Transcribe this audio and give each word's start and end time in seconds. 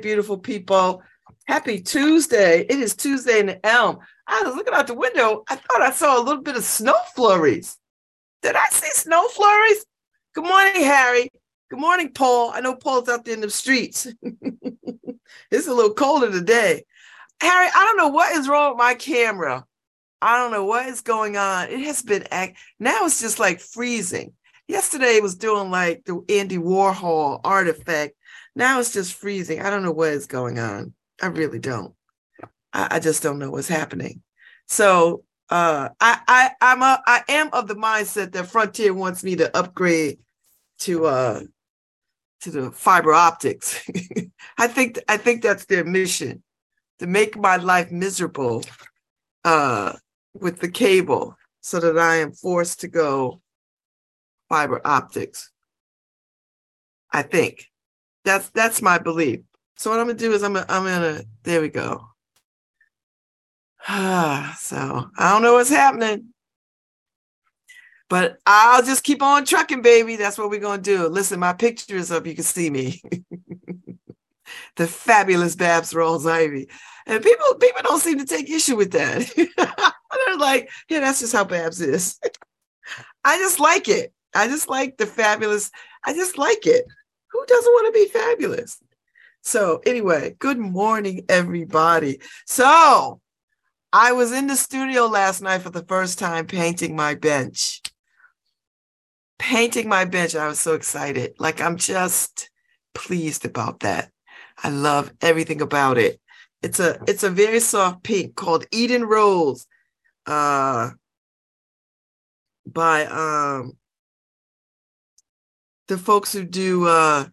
Beautiful 0.00 0.38
people. 0.38 1.02
Happy 1.46 1.80
Tuesday. 1.80 2.60
It 2.60 2.78
is 2.78 2.96
Tuesday 2.96 3.40
in 3.40 3.46
the 3.46 3.66
Elm. 3.66 3.98
I 4.26 4.42
was 4.42 4.54
looking 4.54 4.72
out 4.72 4.86
the 4.86 4.94
window. 4.94 5.44
I 5.48 5.56
thought 5.56 5.82
I 5.82 5.90
saw 5.90 6.18
a 6.18 6.22
little 6.22 6.42
bit 6.42 6.56
of 6.56 6.64
snow 6.64 6.94
flurries. 7.14 7.76
Did 8.42 8.56
I 8.56 8.66
see 8.70 8.88
snow 8.92 9.28
flurries? 9.28 9.84
Good 10.34 10.44
morning, 10.44 10.84
Harry. 10.84 11.28
Good 11.68 11.80
morning, 11.80 12.12
Paul. 12.12 12.50
I 12.54 12.60
know 12.60 12.76
Paul's 12.76 13.08
out 13.08 13.24
there 13.24 13.34
in 13.34 13.40
the 13.40 13.50
streets. 13.50 14.06
it's 15.50 15.66
a 15.66 15.74
little 15.74 15.92
colder 15.92 16.30
today. 16.30 16.84
Harry, 17.40 17.68
I 17.74 17.84
don't 17.84 17.96
know 17.96 18.08
what 18.08 18.34
is 18.36 18.48
wrong 18.48 18.70
with 18.70 18.78
my 18.78 18.94
camera. 18.94 19.64
I 20.22 20.38
don't 20.38 20.52
know 20.52 20.64
what 20.64 20.86
is 20.86 21.00
going 21.00 21.36
on. 21.36 21.68
It 21.68 21.80
has 21.80 22.02
been 22.02 22.24
act 22.30 22.58
now 22.78 23.06
it's 23.06 23.20
just 23.20 23.38
like 23.38 23.60
freezing. 23.60 24.32
Yesterday 24.68 25.16
it 25.16 25.22
was 25.22 25.34
doing 25.34 25.70
like 25.70 26.04
the 26.04 26.22
Andy 26.28 26.58
Warhol 26.58 27.40
artifact. 27.42 28.14
Now 28.56 28.80
it's 28.80 28.92
just 28.92 29.14
freezing. 29.14 29.60
I 29.60 29.70
don't 29.70 29.82
know 29.82 29.92
what 29.92 30.10
is 30.10 30.26
going 30.26 30.58
on. 30.58 30.94
I 31.22 31.26
really 31.26 31.58
don't. 31.58 31.94
I, 32.72 32.88
I 32.92 33.00
just 33.00 33.22
don't 33.22 33.38
know 33.38 33.50
what's 33.50 33.68
happening. 33.68 34.22
So 34.66 35.24
uh, 35.50 35.88
I 36.00 36.20
I 36.28 36.50
I'm 36.60 36.82
a, 36.82 37.02
I 37.06 37.22
am 37.28 37.50
of 37.52 37.68
the 37.68 37.74
mindset 37.74 38.32
that 38.32 38.46
Frontier 38.46 38.94
wants 38.94 39.24
me 39.24 39.36
to 39.36 39.56
upgrade 39.56 40.18
to 40.80 41.06
uh 41.06 41.40
to 42.42 42.50
the 42.50 42.70
fiber 42.70 43.12
optics. 43.12 43.84
I 44.58 44.66
think 44.66 44.98
I 45.08 45.16
think 45.16 45.42
that's 45.42 45.66
their 45.66 45.84
mission 45.84 46.42
to 46.98 47.06
make 47.06 47.36
my 47.36 47.56
life 47.56 47.90
miserable 47.90 48.64
uh 49.44 49.94
with 50.34 50.60
the 50.60 50.70
cable 50.70 51.36
so 51.60 51.80
that 51.80 51.98
I 51.98 52.16
am 52.16 52.32
forced 52.32 52.80
to 52.80 52.88
go 52.88 53.42
fiber 54.48 54.80
optics. 54.84 55.50
I 57.12 57.22
think 57.22 57.69
that's 58.24 58.48
that's 58.50 58.82
my 58.82 58.98
belief. 58.98 59.40
So 59.76 59.90
what 59.90 60.00
I'm 60.00 60.06
gonna 60.06 60.18
do 60.18 60.32
is 60.32 60.42
I'm 60.42 60.54
gonna, 60.54 60.66
I'm 60.68 60.84
gonna 60.84 61.24
there 61.42 61.60
we 61.60 61.68
go. 61.68 62.06
so 63.88 63.90
I 63.90 65.08
don't 65.18 65.42
know 65.42 65.54
what's 65.54 65.70
happening, 65.70 66.28
but 68.08 68.38
I'll 68.46 68.82
just 68.82 69.04
keep 69.04 69.22
on 69.22 69.44
trucking, 69.44 69.82
baby. 69.82 70.16
That's 70.16 70.36
what 70.36 70.50
we're 70.50 70.60
gonna 70.60 70.82
do. 70.82 71.08
Listen, 71.08 71.40
my 71.40 71.52
picture 71.52 71.96
is 71.96 72.12
up. 72.12 72.26
You 72.26 72.34
can 72.34 72.44
see 72.44 72.70
me. 72.70 73.00
the 74.76 74.86
fabulous 74.86 75.56
Babs 75.56 75.92
Rawls 75.92 76.30
Ivy. 76.30 76.68
And 77.06 77.22
people 77.22 77.54
people 77.54 77.82
don't 77.82 78.00
seem 78.00 78.18
to 78.18 78.26
take 78.26 78.50
issue 78.50 78.76
with 78.76 78.92
that. 78.92 79.32
They're 80.26 80.36
like, 80.38 80.70
yeah, 80.88 81.00
that's 81.00 81.20
just 81.20 81.32
how 81.32 81.44
Babs 81.44 81.80
is. 81.80 82.18
I 83.24 83.38
just 83.38 83.60
like 83.60 83.88
it. 83.88 84.12
I 84.34 84.46
just 84.48 84.68
like 84.68 84.96
the 84.96 85.06
fabulous. 85.06 85.70
I 86.04 86.14
just 86.14 86.38
like 86.38 86.66
it. 86.66 86.86
Who 87.32 87.44
doesn't 87.46 87.72
want 87.72 87.94
to 87.94 87.98
be 87.98 88.08
fabulous? 88.08 88.80
So, 89.42 89.80
anyway, 89.86 90.36
good 90.38 90.58
morning, 90.58 91.24
everybody. 91.28 92.20
So, 92.46 93.20
I 93.92 94.12
was 94.12 94.32
in 94.32 94.46
the 94.46 94.56
studio 94.56 95.06
last 95.06 95.40
night 95.40 95.62
for 95.62 95.70
the 95.70 95.84
first 95.84 96.18
time 96.18 96.46
painting 96.46 96.94
my 96.94 97.14
bench. 97.14 97.80
Painting 99.38 99.88
my 99.88 100.04
bench. 100.04 100.34
I 100.36 100.46
was 100.46 100.60
so 100.60 100.74
excited. 100.74 101.34
Like, 101.38 101.60
I'm 101.60 101.76
just 101.76 102.50
pleased 102.94 103.44
about 103.44 103.80
that. 103.80 104.10
I 104.62 104.68
love 104.68 105.12
everything 105.22 105.60
about 105.62 105.98
it. 105.98 106.20
It's 106.62 106.78
a 106.78 106.98
it's 107.08 107.22
a 107.22 107.30
very 107.30 107.60
soft 107.60 108.02
pink 108.02 108.34
called 108.34 108.66
Eden 108.70 109.04
Rose 109.04 109.66
uh 110.26 110.90
by 112.66 113.06
um 113.06 113.78
the 115.90 115.98
folks 115.98 116.32
who 116.32 116.44
do 116.44 116.86
uh 116.86 117.26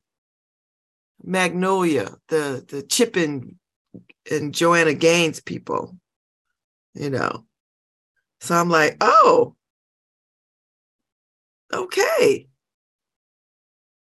Magnolia, 1.23 2.15
the 2.27 2.65
the 2.67 2.81
Chip 2.81 3.15
and, 3.15 3.55
Joanna 4.51 4.93
Gaines 4.93 5.39
people, 5.39 5.95
you 6.95 7.09
know. 7.11 7.45
So 8.41 8.55
I'm 8.55 8.69
like, 8.69 8.97
oh, 8.99 9.55
okay. 11.71 12.47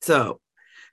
So 0.01 0.41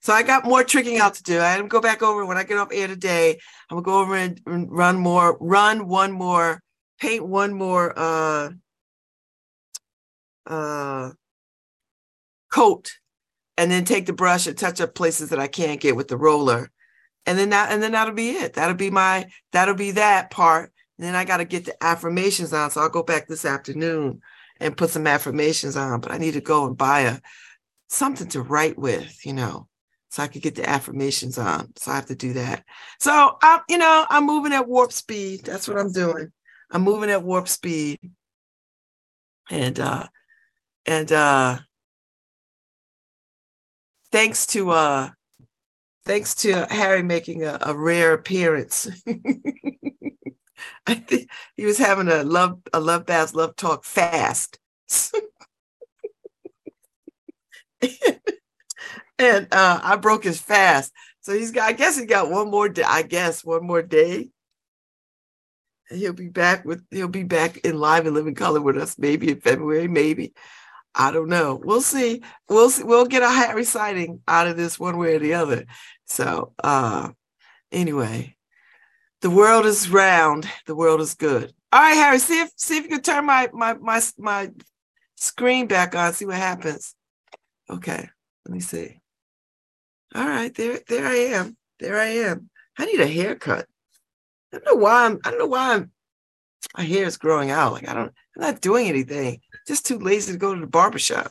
so 0.01 0.13
I 0.13 0.23
got 0.23 0.45
more 0.45 0.63
tricking 0.63 0.99
out 0.99 1.15
to 1.15 1.23
do. 1.25 1.41
I 1.41 1.51
had 1.51 1.59
to 1.59 1.65
go 1.65 1.81
back 1.81 2.03
over 2.03 2.25
when 2.25 2.39
I 2.39 2.45
get 2.45 2.57
off 2.57 2.69
air 2.73 2.87
today. 2.87 3.39
I'm 3.69 3.77
gonna 3.77 3.85
go 3.85 4.01
over 4.01 4.17
and 4.17 4.41
run 4.47 4.97
more, 4.97 5.37
run 5.41 5.89
one 5.89 6.13
more, 6.13 6.63
paint 7.01 7.27
one 7.27 7.53
more 7.53 7.93
uh 7.99 8.51
uh 10.47 11.11
coat, 12.53 13.00
and 13.61 13.71
then 13.71 13.85
take 13.85 14.07
the 14.07 14.15
brush 14.15 14.47
and 14.47 14.57
touch 14.57 14.81
up 14.81 14.95
places 14.95 15.29
that 15.29 15.39
I 15.39 15.47
can't 15.47 15.83
get 15.83 15.95
with 15.95 16.09
the 16.09 16.17
roller. 16.17 16.71
And 17.27 17.39
then 17.39 17.51
that 17.51 17.71
and 17.71 17.83
then 17.83 17.93
that'll 17.93 18.15
be 18.15 18.31
it. 18.31 18.55
That'll 18.55 18.75
be 18.75 18.91
my 18.91 19.29
that'll 19.53 19.75
be 19.75 19.91
that 19.91 20.31
part. 20.31 20.73
And 20.99 21.07
then 21.07 21.15
I 21.15 21.27
gotta 21.27 21.45
get 21.45 21.67
the 21.67 21.85
affirmations 21.85 22.55
on. 22.55 22.71
So 22.71 22.81
I'll 22.81 22.89
go 22.89 23.03
back 23.03 23.29
this 23.29 23.45
afternoon 23.45 24.23
and 24.61 24.77
put 24.77 24.89
some 24.89 25.07
affirmations 25.07 25.77
on. 25.77 26.01
But 26.01 26.11
I 26.11 26.17
need 26.17 26.33
to 26.35 26.41
go 26.41 26.67
and 26.67 26.75
buy 26.75 27.01
a 27.01 27.21
something 27.91 28.29
to 28.29 28.41
write 28.41 28.79
with, 28.79 29.27
you 29.27 29.35
know 29.35 29.69
so 30.09 30.25
I 30.25 30.27
could 30.27 30.43
get 30.43 30.57
the 30.57 30.69
affirmations 30.69 31.39
on. 31.39 31.71
So 31.77 31.93
I 31.93 31.95
have 31.95 32.07
to 32.07 32.17
do 32.17 32.33
that. 32.33 32.65
So 32.99 33.39
I'm, 33.43 33.61
you 33.69 33.79
know, 33.79 34.07
I'm 34.11 34.27
moving 34.27 34.53
at 34.53 34.67
warp 34.67 34.91
speed. 34.91 35.45
That's 35.45 35.69
what 35.69 35.79
I'm 35.79 35.93
doing. 35.93 36.33
I'm 36.73 36.83
moving 36.83 37.11
at 37.11 37.23
warp 37.23 37.47
speed. 37.47 38.01
And 39.51 39.79
uh 39.79 40.09
and 40.85 41.13
uh 41.13 41.59
thanks 44.13 44.47
to 44.49 44.71
uh 44.71 45.11
thanks 46.05 46.35
to 46.37 46.67
Harry 46.71 47.03
making 47.03 47.45
a, 47.45 47.59
a 47.63 47.75
rare 47.75 48.13
appearance. 48.15 48.89
I 50.87 50.95
think 50.95 51.31
he 51.57 51.65
was 51.65 51.79
having 51.79 52.09
a 52.09 52.23
love 52.23 52.61
a 52.73 52.81
love 52.81 53.07
bath 53.07 53.35
love 53.35 53.57
talk 53.57 53.85
fast. 53.85 54.59
and 59.19 59.49
uh, 59.53 59.81
I 59.83 59.97
broke 59.97 60.25
his 60.25 60.41
fast. 60.41 60.93
So 61.21 61.33
he's 61.33 61.51
got, 61.51 61.69
I 61.69 61.73
guess 61.73 61.99
he 61.99 62.07
got 62.07 62.31
one 62.31 62.51
more 62.51 62.69
day, 62.69 62.83
I 62.83 63.03
guess 63.03 63.45
one 63.45 63.67
more 63.67 63.83
day. 63.83 64.31
He'll 65.91 66.13
be 66.13 66.29
back 66.29 66.65
with, 66.65 66.85
he'll 66.91 67.09
be 67.09 67.25
back 67.25 67.59
in 67.59 67.79
live 67.79 68.07
and 68.07 68.15
living 68.15 68.35
color 68.35 68.61
with 68.61 68.79
us, 68.79 68.99
maybe 68.99 69.31
in 69.31 69.41
February, 69.41 69.89
maybe. 69.89 70.33
I 70.95 71.13
don't 71.13 71.29
know. 71.29 71.61
We'll 71.63 71.81
see. 71.81 72.23
We'll 72.49 72.71
see. 72.71 72.83
We'll 72.83 73.07
get 73.07 73.23
a 73.23 73.31
Harry 73.31 73.65
sighting 73.65 74.21
out 74.27 74.49
of 74.49 74.57
this 74.57 74.79
one 74.79 74.99
way 74.99 75.15
or 75.15 75.19
the 75.19 75.35
other. 75.35 75.67
So 76.07 76.53
uh 76.63 77.11
anyway, 77.71 78.37
the 79.21 79.31
world 79.31 79.67
is 79.67 79.91
round. 79.91 80.49
The 80.67 80.75
world 80.75 81.01
is 81.01 81.15
good. 81.15 81.53
All 81.73 81.81
right, 81.81 81.95
Harry, 81.95 82.19
see 82.19 82.41
if 82.41 82.51
see 82.57 82.79
if 82.79 82.85
you 82.85 82.91
can 82.91 83.03
turn 83.03 83.27
my 83.27 83.49
my 83.53 83.75
my 83.75 84.03
my 84.19 84.51
screen 85.17 85.67
back 85.67 85.95
on, 85.95 86.13
see 86.13 86.27
what 86.27 86.37
happens. 86.37 86.95
Okay, 87.69 88.09
let 88.47 88.53
me 88.53 88.61
see. 88.61 89.01
All 90.15 90.27
right, 90.27 90.53
there, 90.55 90.81
there 90.89 91.07
I 91.07 91.15
am. 91.15 91.57
There 91.79 91.99
I 91.99 92.07
am. 92.07 92.51
I 92.77 92.87
need 92.87 93.01
a 93.01 93.07
haircut. 93.07 93.67
I 94.53 94.59
don't 94.59 94.67
know 94.67 94.83
why 94.83 95.07
I'm. 95.07 95.21
I 95.25 95.31
don't 95.31 95.39
know 95.39 95.47
why 95.47 95.75
I'm. 95.75 95.93
My 96.77 96.83
hair 96.83 97.05
is 97.05 97.17
growing 97.17 97.51
out. 97.51 97.73
Like 97.73 97.89
I 97.89 97.95
don't. 97.95 98.13
I'm 98.41 98.53
not 98.53 98.63
doing 98.63 98.89
anything. 98.89 99.41
Just 99.67 99.85
too 99.85 99.99
lazy 99.99 100.33
to 100.33 100.39
go 100.39 100.55
to 100.55 100.61
the 100.61 100.67
barbershop. 100.67 101.31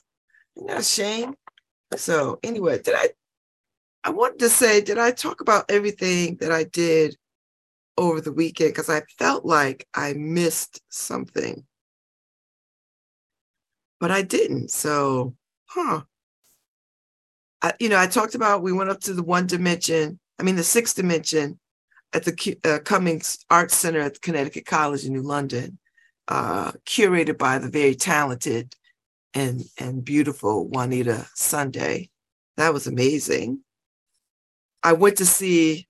Isn't 0.55 0.67
that 0.67 0.79
a 0.79 0.83
shame? 0.83 1.33
So 1.95 2.37
anyway, 2.43 2.79
did 2.81 2.93
I? 2.95 3.09
I 4.03 4.11
wanted 4.11 4.39
to 4.39 4.49
say, 4.49 4.79
did 4.79 4.99
I 4.99 5.11
talk 5.11 5.41
about 5.41 5.65
everything 5.69 6.37
that 6.37 6.51
I 6.51 6.65
did 6.65 7.17
over 7.97 8.21
the 8.21 8.31
weekend? 8.31 8.69
Because 8.69 8.89
I 8.89 9.01
felt 9.17 9.43
like 9.43 9.87
I 9.93 10.13
missed 10.13 10.81
something, 10.89 11.65
but 13.99 14.11
I 14.11 14.21
didn't. 14.21 14.69
So, 14.69 15.35
huh? 15.65 16.03
I, 17.61 17.73
you 17.79 17.89
know, 17.89 17.97
I 17.97 18.07
talked 18.07 18.35
about 18.35 18.61
we 18.61 18.71
went 18.71 18.91
up 18.91 19.01
to 19.01 19.13
the 19.13 19.23
one 19.23 19.47
dimension, 19.47 20.19
I 20.39 20.43
mean, 20.43 20.55
the 20.55 20.63
sixth 20.63 20.95
dimension 20.95 21.59
at 22.13 22.23
the 22.23 22.57
uh, 22.63 22.79
Cummings 22.85 23.39
Art 23.49 23.71
Center 23.71 23.99
at 23.99 24.21
Connecticut 24.21 24.65
College 24.65 25.03
in 25.05 25.11
New 25.11 25.23
London, 25.23 25.77
uh, 26.29 26.71
curated 26.85 27.37
by 27.37 27.57
the 27.57 27.69
very 27.69 27.95
talented 27.95 28.75
and, 29.33 29.63
and 29.79 30.05
beautiful 30.05 30.67
Juanita 30.67 31.27
Sunday. 31.33 32.09
That 32.55 32.73
was 32.73 32.87
amazing. 32.87 33.61
I 34.83 34.93
went 34.93 35.17
to 35.17 35.25
see 35.25 35.87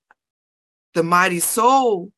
the 0.93 1.03
Mighty 1.03 1.39
Soul 1.39 2.11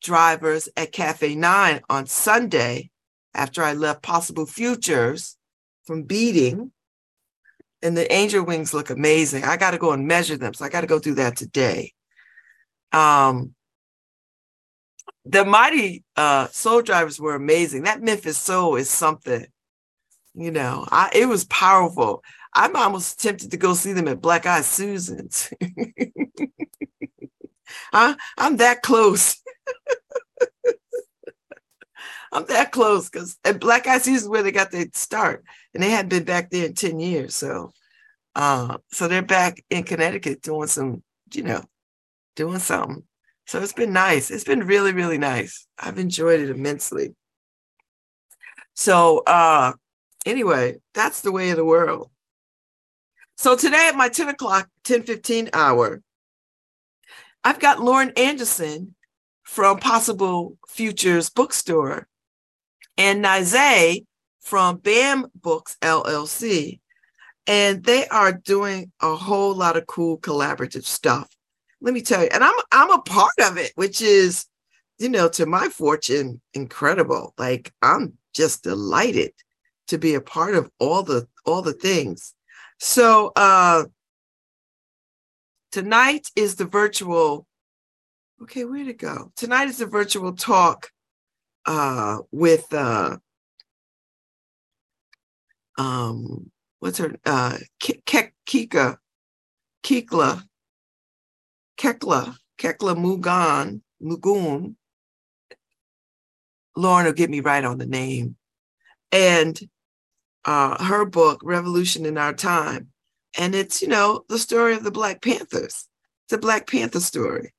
drivers 0.00 0.68
at 0.76 0.92
Cafe 0.92 1.34
Nine 1.34 1.80
on 1.90 2.06
Sunday 2.06 2.90
after 3.34 3.62
I 3.62 3.74
left 3.74 4.02
Possible 4.02 4.46
Futures 4.46 5.36
from 5.84 6.04
Beating 6.04 6.70
and 7.82 7.96
the 7.96 8.10
angel 8.12 8.44
wings 8.44 8.74
look 8.74 8.90
amazing. 8.90 9.44
I 9.44 9.56
got 9.56 9.72
to 9.72 9.78
go 9.78 9.92
and 9.92 10.06
measure 10.06 10.36
them. 10.36 10.54
So 10.54 10.64
I 10.64 10.68
got 10.68 10.80
to 10.82 10.86
go 10.86 10.98
do 10.98 11.14
that 11.14 11.36
today. 11.36 11.92
Um, 12.92 13.54
the 15.28 15.44
mighty 15.44 16.04
uh, 16.16 16.46
soul 16.48 16.80
drivers 16.80 17.20
were 17.20 17.34
amazing. 17.34 17.82
That 17.82 18.02
Memphis 18.02 18.38
soul 18.38 18.76
is 18.76 18.88
something, 18.88 19.46
you 20.34 20.50
know, 20.50 20.86
I, 20.90 21.10
it 21.14 21.26
was 21.26 21.44
powerful. 21.44 22.24
I'm 22.54 22.74
almost 22.74 23.20
tempted 23.20 23.50
to 23.50 23.58
go 23.58 23.74
see 23.74 23.92
them 23.92 24.08
at 24.08 24.22
Black 24.22 24.46
Eyed 24.46 24.64
Susan's. 24.64 25.52
I, 27.92 28.16
I'm 28.38 28.56
that 28.56 28.80
close. 28.82 29.42
I'm 32.32 32.46
that 32.46 32.72
close 32.72 33.10
because 33.10 33.38
at 33.44 33.60
Black 33.60 33.86
Eyed 33.86 34.00
Susan's 34.02 34.30
where 34.30 34.42
they 34.42 34.52
got 34.52 34.70
their 34.70 34.86
start, 34.94 35.44
and 35.74 35.82
they 35.82 35.90
hadn't 35.90 36.08
been 36.08 36.24
back 36.24 36.48
there 36.50 36.64
in 36.66 36.74
10 36.74 37.00
years. 37.00 37.34
So, 37.34 37.72
uh, 38.34 38.78
so 38.92 39.08
they're 39.08 39.20
back 39.20 39.62
in 39.68 39.82
Connecticut 39.84 40.40
doing 40.40 40.68
some, 40.68 41.02
you 41.34 41.42
know, 41.42 41.62
doing 42.34 42.60
something. 42.60 43.04
So 43.48 43.62
it's 43.62 43.72
been 43.72 43.94
nice. 43.94 44.30
It's 44.30 44.44
been 44.44 44.66
really, 44.66 44.92
really 44.92 45.16
nice. 45.16 45.66
I've 45.78 45.98
enjoyed 45.98 46.40
it 46.40 46.50
immensely. 46.50 47.14
So 48.74 49.20
uh 49.20 49.72
anyway, 50.26 50.76
that's 50.92 51.22
the 51.22 51.32
way 51.32 51.48
of 51.48 51.56
the 51.56 51.64
world. 51.64 52.10
So 53.38 53.56
today 53.56 53.88
at 53.88 53.96
my 53.96 54.10
10 54.10 54.28
o'clock, 54.28 54.68
10 54.84 55.04
15 55.04 55.48
hour, 55.54 56.02
I've 57.42 57.58
got 57.58 57.80
Lauren 57.80 58.12
Anderson 58.18 58.94
from 59.44 59.78
Possible 59.78 60.58
Futures 60.68 61.30
Bookstore 61.30 62.06
and 62.98 63.24
Nize 63.24 64.04
from 64.42 64.76
BAM 64.76 65.26
Books 65.34 65.78
LLC. 65.80 66.80
And 67.46 67.82
they 67.82 68.06
are 68.08 68.30
doing 68.32 68.92
a 69.00 69.16
whole 69.16 69.54
lot 69.54 69.78
of 69.78 69.86
cool 69.86 70.18
collaborative 70.18 70.84
stuff 70.84 71.30
let 71.80 71.94
me 71.94 72.02
tell 72.02 72.22
you, 72.22 72.28
and 72.32 72.42
I'm 72.42 72.54
I'm 72.72 72.90
a 72.90 73.02
part 73.02 73.38
of 73.42 73.56
it, 73.56 73.72
which 73.76 74.00
is, 74.00 74.46
you 74.98 75.08
know, 75.08 75.28
to 75.30 75.46
my 75.46 75.68
fortune, 75.68 76.40
incredible. 76.54 77.34
Like 77.38 77.72
I'm 77.82 78.14
just 78.34 78.64
delighted 78.64 79.32
to 79.88 79.98
be 79.98 80.14
a 80.14 80.20
part 80.20 80.54
of 80.54 80.70
all 80.78 81.02
the 81.02 81.28
all 81.46 81.62
the 81.62 81.72
things. 81.72 82.34
So 82.78 83.32
uh 83.36 83.84
tonight 85.70 86.28
is 86.36 86.56
the 86.56 86.64
virtual 86.64 87.46
okay 88.42 88.64
where'd 88.64 88.88
it 88.88 88.98
go 88.98 89.30
tonight 89.36 89.68
is 89.68 89.78
the 89.78 89.86
virtual 89.86 90.32
talk 90.32 90.90
uh 91.66 92.18
with 92.32 92.72
uh 92.72 93.16
um 95.76 96.50
what's 96.78 96.98
her 96.98 97.14
uh 97.26 97.58
kika 97.80 98.30
kikla 99.84 100.47
Kekla, 101.78 102.36
Kekla 102.58 102.96
Mugan, 102.96 103.80
Mugun. 104.02 104.74
Lauren 106.76 107.06
will 107.06 107.12
get 107.12 107.30
me 107.30 107.40
right 107.40 107.64
on 107.64 107.78
the 107.78 107.86
name. 107.86 108.36
And 109.10 109.58
uh, 110.44 110.82
her 110.82 111.04
book, 111.04 111.40
Revolution 111.42 112.06
in 112.06 112.18
Our 112.18 112.34
Time. 112.34 112.88
And 113.36 113.54
it's, 113.54 113.82
you 113.82 113.88
know, 113.88 114.24
the 114.28 114.38
story 114.38 114.74
of 114.74 114.84
the 114.84 114.90
Black 114.90 115.22
Panthers. 115.22 115.88
It's 116.26 116.32
a 116.32 116.38
Black 116.38 116.70
Panther 116.70 117.00
story. 117.00 117.52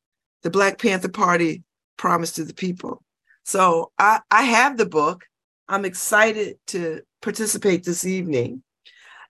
The 0.43 0.49
Black 0.49 0.79
Panther 0.79 1.09
Party 1.09 1.63
promised 1.97 2.35
to 2.35 2.43
the 2.43 2.53
people. 2.53 3.03
So 3.43 3.91
I, 3.97 4.19
I 4.31 4.43
have 4.43 4.77
the 4.77 4.85
book. 4.85 5.25
I'm 5.67 5.85
excited 5.85 6.57
to 6.67 7.01
participate 7.21 7.83
this 7.83 8.05
evening. 8.05 8.63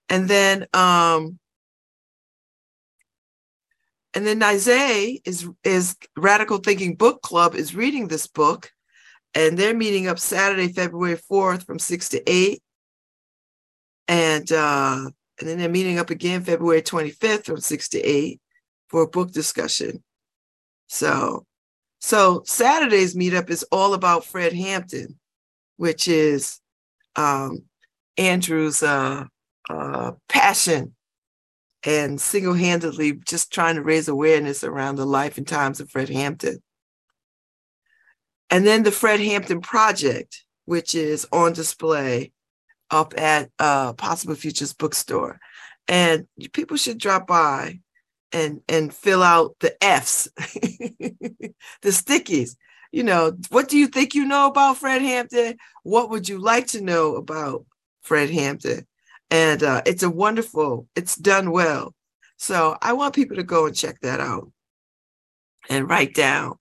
And 0.07 0.27
then 0.27 0.67
um, 0.73 1.38
and 4.13 4.25
then 4.25 4.39
Nize 4.39 5.21
is 5.25 5.47
is 5.63 5.95
Radical 6.17 6.57
Thinking 6.57 6.95
Book 6.95 7.21
Club 7.21 7.55
is 7.55 7.75
reading 7.75 8.07
this 8.07 8.27
book, 8.27 8.71
and 9.33 9.57
they're 9.57 9.75
meeting 9.75 10.07
up 10.07 10.19
Saturday, 10.19 10.71
February 10.73 11.15
fourth, 11.15 11.63
from 11.65 11.79
six 11.79 12.09
to 12.09 12.23
eight, 12.29 12.61
and 14.07 14.51
uh, 14.51 15.09
and 15.39 15.47
then 15.47 15.57
they're 15.59 15.69
meeting 15.69 15.99
up 15.99 16.09
again 16.09 16.43
February 16.43 16.81
twenty 16.81 17.11
fifth 17.11 17.45
from 17.45 17.59
six 17.59 17.89
to 17.89 17.99
eight 17.99 18.41
for 18.87 19.03
a 19.03 19.07
book 19.07 19.31
discussion. 19.31 20.03
So, 20.87 21.45
so 21.99 22.41
Saturday's 22.45 23.15
meetup 23.15 23.51
is 23.51 23.63
all 23.71 23.93
about 23.93 24.25
Fred 24.25 24.53
Hampton, 24.53 25.19
which 25.77 26.07
is 26.07 26.59
um, 27.15 27.65
Andrew's 28.17 28.81
uh, 28.81 29.25
uh, 29.69 30.13
passion 30.27 30.95
and 31.83 32.19
single 32.19 32.53
handedly 32.53 33.13
just 33.13 33.53
trying 33.53 33.75
to 33.75 33.81
raise 33.81 34.07
awareness 34.07 34.63
around 34.63 34.95
the 34.95 35.05
life 35.05 35.37
and 35.37 35.47
times 35.47 35.79
of 35.79 35.89
Fred 35.89 36.09
Hampton. 36.09 36.61
And 38.49 38.65
then 38.65 38.83
the 38.83 38.91
Fred 38.91 39.19
Hampton 39.19 39.61
Project, 39.61 40.43
which 40.65 40.95
is 40.95 41.27
on 41.31 41.53
display 41.53 42.31
up 42.91 43.13
at 43.17 43.49
uh, 43.59 43.93
Possible 43.93 44.35
Futures 44.35 44.73
Bookstore. 44.73 45.39
And 45.87 46.27
people 46.53 46.77
should 46.77 46.97
drop 46.97 47.27
by 47.27 47.79
and, 48.31 48.61
and 48.67 48.93
fill 48.93 49.23
out 49.23 49.55
the 49.59 49.81
F's, 49.83 50.29
the 50.35 51.53
stickies. 51.83 52.55
You 52.91 53.03
know, 53.03 53.37
what 53.49 53.69
do 53.69 53.77
you 53.77 53.87
think 53.87 54.15
you 54.15 54.25
know 54.25 54.47
about 54.47 54.77
Fred 54.77 55.01
Hampton? 55.01 55.57
What 55.83 56.09
would 56.09 56.27
you 56.27 56.39
like 56.39 56.67
to 56.67 56.81
know 56.81 57.15
about 57.15 57.65
Fred 58.01 58.31
Hampton? 58.31 58.87
And 59.31 59.63
uh, 59.63 59.81
it's 59.85 60.03
a 60.03 60.09
wonderful 60.09 60.87
it's 60.95 61.15
done 61.15 61.51
well. 61.51 61.93
So 62.37 62.77
i 62.81 62.93
want 62.93 63.15
people 63.15 63.37
to 63.37 63.43
go 63.43 63.65
and 63.65 63.75
check 63.75 63.99
that 64.01 64.19
out 64.19 64.51
and 65.69 65.89
write 65.89 66.13
down 66.13 66.55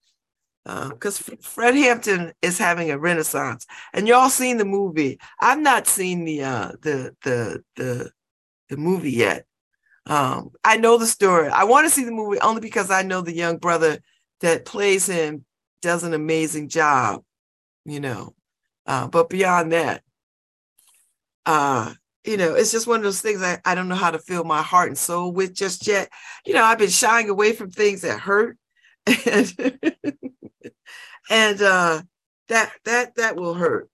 because 0.65 1.27
uh, 1.29 1.37
fred 1.41 1.75
hampton 1.75 2.33
is 2.43 2.59
having 2.59 2.91
a 2.91 2.99
renaissance. 2.99 3.67
And 3.95 4.07
y'all 4.07 4.29
seen 4.29 4.59
the 4.59 4.65
movie. 4.65 5.19
I've 5.41 5.61
not 5.61 5.87
seen 5.87 6.25
the 6.25 6.43
uh 6.43 6.73
the 6.83 7.15
the 7.23 7.63
the, 7.77 8.11
the 8.69 8.77
movie 8.77 9.13
yet. 9.13 9.47
Um 10.07 10.51
i 10.65 10.77
know 10.77 10.99
the 10.99 11.07
story. 11.07 11.49
I 11.49 11.65
want 11.65 11.87
to 11.87 11.91
see 11.91 12.05
the 12.05 12.13
movie 12.13 12.41
only 12.41 12.61
because 12.61 12.91
i 12.91 13.03
know 13.03 13.21
the 13.21 13.35
young 13.35 13.59
brother 13.59 13.99
that 14.41 14.65
plays 14.65 15.07
him 15.07 15.45
does 15.81 16.03
an 16.03 16.15
amazing 16.15 16.69
job 16.69 17.23
you 17.85 18.01
know 18.01 18.35
uh, 18.87 19.07
but 19.09 19.29
beyond 19.31 19.73
that 19.73 20.03
uh 21.47 21.93
you 22.25 22.37
know, 22.37 22.55
it's 22.55 22.73
just 22.73 22.87
one 22.87 22.99
of 22.99 23.05
those 23.05 23.21
things 23.21 23.43
I, 23.43 23.61
I 23.65 23.75
don't 23.75 23.89
know 23.89 23.95
how 23.95 24.11
to 24.11 24.19
fill 24.19 24.45
my 24.45 24.63
heart 24.63 24.89
and 24.89 24.99
soul 24.99 25.33
with 25.33 25.55
just 25.55 25.87
yet. 25.87 26.11
You 26.45 26.55
know, 26.55 26.65
I've 26.65 26.79
been 26.79 26.91
shying 26.91 27.31
away 27.31 27.53
from 27.53 27.71
things 27.71 28.03
that 28.03 28.21
hurt. 28.21 28.59
And, 29.07 29.81
and 31.31 31.63
uh 31.63 32.03
that 32.49 32.73
that 32.85 33.15
that 33.17 33.37
will 33.37 33.55
hurt. 33.55 33.89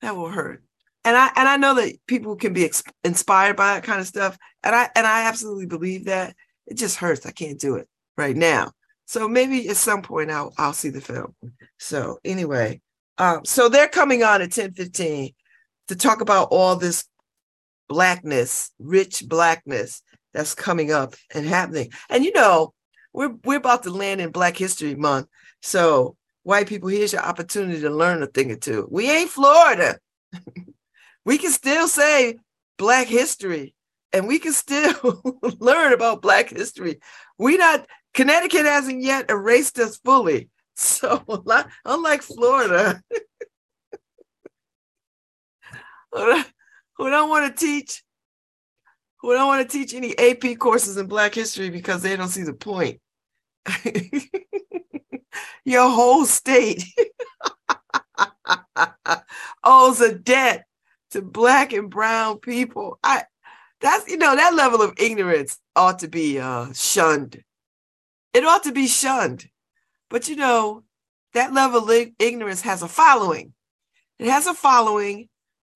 That 0.00 0.16
will 0.16 0.30
hurt. 0.30 0.62
And 1.04 1.16
I 1.16 1.30
and 1.36 1.48
I 1.48 1.56
know 1.56 1.74
that 1.74 1.94
people 2.06 2.36
can 2.36 2.52
be 2.52 2.64
ex- 2.64 2.82
inspired 3.04 3.56
by 3.56 3.74
that 3.74 3.84
kind 3.84 4.00
of 4.00 4.06
stuff. 4.06 4.36
And 4.62 4.74
I 4.74 4.90
and 4.94 5.06
I 5.06 5.26
absolutely 5.28 5.66
believe 5.66 6.06
that. 6.06 6.34
It 6.66 6.74
just 6.74 6.96
hurts. 6.96 7.24
I 7.24 7.30
can't 7.30 7.58
do 7.58 7.76
it 7.76 7.88
right 8.16 8.36
now. 8.36 8.72
So 9.06 9.26
maybe 9.26 9.68
at 9.68 9.76
some 9.76 10.02
point 10.02 10.30
I'll 10.30 10.52
I'll 10.58 10.72
see 10.72 10.90
the 10.90 11.00
film. 11.00 11.34
So 11.78 12.18
anyway, 12.24 12.80
um, 13.18 13.44
so 13.44 13.68
they're 13.68 13.88
coming 13.88 14.22
on 14.22 14.42
at 14.42 14.52
10 14.52 14.72
15 14.72 15.34
to 15.88 15.96
talk 15.96 16.20
about 16.20 16.48
all 16.50 16.76
this 16.76 17.06
blackness, 17.88 18.70
rich 18.78 19.24
blackness 19.26 20.02
that's 20.32 20.54
coming 20.54 20.92
up 20.92 21.14
and 21.34 21.46
happening. 21.46 21.90
And 22.08 22.24
you 22.24 22.32
know, 22.32 22.74
we're 23.12 23.34
we're 23.44 23.58
about 23.58 23.82
to 23.84 23.90
land 23.90 24.20
in 24.20 24.30
Black 24.30 24.56
History 24.56 24.94
Month. 24.94 25.28
So 25.62 26.16
white 26.42 26.68
people, 26.68 26.88
here's 26.88 27.12
your 27.12 27.22
opportunity 27.22 27.80
to 27.80 27.90
learn 27.90 28.22
a 28.22 28.26
thing 28.26 28.50
or 28.52 28.56
two. 28.56 28.86
We 28.90 29.10
ain't 29.10 29.30
Florida. 29.30 29.98
we 31.24 31.38
can 31.38 31.50
still 31.50 31.88
say 31.88 32.38
Black 32.76 33.06
history 33.06 33.74
and 34.12 34.26
we 34.26 34.38
can 34.38 34.52
still 34.52 35.22
learn 35.58 35.92
about 35.92 36.22
Black 36.22 36.50
history. 36.50 37.00
We 37.38 37.56
not 37.56 37.86
Connecticut 38.14 38.66
hasn't 38.66 39.02
yet 39.02 39.30
erased 39.30 39.78
us 39.78 39.98
fully. 39.98 40.50
So 40.80 41.24
unlike 41.84 42.22
Florida, 42.22 43.02
who 46.98 47.08
don't 47.08 47.30
want 47.30 47.56
to 47.56 47.66
teach 47.66 48.02
who 49.20 49.32
don't 49.32 49.48
want 49.48 49.68
to 49.68 49.78
teach 49.78 49.94
any 49.94 50.16
AP 50.18 50.58
courses 50.58 50.96
in 50.96 51.06
Black 51.06 51.34
history 51.34 51.70
because 51.70 52.02
they 52.02 52.14
don't 52.14 52.28
see 52.28 52.44
the 52.44 52.52
point. 52.52 53.00
Your 55.64 55.88
whole 55.90 56.24
state 56.24 56.84
owes 59.64 60.00
a 60.00 60.14
debt 60.14 60.66
to 61.10 61.22
Black 61.22 61.72
and 61.72 61.90
Brown 61.90 62.38
people. 62.38 62.98
I 63.02 63.24
that's 63.80 64.08
you 64.08 64.18
know 64.18 64.36
that 64.36 64.54
level 64.54 64.82
of 64.82 64.94
ignorance 64.98 65.58
ought 65.74 65.98
to 66.00 66.08
be 66.08 66.38
uh, 66.38 66.72
shunned. 66.72 67.42
It 68.34 68.44
ought 68.44 68.64
to 68.64 68.72
be 68.72 68.86
shunned. 68.86 69.48
But 70.10 70.28
you 70.28 70.36
know 70.36 70.84
that 71.34 71.52
level 71.52 71.90
of 71.90 72.08
ignorance 72.18 72.62
has 72.62 72.82
a 72.82 72.88
following. 72.88 73.52
It 74.18 74.28
has 74.28 74.46
a 74.46 74.54
following 74.54 75.28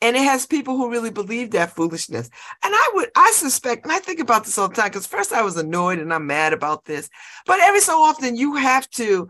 and 0.02 0.16
it 0.16 0.24
has 0.24 0.44
people 0.46 0.76
who 0.76 0.90
really 0.90 1.10
believe 1.10 1.52
that 1.52 1.74
foolishness. 1.74 2.28
And 2.62 2.74
I 2.74 2.90
would, 2.94 3.08
I 3.16 3.30
suspect, 3.30 3.84
and 3.84 3.92
I 3.92 4.00
think 4.00 4.20
about 4.20 4.44
this 4.44 4.58
all 4.58 4.68
the 4.68 4.74
time, 4.74 4.88
because 4.88 5.06
first 5.06 5.32
I 5.32 5.42
was 5.42 5.56
annoyed 5.56 6.00
and 6.00 6.12
I'm 6.12 6.26
mad 6.26 6.52
about 6.52 6.84
this, 6.84 7.08
but 7.46 7.60
every 7.60 7.80
so 7.80 8.02
often 8.02 8.36
you 8.36 8.56
have 8.56 8.90
to, 8.90 9.28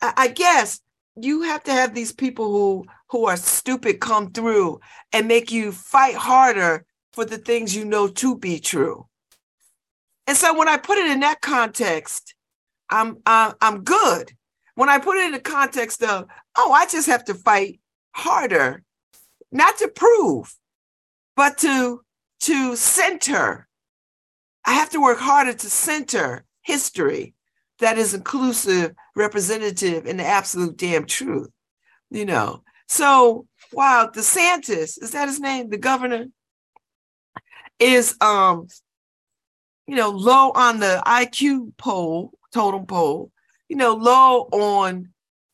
I 0.00 0.28
guess, 0.28 0.80
you 1.16 1.42
have 1.42 1.62
to 1.64 1.72
have 1.72 1.94
these 1.94 2.12
people 2.12 2.46
who 2.52 2.84
who 3.10 3.26
are 3.26 3.36
stupid 3.36 4.00
come 4.00 4.32
through 4.32 4.80
and 5.12 5.28
make 5.28 5.52
you 5.52 5.70
fight 5.72 6.14
harder 6.14 6.86
for 7.12 7.26
the 7.26 7.36
things 7.36 7.76
you 7.76 7.84
know 7.84 8.08
to 8.08 8.36
be 8.38 8.58
true. 8.58 9.06
And 10.26 10.36
so 10.36 10.56
when 10.56 10.68
I 10.68 10.78
put 10.78 10.96
it 10.98 11.10
in 11.10 11.20
that 11.20 11.42
context, 11.42 12.34
I'm 12.88 13.18
uh, 13.26 13.52
I'm 13.60 13.82
good. 13.84 14.32
When 14.74 14.88
I 14.88 14.98
put 14.98 15.18
it 15.18 15.26
in 15.26 15.32
the 15.32 15.40
context 15.40 16.02
of, 16.02 16.26
oh, 16.56 16.72
I 16.72 16.86
just 16.86 17.08
have 17.08 17.24
to 17.26 17.34
fight 17.34 17.80
harder, 18.12 18.82
not 19.52 19.78
to 19.78 19.88
prove, 19.88 20.54
but 21.36 21.58
to 21.58 22.02
to 22.40 22.76
center. 22.76 23.68
I 24.64 24.74
have 24.74 24.90
to 24.90 25.00
work 25.00 25.18
harder 25.18 25.52
to 25.52 25.70
center 25.70 26.44
history 26.62 27.34
that 27.78 27.98
is 27.98 28.14
inclusive, 28.14 28.94
representative, 29.16 30.06
and 30.06 30.18
the 30.18 30.24
absolute 30.24 30.76
damn 30.76 31.04
truth. 31.04 31.50
You 32.10 32.24
know. 32.24 32.62
So 32.88 33.46
wow, 33.72 34.10
DeSantis, 34.12 35.02
is 35.02 35.12
that 35.12 35.28
his 35.28 35.40
name? 35.40 35.70
The 35.70 35.78
governor 35.78 36.26
is 37.78 38.16
um, 38.20 38.66
you 39.86 39.96
know, 39.96 40.10
low 40.10 40.52
on 40.54 40.78
the 40.80 41.02
IQ 41.06 41.76
poll, 41.76 42.32
totem 42.52 42.86
pole, 42.86 43.30
you 43.68 43.76
know, 43.76 43.94
low 43.94 44.48
on 44.52 45.08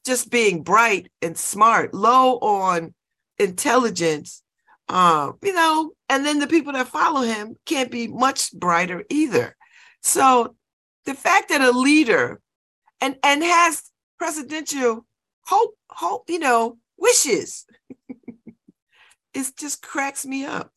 just 0.05 0.31
being 0.31 0.63
bright 0.63 1.11
and 1.23 1.37
smart, 1.37 1.95
low 1.95 2.39
on 2.39 2.95
intelligence, 3.39 4.43
uh, 4.89 5.33
you 5.43 5.53
know, 5.53 5.93
and 6.09 6.25
then 6.25 6.39
the 6.39 6.47
people 6.47 6.73
that 6.73 6.89
follow 6.89 7.23
him 7.23 7.57
can't 7.67 7.91
be 7.91 8.09
much 8.09 8.53
brighter 8.53 9.05
either. 9.11 9.57
So 10.03 10.55
the 11.05 11.15
fact 11.15 11.51
that 11.51 11.61
a 11.61 11.71
leader 11.71 12.41
and 13.01 13.17
and 13.23 13.43
has 13.43 13.91
presidential 14.19 15.07
hope, 15.45 15.75
hope, 15.89 16.25
you 16.29 16.39
know, 16.39 16.79
wishes, 16.97 17.67
it 19.35 19.53
just 19.57 19.83
cracks 19.83 20.27
me 20.27 20.45
up. 20.45 20.73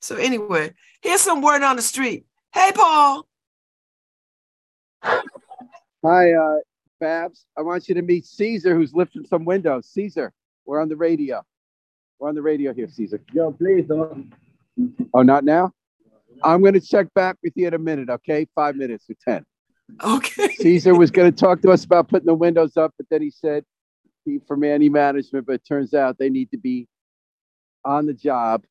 So 0.00 0.16
anyway, 0.16 0.74
here's 1.02 1.20
some 1.20 1.42
word 1.42 1.62
on 1.62 1.76
the 1.76 1.82
street. 1.82 2.26
Hey, 2.52 2.72
Paul. 2.74 3.26
Hi, 5.02 6.32
uh, 6.32 6.56
Babs. 7.00 7.44
I 7.56 7.62
want 7.62 7.88
you 7.88 7.94
to 7.96 8.02
meet 8.02 8.24
Caesar, 8.26 8.74
who's 8.74 8.94
lifting 8.94 9.26
some 9.26 9.44
windows. 9.44 9.86
Caesar, 9.90 10.32
we're 10.64 10.80
on 10.80 10.88
the 10.88 10.96
radio. 10.96 11.44
We're 12.18 12.28
on 12.28 12.34
the 12.34 12.42
radio 12.42 12.72
here, 12.72 12.88
Caesar. 12.88 13.20
Yo, 13.32 13.52
please 13.52 13.86
don't. 13.86 14.32
Oh, 15.12 15.22
not 15.22 15.44
now? 15.44 15.72
I'm 16.42 16.60
going 16.60 16.74
to 16.74 16.80
check 16.80 17.12
back 17.14 17.36
with 17.42 17.52
you 17.56 17.66
in 17.66 17.74
a 17.74 17.78
minute, 17.78 18.08
okay? 18.08 18.46
Five 18.54 18.76
minutes 18.76 19.06
or 19.08 19.16
10. 19.26 19.44
Okay. 20.02 20.54
Caesar 20.58 20.94
was 20.94 21.10
going 21.10 21.30
to 21.30 21.36
talk 21.36 21.62
to 21.62 21.70
us 21.70 21.84
about 21.84 22.08
putting 22.08 22.26
the 22.26 22.34
windows 22.34 22.76
up, 22.76 22.94
but 22.96 23.06
then 23.10 23.22
he 23.22 23.30
said 23.30 23.64
he 24.24 24.40
for 24.46 24.56
Mandy 24.56 24.88
management, 24.88 25.46
but 25.46 25.54
it 25.54 25.66
turns 25.66 25.94
out 25.94 26.18
they 26.18 26.30
need 26.30 26.50
to 26.50 26.58
be 26.58 26.88
on 27.84 28.06
the 28.06 28.14
job. 28.14 28.64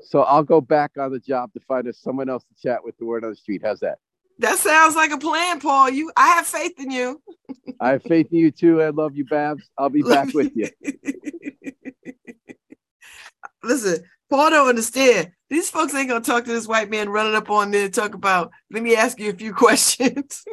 So 0.00 0.22
I'll 0.22 0.42
go 0.42 0.60
back 0.60 0.92
on 0.98 1.12
the 1.12 1.18
job 1.18 1.52
to 1.54 1.60
find 1.60 1.86
us 1.88 1.98
someone 2.00 2.28
else 2.28 2.44
to 2.44 2.62
chat 2.62 2.84
with 2.84 2.96
the 2.98 3.04
word 3.04 3.24
on 3.24 3.30
the 3.30 3.36
street. 3.36 3.62
How's 3.64 3.80
that? 3.80 3.98
That 4.38 4.58
sounds 4.58 4.96
like 4.96 5.12
a 5.12 5.18
plan, 5.18 5.60
Paul. 5.60 5.90
You 5.90 6.10
I 6.16 6.28
have 6.28 6.46
faith 6.46 6.74
in 6.78 6.90
you. 6.90 7.22
I 7.80 7.90
have 7.90 8.02
faith 8.02 8.28
in 8.32 8.38
you 8.38 8.50
too. 8.50 8.82
I 8.82 8.88
love 8.88 9.14
you, 9.14 9.24
Babs. 9.24 9.68
I'll 9.78 9.90
be 9.90 10.02
back 10.08 10.32
with 10.34 10.52
you. 10.54 10.68
Listen, 13.62 14.04
Paul 14.30 14.50
don't 14.50 14.68
understand. 14.68 15.32
These 15.50 15.70
folks 15.70 15.94
ain't 15.94 16.08
gonna 16.08 16.24
talk 16.24 16.44
to 16.44 16.52
this 16.52 16.66
white 16.66 16.90
man 16.90 17.10
running 17.10 17.34
up 17.34 17.50
on 17.50 17.70
there 17.70 17.84
and 17.84 17.94
talk 17.94 18.14
about, 18.14 18.50
let 18.70 18.82
me 18.82 18.96
ask 18.96 19.20
you 19.20 19.30
a 19.30 19.34
few 19.34 19.52
questions. 19.64 20.44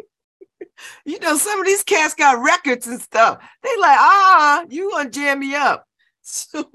you 1.06 1.20
know, 1.20 1.38
some 1.38 1.60
of 1.60 1.66
these 1.66 1.84
cats 1.84 2.14
got 2.14 2.44
records 2.44 2.88
and 2.88 3.02
stuff. 3.02 3.38
They 3.64 3.70
like, 3.80 3.98
ah, 3.98 4.66
you 4.70 4.92
gonna 4.92 5.10
jam 5.10 5.40
me 5.40 5.56
up. 5.56 5.86
So 6.22 6.62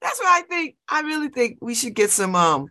that's 0.00 0.20
why 0.20 0.38
I 0.38 0.42
think 0.48 0.76
I 0.88 1.02
really 1.02 1.28
think 1.28 1.58
we 1.60 1.74
should 1.74 1.94
get 1.94 2.10
some 2.10 2.34
um 2.34 2.68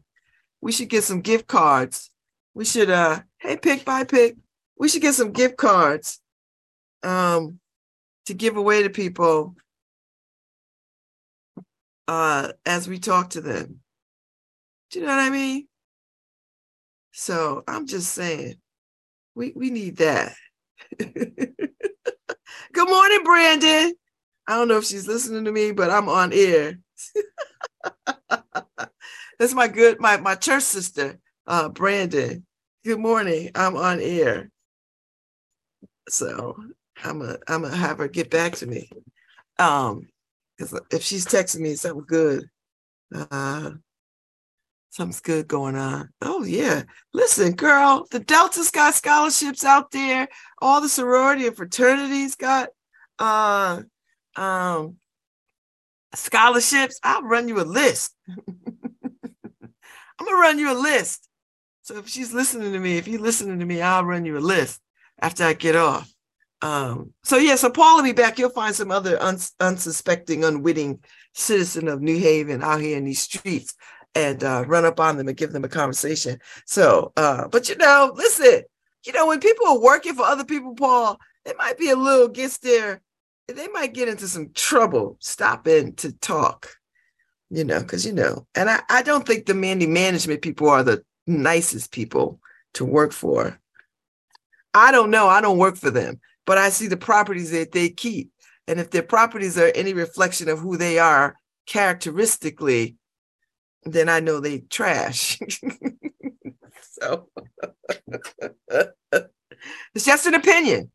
we 0.60 0.72
should 0.72 0.89
get 0.89 1.03
some 1.03 1.22
gift 1.22 1.48
cards. 1.48 2.10
We 2.53 2.65
should 2.65 2.89
uh 2.89 3.22
hey 3.38 3.58
pick 3.58 3.86
by 3.86 4.03
pick. 4.03 4.36
We 4.77 4.89
should 4.89 5.01
get 5.01 5.13
some 5.13 5.32
gift 5.32 5.58
cards 5.58 6.20
um 7.03 7.60
to 8.25 8.34
give 8.34 8.58
away 8.58 8.84
to 8.84 8.89
people 8.89 9.55
uh 12.07 12.51
as 12.65 12.88
we 12.88 13.00
talk 13.00 13.31
to 13.31 13.41
them. 13.41 13.79
Do 14.91 15.00
you 15.00 15.05
know 15.05 15.12
what 15.12 15.19
I 15.19 15.29
mean? 15.29 15.67
So 17.12 17.63
I'm 17.67 17.88
just 17.88 18.13
saying 18.13 18.55
we 19.36 19.53
we 19.55 19.69
need 19.69 19.98
that. 19.98 20.36
Good 21.00 22.89
morning, 22.89 23.24
Brandon. 23.24 23.93
I 24.48 24.55
don't 24.55 24.67
know 24.67 24.77
if 24.77 24.86
she's 24.86 25.07
listening 25.07 25.45
to 25.45 25.51
me, 25.51 25.72
but 25.72 25.89
I'm 25.89 26.10
on 26.10 26.33
air. 26.33 26.79
That's 29.39 29.53
my 29.53 29.67
good 29.67 30.00
my 30.00 30.17
my 30.17 30.36
church 30.36 30.63
sister, 30.63 31.19
uh, 31.48 31.69
Brandon. 31.69 32.45
Good 32.83 33.00
morning. 33.00 33.51
I'm 33.55 33.75
on 33.75 34.00
air. 34.00 34.50
So 36.10 36.55
I'm 37.03 37.22
a 37.22 37.38
I'm 37.48 37.63
gonna 37.63 37.75
have 37.75 37.98
her 38.00 38.07
get 38.07 38.29
back 38.29 38.53
to 38.57 38.67
me. 38.67 38.89
Um, 39.60 40.07
because 40.57 40.79
if 40.91 41.03
she's 41.03 41.25
texting 41.25 41.62
me 41.62 41.75
something 41.75 42.05
good, 42.07 42.45
uh, 43.13 43.72
something's 44.89 45.22
good 45.22 45.48
going 45.48 45.75
on. 45.75 46.10
Oh 46.22 46.43
yeah, 46.43 46.83
listen, 47.13 47.53
girl, 47.53 48.07
the 48.12 48.19
Delta's 48.19 48.72
got 48.72 48.93
scholarships 48.93 49.65
out 49.65 49.91
there. 49.91 50.27
All 50.62 50.81
the 50.81 50.89
sorority 50.89 51.48
and 51.48 51.55
fraternities 51.55 52.36
got 52.36 52.69
uh 53.19 53.81
um 54.36 54.98
scholarships. 56.15 57.00
I'll 57.03 57.24
run 57.24 57.48
you 57.48 57.60
a 57.60 57.63
list. 57.63 58.15
I'm 60.19 60.25
gonna 60.25 60.38
run 60.38 60.60
you 60.60 60.72
a 60.72 60.79
list. 60.79 61.27
So 61.81 61.98
if 61.98 62.07
she's 62.07 62.33
listening 62.33 62.72
to 62.74 62.79
me, 62.79 62.98
if 62.98 63.07
you're 63.07 63.19
listening 63.19 63.60
to 63.60 63.65
me, 63.65 63.81
I'll 63.81 64.05
run 64.05 64.25
you 64.25 64.38
a 64.38 64.39
list 64.39 64.79
after 65.19 65.43
I 65.43 65.53
get 65.53 65.75
off. 65.75 66.12
Um, 66.63 67.13
so 67.25 67.36
yeah, 67.36 67.55
so 67.55 67.70
Paul 67.70 67.98
will 67.98 68.03
be 68.03 68.13
back. 68.13 68.39
You'll 68.39 68.50
find 68.50 68.74
some 68.74 68.89
other 68.89 69.22
uns- 69.22 69.53
unsuspecting, 69.60 70.46
unwitting 70.46 71.03
citizen 71.34 71.89
of 71.89 72.01
New 72.01 72.17
Haven 72.17 72.63
out 72.63 72.79
here 72.79 72.98
in 72.98 73.03
these 73.03 73.22
streets 73.22 73.75
and 74.15 74.41
uh, 74.41 74.63
run 74.65 74.86
up 74.86 74.98
on 74.98 75.17
them 75.17 75.27
and 75.27 75.36
give 75.36 75.51
them 75.51 75.65
a 75.65 75.70
conversation. 75.70 76.39
So, 76.65 77.12
uh, 77.17 77.50
but 77.50 77.67
you 77.67 77.75
know, 77.75 78.13
listen, 78.15 78.63
you 79.05 79.12
know, 79.12 79.27
when 79.27 79.41
people 79.41 79.67
are 79.67 79.79
working 79.82 80.15
for 80.15 80.24
other 80.24 80.46
people, 80.46 80.74
Paul, 80.74 81.20
it 81.43 81.58
might 81.58 81.77
be 81.77 81.89
a 81.89 81.98
little 81.98 82.29
gets 82.29 82.60
there. 82.60 83.01
They 83.50 83.67
might 83.67 83.93
get 83.93 84.08
into 84.08 84.29
some 84.29 84.51
trouble 84.53 85.17
stopping 85.20 85.96
to 85.96 86.13
talk, 86.13 86.77
you 87.50 87.65
know, 87.65 87.82
because 87.82 88.05
you 88.05 88.13
know, 88.13 88.48
and 88.55 88.70
I, 88.70 88.79
I 88.89 89.01
don't 89.01 89.27
think 89.27 89.48
the 89.48 89.53
Mandy 89.53 89.86
management 89.86 90.41
people 90.41 90.70
are 90.70 90.84
the 90.84 91.03
nicest 91.27 91.91
people 91.91 92.39
to 92.75 92.86
work 92.86 93.12
for. 93.12 93.60
I 94.74 94.93
don't 94.93 95.12
know. 95.12 95.27
I 95.27 95.41
don't 95.41 95.58
work 95.58 95.75
for 95.75 95.91
them 95.91 96.22
but 96.45 96.57
I 96.57 96.69
see 96.69 96.88
the 96.88 96.97
properties 96.97 97.51
that 97.51 97.71
they 97.71 97.89
keep. 97.89 98.31
And 98.67 98.79
if 98.79 98.91
their 98.91 99.03
properties 99.03 99.57
are 99.57 99.71
any 99.75 99.93
reflection 99.93 100.50
of 100.50 100.59
who 100.59 100.77
they 100.77 101.00
are 101.00 101.35
characteristically, 101.65 102.97
then 103.83 104.09
I 104.09 104.19
know 104.19 104.39
they 104.39 104.59
trash. 104.59 105.39
so 106.81 107.29
it's 109.95 110.05
just 110.05 110.25
an 110.25 110.35
opinion. 110.35 110.91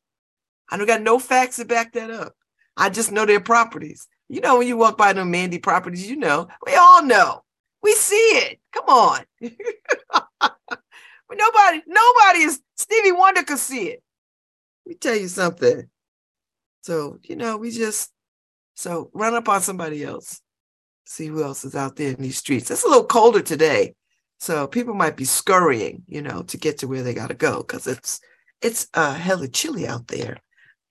I 0.71 0.77
don't 0.77 0.87
got 0.87 1.03
no 1.03 1.19
facts 1.19 1.57
to 1.57 1.65
back 1.65 1.93
that 1.95 2.11
up. 2.11 2.35
I 2.77 2.91
just 2.91 3.11
know 3.13 3.27
their 3.27 3.41
properties. 3.41 4.07
You 4.29 4.41
know, 4.41 4.59
when 4.59 4.69
you 4.69 4.77
walk 4.77 4.99
by 4.99 5.13
them 5.13 5.31
Mandy 5.31 5.59
properties, 5.59 6.09
you 6.09 6.17
know, 6.17 6.49
we 6.65 6.75
all 6.75 7.03
know. 7.03 7.43
We 7.83 7.95
see 7.95 8.17
it. 8.17 8.61
Come 8.73 8.85
on. 8.87 9.25
nobody, 11.31 11.83
nobody 11.87 12.41
is 12.41 12.61
Stevie 12.77 13.13
Wonder 13.13 13.43
could 13.43 13.59
see 13.59 13.89
it 13.89 14.03
me 14.89 14.95
tell 14.95 15.17
you 15.17 15.29
something. 15.29 15.89
So, 16.83 17.19
you 17.23 17.37
know, 17.37 17.57
we 17.57 17.71
just 17.71 18.13
so 18.75 19.11
run 19.13 19.35
up 19.35 19.49
on 19.49 19.61
somebody 19.61 20.05
else, 20.05 20.41
see 21.05 21.27
who 21.27 21.43
else 21.43 21.65
is 21.65 21.75
out 21.75 21.97
there 21.97 22.11
in 22.13 22.23
these 22.23 22.39
streets. 22.39 22.71
It's 22.71 22.85
a 22.85 22.89
little 22.89 23.05
colder 23.05 23.43
today. 23.43 23.95
So 24.39 24.67
people 24.67 24.95
might 24.95 25.17
be 25.17 25.25
scurrying, 25.25 26.05
you 26.07 26.23
know, 26.23 26.43
to 26.45 26.57
get 26.57 26.79
to 26.79 26.89
where 26.89 27.03
they 27.03 27.13
gotta 27.13 27.35
go 27.35 27.59
because 27.59 27.87
it's 27.87 28.21
it's 28.63 28.89
uh 28.95 29.15
hella 29.15 29.49
chilly 29.49 29.87
out 29.87 30.09
there 30.09 30.37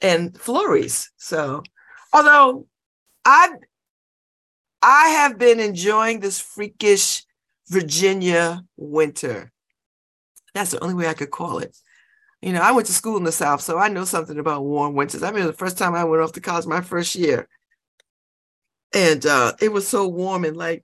and 0.02 0.38
flurries. 0.38 1.10
So 1.18 1.64
although 2.14 2.68
I 3.26 3.50
I 4.82 5.10
have 5.10 5.38
been 5.38 5.60
enjoying 5.60 6.20
this 6.20 6.40
freakish 6.40 7.26
Virginia 7.70 8.64
winter. 8.76 9.52
That's 10.54 10.72
the 10.72 10.84
only 10.84 10.96
way 10.96 11.08
I 11.08 11.14
could 11.14 11.32
call 11.32 11.60
it. 11.60 11.76
You 12.42 12.54
know, 12.54 12.62
I 12.62 12.72
went 12.72 12.88
to 12.88 12.94
school 12.94 13.18
in 13.18 13.24
the 13.24 13.32
South, 13.32 13.62
so 13.62 13.78
I 13.78 13.88
know 13.88 14.06
something 14.06 14.38
about 14.38 14.64
warm 14.64 14.94
winters. 14.94 15.24
I 15.24 15.30
remember 15.30 15.52
the 15.52 15.58
first 15.58 15.78
time 15.78 15.96
I 15.96 16.04
went 16.04 16.22
off 16.22 16.34
to 16.34 16.42
college, 16.42 16.68
my 16.68 16.82
first 16.82 17.16
year, 17.16 17.48
and 18.94 19.26
uh, 19.26 19.54
it 19.62 19.72
was 19.72 19.88
so 19.88 20.08
warm 20.08 20.46
and 20.46 20.56
like, 20.58 20.84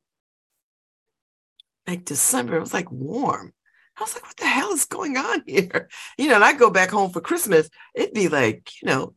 like 1.88 2.06
December, 2.06 2.58
it 2.58 2.62
was 2.62 2.74
like 2.74 2.92
warm. 2.92 3.54
I 3.98 4.02
was 4.02 4.16
like, 4.16 4.24
what 4.24 4.38
the 4.38 4.46
hell 4.48 4.72
is 4.72 4.86
going 4.86 5.18
on 5.18 5.44
here? 5.48 5.90
You 6.18 6.30
know, 6.30 6.36
and 6.36 6.44
I 6.44 6.54
go 6.54 6.70
back 6.70 6.90
home 6.90 7.12
for 7.12 7.22
Christmas, 7.22 7.70
it'd 7.96 8.14
be 8.14 8.28
like, 8.30 8.72
you 8.82 8.88
know, 8.88 9.14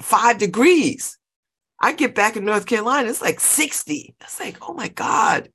five 0.00 0.38
degrees. 0.38 1.18
I 1.80 1.92
get 1.92 2.14
back 2.14 2.36
in 2.36 2.44
North 2.44 2.66
Carolina, 2.66 3.08
it's 3.10 3.22
like 3.22 3.40
60. 3.40 4.14
It's 4.20 4.40
like, 4.40 4.56
oh 4.68 4.74
my 4.74 4.88
God, 4.88 5.50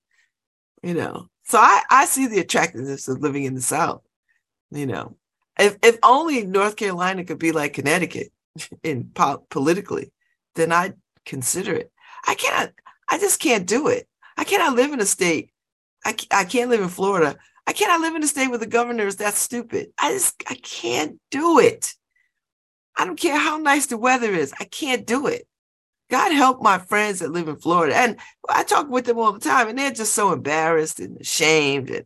You 0.84 0.94
know, 0.94 1.28
so 1.44 1.60
I, 1.60 1.84
I 1.90 2.06
see 2.06 2.28
the 2.28 2.40
attractiveness 2.40 3.08
of 3.08 3.22
living 3.22 3.44
in 3.46 3.56
the 3.56 3.62
South. 3.62 4.02
You 4.72 4.86
know, 4.88 5.18
if 5.60 5.78
if 5.84 5.98
only 6.04 6.46
North 6.46 6.76
Carolina 6.76 7.24
could 7.24 7.40
be 7.40 7.52
like 7.52 7.74
Connecticut 7.74 8.32
in 8.84 9.12
po- 9.14 9.46
politically, 9.50 10.12
then 10.56 10.72
I'd 10.72 10.96
consider 11.26 11.74
it. 11.74 11.92
I 12.26 12.36
can't. 12.36 12.74
I 13.10 13.18
just 13.18 13.40
can't 13.40 13.66
do 13.66 13.88
it. 13.88 14.08
I 14.38 14.44
cannot 14.44 14.76
live 14.76 14.94
in 14.94 15.02
a 15.02 15.06
state. 15.06 15.52
I, 16.06 16.16
I 16.32 16.46
can't 16.46 16.70
live 16.70 16.82
in 16.82 16.90
Florida. 16.90 17.38
I 17.68 17.74
cannot 17.74 18.02
live 18.02 18.16
in 18.16 18.24
a 18.24 18.28
state 18.28 18.48
where 18.48 18.58
the 18.58 18.66
governor 18.66 19.06
is 19.06 19.18
that 19.18 19.34
stupid. 19.34 19.90
I 20.00 20.14
just 20.14 20.42
I 20.48 20.56
can't 20.56 21.20
do 21.30 21.60
it. 21.60 21.94
I 22.98 23.06
don't 23.06 23.20
care 23.20 23.38
how 23.38 23.58
nice 23.58 23.86
the 23.88 23.98
weather 23.98 24.34
is. 24.34 24.54
I 24.60 24.66
can't 24.66 25.06
do 25.06 25.28
it. 25.28 25.48
God 26.10 26.32
help 26.32 26.62
my 26.62 26.80
friends 26.80 27.20
that 27.20 27.32
live 27.32 27.48
in 27.48 27.58
Florida. 27.58 27.96
And 27.96 28.18
I 28.50 28.64
talk 28.64 28.90
with 28.90 29.06
them 29.06 29.20
all 29.20 29.32
the 29.32 29.40
time, 29.40 29.68
and 29.68 29.78
they're 29.78 29.92
just 29.92 30.14
so 30.14 30.34
embarrassed 30.34 31.00
and 31.00 31.20
ashamed. 31.22 31.90
And, 31.92 32.06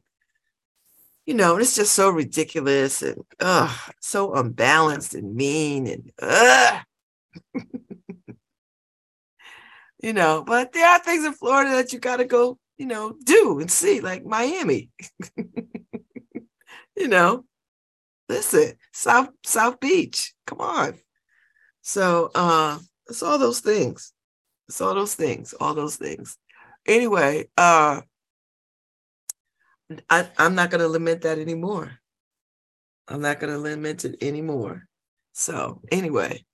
you 1.25 1.33
know, 1.33 1.57
it's 1.57 1.75
just 1.75 1.93
so 1.93 2.09
ridiculous 2.09 3.01
and 3.01 3.23
uh, 3.39 3.73
so 4.01 4.33
unbalanced 4.33 5.15
and 5.15 5.35
mean 5.35 5.87
and 5.87 6.11
uh. 6.21 6.81
you 10.01 10.13
know, 10.13 10.43
but 10.45 10.73
there 10.73 10.87
are 10.87 10.99
things 10.99 11.25
in 11.25 11.33
Florida 11.33 11.71
that 11.71 11.93
you 11.93 11.99
got 11.99 12.17
to 12.17 12.25
go, 12.25 12.59
you 12.77 12.85
know, 12.85 13.15
do 13.23 13.59
and 13.59 13.71
see, 13.71 14.01
like 14.01 14.25
Miami. 14.25 14.89
you 16.97 17.07
know, 17.07 17.45
listen, 18.27 18.73
South 18.91 19.29
South 19.43 19.79
Beach, 19.79 20.33
come 20.45 20.59
on. 20.59 20.95
So, 21.81 22.31
uh, 22.35 22.79
it's 23.07 23.23
all 23.23 23.37
those 23.37 23.59
things. 23.59 24.13
It's 24.67 24.81
all 24.81 24.93
those 24.95 25.15
things, 25.15 25.53
all 25.53 25.73
those 25.73 25.95
things. 25.97 26.37
Anyway, 26.85 27.49
uh 27.57 28.01
I, 30.09 30.27
I'm 30.37 30.55
not 30.55 30.69
gonna 30.69 30.87
lament 30.87 31.21
that 31.21 31.39
anymore. 31.39 31.99
I'm 33.07 33.21
not 33.21 33.39
gonna 33.39 33.57
lament 33.57 34.05
it 34.05 34.21
anymore. 34.21 34.87
So 35.33 35.81
anyway, 35.91 36.45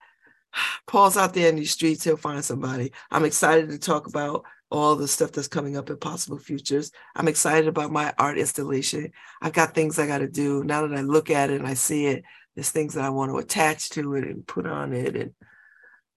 Paul's 0.88 1.17
out 1.17 1.34
there 1.34 1.49
in 1.49 1.56
these 1.56 1.71
streets, 1.71 2.04
he'll 2.04 2.17
find 2.17 2.43
somebody. 2.43 2.91
I'm 3.12 3.25
excited 3.25 3.69
to 3.69 3.78
talk 3.78 4.08
about 4.08 4.45
all 4.71 4.95
the 4.95 5.08
stuff 5.08 5.32
that's 5.32 5.47
coming 5.47 5.78
up 5.78 5.89
in 5.89 5.97
possible 5.97 6.38
futures. 6.38 6.91
I'm 7.15 7.28
excited 7.28 7.67
about 7.67 7.91
my 7.91 8.13
art 8.17 8.38
installation. 8.38 9.12
I've 9.41 9.54
got 9.54 9.73
things 9.73 9.97
I 9.97 10.08
got 10.08 10.19
to 10.19 10.28
do. 10.28 10.63
Now 10.63 10.86
that 10.86 10.97
I 10.97 11.02
look 11.02 11.30
at 11.30 11.49
it 11.49 11.60
and 11.60 11.67
I 11.67 11.73
see 11.73 12.06
it, 12.06 12.23
there's 12.56 12.69
things 12.69 12.93
that 12.93 13.04
I 13.04 13.10
want 13.10 13.32
to 13.32 13.38
attach 13.38 13.89
to 13.91 14.15
it 14.15 14.25
and 14.25 14.45
put 14.45 14.67
on 14.67 14.93
it 14.93 15.15
and 15.15 15.34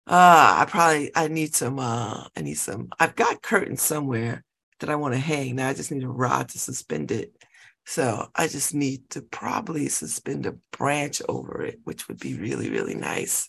uh, 0.07 0.57
I 0.59 0.67
probably 0.69 1.13
I 1.15 1.29
need 1.29 1.55
some 1.55 1.79
uh 1.79 2.27
I 2.37 2.41
need 2.43 2.55
some 2.55 2.89
I've 2.99 3.15
got 3.15 3.43
curtains 3.43 3.83
somewhere 3.83 4.43
that 4.83 4.90
I 4.90 4.97
want 4.97 5.14
to 5.14 5.21
hang. 5.21 5.57
Now 5.57 5.68
I 5.68 5.75
just 5.75 5.90
need 5.90 6.05
a 6.05 6.09
rod 6.09 6.51
to 6.51 6.59
suspend 6.59 7.11
it. 7.11 7.33
So 7.87 8.29
I 8.35 8.47
just 8.47 8.75
need 8.75 9.09
to 9.11 9.23
probably 9.23 9.88
suspend 9.88 10.47
a 10.47 10.57
branch 10.77 11.23
over 11.29 11.62
it, 11.62 11.81
which 11.85 12.07
would 12.07 12.21
be 12.21 12.35
really, 12.35 12.71
really 12.71 12.95
nice. 12.95 13.49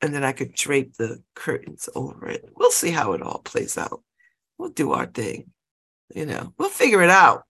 And 0.00 0.14
then 0.14 0.24
I 0.24 0.32
could 0.32 0.54
drape 0.54 0.94
the 0.94 1.22
curtains 1.34 1.88
over 1.94 2.26
it. 2.26 2.48
We'll 2.56 2.70
see 2.70 2.90
how 2.90 3.12
it 3.12 3.22
all 3.22 3.38
plays 3.38 3.76
out. 3.76 4.02
We'll 4.58 4.70
do 4.70 4.92
our 4.92 5.06
thing. 5.06 5.50
You 6.14 6.26
know, 6.26 6.52
we'll 6.58 6.70
figure 6.70 7.02
it 7.02 7.10
out. 7.10 7.44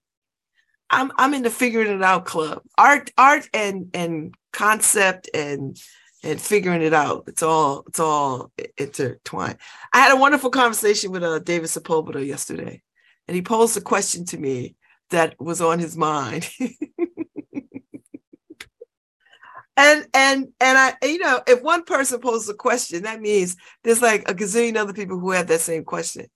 I'm 0.91 1.13
I'm 1.17 1.35
in 1.35 1.43
the 1.43 1.51
figuring 1.51 1.91
it 1.91 2.03
out 2.03 2.25
club. 2.25 2.63
Art, 2.77 3.11
art 3.17 3.49
and 3.55 3.91
and 3.95 4.35
concept 4.53 5.31
and 5.33 5.81
and 6.23 6.41
figuring 6.41 6.83
it 6.83 6.93
out. 6.93 7.25
It's 7.29 7.43
all 7.43 7.85
it's 7.87 8.01
all 8.01 8.53
intertwined. 8.77 9.57
I 9.93 10.01
had 10.01 10.13
a 10.13 10.21
wonderful 10.21 10.51
conversation 10.51 11.13
with 11.13 11.23
uh, 11.23 11.39
David 11.39 11.69
Sepulveda 11.69 12.27
yesterday, 12.27 12.83
and 13.31 13.37
he 13.37 13.43
posed 13.43 13.77
a 13.77 13.81
question 13.81 14.25
to 14.25 14.37
me 14.37 14.75
that 15.11 15.37
was 15.39 15.61
on 15.61 15.79
his 15.79 15.97
mind. 15.97 16.51
and 19.77 20.09
and 20.13 20.49
and 20.61 20.77
I, 20.77 20.95
you 21.05 21.21
know, 21.21 21.41
if 21.47 21.63
one 21.63 21.85
person 21.85 22.19
poses 22.19 22.49
a 22.49 22.55
question, 22.55 23.05
that 23.05 23.21
means 23.21 23.55
there's 23.85 24.03
like 24.03 24.29
a 24.29 24.35
gazillion 24.35 24.75
other 24.77 24.93
people 24.93 25.17
who 25.17 25.31
had 25.31 25.47
that 25.47 25.61
same 25.61 25.85
question. 25.85 26.27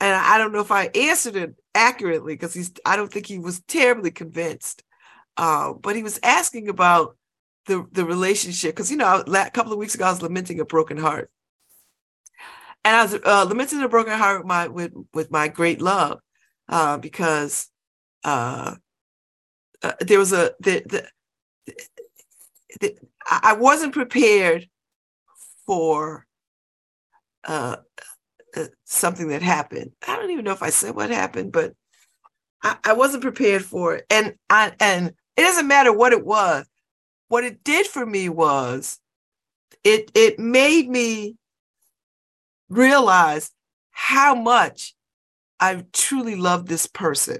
And 0.00 0.12
I 0.12 0.38
don't 0.38 0.52
know 0.52 0.58
if 0.58 0.72
I 0.72 0.86
answered 0.86 1.36
it 1.36 1.54
accurately 1.72 2.34
because 2.34 2.52
he's 2.52 2.72
I 2.84 2.96
don't 2.96 3.12
think 3.12 3.26
he 3.26 3.38
was 3.38 3.60
terribly 3.68 4.10
convinced. 4.10 4.82
Uh, 5.36 5.74
but 5.74 5.94
he 5.94 6.02
was 6.02 6.18
asking 6.24 6.68
about 6.68 7.16
the 7.66 7.86
the 7.92 8.04
relationship 8.04 8.74
because 8.74 8.90
you 8.90 8.96
know 8.96 9.22
a 9.24 9.50
couple 9.50 9.72
of 9.72 9.78
weeks 9.78 9.94
ago 9.94 10.06
I 10.06 10.10
was 10.10 10.20
lamenting 10.20 10.58
a 10.58 10.64
broken 10.64 10.96
heart, 10.96 11.30
and 12.84 12.96
I 12.96 13.04
was 13.04 13.14
uh, 13.24 13.44
lamenting 13.44 13.80
a 13.82 13.88
broken 13.88 14.18
heart 14.18 14.40
with 14.40 14.48
my 14.48 14.66
with 14.66 14.92
with 15.14 15.30
my 15.30 15.46
great 15.46 15.80
love 15.80 16.18
uh, 16.70 16.96
because 16.96 17.68
uh, 18.24 18.76
uh, 19.82 19.92
there 20.00 20.18
was 20.18 20.32
a 20.32 20.52
the, 20.60 20.82
the, 20.86 21.74
the, 22.80 22.96
I 23.26 23.52
wasn't 23.52 23.92
prepared 23.92 24.66
for 25.66 26.26
uh, 27.44 27.76
uh, 28.56 28.64
something 28.84 29.28
that 29.28 29.42
happened. 29.42 29.92
I 30.08 30.16
don't 30.16 30.30
even 30.30 30.44
know 30.44 30.52
if 30.52 30.62
I 30.62 30.70
said 30.70 30.94
what 30.94 31.10
happened, 31.10 31.52
but 31.52 31.74
I, 32.62 32.76
I 32.84 32.92
wasn't 32.94 33.22
prepared 33.22 33.64
for 33.64 33.96
it, 33.96 34.06
and 34.08 34.34
I 34.48 34.72
and 34.80 35.08
it 35.36 35.42
doesn't 35.42 35.68
matter 35.68 35.92
what 35.92 36.12
it 36.12 36.24
was 36.24 36.66
what 37.30 37.44
it 37.44 37.62
did 37.62 37.86
for 37.86 38.04
me 38.04 38.28
was 38.28 38.98
it 39.84 40.10
it 40.14 40.38
made 40.38 40.90
me 40.90 41.36
realize 42.68 43.52
how 43.92 44.34
much 44.34 44.94
I 45.60 45.84
truly 45.92 46.36
love 46.36 46.66
this 46.66 46.86
person. 46.86 47.38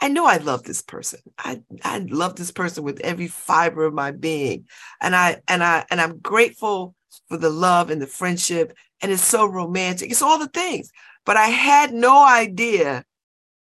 I 0.00 0.08
know 0.08 0.26
I 0.26 0.36
love 0.36 0.62
this 0.62 0.82
person. 0.82 1.20
I, 1.38 1.62
I 1.82 1.98
love 1.98 2.36
this 2.36 2.50
person 2.50 2.84
with 2.84 3.00
every 3.00 3.28
fiber 3.28 3.84
of 3.84 3.94
my 3.94 4.10
being. 4.10 4.66
And 5.00 5.16
I 5.16 5.40
and 5.48 5.64
I 5.64 5.84
and 5.90 6.00
I'm 6.00 6.18
grateful 6.18 6.94
for 7.28 7.38
the 7.38 7.50
love 7.50 7.90
and 7.90 8.00
the 8.00 8.06
friendship. 8.06 8.76
And 9.00 9.10
it's 9.10 9.24
so 9.24 9.46
romantic. 9.46 10.10
It's 10.10 10.22
all 10.22 10.38
the 10.38 10.48
things. 10.48 10.90
But 11.24 11.36
I 11.36 11.46
had 11.46 11.92
no 11.92 12.24
idea 12.24 13.04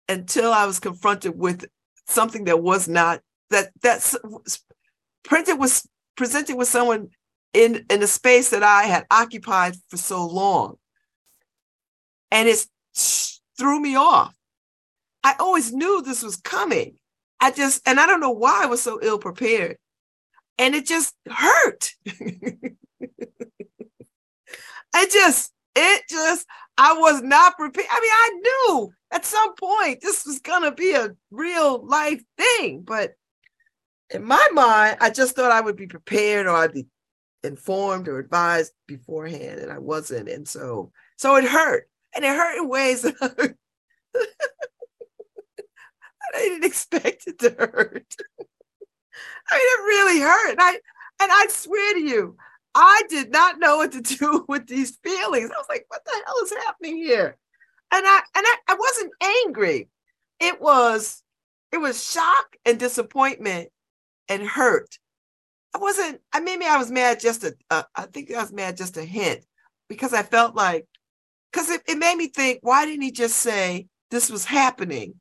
until 0.08 0.52
I 0.52 0.66
was 0.66 0.78
confronted 0.78 1.38
with 1.38 1.64
something 2.06 2.44
that 2.44 2.62
was 2.62 2.86
not 2.86 3.20
that 3.50 3.70
that 3.82 4.14
printed 5.24 5.58
was 5.58 5.88
presented 6.16 6.56
with 6.56 6.68
someone 6.68 7.08
in 7.52 7.86
in 7.90 8.02
a 8.02 8.06
space 8.06 8.50
that 8.50 8.62
I 8.62 8.84
had 8.84 9.06
occupied 9.10 9.74
for 9.88 9.96
so 9.96 10.26
long, 10.26 10.76
and 12.30 12.48
it 12.48 12.66
threw 13.60 13.78
me 13.78 13.94
off. 13.94 14.34
I 15.22 15.34
always 15.38 15.72
knew 15.72 16.02
this 16.02 16.22
was 16.22 16.36
coming. 16.36 16.96
I 17.40 17.50
just 17.52 17.86
and 17.86 18.00
I 18.00 18.06
don't 18.06 18.20
know 18.20 18.30
why 18.30 18.62
I 18.64 18.66
was 18.66 18.82
so 18.82 18.98
ill 19.02 19.18
prepared, 19.18 19.76
and 20.58 20.74
it 20.74 20.86
just 20.86 21.14
hurt. 21.28 21.92
I 24.92 25.06
just 25.06 25.52
it 25.76 26.02
just 26.08 26.46
I 26.76 26.94
was 26.94 27.22
not 27.22 27.56
prepared. 27.56 27.86
I 27.90 28.00
mean, 28.00 28.10
I 28.12 28.30
knew 28.42 28.92
at 29.12 29.24
some 29.24 29.54
point 29.54 30.00
this 30.00 30.24
was 30.26 30.40
gonna 30.40 30.72
be 30.72 30.92
a 30.92 31.14
real 31.30 31.86
life 31.86 32.22
thing, 32.36 32.82
but 32.82 33.12
in 34.12 34.24
my 34.24 34.48
mind, 34.52 34.96
I 35.00 35.10
just 35.10 35.36
thought 35.36 35.52
I 35.52 35.60
would 35.60 35.76
be 35.76 35.86
prepared 35.86 36.46
or 36.46 36.56
I'd 36.56 36.72
be 36.72 36.86
informed 37.44 38.08
or 38.08 38.18
advised 38.18 38.72
beforehand, 38.86 39.60
and 39.60 39.70
I 39.70 39.78
wasn't. 39.78 40.28
And 40.28 40.46
so, 40.48 40.92
so 41.16 41.36
it 41.36 41.44
hurt, 41.44 41.88
and 42.14 42.24
it 42.24 42.28
hurt 42.28 42.58
in 42.58 42.68
ways 42.68 43.02
that 43.02 43.54
I 46.34 46.38
didn't 46.38 46.64
expect 46.64 47.26
it 47.26 47.38
to 47.40 47.50
hurt. 47.50 48.16
I 49.50 49.56
mean, 49.56 49.62
it 49.62 49.82
really 49.86 50.20
hurt. 50.20 50.50
And 50.52 50.60
I 50.60 50.72
and 51.22 51.30
I 51.32 51.46
swear 51.50 51.94
to 51.94 52.00
you, 52.00 52.36
I 52.74 53.02
did 53.08 53.30
not 53.30 53.58
know 53.58 53.78
what 53.78 53.92
to 53.92 54.00
do 54.18 54.44
with 54.48 54.66
these 54.66 54.96
feelings. 55.02 55.50
I 55.50 55.58
was 55.58 55.66
like, 55.68 55.86
what 55.88 56.04
the 56.04 56.22
hell 56.24 56.44
is 56.44 56.52
happening 56.64 56.96
here? 56.96 57.36
And 57.92 58.06
I 58.06 58.20
and 58.34 58.46
I, 58.46 58.56
I 58.68 58.74
wasn't 58.74 59.12
angry. 59.46 59.88
It 60.38 60.60
was 60.60 61.22
it 61.72 61.78
was 61.78 62.02
shock 62.10 62.56
and 62.64 62.78
disappointment 62.78 63.68
and 64.28 64.42
hurt. 64.42 64.98
I 65.74 65.78
wasn't, 65.78 66.20
I 66.32 66.40
maybe 66.40 66.64
I 66.64 66.78
was 66.78 66.90
mad 66.90 67.20
just 67.20 67.44
a, 67.44 67.54
uh, 67.70 67.84
I 67.94 68.06
think 68.06 68.32
I 68.32 68.40
was 68.40 68.52
mad 68.52 68.76
just 68.76 68.96
a 68.96 69.04
hint 69.04 69.44
because 69.88 70.12
I 70.12 70.22
felt 70.22 70.54
like, 70.54 70.86
because 71.50 71.70
it, 71.70 71.82
it 71.88 71.98
made 71.98 72.16
me 72.16 72.28
think, 72.28 72.60
why 72.62 72.84
didn't 72.84 73.02
he 73.02 73.12
just 73.12 73.36
say 73.36 73.86
this 74.10 74.30
was 74.30 74.44
happening? 74.44 75.14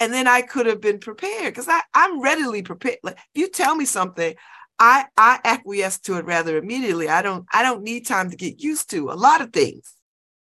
And 0.00 0.12
then 0.12 0.28
I 0.28 0.42
could 0.42 0.66
have 0.66 0.80
been 0.80 0.98
prepared 0.98 1.54
because 1.54 1.68
I'm 1.94 2.20
readily 2.20 2.62
prepared. 2.62 2.98
Like 3.02 3.16
if 3.16 3.40
you 3.40 3.48
tell 3.48 3.74
me 3.74 3.84
something, 3.84 4.34
I 4.78 5.06
I 5.16 5.40
acquiesce 5.44 5.98
to 6.00 6.18
it 6.18 6.24
rather 6.24 6.56
immediately. 6.56 7.08
I 7.08 7.22
don't 7.22 7.46
I 7.52 7.62
don't 7.62 7.82
need 7.82 8.06
time 8.06 8.30
to 8.30 8.36
get 8.36 8.62
used 8.62 8.90
to 8.90 9.10
a 9.10 9.14
lot 9.14 9.40
of 9.40 9.52
things. 9.52 9.94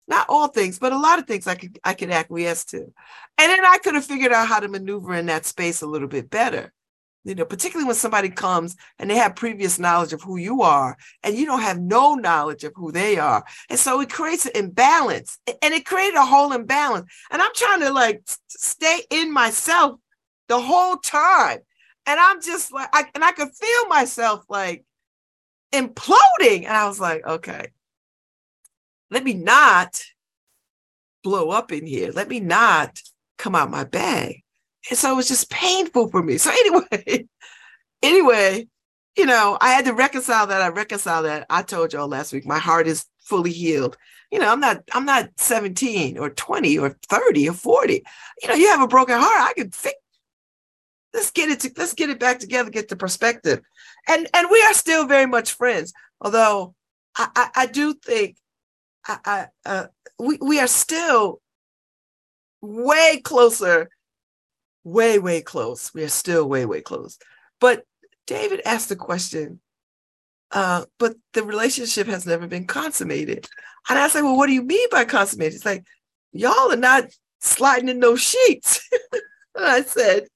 Not 0.09 0.27
all 0.29 0.47
things, 0.47 0.79
but 0.79 0.93
a 0.93 0.97
lot 0.97 1.19
of 1.19 1.27
things 1.27 1.47
I 1.47 1.55
could 1.55 1.79
I 1.83 1.93
could 1.93 2.11
acquiesce 2.11 2.65
to. 2.65 2.79
And 2.79 2.93
then 3.37 3.65
I 3.65 3.77
could 3.77 3.95
have 3.95 4.05
figured 4.05 4.33
out 4.33 4.49
how 4.49 4.59
to 4.59 4.67
maneuver 4.67 5.13
in 5.13 5.27
that 5.27 5.45
space 5.45 5.81
a 5.81 5.87
little 5.87 6.09
bit 6.09 6.29
better 6.29 6.73
you 7.27 7.35
know, 7.35 7.45
particularly 7.45 7.85
when 7.85 7.95
somebody 7.95 8.29
comes 8.29 8.77
and 8.97 9.09
they 9.09 9.17
have 9.17 9.35
previous 9.35 9.77
knowledge 9.77 10.13
of 10.13 10.21
who 10.21 10.37
you 10.37 10.61
are 10.61 10.97
and 11.23 11.35
you 11.35 11.45
don't 11.45 11.61
have 11.61 11.77
no 11.77 12.15
knowledge 12.15 12.63
of 12.63 12.71
who 12.73 12.89
they 12.89 13.17
are. 13.17 13.43
And 13.69 13.77
so 13.77 13.99
it 13.99 14.09
creates 14.09 14.45
an 14.45 14.53
imbalance 14.55 15.37
and 15.45 15.73
it 15.73 15.85
created 15.85 16.15
a 16.15 16.25
whole 16.25 16.53
imbalance. 16.53 17.11
And 17.29 17.41
I'm 17.41 17.51
trying 17.53 17.81
to 17.81 17.91
like 17.91 18.21
stay 18.47 19.01
in 19.09 19.33
myself 19.33 19.99
the 20.47 20.59
whole 20.59 20.95
time. 20.95 21.59
And 22.05 22.17
I'm 22.17 22.41
just 22.41 22.71
like, 22.71 22.87
I, 22.93 23.03
and 23.13 23.25
I 23.25 23.33
could 23.33 23.49
feel 23.53 23.87
myself 23.89 24.45
like 24.47 24.85
imploding. 25.73 26.63
And 26.63 26.67
I 26.67 26.87
was 26.87 27.01
like, 27.01 27.27
okay, 27.27 27.67
let 29.11 29.25
me 29.25 29.33
not 29.33 30.01
blow 31.23 31.49
up 31.49 31.73
in 31.73 31.85
here. 31.85 32.11
Let 32.13 32.29
me 32.29 32.39
not 32.39 33.01
come 33.37 33.53
out 33.53 33.69
my 33.69 33.83
bag. 33.83 34.43
And 34.89 34.97
so 34.97 35.11
it 35.11 35.15
was 35.15 35.27
just 35.27 35.49
painful 35.49 36.09
for 36.09 36.23
me. 36.23 36.37
So 36.37 36.51
anyway, 36.59 37.27
anyway, 38.01 38.67
you 39.17 39.25
know, 39.25 39.57
I 39.59 39.69
had 39.69 39.85
to 39.85 39.93
reconcile 39.93 40.47
that. 40.47 40.61
I 40.61 40.69
reconcile 40.69 41.23
that. 41.23 41.45
I 41.49 41.63
told 41.63 41.93
y'all 41.93 42.07
last 42.07 42.33
week, 42.33 42.45
my 42.45 42.59
heart 42.59 42.87
is 42.87 43.05
fully 43.19 43.51
healed. 43.51 43.97
You 44.31 44.39
know, 44.39 44.51
I'm 44.51 44.59
not, 44.59 44.83
I'm 44.93 45.05
not 45.05 45.29
17 45.37 46.17
or 46.17 46.29
20 46.29 46.77
or 46.77 46.97
30 47.09 47.49
or 47.49 47.53
40. 47.53 48.03
You 48.41 48.49
know, 48.49 48.55
you 48.55 48.67
have 48.67 48.81
a 48.81 48.87
broken 48.87 49.17
heart. 49.17 49.49
I 49.49 49.53
can 49.53 49.71
fix. 49.71 49.95
Let's 51.13 51.31
get 51.31 51.49
it 51.49 51.61
to, 51.61 51.71
let's 51.77 51.93
get 51.93 52.09
it 52.09 52.19
back 52.19 52.39
together, 52.39 52.69
get 52.69 52.89
the 52.89 52.95
perspective. 52.95 53.61
And 54.07 54.27
and 54.33 54.47
we 54.51 54.61
are 54.63 54.73
still 54.73 55.07
very 55.07 55.25
much 55.25 55.53
friends. 55.53 55.93
Although 56.21 56.75
I, 57.15 57.29
I, 57.35 57.49
I 57.55 57.65
do 57.65 57.93
think 57.93 58.37
I, 59.07 59.17
I 59.25 59.47
uh, 59.65 59.87
we, 60.19 60.37
we 60.41 60.59
are 60.59 60.67
still 60.67 61.41
way 62.61 63.21
closer 63.23 63.89
way, 64.87 65.19
way 65.19 65.41
close. 65.41 65.93
We 65.93 66.03
are 66.03 66.09
still 66.09 66.47
way, 66.47 66.65
way 66.65 66.81
close. 66.81 67.19
But 67.59 67.83
David 68.25 68.61
asked 68.65 68.89
the 68.89 68.95
question, 68.95 69.59
uh, 70.51 70.85
but 70.97 71.15
the 71.33 71.43
relationship 71.43 72.07
has 72.07 72.25
never 72.25 72.47
been 72.47 72.65
consummated. 72.65 73.47
And 73.89 73.99
I 73.99 74.07
said, 74.07 74.21
well, 74.21 74.37
what 74.37 74.47
do 74.47 74.53
you 74.53 74.63
mean 74.63 74.87
by 74.89 75.05
consummated? 75.05 75.55
It's 75.55 75.65
like, 75.65 75.85
y'all 76.31 76.71
are 76.71 76.77
not 76.77 77.05
sliding 77.39 77.89
in 77.89 77.99
those 77.99 78.21
sheets. 78.21 78.87
and 79.55 79.65
I 79.65 79.81
said, 79.81 80.27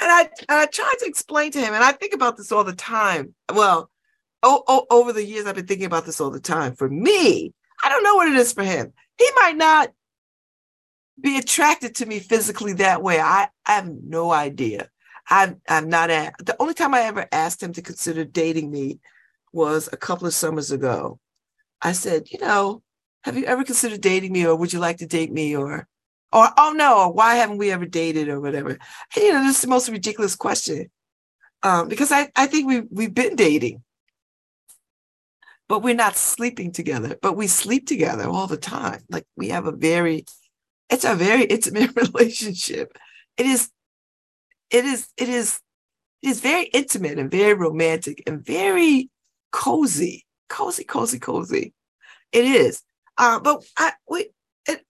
and 0.00 0.10
I, 0.10 0.22
and 0.22 0.58
I 0.58 0.66
tried 0.66 0.96
to 1.00 1.06
explain 1.06 1.52
to 1.52 1.60
him, 1.60 1.72
and 1.72 1.84
I 1.84 1.92
think 1.92 2.14
about 2.14 2.36
this 2.36 2.50
all 2.50 2.64
the 2.64 2.74
time. 2.74 3.34
Well, 3.52 3.88
oh, 4.42 4.64
oh, 4.66 4.86
over 4.90 5.12
the 5.12 5.24
years, 5.24 5.46
I've 5.46 5.54
been 5.54 5.66
thinking 5.66 5.86
about 5.86 6.06
this 6.06 6.20
all 6.20 6.30
the 6.30 6.40
time. 6.40 6.74
For 6.74 6.88
me, 6.88 7.52
I 7.82 7.88
don't 7.88 8.02
know 8.02 8.16
what 8.16 8.28
it 8.28 8.34
is 8.34 8.52
for 8.52 8.64
him. 8.64 8.92
He 9.16 9.28
might 9.36 9.56
not 9.56 9.90
be 11.20 11.38
attracted 11.38 11.94
to 11.96 12.06
me 12.06 12.18
physically 12.18 12.74
that 12.74 13.02
way. 13.02 13.20
I, 13.20 13.48
I 13.66 13.72
have 13.72 13.88
no 13.88 14.32
idea. 14.32 14.88
I'm 15.28 15.60
I'm 15.68 15.88
not 15.88 16.10
at 16.10 16.34
the 16.38 16.56
only 16.60 16.74
time 16.74 16.94
I 16.94 17.02
ever 17.02 17.26
asked 17.32 17.62
him 17.62 17.72
to 17.74 17.82
consider 17.82 18.24
dating 18.24 18.70
me 18.70 18.98
was 19.52 19.88
a 19.92 19.96
couple 19.96 20.26
of 20.26 20.34
summers 20.34 20.70
ago. 20.70 21.18
I 21.80 21.92
said, 21.92 22.30
you 22.30 22.38
know, 22.40 22.82
have 23.22 23.36
you 23.36 23.44
ever 23.46 23.64
considered 23.64 24.00
dating 24.00 24.32
me 24.32 24.46
or 24.46 24.54
would 24.54 24.72
you 24.72 24.80
like 24.80 24.98
to 24.98 25.06
date 25.06 25.32
me 25.32 25.56
or 25.56 25.88
or 26.32 26.48
oh 26.58 26.74
no, 26.76 27.08
why 27.08 27.36
haven't 27.36 27.58
we 27.58 27.70
ever 27.70 27.86
dated 27.86 28.28
or 28.28 28.40
whatever? 28.40 28.76
You 29.16 29.32
know, 29.32 29.42
this 29.44 29.56
is 29.56 29.62
the 29.62 29.68
most 29.68 29.88
ridiculous 29.88 30.36
question. 30.36 30.90
Um, 31.62 31.88
because 31.88 32.12
I, 32.12 32.30
I 32.36 32.46
think 32.46 32.66
we 32.66 32.82
we've 32.90 33.14
been 33.14 33.36
dating, 33.36 33.82
but 35.68 35.82
we're 35.82 35.94
not 35.94 36.16
sleeping 36.16 36.72
together, 36.72 37.16
but 37.22 37.36
we 37.36 37.46
sleep 37.46 37.86
together 37.86 38.28
all 38.28 38.46
the 38.46 38.58
time. 38.58 39.00
Like 39.08 39.26
we 39.36 39.48
have 39.48 39.66
a 39.66 39.72
very 39.72 40.26
it's 40.90 41.04
a 41.04 41.14
very 41.14 41.44
intimate 41.44 41.94
relationship. 41.96 42.96
It 43.36 43.46
is, 43.46 43.70
it 44.70 44.84
is, 44.84 45.08
it 45.16 45.28
is, 45.28 45.60
it 46.22 46.28
is 46.28 46.40
very 46.40 46.64
intimate 46.64 47.18
and 47.18 47.30
very 47.30 47.54
romantic 47.54 48.22
and 48.26 48.44
very 48.44 49.10
cozy, 49.52 50.24
cozy, 50.48 50.84
cozy, 50.84 51.18
cozy. 51.18 51.72
It 52.32 52.44
is. 52.44 52.82
Uh, 53.16 53.38
but 53.40 53.64
I, 53.76 53.92
we, 54.08 54.30
it, 54.66 54.84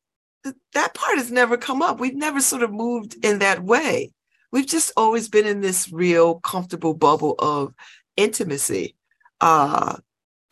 that 0.72 0.94
part 0.94 1.18
has 1.18 1.30
never 1.30 1.56
come 1.56 1.82
up. 1.82 2.00
We've 2.00 2.14
never 2.14 2.40
sort 2.40 2.62
of 2.62 2.72
moved 2.72 3.24
in 3.24 3.40
that 3.40 3.62
way. 3.62 4.12
We've 4.52 4.66
just 4.66 4.92
always 4.96 5.28
been 5.28 5.46
in 5.46 5.60
this 5.60 5.92
real 5.92 6.36
comfortable 6.36 6.94
bubble 6.94 7.34
of 7.38 7.74
intimacy. 8.16 8.94
Uh, 9.40 9.96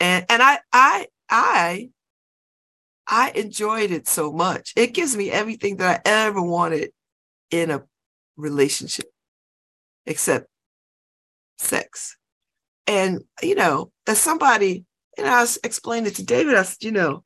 and 0.01 0.27
and 0.29 0.43
I 0.43 0.59
I 0.73 1.07
I 1.31 1.91
I 3.13 3.31
enjoyed 3.33 3.91
it 3.91 4.09
so 4.09 4.33
much. 4.33 4.73
It 4.75 4.95
gives 4.95 5.15
me 5.15 5.31
everything 5.31 5.77
that 5.77 6.01
I 6.07 6.11
ever 6.11 6.41
wanted 6.41 6.93
in 7.51 7.71
a 7.71 7.83
relationship, 8.39 9.05
except 10.07 10.47
sex. 11.59 12.17
And, 12.87 13.21
you 13.43 13.55
know, 13.55 13.93
as 14.07 14.19
somebody, 14.19 14.87
and 15.19 15.27
I 15.27 15.43
was 15.43 15.59
explaining 15.63 16.07
it 16.07 16.15
to 16.17 16.25
David, 16.25 16.55
I 16.55 16.63
said, 16.63 16.83
you 16.83 16.91
know, 16.91 17.23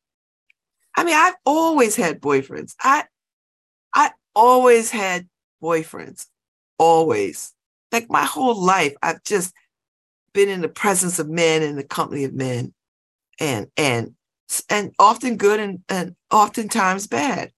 I 0.97 1.05
mean, 1.05 1.15
I've 1.15 1.37
always 1.45 1.95
had 1.95 2.21
boyfriends. 2.21 2.75
I 2.83 3.05
I 3.95 4.11
always 4.35 4.91
had 4.91 5.29
boyfriends. 5.63 6.27
Always. 6.81 7.55
Like 7.93 8.11
my 8.11 8.25
whole 8.25 8.61
life, 8.61 8.97
I've 9.05 9.23
just 9.23 9.55
been 10.33 10.49
in 10.49 10.63
the 10.63 10.69
presence 10.69 11.21
of 11.21 11.29
men 11.29 11.63
and 11.63 11.79
the 11.79 11.85
company 11.85 12.25
of 12.25 12.35
men. 12.35 12.75
And 13.39 13.69
and 13.77 14.16
and 14.69 14.93
often 14.99 15.37
good 15.37 15.61
and, 15.61 15.81
and 15.89 16.17
oftentimes 16.31 17.07
bad. 17.07 17.53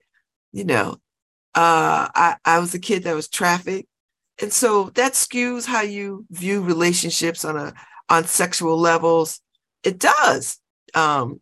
You 0.53 0.64
know, 0.64 0.92
uh, 1.55 2.09
I, 2.14 2.37
I 2.44 2.59
was 2.59 2.74
a 2.74 2.79
kid 2.79 3.05
that 3.05 3.14
was 3.14 3.29
trafficked. 3.29 3.88
And 4.40 4.53
so 4.53 4.90
that 4.90 5.12
skews 5.12 5.66
how 5.66 5.83
you 5.83 6.24
view 6.31 6.62
relationships 6.62 7.44
on 7.44 7.57
a 7.57 7.74
on 8.09 8.24
sexual 8.24 8.79
levels. 8.79 9.40
It 9.83 9.98
does. 9.98 10.59
Um, 10.94 11.40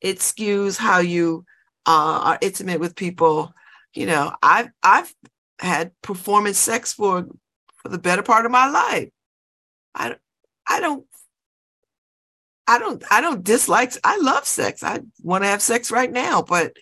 it 0.00 0.18
skews 0.18 0.78
how 0.78 1.00
you 1.00 1.44
uh, 1.84 2.20
are 2.22 2.38
intimate 2.40 2.80
with 2.80 2.96
people. 2.96 3.52
You 3.94 4.06
know, 4.06 4.34
I've 4.42 4.68
I've 4.82 5.12
had 5.58 5.92
performance 6.02 6.58
sex 6.58 6.92
for 6.92 7.26
for 7.82 7.88
the 7.88 7.98
better 7.98 8.22
part 8.22 8.46
of 8.46 8.52
my 8.52 8.68
life. 8.68 9.08
I 9.94 10.16
I 10.68 10.80
don't 10.80 11.06
I 12.66 12.78
don't 12.78 13.02
I 13.10 13.20
don't 13.20 13.44
dislike 13.44 13.92
I 14.02 14.18
love 14.18 14.46
sex. 14.46 14.82
I 14.82 15.00
want 15.22 15.44
to 15.44 15.48
have 15.48 15.62
sex 15.62 15.90
right 15.90 16.10
now, 16.10 16.42
but 16.42 16.76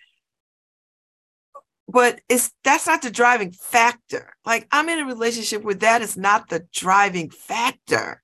but 1.88 2.20
it's 2.28 2.50
that's 2.64 2.86
not 2.86 3.02
the 3.02 3.10
driving 3.10 3.52
factor. 3.52 4.34
Like 4.44 4.66
I'm 4.72 4.88
in 4.88 5.00
a 5.00 5.04
relationship 5.04 5.62
where 5.62 5.74
that 5.74 6.02
is 6.02 6.16
not 6.16 6.48
the 6.48 6.66
driving 6.72 7.30
factor. 7.30 8.22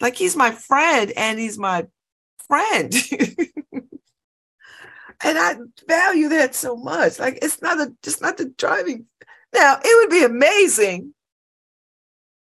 Like 0.00 0.16
he's 0.16 0.36
my 0.36 0.52
friend 0.52 1.12
and 1.16 1.38
he's 1.38 1.58
my 1.58 1.86
friend. 2.46 2.94
and 3.72 5.38
I 5.38 5.56
value 5.88 6.28
that 6.28 6.54
so 6.54 6.76
much. 6.76 7.18
Like 7.18 7.38
it's 7.42 7.60
not 7.60 7.80
a 7.80 7.92
just 8.02 8.22
not 8.22 8.36
the 8.36 8.46
driving. 8.56 9.06
Now 9.52 9.78
it 9.82 10.00
would 10.00 10.10
be 10.10 10.24
amazing. 10.24 11.12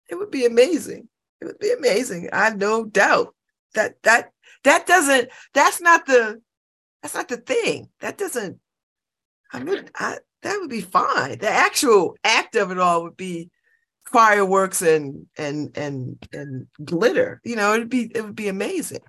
It 0.09 0.15
would 0.15 0.31
be 0.31 0.45
amazing. 0.45 1.07
It 1.41 1.45
would 1.45 1.59
be 1.59 1.71
amazing. 1.71 2.29
I 2.33 2.45
have 2.45 2.57
no 2.57 2.85
doubt 2.85 3.35
that 3.73 4.01
that 4.03 4.31
that 4.63 4.85
doesn't 4.87 5.29
that's 5.53 5.81
not 5.81 6.05
the 6.05 6.41
that's 7.01 7.15
not 7.15 7.27
the 7.27 7.37
thing. 7.37 7.89
That 7.99 8.17
doesn't 8.17 8.59
i 9.51 9.61
mean 9.61 9.89
I, 9.95 10.17
that 10.41 10.57
would 10.59 10.69
be 10.69 10.81
fine. 10.81 11.39
The 11.39 11.49
actual 11.49 12.15
act 12.23 12.55
of 12.55 12.71
it 12.71 12.79
all 12.79 13.03
would 13.03 13.17
be 13.17 13.49
fireworks 14.05 14.81
and 14.81 15.25
and 15.37 15.75
and 15.77 16.17
and 16.33 16.67
glitter. 16.83 17.41
You 17.43 17.55
know 17.55 17.73
it'd 17.73 17.89
be 17.89 18.11
it 18.13 18.23
would 18.23 18.35
be 18.35 18.49
amazing. 18.49 19.01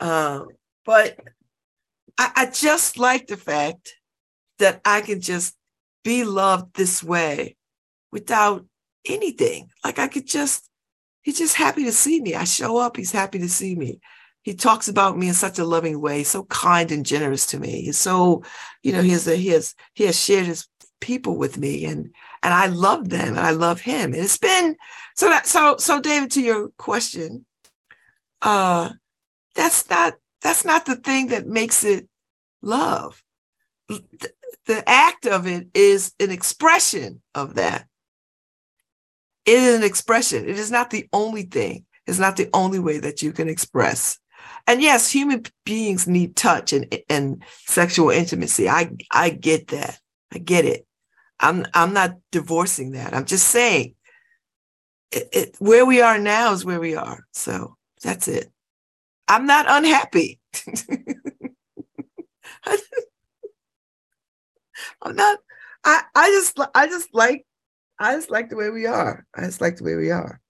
Um 0.00 0.48
but 0.84 1.18
I, 2.18 2.32
I 2.36 2.46
just 2.46 2.98
like 2.98 3.26
the 3.26 3.36
fact 3.36 3.94
that 4.58 4.80
i 4.84 5.00
can 5.02 5.20
just 5.20 5.54
be 6.02 6.24
loved 6.24 6.74
this 6.74 7.02
way 7.02 7.56
without 8.12 8.64
anything. 9.06 9.68
Like 9.84 9.98
i 9.98 10.08
could 10.08 10.26
just 10.26 10.68
he's 11.26 11.38
just 11.38 11.56
happy 11.56 11.82
to 11.82 11.92
see 11.92 12.20
me. 12.20 12.36
I 12.36 12.44
show 12.44 12.78
up, 12.78 12.96
he's 12.96 13.10
happy 13.10 13.40
to 13.40 13.48
see 13.48 13.74
me. 13.74 13.98
He 14.42 14.54
talks 14.54 14.86
about 14.86 15.18
me 15.18 15.26
in 15.26 15.34
such 15.34 15.58
a 15.58 15.64
loving 15.64 16.00
way, 16.00 16.22
so 16.22 16.44
kind 16.44 16.92
and 16.92 17.04
generous 17.04 17.46
to 17.46 17.58
me. 17.58 17.82
He's 17.82 17.98
so, 17.98 18.44
you 18.84 18.92
know, 18.92 19.02
he 19.02 19.10
has 19.10 19.26
he 19.26 19.48
has 19.48 19.74
he 19.94 20.04
has 20.04 20.18
shared 20.18 20.46
his 20.46 20.68
people 21.00 21.36
with 21.36 21.58
me 21.58 21.84
and 21.84 22.14
and 22.44 22.54
I 22.54 22.66
love 22.66 23.08
them 23.08 23.30
and 23.30 23.40
I 23.40 23.50
love 23.50 23.80
him. 23.80 24.14
And 24.14 24.22
it's 24.22 24.38
been 24.38 24.76
so 25.16 25.28
that 25.28 25.48
so 25.48 25.76
so 25.78 26.00
David, 26.00 26.30
to 26.30 26.40
your 26.40 26.68
question, 26.78 27.44
uh 28.40 28.90
that's 29.56 29.90
not 29.90 30.14
that's 30.42 30.64
not 30.64 30.86
the 30.86 30.94
thing 30.94 31.26
that 31.28 31.48
makes 31.48 31.82
it 31.82 32.08
love. 32.62 33.20
The, 33.88 34.30
the 34.66 34.88
act 34.88 35.26
of 35.26 35.48
it 35.48 35.66
is 35.74 36.12
an 36.20 36.30
expression 36.30 37.20
of 37.34 37.56
that. 37.56 37.88
It 39.46 39.58
is 39.58 39.76
an 39.76 39.84
expression. 39.84 40.48
It 40.48 40.58
is 40.58 40.70
not 40.70 40.90
the 40.90 41.08
only 41.12 41.42
thing. 41.42 41.84
It's 42.06 42.18
not 42.18 42.36
the 42.36 42.50
only 42.52 42.78
way 42.78 42.98
that 42.98 43.22
you 43.22 43.32
can 43.32 43.48
express. 43.48 44.18
And 44.66 44.82
yes, 44.82 45.10
human 45.10 45.44
beings 45.64 46.06
need 46.06 46.36
touch 46.36 46.72
and, 46.72 46.94
and 47.08 47.42
sexual 47.66 48.10
intimacy. 48.10 48.68
I, 48.68 48.90
I 49.12 49.30
get 49.30 49.68
that. 49.68 49.98
I 50.32 50.38
get 50.38 50.64
it. 50.64 50.86
I'm, 51.38 51.64
I'm 51.74 51.92
not 51.92 52.16
divorcing 52.32 52.92
that. 52.92 53.14
I'm 53.14 53.24
just 53.24 53.48
saying 53.48 53.94
it, 55.12 55.28
it, 55.32 55.56
where 55.58 55.86
we 55.86 56.00
are 56.00 56.18
now 56.18 56.52
is 56.52 56.64
where 56.64 56.80
we 56.80 56.94
are. 56.94 57.24
So 57.32 57.76
that's 58.02 58.28
it. 58.28 58.50
I'm 59.28 59.46
not 59.46 59.66
unhappy. 59.68 60.40
I'm 65.02 65.16
not. 65.16 65.38
I 65.84 66.02
I 66.14 66.28
just 66.30 66.58
I 66.74 66.86
just 66.86 67.08
like 67.12 67.46
I 67.98 68.14
just 68.14 68.30
like 68.30 68.50
the 68.50 68.56
way 68.56 68.70
we 68.70 68.86
are. 68.86 69.24
I 69.34 69.42
just 69.42 69.60
like 69.60 69.76
the 69.76 69.84
way 69.84 69.94
we 69.94 70.10
are. 70.10 70.40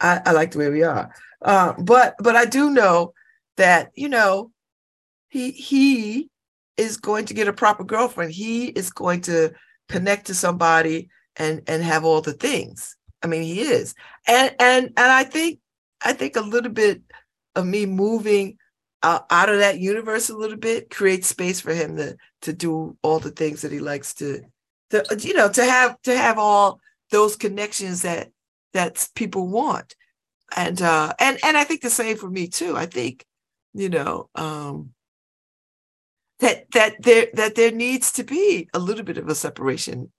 I, 0.00 0.20
I 0.26 0.32
like 0.32 0.52
the 0.52 0.58
way 0.58 0.70
we 0.70 0.82
are. 0.82 1.14
Uh, 1.42 1.74
but 1.78 2.14
but 2.18 2.36
I 2.36 2.44
do 2.44 2.70
know 2.70 3.12
that 3.56 3.90
you 3.94 4.08
know 4.08 4.50
he 5.28 5.50
he 5.50 6.30
is 6.76 6.96
going 6.96 7.26
to 7.26 7.34
get 7.34 7.48
a 7.48 7.52
proper 7.52 7.84
girlfriend. 7.84 8.32
He 8.32 8.66
is 8.68 8.90
going 8.90 9.22
to 9.22 9.52
connect 9.88 10.26
to 10.26 10.34
somebody 10.34 11.08
and 11.36 11.62
and 11.66 11.82
have 11.82 12.04
all 12.04 12.20
the 12.20 12.32
things. 12.32 12.96
I 13.22 13.26
mean, 13.26 13.42
he 13.42 13.60
is. 13.60 13.94
And 14.26 14.54
and 14.58 14.86
and 14.86 15.12
I 15.12 15.24
think 15.24 15.60
I 16.02 16.12
think 16.12 16.36
a 16.36 16.40
little 16.40 16.72
bit 16.72 17.02
of 17.54 17.66
me 17.66 17.86
moving 17.86 18.58
uh, 19.02 19.20
out 19.30 19.48
of 19.48 19.58
that 19.58 19.78
universe 19.78 20.28
a 20.28 20.36
little 20.36 20.56
bit 20.56 20.90
creates 20.90 21.28
space 21.28 21.60
for 21.60 21.72
him 21.72 21.96
to 21.96 22.16
to 22.42 22.52
do 22.52 22.96
all 23.02 23.18
the 23.18 23.30
things 23.30 23.62
that 23.62 23.72
he 23.72 23.78
likes 23.78 24.14
to 24.14 24.40
to 24.90 25.04
you 25.20 25.34
know 25.34 25.50
to 25.50 25.64
have 25.64 26.00
to 26.02 26.16
have 26.16 26.38
all 26.38 26.80
those 27.10 27.36
connections 27.36 28.02
that 28.02 28.30
that 28.72 29.08
people 29.14 29.48
want. 29.48 29.94
And 30.56 30.80
uh 30.80 31.12
and 31.18 31.38
and 31.44 31.56
i 31.56 31.64
think 31.64 31.82
the 31.82 31.90
same 31.90 32.16
for 32.16 32.30
me 32.30 32.46
too. 32.48 32.76
I 32.76 32.86
think 32.86 33.24
you 33.74 33.88
know 33.88 34.28
um 34.34 34.90
that 36.40 36.70
that 36.72 37.02
there 37.02 37.28
that 37.34 37.54
there 37.54 37.72
needs 37.72 38.12
to 38.12 38.24
be 38.24 38.68
a 38.72 38.78
little 38.78 39.04
bit 39.04 39.18
of 39.18 39.28
a 39.28 39.34
separation 39.34 40.12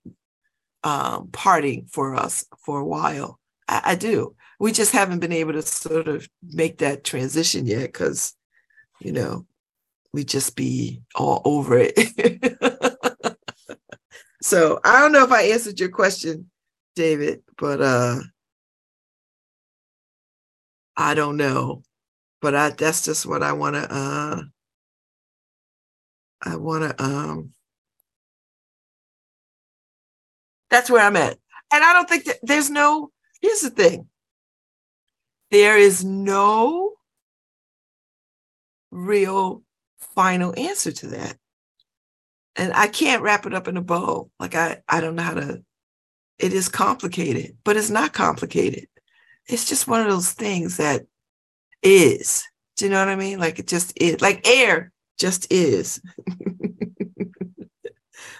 um 0.83 1.29
parting 1.31 1.85
for 1.85 2.15
us 2.15 2.45
for 2.59 2.79
a 2.79 2.85
while. 2.85 3.39
I, 3.67 3.81
I 3.85 3.95
do. 3.95 4.35
We 4.59 4.71
just 4.71 4.91
haven't 4.91 5.19
been 5.19 5.31
able 5.31 5.53
to 5.53 5.61
sort 5.61 6.07
of 6.07 6.27
make 6.41 6.79
that 6.79 7.03
transition 7.03 7.65
yet 7.67 7.93
because 7.93 8.33
you 8.99 9.11
know 9.13 9.45
we 10.13 10.23
just 10.23 10.55
be 10.55 11.03
all 11.15 11.41
over 11.45 11.77
it. 11.77 11.95
So 14.41 14.79
i 14.83 14.99
don't 15.01 15.11
know 15.11 15.23
if 15.23 15.31
i 15.31 15.43
answered 15.43 15.79
your 15.79 15.89
question 15.89 16.49
david 16.97 17.41
but 17.57 17.81
uh 17.81 18.19
i 20.97 21.13
don't 21.13 21.37
know 21.37 21.81
but 22.41 22.55
i 22.55 22.69
that's 22.71 23.05
just 23.05 23.25
what 23.25 23.43
i 23.43 23.53
want 23.53 23.75
to 23.75 23.87
uh 23.93 24.41
i 26.43 26.55
want 26.55 26.83
to 26.83 27.03
um 27.03 27.51
that's 30.69 30.89
where 30.89 31.05
i'm 31.05 31.15
at 31.15 31.37
and 31.71 31.83
i 31.83 31.93
don't 31.93 32.09
think 32.09 32.25
that 32.25 32.37
there's 32.43 32.69
no 32.69 33.11
here's 33.41 33.61
the 33.61 33.69
thing 33.69 34.07
there 35.51 35.77
is 35.77 36.03
no 36.03 36.93
real 38.91 39.63
final 39.99 40.53
answer 40.57 40.91
to 40.91 41.07
that. 41.07 41.37
And 42.55 42.73
I 42.73 42.87
can't 42.87 43.21
wrap 43.21 43.45
it 43.45 43.53
up 43.53 43.67
in 43.67 43.77
a 43.77 43.81
bow. 43.81 44.31
Like 44.39 44.55
I, 44.55 44.81
I 44.89 44.99
don't 44.99 45.15
know 45.15 45.23
how 45.23 45.35
to, 45.35 45.63
it 46.39 46.53
is 46.53 46.69
complicated, 46.69 47.57
but 47.63 47.77
it's 47.77 47.89
not 47.89 48.13
complicated. 48.13 48.87
It's 49.47 49.67
just 49.67 49.87
one 49.87 50.01
of 50.01 50.09
those 50.09 50.31
things 50.31 50.77
that 50.77 51.05
is. 51.81 52.43
Do 52.75 52.85
you 52.85 52.91
know 52.91 52.99
what 52.99 53.09
I 53.09 53.15
mean? 53.15 53.39
Like 53.39 53.59
it 53.59 53.67
just 53.67 53.93
is. 53.99 54.21
Like 54.21 54.47
air 54.47 54.91
just 55.17 55.51
is. 55.51 56.01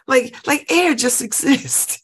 like 0.08 0.36
like 0.46 0.72
air 0.72 0.96
just 0.96 1.22
exists. 1.22 2.02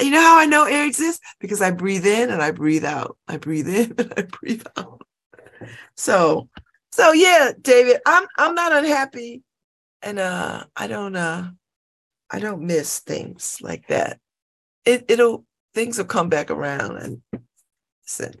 you 0.00 0.10
know 0.10 0.20
how 0.20 0.38
I 0.38 0.46
know 0.46 0.64
air 0.64 0.86
exists? 0.86 1.20
Because 1.40 1.62
I 1.62 1.70
breathe 1.70 2.06
in 2.06 2.30
and 2.30 2.42
I 2.42 2.50
breathe 2.50 2.84
out. 2.84 3.16
I 3.28 3.38
breathe 3.38 3.68
in 3.68 3.94
and 3.98 4.12
I 4.16 4.22
breathe 4.22 4.64
out. 4.76 5.06
So, 5.96 6.48
so 6.92 7.12
yeah, 7.12 7.52
David, 7.60 7.98
I'm 8.06 8.26
I'm 8.36 8.54
not 8.54 8.72
unhappy, 8.72 9.42
and 10.02 10.18
uh, 10.18 10.64
I 10.76 10.86
don't 10.86 11.16
uh, 11.16 11.50
I 12.30 12.38
don't 12.38 12.62
miss 12.62 13.00
things 13.00 13.58
like 13.60 13.86
that. 13.88 14.18
It 14.84 15.04
it'll 15.08 15.44
things 15.74 15.98
will 15.98 16.04
come 16.04 16.28
back 16.28 16.50
around, 16.50 16.96
and 16.98 17.22
listen, 18.04 18.34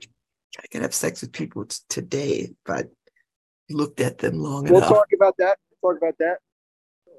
I 0.58 0.66
can 0.70 0.82
have 0.82 0.94
sex 0.94 1.20
with 1.20 1.32
people 1.32 1.64
t- 1.66 1.78
today 1.88 2.50
if 2.50 2.56
I 2.68 2.84
looked 3.70 4.00
at 4.00 4.18
them 4.18 4.38
long 4.38 4.66
enough. 4.66 4.90
We'll 4.90 4.98
talk 4.98 5.08
about 5.14 5.36
that. 5.38 5.58
We'll 5.82 5.92
talk 5.92 6.02
about 6.02 6.18
that. 6.18 6.38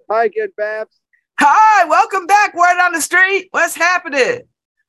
Hi 0.10 0.26
again, 0.26 0.50
Babs. 0.56 1.00
Hi, 1.40 1.86
welcome 1.86 2.28
back. 2.28 2.54
Word 2.56 2.80
on 2.82 2.94
the 2.94 3.02
street. 3.02 3.50
What's 3.52 3.76
happening? 3.76 4.42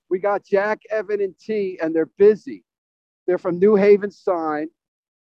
We 0.08 0.18
got 0.18 0.44
Jack, 0.44 0.80
Evan, 0.90 1.20
and 1.20 1.34
T, 1.38 1.78
and 1.82 1.94
they're 1.94 2.10
busy. 2.18 2.64
They're 3.26 3.38
from 3.38 3.58
New 3.58 3.74
Haven 3.74 4.10
Sign, 4.10 4.68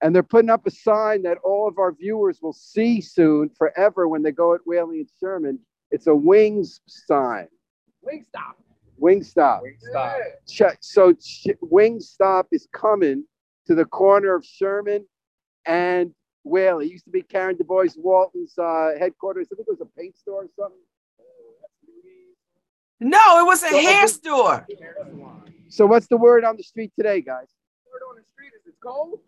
and 0.03 0.15
they're 0.15 0.23
putting 0.23 0.51
up 0.51 0.67
a 0.67 0.71
sign 0.71 1.23
that 1.23 1.39
all 1.39 1.67
of 1.67 1.79
our 1.79 1.93
viewers 1.93 2.41
will 2.43 2.53
see 2.53 3.01
soon, 3.01 3.49
forever, 3.57 4.07
when 4.07 4.23
they 4.23 4.33
go 4.33 4.55
at 4.55 4.61
Whalley 4.67 5.01
and 5.01 5.09
Sherman. 5.19 5.61
It's 5.91 6.07
a 6.07 6.15
wings 6.15 6.81
sign. 6.87 7.49
Wingstop. 8.05 8.55
Wingstop. 9.01 9.61
Wingstop. 9.63 10.19
Ch- 10.49 10.63
so 10.81 11.13
Ch- 11.13 11.49
Wingstop 11.63 12.45
is 12.53 12.67
coming 12.73 13.25
to 13.67 13.75
the 13.75 13.85
corner 13.85 14.35
of 14.35 14.45
Sherman 14.45 15.07
and 15.67 16.13
Whalley. 16.45 16.87
It 16.87 16.93
used 16.93 17.05
to 17.07 17.11
be 17.11 17.23
Karen 17.23 17.57
Du 17.57 17.65
Bois 17.65 17.87
Walton's 17.97 18.57
uh, 18.59 18.93
headquarters. 18.99 19.49
I 19.53 19.57
think 19.57 19.69
it 19.69 19.79
was 19.79 19.81
a 19.81 19.99
paint 20.01 20.17
store 20.17 20.45
or 20.45 20.49
something. 20.59 20.79
No, 23.01 23.41
it 23.41 23.47
was 23.47 23.63
a 23.63 23.69
So- 23.71 23.79
hair 23.81 24.09
store. 24.09 24.67
So 25.69 25.85
what's 25.87 26.07
the 26.07 26.17
word 26.17 26.45
on 26.45 26.57
the 26.57 26.63
street 26.63 26.93
today, 26.97 27.21
guys? 27.21 27.49
The 27.85 27.91
Word 27.93 28.03
on 28.09 28.17
the 28.17 28.23
street 28.33 28.53
is 28.57 28.63
it's 28.67 28.79
cold. 28.83 29.19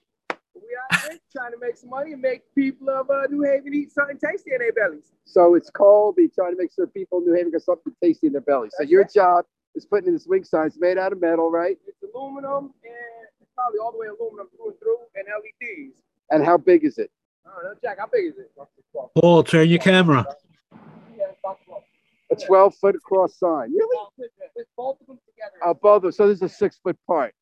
But 0.69 0.97
We 0.99 1.07
out 1.09 1.11
here 1.11 1.21
trying 1.33 1.53
to 1.53 1.59
make 1.61 1.77
some 1.77 1.91
money 1.91 2.13
and 2.13 2.23
make 2.23 2.43
people 2.55 2.89
of 2.91 3.11
uh, 3.11 3.23
New 3.31 3.43
Haven 3.43 3.75
eat 3.75 3.93
something 3.93 4.19
tasty 4.19 4.53
in 4.53 4.59
their 4.59 4.73
bellies. 4.73 5.13
So 5.25 5.55
it's 5.55 5.71
cold. 5.71 6.17
Be 6.17 6.29
trying 6.29 6.53
to 6.53 6.59
make 6.59 6.73
sure 6.75 6.87
people 6.87 7.19
in 7.19 7.27
New 7.27 7.35
Haven 7.35 7.51
get 7.51 7.63
something 7.63 7.93
tasty 8.03 8.27
in 8.27 8.33
their 8.33 8.43
belly. 8.43 8.69
So 8.77 8.85
your 8.85 9.03
right. 9.03 9.13
job 9.13 9.45
is 9.75 9.87
putting 9.87 10.09
in 10.09 10.15
this 10.15 10.27
wing 10.27 10.45
sign. 10.45 10.67
It's 10.67 10.79
made 10.79 10.99
out 10.99 11.13
of 11.13 11.21
metal, 11.21 11.51
right? 11.51 11.77
It's 11.87 12.03
aluminum 12.15 12.73
and 12.85 13.29
it's 13.41 13.51
probably 13.55 13.79
all 13.79 13.93
the 13.93 13.99
way 13.99 14.07
aluminum 14.09 14.49
through 14.57 14.71
and 14.71 14.79
through 14.79 14.99
and 15.15 15.25
LEDs. 15.27 16.03
And 16.31 16.45
how 16.45 16.59
big 16.59 16.85
is 16.85 16.99
it? 16.99 17.11
I 17.47 17.51
don't 17.51 17.65
know, 17.65 17.79
Jack, 17.83 17.99
how 17.99 18.09
big 18.13 18.27
is 18.27 18.39
it? 18.39 18.51
Paul, 19.15 19.43
turn 19.43 19.69
your 19.69 19.79
camera. 19.79 20.27
Yeah, 21.17 21.25
about 21.43 21.59
12. 21.67 21.83
A 22.31 22.37
12 22.37 22.75
foot 22.75 22.95
across 22.95 23.39
sign. 23.39 23.73
Really? 23.73 23.87
Well, 23.91 24.13
with, 24.19 24.31
with 24.55 24.67
both 24.77 25.01
of 25.01 25.07
them 25.07 25.19
together. 25.27 25.57
Uh, 25.65 25.73
both 25.73 25.97
of 25.97 26.03
them. 26.03 26.13
So 26.13 26.29
this 26.29 26.37
is 26.37 26.43
a 26.43 26.49
six 26.49 26.79
foot 26.83 26.99
part. 27.07 27.35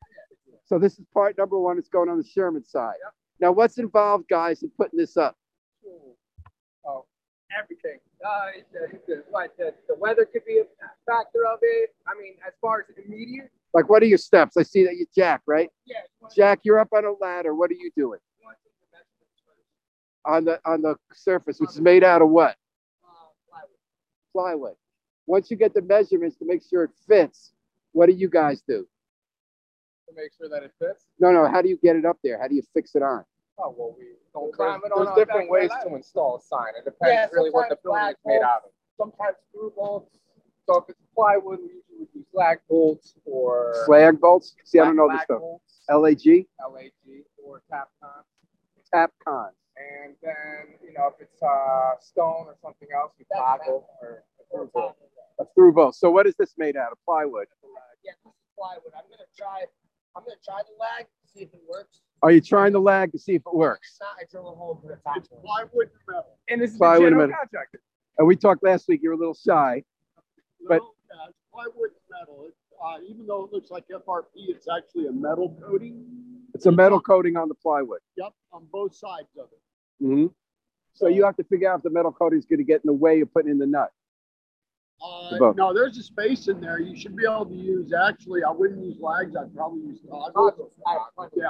So 0.67 0.77
this 0.77 0.99
is 0.99 1.05
part 1.13 1.37
number 1.37 1.57
one. 1.59 1.77
It's 1.77 1.89
going 1.89 2.09
on 2.09 2.17
the 2.17 2.23
Sherman 2.27 2.63
side. 2.63 2.95
Yep. 3.03 3.13
Now, 3.39 3.51
what's 3.51 3.77
involved, 3.77 4.25
guys, 4.29 4.63
in 4.63 4.69
putting 4.77 4.97
this 4.99 5.15
up? 5.17 5.35
Oh, 6.85 7.05
everything. 7.57 7.99
Uh, 8.25 8.45
the, 8.73 8.99
the, 9.07 9.23
what, 9.29 9.51
the, 9.57 9.73
the 9.87 9.95
weather 9.95 10.25
could 10.25 10.43
be 10.45 10.59
a 10.59 10.63
factor 11.09 11.45
of 11.51 11.59
it. 11.61 11.95
I 12.07 12.19
mean, 12.19 12.33
as 12.45 12.53
far 12.61 12.79
as 12.79 12.85
immediate, 13.05 13.49
Like, 13.73 13.89
what 13.89 14.01
are 14.03 14.07
your 14.07 14.17
steps? 14.17 14.57
I 14.57 14.63
see 14.63 14.83
that 14.85 14.95
you 14.95 15.05
Jack, 15.15 15.41
right? 15.47 15.69
yeah. 15.85 15.97
it's 16.03 16.13
one 16.19 16.31
of 16.31 16.35
Jack, 16.35 16.59
you're 16.63 16.79
up 16.79 16.89
on 16.95 17.05
a 17.05 17.11
ladder. 17.21 17.53
What 17.55 17.69
are 17.71 17.75
you 17.75 17.91
doing 17.95 18.19
the- 18.39 18.45
one 18.45 18.55
of 18.55 18.59
the 18.63 18.97
measurements 18.97 19.41
first. 19.45 20.25
on 20.25 20.45
the 20.45 20.59
on 20.69 20.81
the 20.81 20.95
surface, 21.13 21.59
which 21.59 21.69
is 21.69 21.81
made 21.81 22.03
out 22.03 22.21
of 22.21 22.29
what? 22.29 22.55
Uh, 23.05 23.29
plywood. 23.49 23.69
Plywood. 24.33 24.75
Once 25.27 25.51
you 25.51 25.57
get 25.57 25.73
the 25.73 25.81
measurements 25.81 26.37
to 26.37 26.45
make 26.45 26.61
sure 26.67 26.83
it 26.85 26.91
fits, 27.07 27.53
what 27.91 28.07
do 28.07 28.13
you 28.13 28.29
guys 28.29 28.61
do? 28.67 28.87
To 30.07 30.13
make 30.15 30.31
sure 30.37 30.47
that 30.49 30.63
it 30.63 30.71
fits. 30.79 31.05
No, 31.19 31.31
no. 31.31 31.47
How 31.47 31.61
do 31.61 31.67
you 31.69 31.77
get 31.83 31.95
it 31.95 32.05
up 32.05 32.17
there? 32.23 32.39
How 32.39 32.47
do 32.47 32.55
you 32.55 32.63
fix 32.73 32.95
it 32.95 33.01
on? 33.03 33.25
Oh, 33.59 33.73
well, 33.77 33.95
we 33.97 34.05
don't 34.33 34.45
There's, 34.45 34.55
climb 34.55 34.81
it 34.85 34.91
on 34.91 35.05
there's 35.05 35.15
different 35.17 35.49
ways 35.49 35.69
to 35.83 35.95
install 35.95 36.37
a 36.37 36.41
sign. 36.41 36.73
It 36.77 36.83
Yeah, 37.01 37.25
depends 37.25 37.33
really 37.33 37.49
what 37.49 37.69
the 37.69 37.77
sometimes 37.83 38.15
building 38.25 38.37
is 38.37 38.39
made 38.39 38.45
out 38.45 38.61
of. 38.65 38.71
Sometimes 38.95 39.35
screw 39.49 39.73
bolts. 39.75 40.19
So 40.65 40.77
if 40.77 40.89
it's 40.89 40.99
plywood, 41.15 41.59
we 41.59 41.65
usually 41.79 41.99
would 41.99 42.07
use 42.13 42.25
slag 42.31 42.59
bolts 42.69 43.15
or 43.25 43.73
Slag 43.85 44.19
bolts? 44.21 44.55
See, 44.63 44.79
I 44.79 44.85
don't 44.85 44.95
know 44.95 45.09
this 45.11 45.23
stuff. 45.23 45.39
bolts, 45.39 45.81
LAG, 45.89 46.45
LAG 46.71 47.23
or 47.43 47.61
Tapcon. 47.71 48.23
Tapcon. 48.93 49.49
And 49.77 50.15
then, 50.21 50.75
you 50.83 50.93
know, 50.93 51.07
if 51.13 51.21
it's 51.21 51.41
uh, 51.41 51.95
stone 51.99 52.45
or 52.47 52.55
something 52.61 52.87
else, 52.95 53.11
we 53.17 53.25
toggle 53.35 53.87
or 54.01 54.23
a 54.39 54.43
through 54.55 54.69
bolt. 54.73 54.97
A 55.39 55.45
through 55.55 55.73
bolt. 55.73 55.95
So 55.95 56.09
what 56.11 56.27
is 56.27 56.35
this 56.37 56.53
made 56.57 56.75
out 56.77 56.91
of? 56.91 56.97
Plywood. 57.05 57.47
Yeah, 58.03 58.11
this 58.25 58.33
is 58.33 58.39
plywood. 58.57 58.93
I'm 58.95 59.05
gonna 59.09 59.29
try. 59.37 59.65
I'm 60.17 60.23
gonna 60.23 60.35
try 60.43 60.61
the 60.65 60.73
lag, 60.79 61.05
see 61.33 61.43
if 61.43 61.53
it 61.53 61.61
works. 61.69 62.01
Are 62.23 62.31
you 62.31 62.41
trying 62.41 62.73
the 62.73 62.81
lag 62.81 63.11
to 63.11 63.19
see 63.19 63.35
if 63.35 63.43
it 63.45 63.53
works? 63.55 63.95
If 64.01 64.07
not, 64.07 64.15
I 64.19 64.23
drill 64.31 64.51
a 64.51 64.55
hole 64.55 64.73
and 64.73 64.81
put 64.81 64.97
a 64.97 65.01
top. 65.03 65.17
It's 65.17 65.27
plywood 65.27 65.89
and 65.93 66.01
metal. 66.07 66.37
And 66.49 66.61
this 66.61 66.71
is 66.71 66.77
Plywood 66.77 67.01
the 67.01 67.05
and 67.07 67.11
general 67.13 67.27
metal. 67.27 67.35
contractor. 67.39 67.81
And 68.17 68.27
we 68.27 68.35
talked 68.35 68.63
last 68.63 68.87
week, 68.87 69.01
you 69.03 69.09
were 69.09 69.15
a 69.15 69.19
little 69.19 69.35
shy. 69.35 69.83
But- 70.67 70.79
No, 70.79 70.91
yeah, 71.13 71.29
it's 71.29 71.37
plywood 71.53 71.91
and 71.91 72.19
metal. 72.19 72.45
It, 72.47 72.55
uh, 72.83 72.97
even 73.07 73.27
though 73.27 73.45
it 73.45 73.53
looks 73.53 73.69
like 73.69 73.85
FRP, 73.89 74.49
it's 74.49 74.67
actually 74.67 75.05
a 75.07 75.11
metal 75.11 75.55
coating. 75.61 76.03
It's 76.55 76.65
a 76.65 76.71
metal 76.71 76.99
coating 76.99 77.37
on 77.37 77.47
the 77.47 77.55
plywood. 77.55 77.99
Yep, 78.15 78.33
on 78.51 78.65
both 78.71 78.95
sides 78.95 79.29
of 79.39 79.49
it. 79.51 80.03
hmm 80.03 80.25
So 80.93 81.07
you 81.07 81.23
have 81.25 81.35
to 81.37 81.43
figure 81.43 81.69
out 81.71 81.77
if 81.79 81.83
the 81.83 81.91
metal 81.91 82.11
coating 82.11 82.39
is 82.39 82.45
going 82.45 82.57
to 82.57 82.63
get 82.65 82.77
in 82.77 82.87
the 82.87 82.93
way 82.93 83.21
of 83.21 83.31
putting 83.31 83.51
in 83.51 83.59
the 83.59 83.67
nut. 83.67 83.91
Uh, 85.01 85.53
no, 85.55 85.73
there's 85.73 85.97
a 85.97 86.03
space 86.03 86.47
in 86.47 86.59
there. 86.59 86.79
You 86.79 86.95
should 86.97 87.15
be 87.15 87.23
able 87.25 87.45
to 87.45 87.53
use, 87.53 87.93
actually, 87.93 88.43
I 88.43 88.51
wouldn't 88.51 88.83
use 88.83 88.97
lags. 88.99 89.35
I'd 89.35 89.53
probably 89.55 89.81
use 89.81 89.99
toggles. 90.09 90.71
Yeah, 91.35 91.47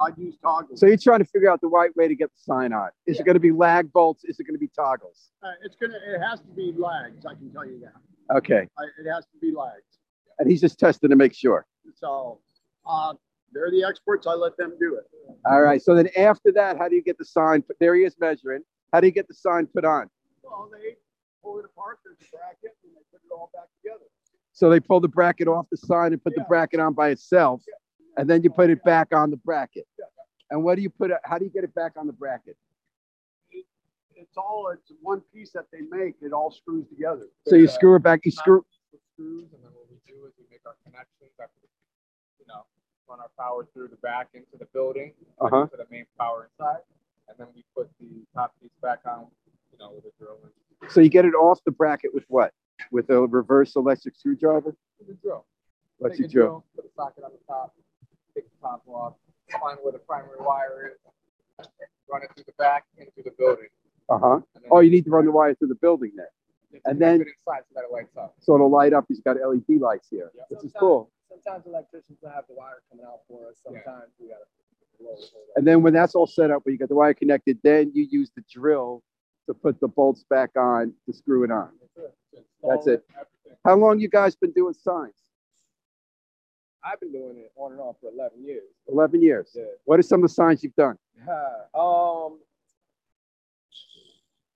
I'd 0.00 0.16
use 0.16 0.36
toggles. 0.42 0.80
So 0.80 0.86
you're 0.86 0.96
trying 0.96 1.18
to 1.18 1.24
figure 1.26 1.50
out 1.50 1.60
the 1.60 1.68
right 1.68 1.94
way 1.96 2.08
to 2.08 2.14
get 2.14 2.30
the 2.32 2.40
sign 2.40 2.72
on. 2.72 2.88
Is 3.06 3.20
it 3.20 3.26
going 3.26 3.34
to 3.34 3.40
be 3.40 3.52
lag 3.52 3.92
bolts? 3.92 4.24
Is 4.24 4.40
it 4.40 4.44
going 4.44 4.54
to 4.54 4.58
be 4.58 4.68
toggles? 4.68 5.30
Uh, 5.42 5.48
it's 5.64 5.76
gonna, 5.76 5.94
it 6.06 6.20
has 6.20 6.40
to 6.40 6.46
be 6.56 6.72
lags, 6.76 7.26
I 7.26 7.34
can 7.34 7.50
tell 7.52 7.66
you 7.66 7.80
that. 7.80 8.36
Okay. 8.36 8.66
I, 8.78 8.82
it 8.98 9.10
has 9.12 9.24
to 9.26 9.38
be 9.40 9.52
lags. 9.54 9.82
And 10.38 10.50
he's 10.50 10.60
just 10.60 10.78
testing 10.78 11.10
to 11.10 11.16
make 11.16 11.34
sure. 11.34 11.66
So, 11.94 12.40
uh, 12.88 13.14
they're 13.52 13.70
the 13.70 13.84
experts. 13.84 14.26
I 14.26 14.32
let 14.34 14.56
them 14.56 14.74
do 14.78 14.96
it. 14.96 15.04
All 15.48 15.62
right. 15.62 15.80
So 15.80 15.94
then 15.94 16.08
after 16.16 16.52
that, 16.52 16.76
how 16.78 16.88
do 16.88 16.96
you 16.96 17.02
get 17.02 17.16
the 17.16 17.24
sign? 17.24 17.62
put- 17.62 17.78
There 17.78 17.94
he 17.94 18.02
is 18.04 18.16
measuring. 18.18 18.62
How 18.92 19.00
do 19.00 19.06
you 19.06 19.12
get 19.12 19.28
the 19.28 19.34
sign 19.34 19.66
put 19.66 19.84
on? 19.84 20.10
Well, 20.42 20.68
they 20.70 20.96
pull 21.46 21.58
it 21.60 21.64
apart, 21.64 21.98
there's 22.04 22.18
a 22.18 22.36
bracket, 22.36 22.74
and 22.82 22.92
they 22.94 23.02
put 23.12 23.20
it 23.24 23.30
all 23.32 23.50
back 23.54 23.68
together. 23.82 24.04
So 24.52 24.68
they 24.70 24.80
pull 24.80 25.00
the 25.00 25.08
bracket 25.08 25.46
off 25.48 25.66
the 25.70 25.76
sign 25.76 26.12
and 26.12 26.22
put 26.22 26.34
the 26.34 26.44
bracket 26.48 26.80
on 26.80 26.92
by 26.94 27.10
itself, 27.10 27.62
and 28.16 28.28
then 28.28 28.42
you 28.42 28.50
put 28.50 28.70
it 28.70 28.82
back 28.84 29.14
on 29.14 29.30
the 29.30 29.36
bracket. 29.36 29.86
And 30.50 30.62
what 30.64 30.76
do 30.76 30.82
you 30.82 30.90
put? 30.90 31.10
it- 31.10 31.20
How 31.24 31.38
do 31.38 31.44
you 31.44 31.50
get 31.50 31.64
it 31.64 31.74
back 31.74 31.92
on 31.96 32.06
the 32.06 32.12
bracket? 32.12 32.56
It's 34.16 34.36
all, 34.38 34.70
it's 34.72 34.90
one 35.02 35.20
piece 35.32 35.52
that 35.52 35.66
they 35.70 35.82
make. 35.90 36.14
It 36.22 36.32
all 36.32 36.50
screws 36.50 36.88
together. 36.88 37.28
So 37.46 37.54
you 37.56 37.68
screw 37.68 37.94
it 37.96 38.02
back. 38.02 38.24
You 38.24 38.32
screw. 38.32 38.64
with 38.92 39.00
screws, 39.12 39.52
and 39.52 39.62
then 39.62 39.70
what 39.76 39.84
we 39.90 39.98
do 40.08 40.24
is 40.26 40.32
we 40.38 40.44
make 40.50 40.64
our 40.64 40.76
connections 40.84 41.32
that, 41.38 41.50
you 42.40 42.46
know, 42.48 42.64
run 43.08 43.20
our 43.20 43.30
power 43.38 43.66
through 43.74 43.88
the 43.88 43.96
back 44.00 44.28
into 44.32 44.56
the 44.58 44.64
building, 44.72 45.12
Uh 45.38 45.48
huh. 45.52 45.66
to 45.70 45.76
the 45.76 45.86
main 45.90 46.06
power 46.18 46.48
inside, 46.48 46.80
and 47.28 47.36
then 47.38 47.48
we 47.54 47.62
put 47.76 47.90
the 48.00 48.24
top 48.34 48.54
piece 48.60 48.72
back 48.80 49.00
on, 49.04 49.26
you 49.70 49.78
know, 49.78 49.92
with 49.92 50.06
a 50.06 50.12
drill 50.18 50.38
and 50.42 50.52
So 50.88 51.00
you 51.00 51.08
get 51.08 51.24
it 51.24 51.34
off 51.34 51.60
the 51.64 51.70
bracket 51.72 52.14
with 52.14 52.24
what? 52.28 52.52
With 52.92 53.10
a 53.10 53.26
reverse 53.26 53.74
electric 53.76 54.16
screwdriver? 54.16 54.76
with 55.00 55.08
a 55.10 55.20
drill. 55.20 55.44
Let's 56.00 56.16
Take 56.16 56.26
you 56.26 56.28
drill. 56.28 56.64
Put 56.74 56.84
a 56.84 56.88
socket 56.94 57.24
on 57.24 57.30
the 57.32 57.38
top, 57.46 57.74
take 58.34 58.44
the 58.44 58.56
top 58.60 58.82
off, 58.86 59.14
find 59.50 59.78
where 59.82 59.92
the 59.92 59.98
primary 59.98 60.36
wire 60.40 60.92
is, 61.60 61.66
run 62.10 62.22
it 62.22 62.30
through 62.34 62.44
the 62.46 62.52
back 62.58 62.84
into 62.98 63.10
the 63.24 63.30
building. 63.38 63.68
Uh 64.08 64.18
huh. 64.18 64.40
Oh, 64.70 64.80
you 64.80 64.90
need 64.90 65.04
to 65.04 65.10
run 65.10 65.24
the 65.24 65.32
wire 65.32 65.54
through 65.54 65.68
the 65.68 65.74
building 65.76 66.12
then. 66.16 66.26
and 66.84 67.00
then- 67.00 67.20
inside 67.22 67.62
so 67.68 67.74
that 67.74 67.84
it 67.84 67.92
lights 67.92 68.16
up. 68.16 68.34
So 68.40 68.54
it'll 68.54 68.70
light 68.70 68.92
up. 68.92 69.06
He's 69.08 69.20
got 69.20 69.36
LED 69.40 69.78
lights 69.80 70.08
here, 70.10 70.30
Yeah. 70.34 70.42
which 70.48 70.62
is 70.64 70.72
cool. 70.78 71.10
Sometimes 71.28 71.66
electricians 71.66 72.18
will 72.22 72.30
have 72.30 72.44
the 72.48 72.54
wire 72.54 72.82
coming 72.90 73.04
out 73.06 73.20
for 73.28 73.48
us. 73.48 73.56
Sometimes 73.64 74.12
we 74.20 74.28
gotta. 74.28 74.44
And 75.56 75.66
then 75.66 75.82
when 75.82 75.92
that's 75.92 76.14
all 76.14 76.26
set 76.26 76.50
up, 76.50 76.64
where 76.64 76.72
you 76.72 76.78
got 76.78 76.88
the 76.88 76.94
wire 76.94 77.12
connected, 77.14 77.58
then 77.62 77.90
you 77.94 78.04
use 78.10 78.30
the 78.34 78.42
drill 78.50 79.02
to 79.46 79.54
put 79.54 79.80
the 79.80 79.88
bolts 79.88 80.24
back 80.28 80.50
on 80.56 80.92
to 81.06 81.12
screw 81.12 81.44
it 81.44 81.50
on. 81.50 81.70
That's 82.68 82.86
it. 82.86 83.04
How 83.64 83.76
long 83.76 83.98
you 84.00 84.08
guys 84.08 84.34
been 84.36 84.52
doing 84.52 84.74
signs? 84.74 85.14
I've 86.84 87.00
been 87.00 87.12
doing 87.12 87.38
it 87.38 87.52
on 87.56 87.72
and 87.72 87.80
off 87.80 87.96
for 88.00 88.10
11 88.12 88.44
years. 88.44 88.62
Eleven 88.88 89.20
years. 89.22 89.50
Yeah. 89.54 89.64
What 89.84 89.98
are 89.98 90.02
some 90.04 90.22
of 90.22 90.28
the 90.28 90.34
signs 90.34 90.62
you've 90.62 90.74
done? 90.76 90.96
um. 91.74 92.38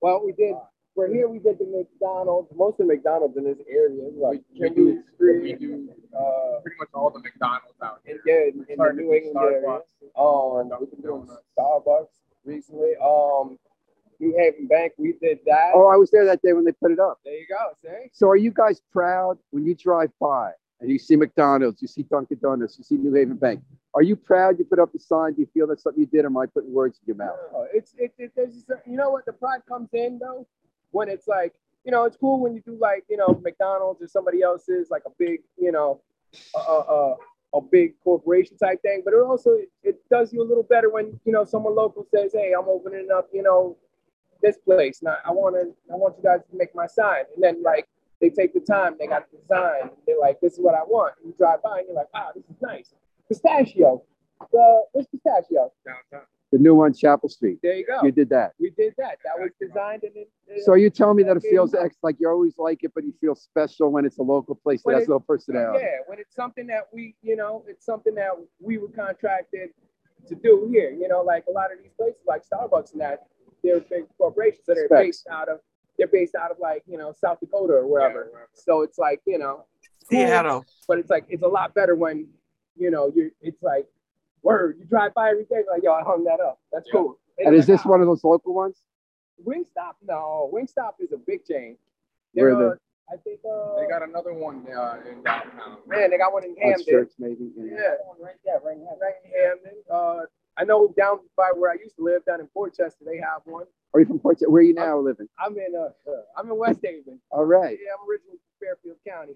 Well, 0.01 0.25
we 0.25 0.33
did. 0.33 0.55
We're 0.97 1.09
here, 1.13 1.29
we 1.29 1.39
did 1.39 1.59
the 1.59 1.67
McDonald's. 1.67 2.51
Most 2.55 2.81
of 2.81 2.87
the 2.89 2.95
McDonald's 2.95 3.37
in 3.37 3.45
this 3.45 3.59
area, 3.69 4.03
like 4.17 4.43
We- 4.53 4.61
we 4.69 4.71
do- 4.71 5.03
Street. 5.15 5.43
We 5.43 5.53
do 5.55 5.89
Uh, 6.17 6.61
pretty 6.63 6.77
much 6.79 6.89
all 6.95 7.11
the 7.11 7.21
McDonald's 7.21 7.81
out 7.83 8.01
in, 8.05 8.19
here. 8.25 8.45
yeah, 8.45 8.49
in, 8.53 8.67
in 8.69 8.79
the 8.79 8.93
New 8.93 9.09
with 9.09 9.23
England 9.23 9.49
area. 9.55 9.63
Starbucks, 10.17 10.71
Um, 10.73 10.81
we've 10.81 10.91
been 10.91 11.01
doing 11.03 11.29
Starbucks 11.57 12.09
recently. 12.45 12.97
Um, 12.97 13.59
New 14.21 14.37
Haven 14.39 14.67
Bank, 14.67 14.93
we 14.99 15.15
did 15.21 15.41
that. 15.47 15.73
Oh, 15.75 15.89
I 15.89 15.97
was 15.97 16.11
there 16.11 16.25
that 16.27 16.43
day 16.43 16.53
when 16.53 16.65
they 16.65 16.73
put 16.73 16.93
it 16.93 17.01
up. 17.01 17.19
There 17.25 17.35
you 17.35 17.47
go. 17.49 17.73
See? 17.83 18.11
So 18.13 18.29
are 18.29 18.37
you 18.37 18.51
guys 18.51 18.81
proud 18.93 19.39
when 19.51 19.65
you 19.65 19.75
drive 19.75 20.11
by 20.21 20.53
and 20.81 20.91
you 20.91 20.99
see 20.99 21.17
McDonald's, 21.17 21.83
you 21.83 21.89
see 21.89 22.03
Dunkin' 22.03 22.39
Donuts, 22.43 22.77
you 22.79 22.85
see 22.85 22.97
New 22.97 23.15
Haven 23.15 23.37
Bank? 23.37 23.63
Are 23.95 24.03
you 24.03 24.15
proud 24.15 24.59
you 24.59 24.65
put 24.65 24.79
up 24.79 24.93
the 24.93 24.99
sign? 24.99 25.35
Do 25.35 25.41
you 25.41 25.49
feel 25.53 25.67
that's 25.67 25.83
something 25.83 26.01
you 26.01 26.07
did, 26.07 26.25
or 26.25 26.27
am 26.27 26.37
I 26.37 26.47
putting 26.47 26.73
words 26.73 27.01
in 27.03 27.07
your 27.09 27.17
mouth? 27.17 27.37
No, 27.53 27.67
it's 27.73 27.95
it, 27.99 28.13
it 28.19 28.33
there's 28.37 28.57
a 28.57 28.61
certain, 28.61 28.93
you 28.93 28.99
know 28.99 29.11
what 29.11 29.27
the 29.27 29.33
pride 29.33 29.63
comes 29.69 29.89
in 29.93 30.19
though 30.21 30.47
when 30.93 31.09
it's 31.09 31.27
like 31.27 31.55
you 31.85 31.91
know 31.91 32.05
it's 32.05 32.17
cool 32.17 32.41
when 32.41 32.55
you 32.55 32.63
do 32.65 32.79
like 32.81 33.05
you 33.09 33.17
know 33.17 33.41
McDonald's 33.43 34.01
or 34.01 34.07
somebody 34.07 34.43
else's 34.43 34.91
like 34.91 35.03
a 35.07 35.11
big 35.19 35.41
you 35.59 35.73
know 35.73 36.01
a 36.55 36.59
a, 36.59 36.79
a, 36.79 37.17
a 37.59 37.61
big 37.61 37.95
corporation 38.05 38.57
type 38.57 38.81
thing, 38.83 39.03
but 39.05 39.13
it 39.13 39.19
also 39.19 39.57
it 39.83 39.97
does 40.09 40.33
you 40.33 40.41
a 40.41 40.47
little 40.47 40.63
better 40.63 40.89
when 40.89 41.19
you 41.25 41.33
know 41.33 41.45
someone 41.45 41.75
local 41.75 42.07
says, 42.15 42.33
hey, 42.33 42.53
I'm 42.57 42.69
opening 42.69 43.09
up 43.13 43.29
you 43.33 43.43
know 43.43 43.77
this 44.43 44.59
place. 44.59 45.03
Now 45.03 45.17
I 45.25 45.31
want 45.33 45.55
to 45.57 45.75
I 45.93 45.97
want 45.97 46.17
you 46.17 46.23
guys 46.23 46.41
to 46.51 46.57
make 46.57 46.75
my 46.75 46.87
sign, 46.87 47.25
and 47.35 47.43
then 47.43 47.63
like 47.63 47.89
they 48.21 48.29
take 48.31 48.53
the 48.53 48.61
time, 48.61 48.97
they 48.99 49.07
got 49.07 49.31
the 49.31 49.39
design, 49.39 49.91
they're 50.07 50.19
like, 50.21 50.41
this 50.41 50.53
is 50.55 50.59
what 50.61 50.75
I 50.75 50.83
want. 50.85 51.15
And 51.19 51.29
you 51.29 51.35
drive 51.39 51.63
by 51.63 51.79
and 51.79 51.87
you're 51.87 51.97
like, 51.97 52.13
wow, 52.13 52.31
this 52.35 52.45
is 52.45 52.57
nice. 52.61 52.93
Pistachio. 53.29 54.03
The, 54.53 54.83
what's 54.93 55.09
pistachio? 55.09 55.73
Downtown. 55.87 56.27
The 56.53 56.59
new 56.59 56.75
one, 56.75 56.93
Chapel 56.93 57.29
Street. 57.29 57.61
There 57.63 57.75
you 57.75 57.87
go. 57.87 58.01
You 58.03 58.11
did 58.11 58.29
that. 58.31 58.53
We 58.59 58.71
did 58.71 58.93
that. 58.99 59.19
That 59.25 59.39
was 59.41 59.51
designed 59.61 60.03
and 60.03 60.15
it. 60.17 60.29
it- 60.49 60.65
So 60.65 60.75
you 60.75 60.91
tell 60.91 61.15
me 61.15 61.23
that 61.23 61.37
it 61.37 61.45
feels 61.49 61.75
ex 61.75 61.97
like 62.03 62.17
you 62.19 62.29
always 62.29 62.59
like 62.59 62.83
it, 62.83 62.93
but 62.95 63.05
you 63.05 63.15
feel 63.21 63.35
special 63.37 63.91
when 63.91 64.05
it's 64.05 64.19
a 64.19 64.23
local 64.23 64.55
place 64.57 64.83
that 64.85 64.93
has 64.95 65.03
it- 65.05 65.07
a 65.07 65.11
little 65.13 65.21
personality. 65.21 65.85
yeah, 65.85 65.99
when 66.07 66.19
it's 66.19 66.35
something 66.35 66.67
that 66.67 66.89
we, 66.93 67.15
you 67.23 67.37
know, 67.37 67.65
it's 67.69 67.87
something 67.87 68.15
that 68.17 68.33
we 68.61 68.79
were 68.79 68.89
contracted 68.89 69.71
to 70.27 70.35
do 70.35 70.69
here. 70.71 70.91
You 70.91 71.09
know, 71.09 71.23
like 71.23 71.45
a 71.49 71.53
lot 71.53 71.73
of 71.73 71.79
these 71.83 71.93
places, 71.97 72.21
like 72.27 72.43
Starbucks 72.45 72.93
and 72.93 73.01
that, 73.01 73.29
they're 73.63 73.81
big 73.81 74.05
corporations, 74.19 74.63
so 74.67 74.75
they're 74.75 74.87
Specs. 74.87 75.01
based 75.03 75.27
out 75.31 75.49
of, 75.49 75.61
they're 75.99 76.07
based 76.09 76.35
out 76.35 76.51
of 76.51 76.59
like, 76.61 76.83
you 76.87 76.97
know, 76.99 77.13
South 77.21 77.41
Dakota 77.41 77.75
or 77.75 77.87
wherever. 77.87 78.21
Yeah, 78.27 78.33
wherever. 78.33 78.49
So 78.55 78.83
it's 78.83 78.99
like, 78.99 79.21
you 79.27 79.39
know, 79.39 79.65
cool, 80.11 80.19
Seattle. 80.19 80.65
but 80.89 80.99
it's 80.99 81.11
like 81.11 81.25
it's 81.29 81.43
a 81.43 81.49
lot 81.49 81.75
better 81.75 81.95
when, 81.95 82.27
you 82.77 82.91
know, 82.91 83.13
you 83.15 83.31
it's 83.41 83.63
like, 83.63 83.87
word, 84.43 84.77
you 84.79 84.85
drive 84.87 85.13
by 85.15 85.31
every 85.31 85.45
day, 85.45 85.63
like, 85.71 85.83
yo, 85.83 85.93
I 85.93 86.03
hung 86.03 86.25
that 86.25 86.41
up. 86.41 86.59
That's 86.73 86.87
Yeah. 86.93 87.01
cool. 87.01 87.19
And 87.39 87.55
is 87.55 87.67
this 87.67 87.81
like, 87.81 87.87
one 87.87 88.01
of 88.01 88.07
those 88.07 88.25
local 88.25 88.55
ones? 88.55 88.83
Wingstop? 89.47 89.95
No, 90.07 90.51
Wingstop 90.53 90.95
is 91.01 91.13
a 91.13 91.17
big 91.19 91.45
chain. 91.45 91.77
Where 92.33 92.55
They're, 92.55 92.65
the- 92.65 92.71
uh, 92.73 92.77
I 93.13 93.17
think, 93.17 93.41
uh, 93.45 93.81
They 93.81 93.89
got 93.89 94.03
another 94.07 94.33
one 94.33 94.65
uh, 94.69 94.99
in 95.11 95.23
downtown. 95.25 95.79
man, 95.87 96.11
they 96.11 96.17
got 96.19 96.33
one 96.33 96.45
in 96.45 96.51
On 96.53 96.57
Hamden. 96.63 96.87
Church, 96.89 97.11
maybe. 97.19 97.51
yeah. 97.57 97.65
Yeah, 97.75 97.95
right 98.21 98.37
there, 98.45 98.61
right, 98.65 98.77
right 99.01 99.15
in 99.25 99.31
Hamden. 99.33 99.75
Uh, 99.91 100.21
I 100.57 100.65
know 100.65 100.93
down 100.97 101.19
by 101.37 101.51
where 101.57 101.71
I 101.71 101.75
used 101.75 101.97
to 101.97 102.05
live, 102.05 102.25
down 102.25 102.41
in 102.41 102.47
Portchester, 102.49 103.05
they 103.05 103.19
have 103.19 103.43
one. 103.45 103.65
Are 103.95 104.01
you 104.01 104.07
from 104.07 104.19
Port? 104.19 104.39
Where 104.47 104.61
are 104.61 104.65
you 104.65 104.75
now 104.75 104.99
living? 104.99 105.29
I'm 105.39 105.57
in 105.57 105.75
uh, 105.77 106.11
uh 106.11 106.23
I'm 106.37 106.51
in 106.51 106.59
West 106.59 106.81
Haven. 106.83 107.21
All 107.31 107.45
right. 107.45 107.79
Yeah, 107.81 107.93
I'm 107.99 108.09
originally 108.09 108.39
from 108.39 108.67
Fairfield 108.67 108.97
County. 109.07 109.35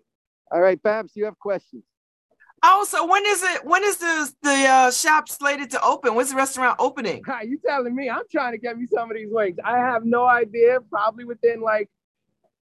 All 0.51 0.61
right, 0.61 0.81
Babs, 0.83 1.12
you 1.17 1.25
have 1.25 1.39
questions? 1.39 1.83
Oh, 2.62 2.85
so 2.89 3.07
when 3.07 3.25
is 3.27 3.43
it? 3.43 3.65
When 3.65 3.83
is 3.83 3.97
the 3.97 4.33
the 4.43 4.67
uh, 4.67 4.91
shop 4.91 5.29
slated 5.29 5.71
to 5.71 5.83
open? 5.83 6.15
When's 6.15 6.31
the 6.31 6.37
restaurant 6.37 6.77
opening? 6.79 7.23
Hi, 7.27 7.43
you 7.49 7.59
telling 7.67 7.95
me? 7.95 8.09
I'm 8.09 8.23
trying 8.31 8.53
to 8.53 8.59
get 8.59 8.79
me 8.79 8.87
some 8.87 9.11
of 9.11 9.17
these 9.17 9.29
wings. 9.31 9.59
I 9.65 9.79
have 9.79 10.05
no 10.05 10.27
idea. 10.27 10.79
Probably 10.91 11.25
within 11.25 11.61
like 11.61 11.91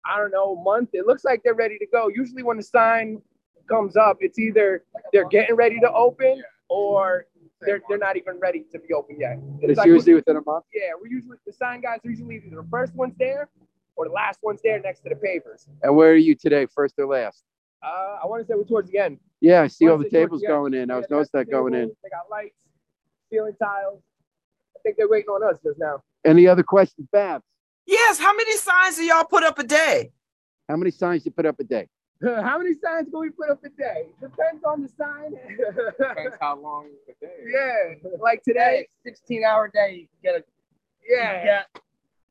I 0.05 0.17
don't 0.17 0.31
know, 0.31 0.55
a 0.55 0.63
month. 0.63 0.89
It 0.93 1.07
looks 1.07 1.23
like 1.23 1.41
they're 1.43 1.53
ready 1.53 1.77
to 1.77 1.85
go. 1.85 2.09
Usually 2.13 2.43
when 2.43 2.57
the 2.57 2.63
sign 2.63 3.21
comes 3.69 3.95
up, 3.95 4.17
it's 4.19 4.37
either 4.37 4.83
they're 5.11 5.29
getting 5.29 5.55
ready 5.55 5.79
to 5.79 5.91
open 5.91 6.43
or 6.69 7.25
they're 7.65 7.81
they're 7.89 7.97
not 7.97 8.17
even 8.17 8.39
ready 8.39 8.65
to 8.71 8.79
be 8.79 8.93
open 8.93 9.19
yet. 9.19 9.37
It's 9.61 9.77
like- 9.77 9.87
usually 9.87 10.13
within 10.15 10.37
a 10.37 10.41
month. 10.45 10.65
Yeah, 10.73 10.91
we're 10.99 11.07
usually 11.07 11.37
the 11.45 11.53
sign 11.53 11.81
guys 11.81 11.99
are 12.05 12.09
usually 12.09 12.35
either 12.35 12.61
the 12.61 12.67
first 12.69 12.93
one's 12.95 13.15
there 13.17 13.49
or 13.95 14.05
the 14.05 14.11
last 14.11 14.39
one's 14.41 14.61
there 14.63 14.79
next 14.79 15.01
to 15.01 15.09
the 15.09 15.15
pavers. 15.15 15.67
And 15.81 15.95
where 15.95 16.11
are 16.11 16.15
you 16.15 16.35
today, 16.35 16.65
first 16.65 16.95
or 16.97 17.05
last? 17.05 17.43
Uh, 17.83 18.17
I 18.23 18.25
want 18.27 18.41
to 18.41 18.47
say 18.47 18.55
we're 18.55 18.63
towards 18.63 18.89
the 18.89 18.97
end. 18.97 19.19
Yeah, 19.41 19.61
I 19.61 19.67
see 19.67 19.89
all 19.89 19.97
the 19.97 20.09
tables 20.09 20.41
going 20.47 20.73
in. 20.73 20.89
I 20.89 20.95
was 20.95 21.05
they 21.05 21.09
got 21.09 21.15
noticing 21.17 21.39
that 21.39 21.51
going 21.51 21.73
in. 21.73 21.91
They 22.01 22.09
got 22.09 22.29
lights, 22.31 22.55
ceiling 23.29 23.55
tiles. 23.61 24.01
I 24.75 24.79
think 24.83 24.95
they're 24.97 25.09
waiting 25.09 25.29
on 25.29 25.43
us 25.43 25.59
just 25.63 25.79
now. 25.79 26.01
Any 26.25 26.47
other 26.47 26.63
questions, 26.63 27.07
Babs? 27.11 27.43
Yes. 27.85 28.19
How 28.19 28.33
many 28.35 28.55
signs 28.55 28.95
do 28.95 29.03
y'all 29.03 29.25
put 29.25 29.43
up 29.43 29.59
a 29.59 29.63
day? 29.63 30.11
How 30.69 30.77
many 30.77 30.91
signs 30.91 31.23
do 31.23 31.27
you 31.27 31.31
put 31.33 31.45
up 31.45 31.59
a 31.59 31.63
day? 31.65 31.89
How 32.23 32.57
many 32.57 32.73
signs 32.73 33.09
can 33.09 33.19
we 33.19 33.29
put 33.31 33.49
up 33.49 33.63
a 33.63 33.69
day? 33.69 34.07
Depends 34.21 34.63
on 34.63 34.81
the 34.81 34.89
sign. 34.89 35.33
Depends 35.99 36.35
how 36.39 36.57
long 36.57 36.87
the 37.07 37.13
day. 37.27 37.33
is. 37.33 37.49
yeah, 38.03 38.09
like 38.21 38.43
today. 38.43 38.87
sixteen 39.05 39.43
hour 39.43 39.69
day, 39.73 40.01
you 40.01 40.07
get 40.23 40.35
a 40.35 40.43
Yeah, 41.07 41.43
get 41.43 41.67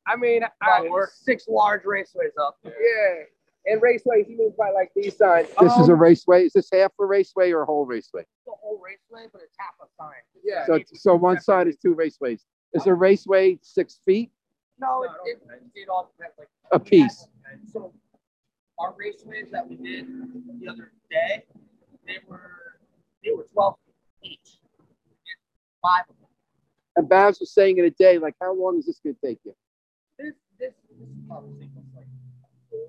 I 0.07 0.17
mean, 0.17 0.43
I, 0.63 0.81
about 0.85 1.09
six 1.15 1.47
large 1.49 1.83
raceways 1.83 2.33
up. 2.41 2.57
yeah. 2.65 3.25
And 3.65 3.81
raceways, 3.81 4.27
he 4.27 4.35
means 4.35 4.55
by 4.59 4.71
like 4.71 4.91
these 4.97 5.17
signs. 5.17 5.47
This 5.61 5.73
is 5.77 5.89
a 5.89 5.93
Um, 5.93 5.99
raceway. 6.01 6.47
Is 6.47 6.53
this 6.55 6.69
half 6.73 6.91
a 7.01 7.05
raceway 7.05 7.53
or 7.53 7.63
a 7.63 7.67
whole 7.67 7.85
raceway? 7.87 8.25
The 8.47 8.53
whole 8.61 8.81
raceway, 8.85 9.29
but 9.33 9.41
it's 9.43 9.55
half 9.61 9.75
a 9.81 9.87
sign. 9.97 10.15
yeah. 10.43 10.67
So, 10.67 10.81
so 10.95 11.15
one 11.15 11.39
side 11.41 11.69
is 11.69 11.77
two 11.77 11.95
raceways. 11.95 12.41
Is 12.73 12.87
a 12.87 12.95
raceway 12.95 13.59
six 13.63 14.01
feet 14.05 14.33
No, 14.81 15.03
it, 15.05 15.11
it, 15.27 15.43
it 15.75 15.89
all 15.89 16.11
depends. 16.17 16.35
Like 16.39 16.49
a 16.73 16.81
piece? 16.81 17.29
had- 17.45 17.61
so 17.73 17.93
our 18.79 18.93
raceways 18.93 19.51
that 19.51 19.69
we 19.69 19.77
did 19.77 20.07
the 20.61 20.69
other 20.69 20.93
day, 21.11 21.45
they 22.07 22.19
were 22.27 22.79
they 23.25 23.31
were 23.33 23.47
twelve 23.53 23.77
feet 24.23 24.33
each. 24.33 24.59
Five 25.83 26.05
of 26.09 26.17
them. 26.21 26.29
And 26.97 27.09
Babs 27.09 27.41
was 27.41 27.53
saying 27.53 27.79
in 27.79 27.85
a 27.85 27.91
day, 27.91 28.19
like, 28.19 28.35
how 28.41 28.55
long 28.55 28.79
is 28.79 28.87
this 28.87 29.01
going 29.03 29.17
to 29.17 29.27
take 29.27 29.39
you? 29.45 29.55
This 30.19 30.35
this 30.59 30.73
this 30.99 31.09
is 31.09 31.15
probably 31.27 31.71
like 31.97 32.07
four, 32.71 32.89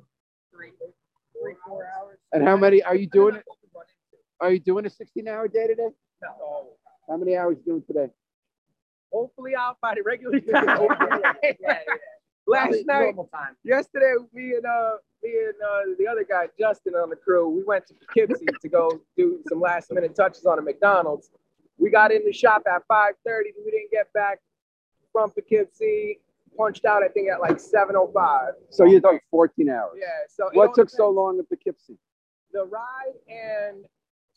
three. 0.52 0.72
three, 1.42 1.56
four 1.68 1.88
hours. 1.98 2.18
And 2.32 2.44
how 2.44 2.58
many 2.58 2.84
are 2.84 2.96
you 2.96 3.08
doing 3.08 3.36
it? 3.36 3.44
Are 4.40 4.52
you 4.52 4.60
doing 4.60 4.86
a 4.86 4.90
16 4.90 5.28
hour 5.28 5.48
day 5.48 5.68
today? 5.68 5.88
No. 6.22 6.68
How 7.08 7.18
many 7.18 7.36
hours 7.38 7.58
you 7.60 7.74
doing 7.74 7.84
today? 7.88 8.12
Hopefully 9.12 9.56
I'll 9.56 9.78
find 9.80 9.98
it 9.98 10.06
regular 10.06 10.40
time. 10.40 10.88
yeah, 11.44 11.54
yeah. 11.60 11.78
Last 12.46 12.64
Probably 12.64 12.84
night, 12.84 13.16
time. 13.34 13.56
yesterday, 13.64 14.16
me 14.34 14.56
and 14.56 14.66
uh, 14.66 14.98
me 15.24 15.32
and 15.46 15.54
uh, 15.64 15.96
the 15.98 16.08
other 16.08 16.26
guy, 16.28 16.48
Justin, 16.60 16.94
on 16.96 17.10
the 17.10 17.16
crew, 17.16 17.50
we 17.50 17.64
went 17.64 17.86
to 17.88 17.94
Poughkeepsie 17.94 18.46
to 18.62 18.70
go 18.70 19.02
do 19.18 19.40
some 19.48 19.60
last 19.62 19.92
minute 19.92 20.16
touches 20.16 20.46
on 20.46 20.60
a 20.60 20.62
McDonald's. 20.62 21.30
We 21.78 21.90
got 21.90 22.12
in 22.12 22.24
the 22.26 22.34
shop 22.34 22.64
at 22.68 22.84
5:30. 22.88 23.54
We 23.66 23.72
didn't 23.72 23.92
get 23.92 24.12
back 24.14 24.40
from 25.12 25.32
Poughkeepsie. 25.32 26.20
Punched 26.56 26.86
out, 26.86 27.02
I 27.02 27.08
think, 27.08 27.30
at 27.32 27.40
like 27.42 27.58
7:05. 27.58 28.54
So 28.70 28.86
you're 28.86 29.02
talking 29.02 29.20
14 29.32 29.70
hours. 29.70 29.98
Yeah. 30.00 30.06
So 30.30 30.50
What 30.54 30.76
took 30.76 30.90
so 30.90 31.10
long 31.10 31.40
at 31.40 31.50
Poughkeepsie? 31.50 31.98
The 32.52 32.66
ride 32.66 33.16
and 33.28 33.86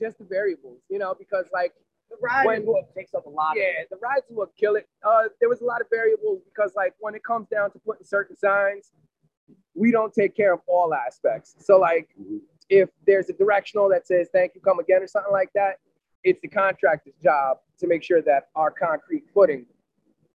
just 0.01 0.17
the 0.19 0.25
variables, 0.25 0.81
you 0.89 0.99
know, 0.99 1.15
because 1.19 1.45
like 1.53 1.75
The 2.09 2.17
ride 2.23 2.47
When- 2.47 2.65
book 2.65 2.95
takes 2.95 3.13
up 3.15 3.27
a 3.27 3.29
lot. 3.29 3.57
yeah, 3.57 3.83
the 3.91 3.97
rides 3.97 4.25
will 4.31 4.47
kill 4.59 4.77
it. 4.77 4.89
Uh, 5.03 5.25
there 5.41 5.49
was 5.51 5.61
a 5.61 5.65
lot 5.67 5.81
of 5.81 5.89
variables 5.91 6.41
because, 6.45 6.73
like, 6.77 6.95
when 7.01 7.17
it 7.17 7.25
comes 7.25 7.49
down 7.49 7.73
to 7.73 7.81
putting 7.81 8.05
certain 8.07 8.37
signs, 8.37 8.93
we 9.77 9.91
don't 9.91 10.13
take 10.13 10.37
care 10.37 10.55
of 10.55 10.61
all 10.67 10.95
aspects. 10.95 11.55
So, 11.59 11.79
like, 11.79 12.09
mm-hmm. 12.21 12.39
if 12.69 12.89
there's 13.07 13.29
a 13.29 13.35
directional 13.35 13.89
that 13.91 14.07
says 14.07 14.29
"Thank 14.33 14.55
you, 14.55 14.61
come 14.61 14.79
again" 14.79 15.03
or 15.03 15.07
something 15.07 15.33
like 15.33 15.51
that, 15.55 15.79
it's 16.25 16.41
the 16.41 16.49
contractor's 16.49 17.15
job 17.23 17.59
to 17.79 17.87
make 17.87 18.03
sure 18.03 18.23
that 18.23 18.49
our 18.55 18.71
concrete 18.71 19.25
footing 19.33 19.67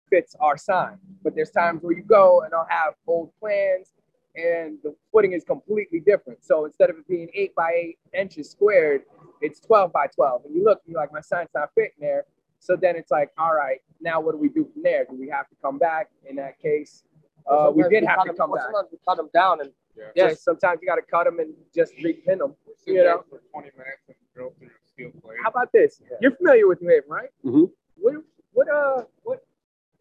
fits 0.10 0.36
our 0.40 0.58
sign. 0.58 0.98
But 1.24 1.36
there's 1.36 1.52
times 1.52 1.82
where 1.82 1.94
you 1.94 2.04
go 2.04 2.42
and 2.42 2.54
I'll 2.54 2.68
have 2.70 2.94
old 3.08 3.32
plans 3.40 3.94
and 4.36 4.78
the 4.84 4.96
footing 5.12 5.34
is 5.34 5.44
completely 5.44 6.00
different. 6.00 6.44
So 6.44 6.66
instead 6.66 6.90
of 6.90 6.98
it 6.98 7.08
being 7.08 7.30
eight 7.34 7.54
by 7.56 7.72
eight 7.76 8.00
inches 8.18 8.50
squared, 8.50 9.02
it's 9.42 9.60
12 9.60 9.92
by 9.92 10.08
12. 10.08 10.46
And 10.46 10.56
you 10.56 10.64
look, 10.64 10.82
and 10.86 10.94
you're 10.94 11.02
like, 11.02 11.12
my 11.12 11.22
sign's 11.22 11.50
not 11.54 11.70
fitting 11.76 12.00
there. 12.00 12.26
So 12.60 12.76
then 12.76 12.96
it's 12.96 13.12
like, 13.12 13.32
all 13.38 13.56
right, 13.56 13.80
now 14.00 14.22
what 14.22 14.34
do 14.34 14.38
we 14.38 14.50
do 14.50 14.70
from 14.72 14.84
there? 14.84 15.06
Do 15.06 15.16
we 15.20 15.28
have 15.30 15.50
to 15.50 15.56
come 15.62 15.80
back? 15.80 16.10
In 16.30 16.36
that 16.36 16.60
case, 16.60 17.04
uh, 17.50 17.72
we 17.74 17.84
Sometimes 17.84 17.90
did 17.90 18.04
have 18.08 18.18
cut 18.18 18.24
to 18.26 18.30
'em- 18.32 18.36
come 18.38 18.52
or 18.52 18.56
back. 18.58 18.66
Sometimes 18.66 18.88
we 18.92 18.98
cut 19.08 19.18
them 19.18 19.30
down 19.34 19.62
and 19.62 19.72
Yeah, 20.16 20.30
Just- 20.30 20.44
sometimes 20.44 20.80
you 20.82 20.88
got 20.88 20.96
to 20.96 21.02
cut 21.02 21.26
them 21.26 21.40
and 21.40 21.54
just 21.76 21.94
repin 21.98 22.38
them. 22.40 22.56
We 22.66 22.74
sit 22.78 22.94
You 22.96 23.04
know? 23.04 23.24
for 23.30 23.40
20 23.52 23.72
minutes 23.78 24.02
and 24.08 24.16
drill 24.34 24.52
through 24.58 24.68
a 24.70 24.88
steel 24.88 25.12
plate. 25.22 25.38
How 25.44 25.50
about 25.50 25.72
this? 25.74 26.02
You're 26.22 26.32
familiar 26.32 26.66
with 26.68 26.82
New 26.82 26.90
Haven, 26.90 27.10
right? 27.10 27.30
Mhm. 27.44 27.72
What 27.98 28.16
what 28.54 28.70
uh 28.70 29.04
what 29.24 29.46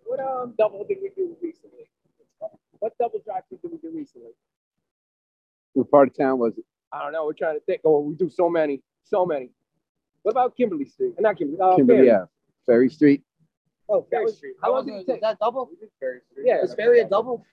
what 0.05 0.21
um 0.21 0.55
double 0.57 0.85
did 0.85 0.99
we 1.03 1.09
do 1.11 1.37
recently? 1.43 1.91
What 2.79 2.97
double 2.99 3.19
drive 3.19 3.43
did 3.51 3.59
we 3.65 3.79
do 3.79 3.91
recently? 3.91 4.31
What 5.75 5.91
part 5.91 6.09
of 6.09 6.17
town 6.17 6.39
was 6.39 6.57
it? 6.57 6.65
I 6.93 7.03
don't 7.03 7.13
know. 7.13 7.25
We're 7.27 7.33
trying 7.33 7.57
to 7.59 7.65
think. 7.65 7.81
Oh, 7.85 8.01
we 8.01 8.15
do 8.15 8.29
so 8.31 8.49
many, 8.49 8.83
so 9.05 9.27
many. 9.27 9.51
What 10.23 10.33
about 10.33 10.57
Kimberly 10.57 10.85
Street? 10.85 11.15
And 11.17 11.25
not 11.25 11.37
Kimberly. 11.37 11.61
Uh, 11.61 11.77
Kimberly 11.77 11.99
Ferry. 12.07 12.11
Ave. 12.11 12.29
Ferry 12.67 12.89
Street. 12.91 13.23
Oh, 13.91 14.01
That 14.03 14.11
Ferry 14.11 14.25
was- 14.25 14.37
Street. 14.37 14.55
How 14.63 14.69
How 14.69 14.77
long 14.77 14.87
long 14.87 14.99
did 14.99 15.09
it 15.09 15.13
take? 15.13 15.21
that 15.23 15.39
double? 15.41 15.67
We 15.69 15.77
did 15.77 15.91
Ferry 15.99 16.21
Street. 16.31 16.47
Yeah, 16.47 16.63
Is 16.63 16.75
Ferry 16.75 17.01
a 17.01 17.09
double? 17.09 17.45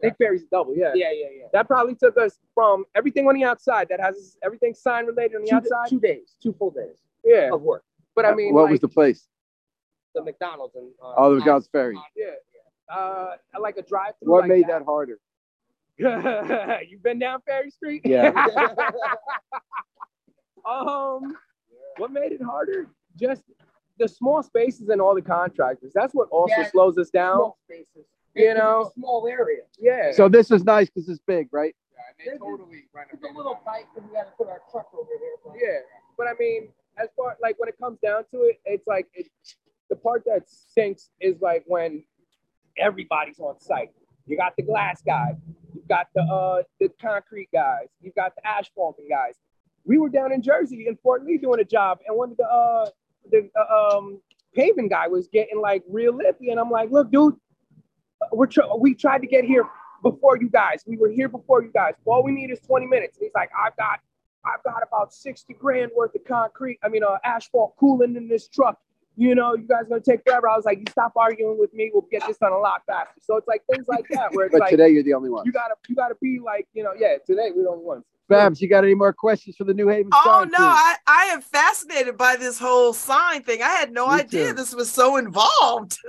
Big 0.00 0.16
Ferry's 0.16 0.44
a 0.44 0.46
double. 0.46 0.76
Yeah. 0.76 0.92
Yeah, 0.94 1.10
yeah, 1.12 1.26
yeah. 1.36 1.44
That 1.52 1.66
probably 1.66 1.94
took 1.96 2.16
us 2.18 2.38
from 2.54 2.84
everything 2.94 3.26
on 3.26 3.34
the 3.34 3.42
outside 3.42 3.88
that 3.88 3.98
has 4.00 4.36
everything 4.44 4.72
sign 4.74 5.06
related 5.06 5.36
on 5.36 5.42
the 5.42 5.48
Two, 5.50 5.56
outside. 5.56 5.88
two 5.88 5.98
days, 5.98 6.36
two 6.40 6.52
full 6.52 6.70
days 6.70 6.98
Yeah. 7.24 7.50
of 7.52 7.62
work. 7.62 7.82
But 8.14 8.24
I 8.24 8.34
mean, 8.34 8.54
what 8.54 8.64
like, 8.64 8.70
was 8.72 8.80
the 8.80 8.88
place? 8.88 9.26
The 10.14 10.22
McDonald's 10.22 10.76
and 10.76 10.92
uh, 11.02 11.14
Oh, 11.16 11.30
the 11.30 11.36
McDonald's 11.36 11.68
Ferry. 11.68 11.98
yeah. 12.16 12.26
Uh, 12.88 13.36
I 13.54 13.58
like 13.58 13.76
a 13.76 13.82
drive 13.82 14.12
through. 14.22 14.32
What 14.32 14.40
like 14.42 14.48
made 14.50 14.66
that 14.68 14.82
harder? 14.84 15.18
You've 15.98 17.02
been 17.02 17.18
down 17.18 17.40
Ferry 17.46 17.70
Street? 17.70 18.02
Yeah. 18.04 18.30
um, 20.68 21.36
what 21.96 22.12
made 22.12 22.32
it 22.32 22.42
harder? 22.42 22.86
Just 23.16 23.42
the 23.98 24.08
small 24.08 24.42
spaces 24.42 24.88
and 24.88 25.00
all 25.00 25.14
the 25.14 25.22
contractors. 25.22 25.92
That's 25.94 26.14
what 26.14 26.28
also 26.30 26.54
Yeah. 26.56 26.70
slows 26.70 26.98
us 26.98 27.10
down. 27.10 27.36
small 27.36 27.58
spaces. 27.64 28.06
You 28.34 28.50
It's 28.50 28.54
a 28.54 28.62
know? 28.62 28.90
small 28.94 29.26
area. 29.26 29.62
Yeah. 29.78 30.12
So 30.12 30.28
this 30.28 30.50
is 30.50 30.64
nice 30.64 30.88
because 30.88 31.08
it's 31.08 31.20
big, 31.26 31.48
right? 31.52 31.74
Yeah, 31.92 32.00
and 32.32 32.34
they 32.34 32.38
totally 32.38 32.76
It's 32.78 32.94
a 32.94 32.98
renovated 32.98 33.36
little 33.36 33.58
tight 33.64 33.86
because 33.92 34.08
we 34.08 34.14
got 34.14 34.24
to 34.24 34.32
put 34.36 34.48
our 34.48 34.62
truck 34.70 34.88
over 34.94 35.08
here. 35.18 35.36
but- 35.44 35.54
yeah, 35.60 35.80
but 36.16 36.26
I 36.28 36.34
mean, 36.38 36.72
as 36.96 37.08
far 37.16 37.36
like 37.42 37.58
when 37.58 37.68
it 37.68 37.76
comes 37.78 37.98
down 38.00 38.24
to 38.32 38.42
it, 38.44 38.60
it's 38.64 38.86
like 38.86 39.08
it, 39.14 39.26
the 39.88 39.96
part 39.96 40.24
that 40.26 40.48
stinks 40.48 41.10
is 41.20 41.40
like 41.40 41.64
when 41.66 42.04
everybody's 42.76 43.38
on 43.40 43.58
site. 43.60 43.90
You 44.26 44.36
got 44.36 44.54
the 44.56 44.62
glass 44.62 45.00
guy, 45.02 45.36
you 45.74 45.82
got 45.88 46.08
the 46.14 46.20
uh 46.22 46.62
the 46.80 46.88
concrete 47.00 47.48
guys, 47.52 47.88
you 48.00 48.12
got 48.12 48.34
the 48.36 48.46
asphalting 48.46 49.08
guys. 49.08 49.34
We 49.84 49.96
were 49.98 50.10
down 50.10 50.32
in 50.32 50.42
Jersey 50.42 50.86
in 50.86 50.96
Fort 50.96 51.24
Lee 51.24 51.38
doing 51.38 51.60
a 51.60 51.64
job, 51.64 51.98
and 52.06 52.16
one 52.16 52.30
of 52.30 52.36
the 52.36 52.44
uh 52.46 52.90
the 53.30 53.48
um 53.60 54.20
paving 54.54 54.88
guy 54.88 55.08
was 55.08 55.28
getting 55.28 55.60
like 55.60 55.82
real 55.88 56.14
lippy, 56.16 56.50
and 56.50 56.58
I'm 56.60 56.70
like, 56.70 56.90
look, 56.90 57.10
dude, 57.10 57.34
we're 58.32 58.46
tr- 58.46 58.62
we 58.78 58.94
tried 58.94 59.20
to 59.20 59.26
get 59.26 59.44
here 59.44 59.64
before 60.02 60.36
you 60.36 60.48
guys. 60.48 60.84
We 60.86 60.96
were 60.96 61.10
here 61.10 61.28
before 61.28 61.62
you 61.62 61.70
guys. 61.72 61.94
All 62.04 62.22
we 62.22 62.32
need 62.32 62.50
is 62.50 62.60
20 62.60 62.86
minutes. 62.86 63.16
And 63.18 63.24
he's 63.24 63.32
like, 63.34 63.50
I've 63.58 63.76
got 63.76 64.00
I've 64.44 64.62
got 64.62 64.82
about 64.86 65.12
60 65.12 65.52
grand 65.54 65.90
worth 65.96 66.14
of 66.14 66.24
concrete, 66.24 66.78
I 66.82 66.88
mean, 66.88 67.02
uh, 67.02 67.18
asphalt 67.24 67.76
cooling 67.76 68.16
in 68.16 68.28
this 68.28 68.48
truck. 68.48 68.78
You 69.16 69.34
know, 69.34 69.56
you 69.56 69.66
guys 69.66 69.82
gonna 69.88 70.00
take 70.00 70.22
forever. 70.24 70.48
I 70.48 70.54
was 70.56 70.64
like, 70.64 70.78
you 70.78 70.84
stop 70.90 71.12
arguing 71.16 71.58
with 71.58 71.74
me. 71.74 71.90
We'll 71.92 72.06
get 72.10 72.24
this 72.26 72.38
done 72.38 72.52
a 72.52 72.58
lot 72.58 72.82
faster. 72.86 73.20
So 73.20 73.36
it's 73.36 73.48
like 73.48 73.62
things 73.70 73.88
like 73.88 74.04
that 74.10 74.32
where 74.32 74.46
it's 74.46 74.52
But 74.52 74.60
like 74.60 74.70
today 74.70 74.90
you're 74.90 75.02
the 75.02 75.14
only 75.14 75.28
one. 75.28 75.44
you 75.44 75.50
gotta 75.52 75.74
you 75.88 75.96
gotta 75.96 76.14
be 76.22 76.38
like, 76.38 76.68
you 76.72 76.84
know, 76.84 76.92
yeah, 76.96 77.16
today 77.26 77.50
we're 77.54 77.64
the 77.64 77.70
only 77.70 77.84
ones. 77.84 78.04
Babs, 78.28 78.60
you 78.60 78.68
got 78.68 78.84
any 78.84 78.94
more 78.94 79.12
questions 79.12 79.56
for 79.56 79.64
the 79.64 79.72
New 79.74 79.88
Haven 79.88 80.10
Oh 80.12 80.40
Sign 80.42 80.50
no, 80.50 80.58
I, 80.64 80.96
I 81.06 81.24
am 81.32 81.40
fascinated 81.40 82.16
by 82.16 82.36
this 82.36 82.58
whole 82.58 82.92
sign 82.92 83.42
thing. 83.42 83.62
I 83.62 83.68
had 83.68 83.90
no 83.92 84.06
Me 84.08 84.14
idea 84.14 84.48
too. 84.48 84.52
this 84.54 84.74
was 84.74 84.90
so 84.90 85.16
involved. 85.16 85.98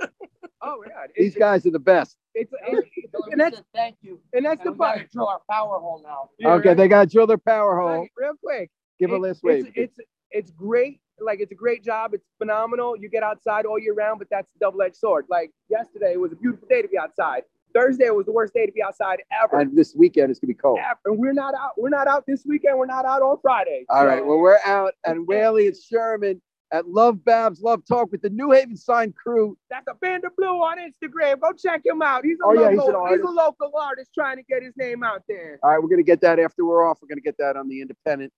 Oh 0.62 0.84
yeah, 0.86 1.06
These 1.16 1.28
it's, 1.28 1.38
guys 1.38 1.64
are 1.64 1.70
the 1.70 1.78
best. 1.78 2.18
it's, 2.34 2.50
So 2.50 2.58
it's, 2.66 3.32
and 3.32 3.40
that's 3.40 3.62
thank 3.74 3.96
you. 4.02 4.20
and 4.34 4.44
that's 4.44 4.60
And 4.60 4.66
the 4.68 4.72
we 4.72 4.78
got 4.78 4.92
to 4.92 4.98
part. 4.98 5.10
drill 5.10 5.28
our 5.28 5.40
power 5.50 5.78
hole 5.80 6.02
now. 6.04 6.28
Okay, 6.58 6.68
right. 6.68 6.76
they 6.76 6.86
got 6.86 7.00
to 7.00 7.06
drill 7.10 7.26
their 7.26 7.38
power 7.38 7.80
hole. 7.80 8.06
Real 8.14 8.34
quick. 8.44 8.70
Give 8.98 9.10
a 9.10 9.14
it- 9.14 9.20
list 9.22 9.40
it's, 9.42 9.64
wave. 9.64 9.72
it's 9.74 9.98
it's 10.30 10.50
great. 10.50 11.00
Like 11.18 11.40
it's 11.40 11.50
a 11.50 11.54
great 11.54 11.82
job. 11.82 12.12
It's 12.12 12.26
phenomenal. 12.36 12.94
You 12.94 13.08
get 13.08 13.22
outside 13.22 13.64
all 13.64 13.78
year 13.78 13.94
round, 13.94 14.18
but 14.18 14.28
that's 14.30 14.48
the 14.52 14.58
double-edged 14.66 14.96
sword. 14.96 15.24
Like 15.30 15.50
yesterday 15.70 16.16
was 16.18 16.32
a 16.32 16.36
beautiful 16.36 16.68
day 16.68 16.82
to 16.82 16.88
be 16.88 16.98
outside. 16.98 17.44
Thursday 17.74 18.10
was 18.10 18.26
the 18.26 18.32
worst 18.32 18.52
day 18.54 18.66
to 18.66 18.72
be 18.72 18.82
outside 18.82 19.22
ever. 19.42 19.60
And 19.60 19.76
this 19.76 19.94
weekend 19.94 20.30
it's 20.30 20.40
gonna 20.40 20.48
be 20.48 20.54
cold. 20.54 20.78
ever. 20.78 20.98
And 21.06 21.18
we're 21.18 21.32
not 21.32 21.54
out. 21.54 21.72
We're 21.76 21.88
not 21.90 22.06
out 22.08 22.24
this 22.26 22.44
weekend. 22.46 22.78
We're 22.78 22.86
not 22.86 23.04
out 23.04 23.22
on 23.22 23.38
Friday. 23.42 23.86
All 23.88 24.06
right. 24.06 24.20
So- 24.20 24.26
Well, 24.26 24.38
we're 24.38 24.58
out 24.64 24.94
and 25.04 25.26
Whaley 25.26 25.66
and 25.68 25.76
Sherman 25.76 26.40
at 26.72 26.86
Love 26.88 27.24
Babs 27.24 27.60
Love 27.62 27.84
Talk 27.84 28.12
with 28.12 28.22
the 28.22 28.30
New 28.30 28.52
Haven 28.52 28.76
Sign 28.76 29.12
Crew. 29.12 29.58
That's 29.70 29.86
a 29.88 29.94
Band 29.94 30.24
of 30.24 30.36
Blue 30.36 30.46
on 30.46 30.78
Instagram. 30.78 31.40
Go 31.40 31.52
check 31.52 31.84
him 31.84 32.00
out. 32.00 32.24
He's 32.24 32.38
a 32.40 32.46
Oh, 32.46 32.52
yeah, 32.52 32.70
he's 32.70 32.78
local. 32.78 33.06
he's, 33.08 33.18
a 33.18 33.24
artist. 33.24 33.34
local 33.34 33.72
artist 33.76 34.10
trying 34.14 34.36
to 34.36 34.42
get 34.44 34.62
his 34.62 34.72
name 34.76 35.02
out 35.02 35.22
there. 35.28 35.58
All 35.64 35.70
right, 35.70 35.82
we're 35.82 35.88
gonna 35.88 36.02
get 36.04 36.20
that 36.20 36.38
after 36.38 36.64
we're 36.64 36.88
off. 36.88 36.98
We're 37.02 37.08
gonna 37.08 37.20
get 37.22 37.36
that 37.38 37.56
on 37.56 37.68
the 37.68 37.80
Independent. 37.80 38.32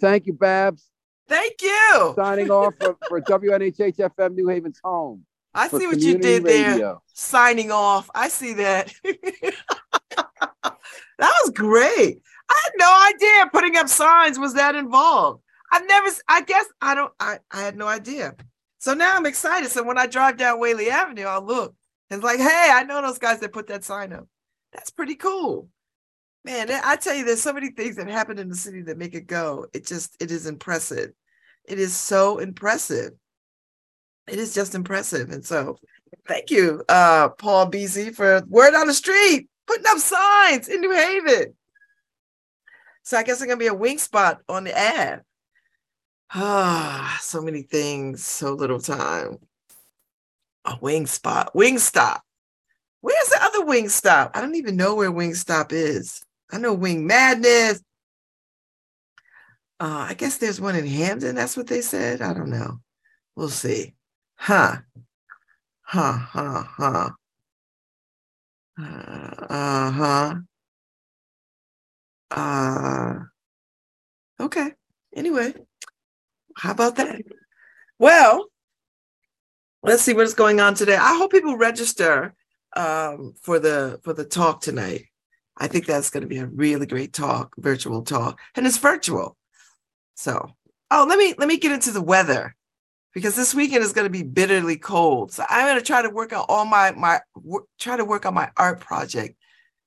Thank 0.00 0.26
you, 0.26 0.32
Babs. 0.34 0.90
Thank 1.28 1.62
you. 1.62 2.12
Signing 2.16 2.50
off 2.50 2.74
for, 2.78 2.96
for 3.08 3.20
WNHH 3.22 3.96
FM 3.96 4.34
New 4.34 4.48
Haven's 4.48 4.80
home. 4.84 5.24
I 5.54 5.68
see 5.68 5.86
what 5.86 6.00
you 6.00 6.18
did 6.18 6.44
there. 6.44 6.96
Signing 7.14 7.70
off. 7.70 8.10
I 8.14 8.28
see 8.28 8.54
that. 8.54 8.92
that 9.04 9.54
was 11.18 11.50
great. 11.54 12.22
I 12.48 12.60
had 12.64 12.72
no 12.76 13.10
idea 13.14 13.50
putting 13.52 13.76
up 13.76 13.88
signs 13.88 14.38
was 14.38 14.54
that 14.54 14.74
involved. 14.74 15.42
I've 15.70 15.86
never, 15.86 16.08
I 16.28 16.42
guess 16.42 16.66
I 16.80 16.94
don't, 16.94 17.12
I, 17.18 17.38
I 17.50 17.62
had 17.62 17.76
no 17.76 17.86
idea. 17.86 18.34
So 18.78 18.94
now 18.94 19.16
I'm 19.16 19.26
excited. 19.26 19.70
So 19.70 19.82
when 19.82 19.98
I 19.98 20.06
drive 20.06 20.36
down 20.36 20.60
Whaley 20.60 20.90
Avenue, 20.90 21.24
I'll 21.24 21.44
look. 21.44 21.74
It's 22.10 22.22
like, 22.22 22.40
hey, 22.40 22.70
I 22.72 22.82
know 22.82 23.00
those 23.00 23.18
guys 23.18 23.40
that 23.40 23.52
put 23.52 23.68
that 23.68 23.84
sign 23.84 24.12
up. 24.12 24.26
That's 24.72 24.90
pretty 24.90 25.14
cool. 25.14 25.68
Man, 26.44 26.68
I 26.70 26.96
tell 26.96 27.14
you, 27.14 27.24
there's 27.24 27.40
so 27.40 27.52
many 27.52 27.70
things 27.70 27.96
that 27.96 28.08
happen 28.08 28.38
in 28.38 28.48
the 28.48 28.56
city 28.56 28.82
that 28.82 28.98
make 28.98 29.14
it 29.14 29.26
go. 29.26 29.66
It 29.72 29.86
just, 29.86 30.20
it 30.20 30.30
is 30.30 30.46
impressive. 30.46 31.12
It 31.64 31.78
is 31.78 31.94
so 31.94 32.38
impressive. 32.38 33.12
It 34.28 34.38
is 34.38 34.54
just 34.54 34.74
impressive. 34.74 35.30
And 35.30 35.44
so 35.44 35.78
thank 36.26 36.50
you, 36.50 36.82
uh, 36.88 37.30
Paul 37.30 37.70
BZ, 37.70 38.14
for 38.14 38.42
word 38.48 38.74
on 38.74 38.86
the 38.86 38.94
street, 38.94 39.48
putting 39.66 39.86
up 39.86 39.98
signs 39.98 40.68
in 40.68 40.80
New 40.80 40.92
Haven. 40.92 41.54
So 43.02 43.16
I 43.16 43.24
guess 43.24 43.40
I'm 43.40 43.48
gonna 43.48 43.58
be 43.58 43.66
a 43.66 43.74
wing 43.74 43.98
spot 43.98 44.40
on 44.48 44.64
the 44.64 44.76
ad. 44.76 45.22
Ah, 46.34 47.18
so 47.20 47.42
many 47.42 47.62
things, 47.62 48.24
so 48.24 48.54
little 48.54 48.80
time. 48.80 49.38
A 50.64 50.78
wing 50.80 51.06
spot, 51.06 51.54
wing 51.54 51.78
stop. 51.78 52.22
Where's 53.00 53.28
the 53.28 53.42
other 53.42 53.64
wing 53.64 53.88
stop? 53.88 54.30
I 54.34 54.40
don't 54.40 54.54
even 54.54 54.76
know 54.76 54.94
where 54.94 55.10
wing 55.10 55.34
stop 55.34 55.72
is. 55.72 56.22
I 56.52 56.58
know 56.58 56.74
Wing 56.74 57.06
Madness. 57.06 57.82
Uh, 59.80 60.06
I 60.10 60.14
guess 60.14 60.36
there's 60.36 60.60
one 60.60 60.76
in 60.76 60.86
Hamden. 60.86 61.34
That's 61.34 61.56
what 61.56 61.66
they 61.66 61.80
said. 61.80 62.20
I 62.20 62.34
don't 62.34 62.50
know. 62.50 62.80
We'll 63.34 63.48
see. 63.48 63.94
Huh. 64.42 64.82
Huh, 65.82 66.18
huh, 66.18 66.64
huh. 66.76 67.10
Uh 68.76 69.90
huh. 69.90 70.34
Uh, 72.30 73.24
Okay. 74.40 74.72
Anyway, 75.14 75.54
how 76.56 76.72
about 76.72 76.96
that? 76.96 77.20
Well, 77.98 78.48
let's 79.82 80.02
see 80.02 80.14
what's 80.14 80.34
going 80.34 80.60
on 80.60 80.74
today. 80.74 80.96
I 80.96 81.16
hope 81.16 81.32
people 81.32 81.56
register 81.56 82.34
um, 82.76 83.34
for 83.40 83.58
the 83.58 84.00
for 84.02 84.12
the 84.12 84.24
talk 84.24 84.60
tonight. 84.60 85.06
I 85.56 85.66
think 85.68 85.86
that's 85.86 86.10
going 86.10 86.22
to 86.22 86.28
be 86.28 86.38
a 86.38 86.46
really 86.46 86.86
great 86.86 87.12
talk, 87.12 87.54
virtual 87.58 88.02
talk, 88.02 88.40
and 88.56 88.66
it's 88.66 88.78
virtual. 88.78 89.36
So, 90.14 90.50
oh, 90.90 91.06
let 91.08 91.18
me 91.18 91.34
let 91.38 91.48
me 91.48 91.58
get 91.58 91.72
into 91.72 91.92
the 91.92 92.02
weather 92.02 92.56
because 93.12 93.36
this 93.36 93.54
weekend 93.54 93.84
is 93.84 93.92
going 93.92 94.06
to 94.06 94.10
be 94.10 94.22
bitterly 94.22 94.76
cold. 94.76 95.32
So 95.32 95.44
I'm 95.48 95.66
going 95.66 95.78
to 95.78 95.84
try 95.84 96.02
to 96.02 96.10
work 96.10 96.32
on 96.32 96.44
all 96.48 96.64
my 96.64 96.92
my 96.92 97.20
try 97.78 97.96
to 97.96 98.04
work 98.04 98.26
on 98.26 98.34
my 98.34 98.50
art 98.56 98.80
project 98.80 99.36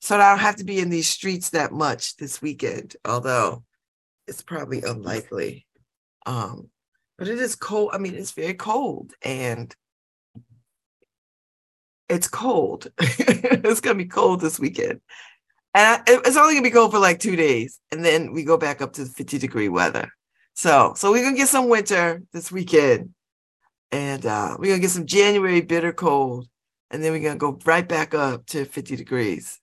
so 0.01 0.17
that 0.17 0.26
I 0.26 0.32
don't 0.32 0.39
have 0.39 0.57
to 0.57 0.63
be 0.63 0.80
in 0.80 0.89
these 0.89 1.07
streets 1.07 1.51
that 1.51 1.71
much 1.71 2.17
this 2.17 2.41
weekend. 2.41 2.95
Although 3.05 3.63
it's 4.28 4.41
probably 4.41 4.82
unlikely. 4.82 5.65
Um, 6.26 6.69
but 7.17 7.28
it 7.28 7.39
is 7.39 7.55
cold. 7.55 7.91
I 7.93 7.97
mean, 7.97 8.15
it's 8.15 8.32
very 8.32 8.53
cold 8.53 9.13
and 9.23 9.73
it's 12.09 12.28
cold. 12.28 12.88
it's 12.99 13.82
gonna 13.82 13.95
be 13.95 14.05
cold 14.05 14.41
this 14.41 14.59
weekend. 14.59 15.01
And 15.73 16.01
it's 16.07 16.38
only 16.38 16.53
gonna 16.53 16.63
be 16.63 16.71
cold 16.71 16.91
for 16.91 16.99
like 16.99 17.19
two 17.19 17.36
days, 17.36 17.80
and 17.91 18.03
then 18.03 18.32
we 18.32 18.43
go 18.43 18.57
back 18.57 18.82
up 18.82 18.93
to 18.93 19.05
50 19.05 19.38
degree 19.39 19.69
weather. 19.69 20.09
So, 20.56 20.93
so 20.95 21.12
we're 21.12 21.24
gonna 21.24 21.36
get 21.36 21.49
some 21.49 21.68
winter 21.68 22.24
this 22.32 22.49
weekend, 22.49 23.14
and 23.91 24.26
uh, 24.26 24.56
we're 24.58 24.72
gonna 24.72 24.80
get 24.80 24.91
some 24.91 25.06
January 25.06 25.60
bitter 25.60 25.91
cold, 25.91 26.47
and 26.89 27.03
then 27.03 27.12
we're 27.12 27.22
gonna 27.22 27.38
go 27.38 27.60
right 27.66 27.88
back 27.88 28.14
up 28.14 28.45
to 28.47 28.64
50 28.64 28.95
degrees. 28.95 29.60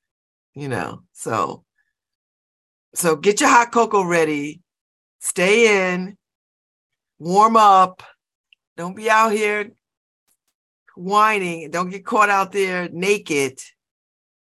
You 0.54 0.68
know, 0.68 1.02
so 1.12 1.64
so 2.94 3.16
get 3.16 3.40
your 3.40 3.48
hot 3.48 3.72
cocoa 3.72 4.04
ready, 4.04 4.60
stay 5.20 5.92
in, 5.92 6.18
warm 7.18 7.56
up. 7.56 8.02
Don't 8.76 8.94
be 8.94 9.08
out 9.08 9.32
here 9.32 9.70
whining. 10.94 11.70
Don't 11.70 11.88
get 11.88 12.04
caught 12.04 12.28
out 12.28 12.52
there 12.52 12.90
naked 12.90 13.58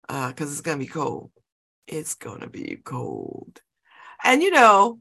because 0.08 0.42
uh, 0.42 0.46
it's 0.46 0.62
to 0.62 0.78
be 0.78 0.86
cold. 0.86 1.32
It's 1.88 2.16
to 2.16 2.48
be 2.48 2.78
cold. 2.84 3.62
And 4.24 4.44
you 4.44 4.52
know, 4.52 5.00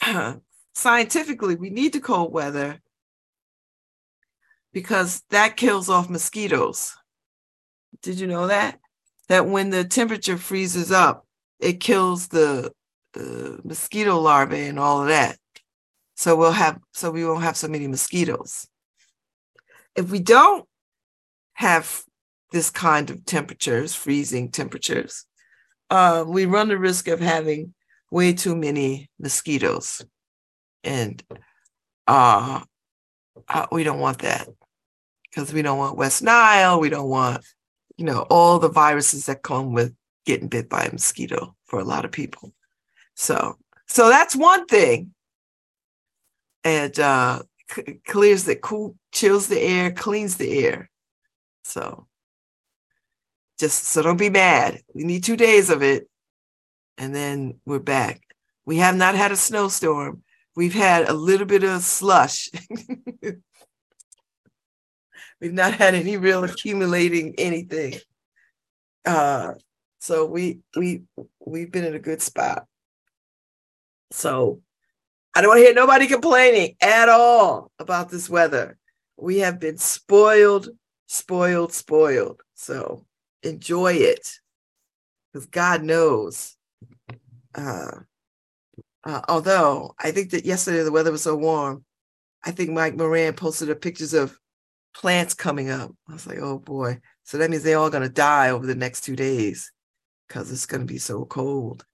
scientifically, 0.76 1.54
we 1.54 1.70
need 1.70 1.94
the 1.94 2.00
cold 2.00 2.32
weather 2.32 2.78
because 4.74 5.22
that 5.30 5.56
kills 5.56 5.88
off 5.88 6.10
mosquitoes. 6.10 6.94
Did 8.02 8.20
you 8.20 8.26
know 8.26 8.46
that? 8.48 8.78
That 9.28 9.46
when 9.46 9.70
the 9.70 9.84
temperature 9.84 10.36
freezes 10.36 10.92
up, 10.92 11.26
it 11.58 11.80
kills 11.80 12.28
the 12.28 12.70
uh, 13.18 13.56
mosquito 13.64 14.20
larvae 14.20 14.66
and 14.66 14.78
all 14.78 15.00
of 15.00 15.08
that. 15.08 15.38
So 16.14 16.36
we'll 16.36 16.52
have 16.52 16.78
so 16.92 17.10
we 17.10 17.24
won't 17.24 17.42
have 17.42 17.56
so 17.56 17.68
many 17.68 17.88
mosquitoes. 17.88 18.68
If 19.96 20.10
we 20.10 20.20
don't 20.20 20.66
have 21.54 22.02
this 22.52 22.68
kind 22.68 23.08
of 23.08 23.24
temperatures, 23.24 23.94
freezing 23.94 24.50
temperatures, 24.50 25.24
uh, 25.88 26.24
we 26.26 26.44
run 26.44 26.68
the 26.68 26.78
risk 26.78 27.08
of 27.08 27.20
having 27.20 27.72
way 28.10 28.34
too 28.34 28.54
many 28.54 29.08
mosquitoes, 29.18 30.04
and 30.84 31.22
uh, 32.06 32.62
we 33.72 33.84
don't 33.84 34.00
want 34.00 34.20
that 34.20 34.48
because 35.22 35.52
we 35.52 35.62
don't 35.62 35.78
want 35.78 35.96
West 35.96 36.22
Nile. 36.22 36.80
We 36.80 36.88
don't 36.88 37.08
want 37.08 37.44
you 37.96 38.04
know 38.04 38.26
all 38.30 38.58
the 38.58 38.68
viruses 38.68 39.26
that 39.26 39.42
come 39.42 39.72
with 39.72 39.94
getting 40.26 40.48
bit 40.48 40.68
by 40.68 40.82
a 40.82 40.92
mosquito 40.92 41.54
for 41.64 41.78
a 41.78 41.84
lot 41.84 42.04
of 42.04 42.12
people. 42.12 42.52
So, 43.14 43.56
so 43.86 44.08
that's 44.10 44.36
one 44.36 44.66
thing. 44.66 45.14
And 46.64 46.98
uh, 46.98 47.42
c- 47.70 48.00
clears 48.06 48.44
the 48.44 48.56
cool, 48.56 48.96
chills 49.12 49.48
the 49.48 49.60
air, 49.60 49.92
cleans 49.92 50.36
the 50.36 50.66
air. 50.66 50.90
So, 51.64 52.06
just 53.58 53.84
so 53.84 54.02
don't 54.02 54.18
be 54.18 54.30
mad. 54.30 54.82
We 54.92 55.04
need 55.04 55.24
two 55.24 55.36
days 55.36 55.70
of 55.70 55.82
it, 55.82 56.08
and 56.98 57.14
then 57.14 57.60
we're 57.64 57.78
back. 57.78 58.20
We 58.66 58.76
have 58.78 58.96
not 58.96 59.14
had 59.14 59.32
a 59.32 59.36
snowstorm. 59.36 60.22
We've 60.56 60.74
had 60.74 61.08
a 61.08 61.12
little 61.12 61.46
bit 61.46 61.62
of 61.64 61.82
slush. 61.82 62.48
We've 65.40 65.52
not 65.52 65.74
had 65.74 65.94
any 65.94 66.16
real 66.16 66.44
accumulating 66.44 67.34
anything. 67.36 68.00
Uh, 69.04 69.52
so 70.00 70.24
we 70.24 70.60
we 70.74 71.02
we've 71.44 71.70
been 71.70 71.84
in 71.84 71.94
a 71.94 72.00
good 72.00 72.22
spot. 72.22 72.66
So 74.12 74.62
I 75.34 75.42
don't 75.42 75.50
want 75.50 75.58
to 75.58 75.64
hear 75.64 75.74
nobody 75.74 76.06
complaining 76.06 76.76
at 76.80 77.10
all 77.10 77.70
about 77.78 78.08
this 78.08 78.30
weather. 78.30 78.78
We 79.18 79.38
have 79.38 79.60
been 79.60 79.76
spoiled, 79.76 80.70
spoiled, 81.06 81.74
spoiled. 81.74 82.40
So 82.54 83.04
enjoy 83.42 83.92
it 83.94 84.26
because 85.32 85.46
God 85.46 85.82
knows. 85.82 86.56
Uh, 87.54 87.90
uh, 89.06 89.22
although 89.28 89.94
I 89.98 90.10
think 90.10 90.30
that 90.30 90.44
yesterday 90.44 90.82
the 90.82 90.92
weather 90.92 91.12
was 91.12 91.22
so 91.22 91.36
warm, 91.36 91.84
I 92.44 92.50
think 92.50 92.70
Mike 92.70 92.96
Moran 92.96 93.34
posted 93.34 93.70
up 93.70 93.80
pictures 93.80 94.14
of 94.14 94.38
plants 94.94 95.34
coming 95.34 95.70
up. 95.70 95.92
I 96.08 96.12
was 96.12 96.26
like, 96.26 96.38
oh 96.38 96.58
boy. 96.58 97.00
So 97.24 97.38
that 97.38 97.50
means 97.50 97.62
they're 97.62 97.78
all 97.78 97.90
going 97.90 98.02
to 98.02 98.08
die 98.08 98.50
over 98.50 98.66
the 98.66 98.74
next 98.74 99.02
two 99.02 99.16
days 99.16 99.72
because 100.28 100.50
it's 100.52 100.66
going 100.66 100.86
to 100.86 100.92
be 100.92 100.98
so 100.98 101.24
cold 101.24 101.84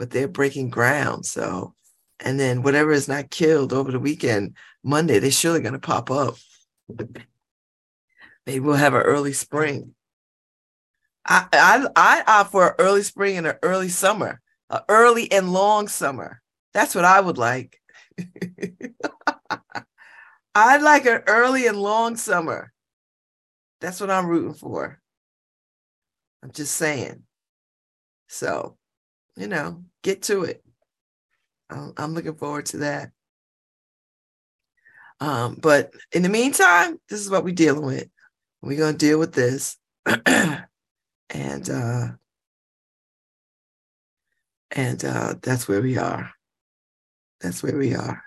but 0.00 0.10
they're 0.10 0.26
breaking 0.26 0.70
ground. 0.70 1.26
So, 1.26 1.74
and 2.20 2.40
then 2.40 2.62
whatever 2.62 2.90
is 2.90 3.06
not 3.06 3.30
killed 3.30 3.74
over 3.74 3.92
the 3.92 4.00
weekend, 4.00 4.56
Monday, 4.82 5.18
they're 5.18 5.30
surely 5.30 5.60
going 5.60 5.74
to 5.74 5.78
pop 5.78 6.10
up. 6.10 6.36
Maybe 8.46 8.60
we'll 8.60 8.76
have 8.76 8.94
an 8.94 9.02
early 9.02 9.34
spring. 9.34 9.94
I, 11.26 11.46
I, 11.52 11.86
I 11.94 12.24
opt 12.26 12.50
for 12.50 12.68
an 12.68 12.74
early 12.78 13.02
spring 13.02 13.36
and 13.36 13.46
an 13.46 13.56
early 13.62 13.90
summer, 13.90 14.40
an 14.70 14.80
early 14.88 15.30
and 15.30 15.52
long 15.52 15.86
summer. 15.86 16.40
That's 16.72 16.94
what 16.94 17.04
I 17.04 17.20
would 17.20 17.38
like. 17.38 17.80
I'd 20.54 20.82
like 20.82 21.06
an 21.06 21.22
early 21.26 21.66
and 21.66 21.80
long 21.80 22.16
summer. 22.16 22.72
That's 23.80 24.00
what 24.00 24.10
I'm 24.10 24.26
rooting 24.26 24.54
for. 24.54 25.00
I'm 26.42 26.52
just 26.52 26.74
saying. 26.74 27.22
So, 28.28 28.76
you 29.36 29.46
know, 29.46 29.84
get 30.02 30.22
to 30.22 30.44
it. 30.44 30.62
I'm 31.70 32.14
looking 32.14 32.34
forward 32.34 32.66
to 32.66 32.78
that. 32.78 33.10
Um, 35.20 35.56
but 35.60 35.92
in 36.12 36.22
the 36.22 36.28
meantime, 36.28 36.98
this 37.08 37.20
is 37.20 37.30
what 37.30 37.44
we're 37.44 37.54
dealing 37.54 37.84
with. 37.84 38.08
We're 38.62 38.78
going 38.78 38.94
to 38.94 38.98
deal 38.98 39.18
with 39.18 39.32
this. 39.34 39.76
and 40.26 41.70
uh, 41.70 42.08
and 44.72 45.04
uh, 45.04 45.34
that's 45.42 45.68
where 45.68 45.82
we 45.82 45.98
are. 45.98 46.30
That's 47.40 47.62
where 47.62 47.76
we 47.76 47.94
are. 47.94 48.22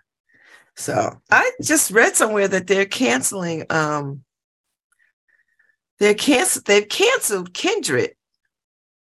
So 0.76 1.22
I 1.30 1.52
just 1.62 1.92
read 1.92 2.16
somewhere 2.16 2.48
that 2.48 2.68
they're 2.68 2.86
canceling. 2.86 3.66
Um, 3.70 4.24
they're 6.00 6.16
cancel. 6.16 6.64
They've 6.66 6.88
canceled 6.88 7.54
Kindred 7.54 8.16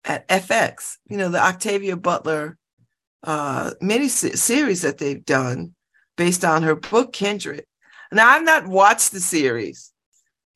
at 0.05 0.29
FX. 0.29 0.99
You 1.09 1.17
know, 1.17 1.31
the 1.31 1.43
Octavia 1.43 1.97
Butler 1.97 2.59
uh, 3.23 3.73
mini 3.81 4.09
series 4.09 4.83
that 4.83 4.99
they've 4.99 5.25
done 5.25 5.75
based 6.17 6.45
on 6.45 6.63
her 6.63 6.77
book 6.77 7.13
Kindred. 7.13 7.65
Now 8.11 8.29
I've 8.29 8.45
not 8.45 8.67
watched 8.67 9.13
the 9.13 9.21
series 9.21 9.93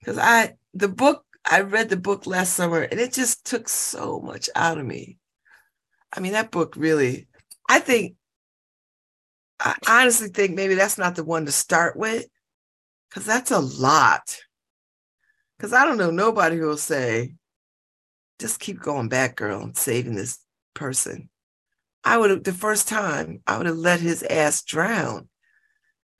because 0.01 0.19
I 0.19 0.55
the 0.75 0.89
book 0.89 1.25
I 1.49 1.61
read 1.61 1.89
the 1.89 1.97
book 1.97 2.27
last 2.27 2.55
summer 2.55 2.83
and 2.83 3.01
it 3.01 3.13
just 3.13 3.47
took 3.47 3.69
so 3.69 4.21
much 4.21 4.51
out 4.55 4.79
of 4.79 4.85
me. 4.85 5.19
I 6.13 6.21
mean, 6.21 6.33
that 6.33 6.51
book 6.51 6.75
really, 6.77 7.29
I 7.69 7.79
think, 7.79 8.17
I 9.61 9.75
honestly 9.89 10.29
think 10.29 10.55
maybe 10.55 10.75
that's 10.75 10.99
not 10.99 11.17
the 11.17 11.25
one 11.25 11.47
to 11.47 11.53
start 11.53 11.97
with 11.97 12.27
because 13.09 13.25
that's 13.25 13.51
a 13.51 13.59
lot. 13.59 14.39
Because 15.57 15.73
I 15.73 15.85
don't 15.85 15.97
know 15.99 16.11
nobody 16.11 16.57
who 16.57 16.67
will 16.67 16.77
say, 16.77 17.35
just 18.39 18.61
keep 18.61 18.81
going 18.81 19.09
back, 19.09 19.37
girl, 19.37 19.63
and 19.63 19.77
saving 19.77 20.15
this 20.15 20.39
person. 20.75 21.31
I 22.05 22.19
would 22.19 22.31
have, 22.31 22.45
the 22.45 22.53
first 22.53 22.89
time, 22.89 23.43
I 23.47 23.57
would 23.57 23.67
have 23.67 23.77
let 23.77 24.01
his 24.01 24.23
ass 24.23 24.63
drown. 24.63 25.29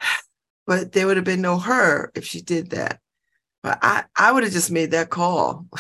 But 0.69 0.91
there 0.91 1.07
would 1.07 1.17
have 1.17 1.25
been 1.25 1.43
no 1.43 1.59
her 1.61 2.11
if 2.17 2.25
she 2.25 2.41
did 2.41 2.71
that. 2.71 2.99
But 3.63 3.79
I, 3.83 4.03
I 4.17 4.33
would 4.33 4.43
have 4.43 4.53
just 4.53 4.73
made 4.73 4.91
that 4.91 5.11
call. 5.11 5.69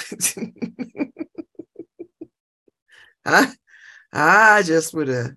I, 3.24 3.52
I 4.12 4.62
just 4.62 4.94
would 4.94 5.08
have, 5.08 5.32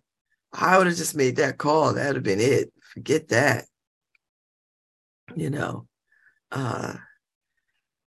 I 0.53 0.77
would 0.77 0.87
have 0.87 0.95
just 0.95 1.15
made 1.15 1.35
that 1.37 1.57
call. 1.57 1.93
That 1.93 2.07
would 2.07 2.15
have 2.15 2.23
been 2.23 2.39
it. 2.39 2.71
Forget 2.93 3.29
that. 3.29 3.65
You 5.35 5.49
know. 5.49 5.87
Uh, 6.51 6.95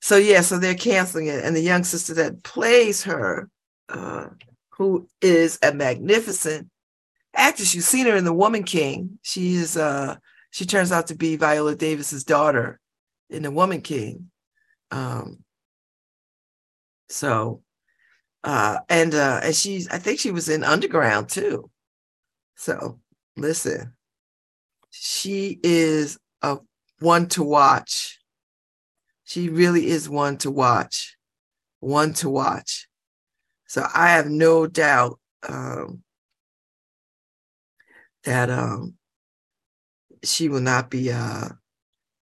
so 0.02 0.18
yeah, 0.18 0.42
so 0.42 0.60
they're 0.60 0.76
canceling 0.76 1.28
it. 1.28 1.44
And 1.44 1.56
the 1.56 1.62
young 1.62 1.84
sister 1.84 2.14
that 2.16 2.44
plays 2.44 3.04
her, 3.04 3.50
uh, 3.90 4.28
who 4.78 5.08
is 5.22 5.58
a 5.64 5.74
magnificent 5.74 6.70
actress. 7.36 7.74
You've 7.74 7.84
seen 7.84 8.06
her 8.06 8.16
in 8.16 8.26
The 8.26 8.34
Woman 8.34 8.64
King. 8.64 9.20
She's 9.24 9.78
uh 9.78 10.16
she 10.52 10.66
turns 10.66 10.92
out 10.92 11.08
to 11.08 11.16
be 11.16 11.36
Viola 11.36 11.76
Davis's 11.76 12.24
daughter 12.24 12.80
in 13.30 13.44
The 13.44 13.52
Woman 13.52 13.82
King. 13.82 14.30
Um 14.92 15.44
so 17.10 17.62
uh 18.44 18.80
and 18.90 19.14
uh 19.14 19.42
and 19.44 19.56
she's 19.56 19.88
I 19.90 19.98
think 19.98 20.20
she 20.20 20.32
was 20.32 20.50
in 20.50 20.64
Underground 20.64 21.30
too. 21.30 21.70
So 22.58 23.00
listen, 23.38 23.94
she 24.90 25.60
is 25.64 26.18
a 26.42 26.58
one 27.00 27.28
to 27.30 27.44
watch. 27.44 28.20
She 29.24 29.50
really 29.50 29.88
is 29.88 30.10
one 30.10 30.38
to 30.40 30.52
watch. 30.52 31.18
One 31.80 32.14
to 32.16 32.30
watch. 32.30 32.88
So 33.68 33.86
I 33.94 34.10
have 34.10 34.28
no 34.28 34.66
doubt 34.66 35.20
um, 35.48 36.02
that 38.24 38.50
um, 38.50 38.96
she 40.24 40.50
will 40.50 40.62
not 40.62 40.90
be 40.90 41.12
uh, 41.12 41.50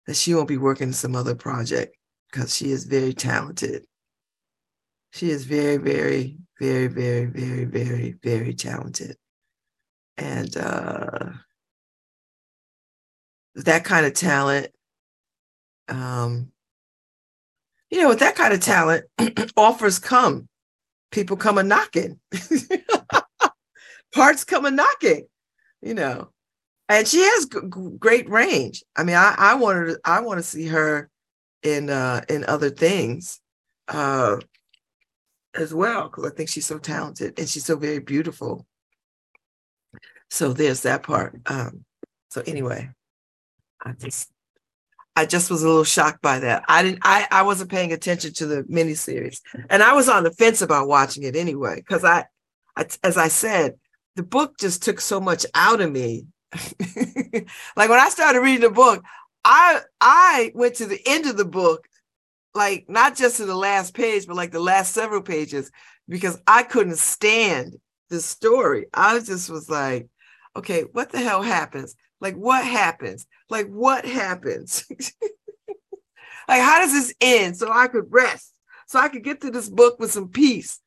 that 0.07 0.17
she 0.17 0.35
won't 0.35 0.49
be 0.49 0.57
working 0.57 0.93
some 0.93 1.15
other 1.15 1.35
project 1.37 1.97
because 2.31 2.57
she 2.57 2.73
is 2.73 2.85
very 2.85 3.13
talented. 3.13 3.85
She 5.13 5.31
is 5.31 5.45
very, 5.45 5.77
very, 5.77 6.39
very, 6.59 6.89
very, 6.89 7.27
very, 7.27 7.65
very, 7.65 8.17
very 8.23 8.55
talented. 8.55 9.17
And 10.19 10.57
uh, 10.57 11.31
that 13.55 13.85
kind 13.85 14.05
of 14.05 14.15
talent, 14.15 14.69
um, 15.89 16.51
you 17.89 18.03
know, 18.03 18.09
with 18.09 18.19
that 18.19 18.35
kind 18.35 18.53
of 18.53 18.61
talent, 18.61 19.05
offers 19.57 19.99
come. 19.99 20.49
People 21.11 21.37
come 21.37 21.57
a 21.57 21.63
knocking. 21.63 22.19
Parts 24.15 24.45
come 24.45 24.67
a 24.67 24.71
knocking, 24.71 25.27
you 25.81 25.95
know. 25.95 26.31
And 26.89 27.07
she 27.07 27.21
has 27.21 27.47
g- 27.47 27.59
great 27.99 28.29
range. 28.29 28.83
I 28.97 29.05
mean, 29.05 29.17
I, 29.17 29.35
I 29.39 29.55
wanted 29.55 29.99
I 30.05 30.21
want 30.21 30.39
to 30.39 30.43
see 30.43 30.67
her 30.67 31.09
in 31.63 31.91
uh 31.91 32.23
in 32.29 32.45
other 32.47 32.71
things 32.71 33.41
uh 33.89 34.37
as 35.55 35.75
well 35.75 36.05
because 36.05 36.25
I 36.31 36.35
think 36.35 36.49
she's 36.49 36.67
so 36.67 36.79
talented 36.79 37.39
and 37.39 37.49
she's 37.49 37.65
so 37.65 37.77
very 37.77 37.99
beautiful. 37.99 38.67
So 40.31 40.53
there's 40.53 40.83
that 40.83 41.03
part. 41.03 41.41
Um, 41.47 41.85
so 42.31 42.43
anyway, 42.47 42.91
I 43.85 43.93
just 43.93 44.31
I 45.17 45.27
just 45.27 45.51
was 45.51 45.63
a 45.63 45.67
little 45.67 45.85
shocked 45.85 46.23
by 46.23 46.39
that. 46.41 46.65
I 46.69 46.83
didn't 46.83 47.01
I 47.03 47.27
I 47.31 47.43
wasn't 47.43 47.71
paying 47.71 47.93
attention 47.93 48.33
to 48.35 48.47
the 48.47 48.63
miniseries. 48.65 49.41
And 49.69 49.83
I 49.83 49.95
was 49.95 50.09
on 50.09 50.25
the 50.25 50.31
fence 50.31 50.63
about 50.63 50.89
watching 50.89 51.25
it 51.25 51.35
anyway, 51.35 51.77
because 51.77 52.05
I, 52.05 52.27
I 52.77 52.87
as 53.03 53.17
I 53.17 53.29
said, 53.29 53.75
the 54.17 54.23
book 54.23 54.59
just 54.59 54.83
took 54.83 55.01
so 55.01 55.21
much 55.21 55.45
out 55.55 55.81
of 55.81 55.91
me. 55.91 56.27
like 57.77 57.89
when 57.89 58.01
I 58.01 58.09
started 58.11 58.41
reading 58.41 58.63
the 58.63 58.71
book, 58.71 59.03
I 59.45 59.81
I 60.01 60.53
went 60.55 60.77
to 60.77 60.87
the 60.87 61.01
end 61.07 61.27
of 61.27 61.37
the 61.37 61.45
book, 61.45 61.89
like 62.55 62.87
not 62.89 63.17
just 63.17 63.39
to 63.39 63.47
the 63.47 63.57
last 63.57 63.95
page, 63.95 64.27
but 64.27 64.37
like 64.37 64.53
the 64.53 64.61
last 64.61 64.95
several 64.95 65.23
pages, 65.23 65.71
because 66.09 66.41
I 66.47 66.63
couldn't 66.63 66.99
stand 66.99 67.77
the 68.09 68.21
story. 68.21 68.87
I 68.95 69.19
just 69.19 69.51
was 69.51 69.69
like, 69.69 70.09
okay, 70.59 70.85
what 70.93 71.11
the 71.11 71.19
hell 71.19 71.43
happens? 71.43 71.95
Like, 72.21 72.35
what 72.35 72.65
happens? 72.65 73.27
Like, 73.49 73.69
what 73.69 74.05
happens? 74.05 74.85
like, 76.49 76.63
how 76.63 76.81
does 76.81 76.93
this 76.93 77.15
end 77.21 77.57
so 77.57 77.71
I 77.73 77.89
could 77.89 78.07
rest, 78.11 78.53
so 78.87 78.99
I 78.99 79.09
could 79.09 79.25
get 79.25 79.41
to 79.43 79.51
this 79.51 79.69
book 79.69 79.99
with 79.99 80.13
some 80.13 80.29
peace? 80.29 80.81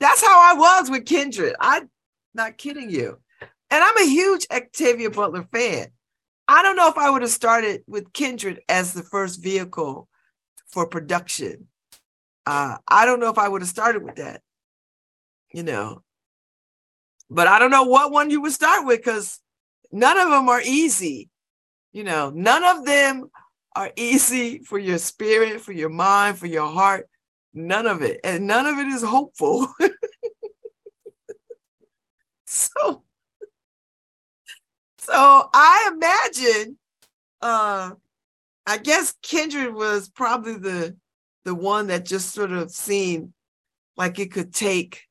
That's 0.00 0.22
how 0.22 0.54
I 0.54 0.58
was 0.58 0.90
with 0.90 1.06
Kindred. 1.06 1.54
I'm 1.60 1.90
not 2.34 2.56
kidding 2.56 2.90
you. 2.90 3.18
And 3.70 3.84
I'm 3.84 3.98
a 3.98 4.10
huge 4.10 4.46
Octavia 4.50 5.10
Butler 5.10 5.46
fan. 5.52 5.88
I 6.48 6.62
don't 6.62 6.76
know 6.76 6.88
if 6.88 6.98
I 6.98 7.10
would 7.10 7.22
have 7.22 7.30
started 7.30 7.82
with 7.86 8.12
Kindred 8.12 8.60
as 8.68 8.92
the 8.92 9.02
first 9.02 9.42
vehicle 9.42 10.08
for 10.68 10.86
production. 10.86 11.68
Uh, 12.46 12.78
I 12.88 13.04
don't 13.04 13.20
know 13.20 13.30
if 13.30 13.38
I 13.38 13.46
would 13.46 13.60
have 13.60 13.68
started 13.68 14.02
with 14.02 14.16
that, 14.16 14.42
you 15.52 15.62
know. 15.62 16.02
But 17.30 17.46
I 17.46 17.60
don't 17.60 17.70
know 17.70 17.84
what 17.84 18.10
one 18.10 18.30
you 18.30 18.40
would 18.42 18.52
start 18.52 18.84
with 18.84 18.98
because 18.98 19.38
none 19.92 20.18
of 20.18 20.30
them 20.30 20.48
are 20.48 20.60
easy. 20.60 21.30
You 21.92 22.04
know, 22.04 22.30
none 22.30 22.64
of 22.64 22.84
them 22.84 23.30
are 23.76 23.92
easy 23.96 24.58
for 24.58 24.78
your 24.78 24.98
spirit, 24.98 25.60
for 25.60 25.72
your 25.72 25.88
mind, 25.88 26.38
for 26.38 26.46
your 26.46 26.68
heart. 26.68 27.08
None 27.54 27.86
of 27.86 28.02
it. 28.02 28.20
And 28.24 28.46
none 28.46 28.66
of 28.66 28.78
it 28.78 28.88
is 28.88 29.02
hopeful. 29.02 29.68
so, 32.46 33.04
so 34.98 35.50
I 35.52 35.90
imagine 35.94 36.76
uh 37.42 37.92
I 38.66 38.78
guess 38.78 39.14
Kindred 39.22 39.74
was 39.74 40.08
probably 40.08 40.54
the 40.54 40.96
the 41.44 41.54
one 41.54 41.86
that 41.86 42.04
just 42.04 42.32
sort 42.32 42.52
of 42.52 42.70
seemed 42.70 43.32
like 43.96 44.18
it 44.18 44.32
could 44.32 44.54
take 44.54 45.04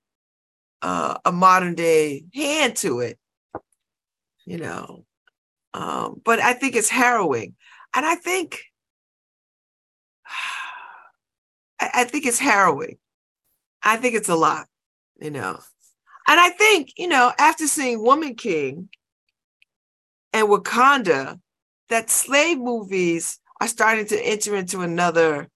uh, 0.82 1.18
a 1.26 1.32
modern 1.32 1.76
day 1.76 2.26
hand 2.34 2.76
to 2.78 3.00
it 3.00 3.20
you 4.50 4.58
know. 4.58 5.06
Um, 5.74 6.20
but 6.26 6.40
I 6.40 6.54
think 6.54 6.76
it's 6.76 6.90
harrowing. 6.90 7.56
And 7.94 8.06
I 8.06 8.16
think 8.16 8.60
I, 11.80 11.90
I 11.94 12.04
think 12.04 12.26
it's 12.26 12.40
harrowing. 12.40 12.98
I 13.84 13.96
think 13.96 14.16
it's 14.16 14.28
a 14.28 14.36
lot, 14.36 14.68
you 15.22 15.32
know. 15.32 15.60
And 16.28 16.40
I 16.40 16.50
think, 16.50 16.94
you 16.98 17.08
know, 17.08 17.32
after 17.40 17.66
seeing 17.68 18.04
Woman 18.04 18.36
King 18.36 18.90
and 20.34 20.48
Wakanda, 20.48 21.40
that 21.90 22.10
slave 22.10 22.60
movies 22.60 23.40
are 23.62 23.68
starting 23.68 24.06
to 24.08 24.20
enter 24.20 24.56
into 24.56 24.82
another 24.82 25.48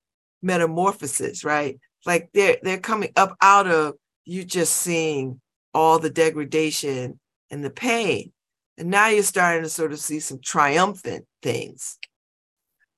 metamorphosis, 0.42 1.44
right? 1.44 1.80
Like 2.06 2.30
they're 2.34 2.58
they're 2.64 2.80
coming 2.80 3.12
up 3.16 3.36
out 3.42 3.68
of 3.68 3.96
you 4.26 4.44
just 4.44 4.74
seeing 4.74 5.40
all 5.74 6.00
the 6.00 6.10
degradation 6.10 7.20
and 7.50 7.64
the 7.64 7.70
pain. 7.70 8.32
And 8.78 8.90
now 8.90 9.08
you're 9.08 9.24
starting 9.24 9.64
to 9.64 9.70
sort 9.70 9.92
of 9.92 10.00
see 10.00 10.20
some 10.20 10.40
triumphant 10.40 11.26
things. 11.42 11.98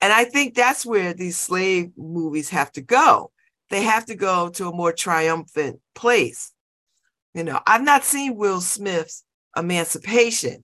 And 0.02 0.14
I 0.14 0.26
think 0.26 0.54
that's 0.54 0.86
where 0.86 1.14
these 1.14 1.38
slave 1.38 1.92
movies 1.98 2.50
have 2.50 2.72
to 2.74 2.82
go. 2.82 3.32
They 3.70 3.82
have 3.82 4.06
to 4.06 4.16
go 4.16 4.50
to 4.50 4.70
a 4.70 4.76
more 4.76 4.94
triumphant 4.94 5.80
place. 5.96 6.52
You 7.34 7.44
know, 7.44 7.60
I've 7.66 7.84
not 7.84 8.04
seen 8.04 8.36
Will 8.36 8.62
Smith's 8.62 9.24
Emancipation. 9.58 10.64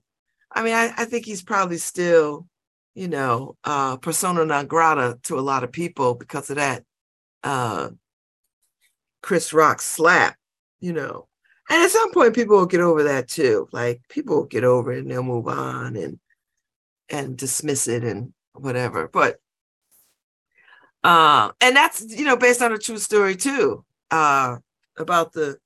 I 0.50 0.62
mean, 0.62 0.74
I, 0.74 0.92
I 0.96 1.04
think 1.06 1.26
he's 1.26 1.42
probably 1.42 1.78
still, 1.78 2.46
you 2.94 3.08
know, 3.08 3.56
uh, 3.64 3.96
persona 3.96 4.44
non 4.44 4.66
grata 4.66 5.18
to 5.24 5.38
a 5.38 5.40
lot 5.40 5.64
of 5.64 5.72
people 5.72 6.14
because 6.14 6.50
of 6.50 6.56
that 6.56 6.84
uh, 7.42 7.90
Chris 9.22 9.52
Rock 9.52 9.80
slap, 9.80 10.36
you 10.82 10.92
know. 10.92 11.28
And 11.70 11.82
at 11.82 11.90
some 11.90 12.12
point, 12.12 12.34
people 12.34 12.58
will 12.58 12.66
get 12.66 12.80
over 12.80 13.04
that 13.04 13.28
too. 13.28 13.68
Like 13.72 14.02
people 14.10 14.36
will 14.36 14.46
get 14.46 14.64
over 14.64 14.92
it 14.92 14.98
and 14.98 15.10
they'll 15.10 15.22
move 15.22 15.48
on 15.48 15.96
and 15.96 16.18
and 17.08 17.36
dismiss 17.38 17.88
it 17.88 18.04
and 18.04 18.34
whatever. 18.52 19.08
But 19.08 19.38
uh, 21.04 21.52
and 21.60 21.74
that's 21.74 22.04
you 22.14 22.24
know 22.24 22.36
based 22.36 22.60
on 22.60 22.72
a 22.72 22.78
true 22.78 22.98
story 22.98 23.36
too 23.36 23.84
uh, 24.10 24.56
about 24.98 25.32
the 25.32 25.56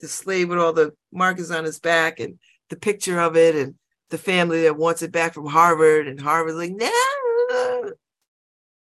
the 0.00 0.08
slave 0.08 0.48
with 0.48 0.58
all 0.58 0.72
the 0.72 0.94
markers 1.12 1.50
on 1.50 1.64
his 1.64 1.80
back 1.80 2.20
and 2.20 2.38
the 2.70 2.76
picture 2.76 3.18
of 3.20 3.36
it 3.36 3.54
and 3.54 3.74
the 4.10 4.18
family 4.18 4.62
that 4.62 4.76
wants 4.76 5.02
it 5.02 5.10
back 5.10 5.34
from 5.34 5.46
Harvard 5.46 6.06
and 6.06 6.20
Harvard's 6.20 6.56
like 6.56 6.72
no. 6.72 7.92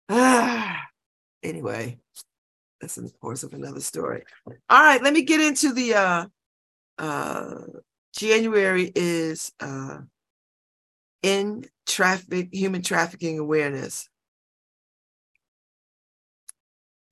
Ah. 0.10 0.78
Anyway, 1.44 1.98
that's 2.82 2.98
in 2.98 3.06
the 3.06 3.12
course 3.12 3.44
of 3.44 3.54
another 3.54 3.80
story. 3.80 4.24
All 4.70 4.84
right, 4.84 5.02
let 5.02 5.14
me 5.14 5.22
get 5.22 5.40
into 5.40 5.74
the 5.74 5.94
uh 5.94 6.26
uh 6.98 7.62
January 8.18 8.92
is 8.94 9.54
uh 9.60 10.00
in 11.22 11.66
traffic 11.88 12.50
human 12.52 12.82
trafficking 12.82 13.40
awareness. 13.40 14.10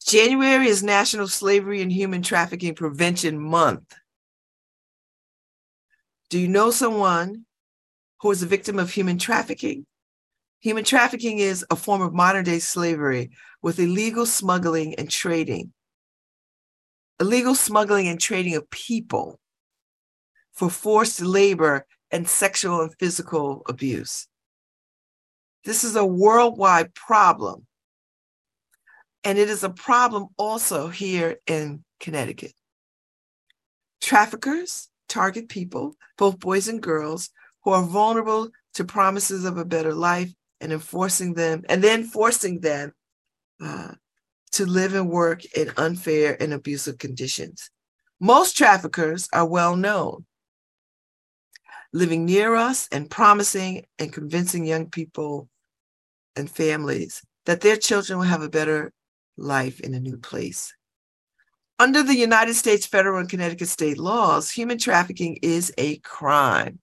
January 0.06 0.68
is 0.68 0.82
National 0.82 1.28
Slavery 1.28 1.84
and 1.84 1.92
Human 1.92 2.24
Trafficking 2.24 2.74
Prevention 2.74 3.40
Month. 3.40 3.94
Do 6.32 6.40
you 6.40 6.48
know 6.48 6.72
someone 6.72 7.46
who 8.22 8.32
is 8.32 8.42
a 8.42 8.48
victim 8.48 8.80
of 8.80 8.92
human 8.92 9.20
trafficking? 9.20 9.86
Human 10.62 10.84
trafficking 10.84 11.40
is 11.40 11.66
a 11.70 11.76
form 11.76 12.02
of 12.02 12.14
modern 12.14 12.44
day 12.44 12.60
slavery 12.60 13.32
with 13.62 13.80
illegal 13.80 14.26
smuggling 14.26 14.96
and 14.96 15.10
trading. 15.10 15.72
Illegal 17.20 17.56
smuggling 17.56 18.08
and 18.08 18.20
trading 18.20 18.56
of 18.56 18.70
people 18.70 19.40
for 20.54 20.70
forced 20.70 21.22
labor 21.22 21.86
and 22.12 22.28
sexual 22.28 22.82
and 22.82 22.94
physical 23.00 23.62
abuse. 23.68 24.28
This 25.64 25.84
is 25.84 25.96
a 25.96 26.06
worldwide 26.06 26.94
problem. 26.94 27.66
And 29.24 29.38
it 29.38 29.50
is 29.50 29.64
a 29.64 29.70
problem 29.70 30.28
also 30.38 30.88
here 30.88 31.38
in 31.48 31.84
Connecticut. 32.00 32.54
Traffickers 34.02 34.90
target 35.08 35.50
people, 35.50 35.96
both 36.18 36.40
boys 36.40 36.68
and 36.68 36.82
girls, 36.82 37.30
who 37.64 37.72
are 37.72 37.84
vulnerable 37.84 38.50
to 38.74 38.84
promises 38.86 39.44
of 39.44 39.58
a 39.58 39.66
better 39.66 39.94
life 39.94 40.34
and 40.62 40.72
enforcing 40.74 41.34
them, 41.34 41.64
and 41.70 41.84
then 41.84 42.04
forcing 42.04 42.60
them 42.60 42.94
uh, 43.62 43.94
to 44.52 44.66
live 44.66 44.94
and 44.94 45.10
work 45.10 45.46
in 45.56 45.72
unfair 45.78 46.42
and 46.42 46.54
abusive 46.54 46.98
conditions. 46.98 47.70
Most 48.20 48.58
traffickers 48.58 49.30
are 49.32 49.46
well 49.46 49.76
known, 49.76 50.26
living 51.94 52.26
near 52.26 52.56
us 52.56 52.88
and 52.92 53.10
promising 53.10 53.86
and 53.98 54.12
convincing 54.12 54.66
young 54.66 54.90
people 54.90 55.50
and 56.36 56.50
families 56.50 57.22
that 57.46 57.62
their 57.62 57.78
children 57.78 58.20
will 58.20 58.26
have 58.26 58.42
a 58.42 58.50
better 58.50 58.92
life 59.38 59.80
in 59.80 59.94
a 59.94 60.00
new 60.00 60.18
place. 60.18 60.74
Under 61.80 62.04
the 62.04 62.16
United 62.16 62.56
States 62.56 62.86
federal 62.86 63.20
and 63.20 63.30
Connecticut 63.30 63.70
state 63.70 63.98
laws, 63.98 64.52
human 64.52 64.78
trafficking 64.78 65.40
is 65.42 65.74
a 65.78 65.98
crime. 66.00 66.80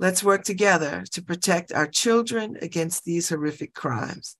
Let's 0.00 0.24
work 0.24 0.44
together 0.44 1.04
to 1.10 1.20
protect 1.20 1.74
our 1.74 1.86
children 1.86 2.56
against 2.62 3.04
these 3.04 3.28
horrific 3.28 3.74
crimes. 3.74 4.34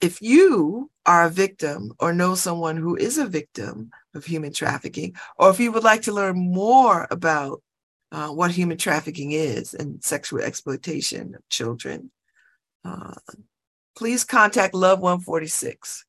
If 0.00 0.22
you 0.22 0.90
are 1.04 1.26
a 1.26 1.30
victim 1.30 1.92
or 2.00 2.14
know 2.14 2.34
someone 2.34 2.78
who 2.78 2.96
is 2.96 3.18
a 3.18 3.26
victim 3.26 3.90
of 4.14 4.24
human 4.24 4.54
trafficking, 4.54 5.16
or 5.36 5.50
if 5.50 5.60
you 5.60 5.70
would 5.70 5.84
like 5.84 6.00
to 6.02 6.12
learn 6.12 6.38
more 6.38 7.06
about 7.10 7.62
uh, 8.10 8.28
what 8.28 8.52
human 8.52 8.78
trafficking 8.78 9.32
is 9.32 9.74
and 9.74 10.02
sexual 10.02 10.40
exploitation 10.40 11.34
of 11.34 11.46
children, 11.50 12.10
uh, 12.82 13.12
please 13.94 14.24
contact 14.24 14.72
Love 14.72 15.00
146 15.00 16.06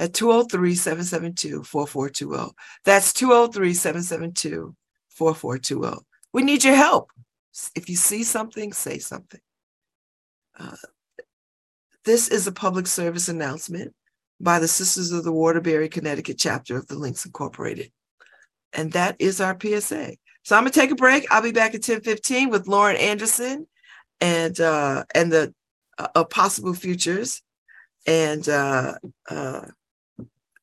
at 0.00 0.12
203 0.12 0.74
772 0.74 1.64
4420. 1.64 2.52
That's 2.84 3.14
203 3.14 3.72
772 3.72 4.76
4420. 5.08 6.04
We 6.34 6.42
need 6.42 6.62
your 6.62 6.76
help. 6.76 7.10
If 7.74 7.88
you 7.88 7.96
see 7.96 8.24
something, 8.24 8.72
say 8.72 8.98
something. 8.98 9.40
Uh, 10.58 10.76
this 12.04 12.28
is 12.28 12.46
a 12.46 12.52
public 12.52 12.86
service 12.86 13.28
announcement 13.28 13.94
by 14.40 14.58
the 14.58 14.68
Sisters 14.68 15.12
of 15.12 15.24
the 15.24 15.32
Waterbury, 15.32 15.88
Connecticut 15.88 16.38
chapter 16.38 16.76
of 16.76 16.86
the 16.86 16.96
Links 16.96 17.24
Incorporated. 17.24 17.90
And 18.72 18.92
that 18.92 19.16
is 19.18 19.40
our 19.40 19.56
PSA. 19.60 20.16
So 20.42 20.56
I'm 20.56 20.62
gonna 20.62 20.70
take 20.70 20.90
a 20.90 20.96
break. 20.96 21.26
I'll 21.30 21.42
be 21.42 21.52
back 21.52 21.74
at 21.74 21.82
10:15 21.82 22.50
with 22.50 22.68
Lauren 22.68 22.96
Anderson 22.96 23.66
and 24.20 24.58
uh 24.60 25.04
and 25.14 25.32
the 25.32 25.54
uh, 25.98 26.24
possible 26.24 26.74
futures 26.74 27.42
and 28.06 28.48
uh 28.48 28.94
uh 29.28 29.62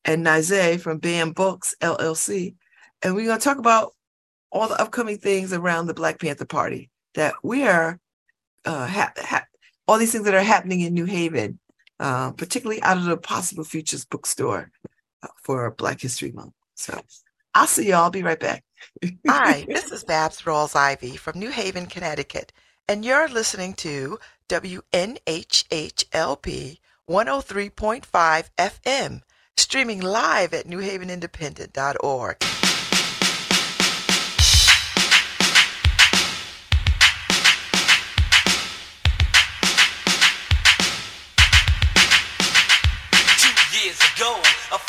and 0.04 0.24
Nize 0.24 0.80
from 0.80 0.98
BAM 0.98 1.32
Books 1.32 1.74
LLC. 1.82 2.54
And 3.02 3.14
we're 3.14 3.26
gonna 3.26 3.40
talk 3.40 3.58
about 3.58 3.94
all 4.54 4.68
the 4.68 4.80
upcoming 4.80 5.18
things 5.18 5.52
around 5.52 5.86
the 5.86 5.94
Black 5.94 6.18
Panther 6.20 6.46
Party 6.46 6.88
that 7.14 7.34
we 7.42 7.66
are 7.66 7.98
uh 8.64 8.86
ha- 8.86 9.12
ha- 9.18 9.44
all 9.86 9.98
these 9.98 10.12
things 10.12 10.24
that 10.24 10.32
are 10.34 10.40
happening 10.42 10.80
in 10.80 10.94
New 10.94 11.04
Haven, 11.04 11.58
uh, 12.00 12.30
particularly 12.30 12.82
out 12.82 12.96
of 12.96 13.04
the 13.04 13.18
Possible 13.18 13.64
Futures 13.64 14.06
bookstore 14.06 14.70
uh, 15.22 15.28
for 15.42 15.70
Black 15.72 16.00
History 16.00 16.32
Month. 16.32 16.54
So 16.74 16.98
I'll 17.54 17.66
see 17.66 17.88
y'all. 17.88 18.04
I'll 18.04 18.10
be 18.10 18.22
right 18.22 18.40
back. 18.40 18.64
Hi, 19.28 19.66
this 19.68 19.92
is 19.92 20.04
Babs 20.04 20.40
Rawls 20.42 20.74
Ivy 20.76 21.16
from 21.16 21.38
New 21.38 21.50
Haven, 21.50 21.86
Connecticut, 21.86 22.52
and 22.88 23.04
you're 23.04 23.28
listening 23.28 23.74
to 23.74 24.18
WNHHLP 24.48 25.18
103.5 27.10 28.50
FM, 28.58 29.20
streaming 29.56 30.00
live 30.00 30.54
at 30.54 30.66
newhavenindependent.org. 30.66 32.36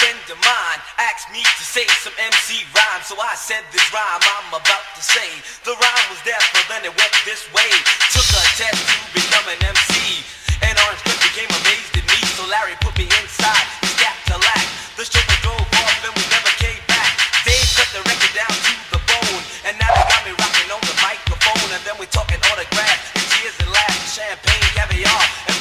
friend 0.06 0.38
of 0.38 0.38
mine 0.45 0.82
asked 1.01 1.34
me 1.34 1.41
to 1.41 1.66
say 1.66 1.82
some 2.06 2.14
MC 2.22 2.62
rhyme, 2.78 3.01
so 3.01 3.18
I 3.18 3.34
said 3.34 3.66
this 3.74 3.82
rhyme 3.89 4.22
I'm 4.22 4.53
about 4.53 4.86
to 4.93 5.01
say. 5.01 5.34
The 5.66 5.74
rhyme 5.74 6.08
was 6.14 6.22
but 6.22 6.66
then 6.70 6.86
it 6.86 6.93
went 6.93 7.10
this 7.26 7.49
way. 7.49 7.66
Took 8.14 8.30
a 8.38 8.43
test 8.53 8.86
to 8.86 9.10
become 9.18 9.49
an 9.49 9.58
MC, 9.66 10.22
and 10.62 10.78
Orange 10.86 11.01
Cliff 11.10 11.18
became 11.26 11.49
amazed 11.49 11.89
at 11.97 12.06
me, 12.06 12.22
so 12.38 12.45
Larry 12.45 12.78
put 12.86 12.93
me 13.01 13.10
inside 13.18 13.66
gap 13.97 14.14
to 14.30 14.38
lack. 14.38 14.68
The 14.93 15.10
chauffeur 15.10 15.41
drove 15.41 15.66
off 15.74 15.97
and 16.06 16.14
we 16.14 16.24
never 16.30 16.53
came 16.62 16.86
back. 16.86 17.10
Dave 17.41 17.66
cut 17.74 17.89
the 17.89 18.06
record 18.06 18.34
down 18.38 18.53
to 18.53 18.74
the 18.93 19.01
bone, 19.10 19.41
and 19.66 19.74
now 19.82 19.89
they 19.89 20.06
got 20.06 20.22
me 20.22 20.38
rocking 20.38 20.70
on 20.70 20.86
the 20.86 20.97
microphone, 21.01 21.70
and 21.74 21.82
then 21.82 21.97
we 21.97 22.06
talking 22.14 22.38
autographs, 22.53 23.10
and 23.18 23.26
tears 23.34 23.58
and 23.58 23.74
laughs, 23.74 24.14
champagne, 24.14 24.70
caviar, 24.78 25.24
and 25.49 25.55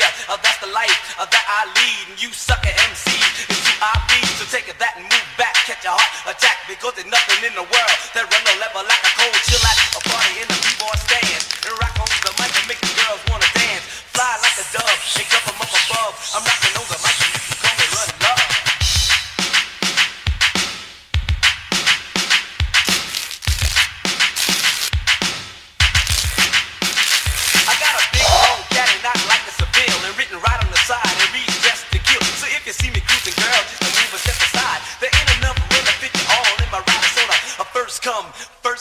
You 0.00 0.32
uh, 0.32 0.40
that's 0.40 0.56
the 0.64 0.72
life 0.72 0.96
uh, 1.20 1.28
that 1.28 1.44
I 1.44 1.68
lead, 1.76 2.04
and 2.08 2.16
you 2.16 2.32
sucker 2.32 2.72
MC 2.88 3.12
is 3.52 3.60
who 3.60 3.72
I 3.84 3.92
be. 4.08 4.16
So 4.40 4.48
take 4.48 4.64
that 4.72 4.96
and 4.96 5.04
move 5.04 5.28
back, 5.36 5.52
catch 5.68 5.84
a 5.84 5.92
heart 5.92 6.08
attack, 6.24 6.56
because 6.64 6.96
there's 6.96 7.12
nothing 7.12 7.36
in 7.44 7.52
the 7.52 7.68
world 7.68 7.96
that 8.16 8.24
run 8.24 8.42
no 8.48 8.54
level 8.64 8.80
like 8.88 9.02
a 9.04 9.12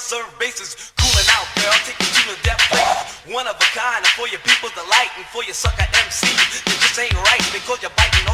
serve 0.09 0.25
basis, 0.41 0.89
cooling 0.97 1.29
out, 1.37 1.45
girl, 1.53 1.69
I'll 1.69 1.85
take 1.85 2.01
you 2.01 2.09
to 2.09 2.23
the 2.33 2.37
depth 2.41 2.65
place. 2.73 3.29
One 3.29 3.45
of 3.45 3.53
a 3.53 3.69
kind, 3.77 4.01
and 4.01 4.13
for 4.17 4.25
your 4.25 4.41
people's 4.41 4.73
delight, 4.73 5.13
and 5.21 5.25
for 5.29 5.45
your 5.45 5.53
sucker 5.53 5.85
MC, 5.85 6.25
you 6.65 6.73
just 6.81 6.97
ain't 6.97 7.13
right 7.13 7.45
because 7.53 7.77
you're 7.85 7.93
biting 7.93 8.25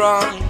so 0.00 0.49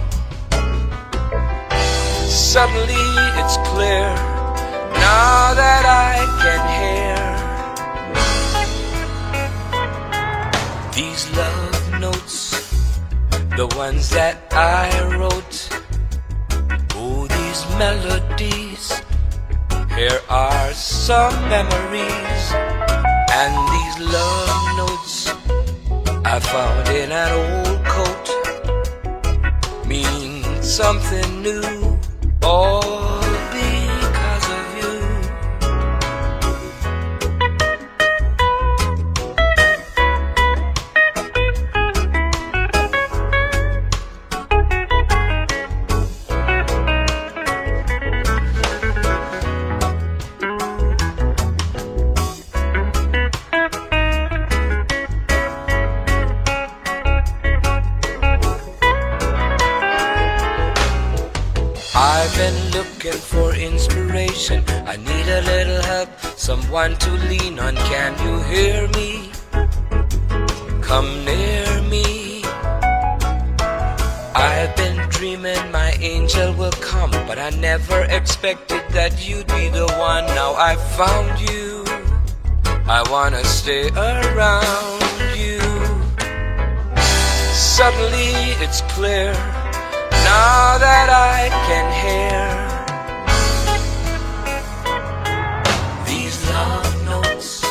I 82.93 83.01
wanna 83.09 83.41
stay 83.45 83.87
around 83.91 85.01
you. 85.33 85.61
Suddenly 87.53 88.33
it's 88.59 88.81
clear, 88.91 89.31
now 90.27 90.77
that 90.77 91.07
I 91.09 91.47
can 91.67 91.87
hear 92.03 92.43
these 96.05 96.35
love 96.49 97.05
notes, 97.05 97.61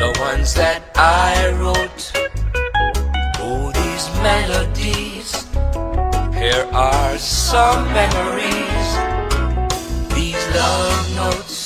the 0.00 0.10
ones 0.18 0.54
that 0.54 0.80
I 0.96 1.52
wrote. 1.60 2.10
Oh, 3.40 3.70
these 3.76 4.08
melodies, 4.24 5.44
here 6.32 6.66
are 6.72 7.18
some 7.18 7.84
memories, 7.92 8.88
these 10.14 10.42
love 10.56 11.14
notes. 11.14 11.63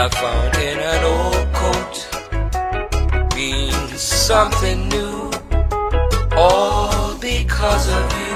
I 0.00 0.08
found 0.10 0.54
in 0.58 0.78
an 0.78 1.02
old 1.02 1.52
coat 1.52 3.34
means 3.34 4.00
something 4.00 4.88
new, 4.88 5.28
all 6.36 7.18
because 7.18 7.88
of 7.88 8.12
you. 8.20 8.27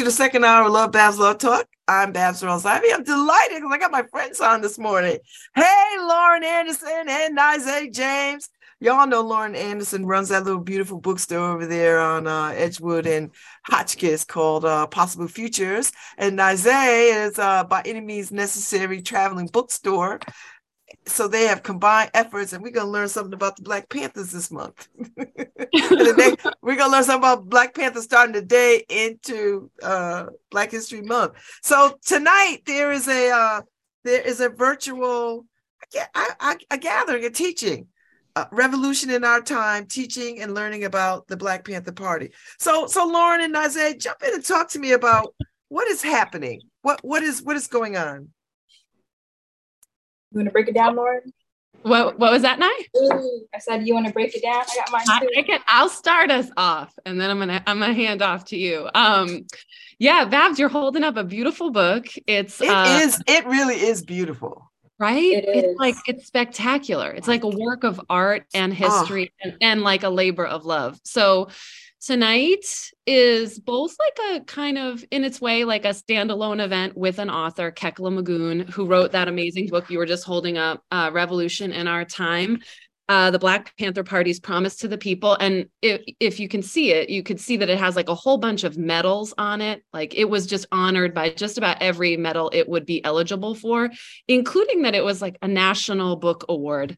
To 0.00 0.04
the 0.04 0.10
second 0.10 0.46
hour 0.46 0.64
of 0.64 0.72
Love 0.72 0.92
Babs 0.92 1.18
Love 1.18 1.36
Talk. 1.36 1.66
I'm 1.86 2.10
Babs 2.10 2.42
Rose. 2.42 2.64
I'm 2.64 3.04
delighted 3.04 3.56
because 3.56 3.70
I 3.70 3.76
got 3.76 3.90
my 3.90 4.02
friends 4.04 4.40
on 4.40 4.62
this 4.62 4.78
morning. 4.78 5.18
Hey, 5.54 5.96
Lauren 5.98 6.42
Anderson 6.42 7.04
and 7.06 7.36
Nizay 7.36 7.92
James. 7.92 8.48
Y'all 8.80 9.06
know 9.06 9.20
Lauren 9.20 9.54
Anderson 9.54 10.06
runs 10.06 10.30
that 10.30 10.44
little 10.44 10.62
beautiful 10.62 10.98
bookstore 10.98 11.50
over 11.50 11.66
there 11.66 12.00
on 12.00 12.26
uh, 12.26 12.46
Edgewood 12.56 13.06
and 13.06 13.30
Hotchkiss 13.66 14.24
called 14.24 14.64
uh, 14.64 14.86
Possible 14.86 15.28
Futures. 15.28 15.92
And 16.16 16.38
Nizay 16.38 17.26
is 17.26 17.38
uh, 17.38 17.64
by 17.64 17.82
any 17.84 18.00
means 18.00 18.32
necessary 18.32 19.02
traveling 19.02 19.48
bookstore. 19.48 20.18
So 21.04 21.28
they 21.28 21.44
have 21.44 21.62
combined 21.62 22.10
efforts, 22.14 22.54
and 22.54 22.62
we're 22.62 22.70
gonna 22.70 22.90
learn 22.90 23.08
something 23.08 23.34
about 23.34 23.56
the 23.56 23.62
Black 23.62 23.88
Panthers 23.90 24.32
this 24.32 24.50
month. 24.50 24.88
Today, 25.26 26.36
we're 26.62 26.76
gonna 26.76 26.92
learn 26.92 27.04
something 27.04 27.30
about 27.30 27.48
Black 27.48 27.74
Panther 27.74 28.02
starting 28.02 28.34
today 28.34 28.84
into 28.88 29.70
uh, 29.82 30.26
Black 30.50 30.70
History 30.70 31.02
Month. 31.02 31.32
So 31.62 31.98
tonight 32.04 32.58
there 32.66 32.92
is 32.92 33.08
a 33.08 33.30
uh, 33.30 33.62
there 34.04 34.20
is 34.20 34.40
a 34.40 34.48
virtual 34.48 35.46
I, 36.14 36.30
I, 36.40 36.56
a 36.70 36.78
gathering, 36.78 37.24
a 37.24 37.30
teaching, 37.30 37.86
uh, 38.36 38.44
revolution 38.52 39.10
in 39.10 39.24
our 39.24 39.40
time, 39.40 39.86
teaching 39.86 40.40
and 40.40 40.54
learning 40.54 40.84
about 40.84 41.26
the 41.28 41.36
Black 41.36 41.64
Panther 41.64 41.92
Party. 41.92 42.30
So 42.58 42.86
so 42.86 43.06
Lauren 43.06 43.40
and 43.40 43.56
Isaiah, 43.56 43.96
jump 43.96 44.18
in 44.22 44.34
and 44.34 44.44
talk 44.44 44.68
to 44.70 44.78
me 44.78 44.92
about 44.92 45.34
what 45.68 45.88
is 45.88 46.02
happening. 46.02 46.60
What 46.82 47.00
what 47.02 47.22
is 47.22 47.42
what 47.42 47.56
is 47.56 47.66
going 47.66 47.96
on? 47.96 48.28
You 50.32 50.38
want 50.38 50.48
to 50.48 50.52
break 50.52 50.68
it 50.68 50.74
down, 50.74 50.94
Lauren? 50.94 51.32
What 51.82 52.18
what 52.18 52.30
was 52.32 52.42
that, 52.42 52.58
Nye? 52.58 52.86
I 53.54 53.58
said 53.58 53.86
you 53.86 53.94
want 53.94 54.06
to 54.06 54.12
break 54.12 54.34
it 54.36 54.42
down. 54.42 54.62
I 54.70 54.74
got 54.76 54.92
mine 54.92 55.02
I, 55.08 55.20
too. 55.20 55.28
I 55.36 55.42
can, 55.42 55.60
I'll 55.66 55.88
start 55.88 56.30
us 56.30 56.50
off, 56.56 56.92
and 57.06 57.20
then 57.20 57.30
I'm 57.30 57.38
gonna 57.38 57.62
I'm 57.66 57.78
gonna 57.80 57.94
hand 57.94 58.20
off 58.22 58.44
to 58.46 58.56
you. 58.56 58.88
Um, 58.94 59.46
yeah, 59.98 60.24
Babs, 60.24 60.58
you're 60.58 60.68
holding 60.68 61.04
up 61.04 61.16
a 61.16 61.24
beautiful 61.24 61.70
book. 61.70 62.06
It's 62.26 62.60
It 62.60 62.68
uh, 62.68 63.00
is. 63.02 63.20
It 63.26 63.46
really 63.46 63.76
is 63.76 64.02
beautiful. 64.02 64.70
right. 64.98 65.16
It 65.32 65.44
it's 65.48 65.68
is. 65.68 65.76
like 65.78 65.96
it's 66.06 66.26
spectacular. 66.26 67.10
It's 67.12 67.28
like 67.28 67.44
a 67.44 67.48
work 67.48 67.84
of 67.84 68.00
art 68.10 68.44
and 68.54 68.72
Ah. 68.72 68.76
history, 68.76 69.32
and, 69.42 69.56
and 69.62 69.82
like 69.82 70.02
a 70.02 70.10
labor 70.10 70.46
of 70.46 70.64
love. 70.66 70.98
So 71.04 71.48
tonight 72.00 72.64
is 73.06 73.58
both 73.58 73.94
like 73.98 74.18
a 74.32 74.44
kind 74.44 74.78
of 74.78 75.04
in 75.10 75.22
its 75.22 75.40
way 75.40 75.64
like 75.64 75.84
a 75.84 75.90
standalone 75.90 76.62
event 76.62 76.96
with 76.96 77.18
an 77.18 77.28
author 77.28 77.70
kekla 77.70 78.10
magoon 78.10 78.68
who 78.70 78.86
wrote 78.86 79.12
that 79.12 79.28
amazing 79.28 79.68
book 79.68 79.90
you 79.90 79.98
were 79.98 80.06
just 80.06 80.24
holding 80.24 80.56
up 80.56 80.82
uh, 80.90 81.10
revolution 81.12 81.72
in 81.72 81.86
our 81.86 82.04
time. 82.04 82.60
Uh, 83.08 83.28
the 83.32 83.40
black 83.40 83.76
panther 83.76 84.04
party's 84.04 84.38
promise 84.38 84.76
to 84.76 84.86
the 84.86 84.96
people. 84.96 85.36
And 85.40 85.66
if, 85.82 86.00
if 86.20 86.38
you 86.38 86.48
can 86.48 86.62
see 86.62 86.92
it 86.92 87.10
you 87.10 87.22
could 87.22 87.40
see 87.40 87.56
that 87.56 87.68
it 87.68 87.78
has 87.78 87.96
like 87.96 88.08
a 88.08 88.14
whole 88.14 88.38
bunch 88.38 88.64
of 88.64 88.78
medals 88.78 89.34
on 89.36 89.60
it. 89.60 89.82
Like 89.92 90.14
it 90.14 90.30
was 90.30 90.46
just 90.46 90.66
honored 90.72 91.12
by 91.12 91.30
just 91.30 91.58
about 91.58 91.82
every 91.82 92.16
medal 92.16 92.50
it 92.54 92.68
would 92.68 92.86
be 92.86 93.04
eligible 93.04 93.54
for 93.54 93.90
including 94.28 94.82
that 94.82 94.94
it 94.94 95.04
was 95.04 95.20
like 95.20 95.36
a 95.42 95.48
national 95.48 96.16
book 96.16 96.46
award 96.48 96.96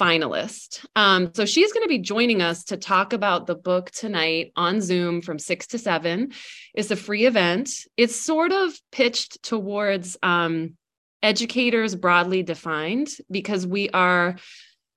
finalist. 0.00 0.84
Um, 0.96 1.32
so 1.34 1.44
she's 1.44 1.72
going 1.72 1.84
to 1.84 1.88
be 1.88 1.98
joining 1.98 2.42
us 2.42 2.64
to 2.64 2.76
talk 2.76 3.12
about 3.12 3.46
the 3.46 3.54
book 3.54 3.90
tonight 3.90 4.52
on 4.56 4.80
Zoom 4.80 5.22
from 5.22 5.38
six 5.38 5.66
to 5.68 5.78
seven. 5.78 6.32
It's 6.74 6.90
a 6.90 6.96
free 6.96 7.26
event. 7.26 7.70
It's 7.96 8.16
sort 8.16 8.52
of 8.52 8.72
pitched 8.90 9.42
towards 9.42 10.16
um, 10.22 10.76
educators 11.22 11.94
broadly 11.94 12.42
defined 12.42 13.08
because 13.30 13.66
we 13.66 13.88
are 13.90 14.36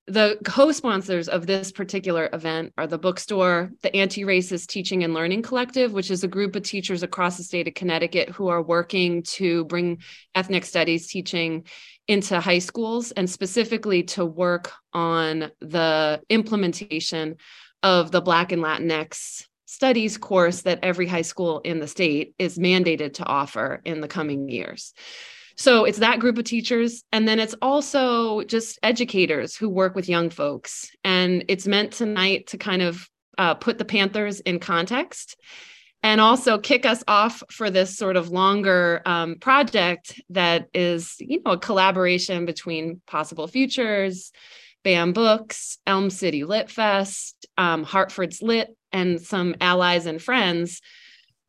the 0.08 0.38
co-sponsors 0.44 1.28
of 1.28 1.46
this 1.46 1.72
particular 1.72 2.28
event 2.32 2.72
are 2.78 2.86
the 2.86 2.98
bookstore 2.98 3.72
the 3.82 3.94
anti-racist 3.94 4.68
teaching 4.68 5.02
and 5.02 5.14
learning 5.14 5.42
collective 5.42 5.92
which 5.92 6.12
is 6.12 6.22
a 6.22 6.28
group 6.28 6.54
of 6.54 6.62
teachers 6.62 7.02
across 7.02 7.36
the 7.36 7.42
state 7.42 7.66
of 7.66 7.74
connecticut 7.74 8.28
who 8.28 8.46
are 8.46 8.62
working 8.62 9.22
to 9.22 9.64
bring 9.64 9.98
ethnic 10.34 10.64
studies 10.64 11.08
teaching 11.08 11.64
into 12.08 12.40
high 12.40 12.58
schools 12.58 13.10
and 13.12 13.28
specifically 13.28 14.02
to 14.02 14.24
work 14.24 14.72
on 14.92 15.50
the 15.60 16.20
implementation 16.28 17.36
of 17.82 18.10
the 18.10 18.20
black 18.20 18.52
and 18.52 18.62
latinx 18.62 19.44
studies 19.66 20.16
course 20.16 20.62
that 20.62 20.78
every 20.82 21.06
high 21.06 21.22
school 21.22 21.60
in 21.60 21.80
the 21.80 21.88
state 21.88 22.34
is 22.38 22.58
mandated 22.58 23.14
to 23.14 23.24
offer 23.24 23.82
in 23.84 24.00
the 24.00 24.08
coming 24.08 24.48
years 24.48 24.94
so 25.56 25.84
it's 25.86 25.98
that 25.98 26.20
group 26.20 26.36
of 26.36 26.44
teachers. 26.44 27.02
And 27.12 27.26
then 27.26 27.40
it's 27.40 27.54
also 27.62 28.42
just 28.42 28.78
educators 28.82 29.56
who 29.56 29.68
work 29.70 29.94
with 29.94 30.08
young 30.08 30.28
folks. 30.28 30.90
And 31.02 31.44
it's 31.48 31.66
meant 31.66 31.92
tonight 31.92 32.48
to 32.48 32.58
kind 32.58 32.82
of 32.82 33.08
uh, 33.38 33.54
put 33.54 33.78
the 33.78 33.84
Panthers 33.84 34.40
in 34.40 34.60
context 34.60 35.36
and 36.06 36.20
also 36.20 36.56
kick 36.56 36.86
us 36.86 37.02
off 37.08 37.42
for 37.50 37.68
this 37.68 37.98
sort 37.98 38.16
of 38.16 38.28
longer 38.28 39.02
um, 39.04 39.34
project 39.40 40.20
that 40.30 40.68
is, 40.72 41.16
you 41.18 41.42
know, 41.44 41.52
a 41.52 41.58
collaboration 41.58 42.46
between 42.46 43.00
Possible 43.08 43.48
Futures, 43.48 44.30
BAM 44.84 45.12
Books, 45.12 45.78
Elm 45.84 46.10
City 46.10 46.44
Lit 46.44 46.70
Fest, 46.70 47.48
um, 47.58 47.82
Hartford's 47.82 48.40
Lit, 48.40 48.68
and 48.92 49.20
some 49.20 49.56
allies 49.60 50.06
and 50.06 50.22
friends 50.22 50.80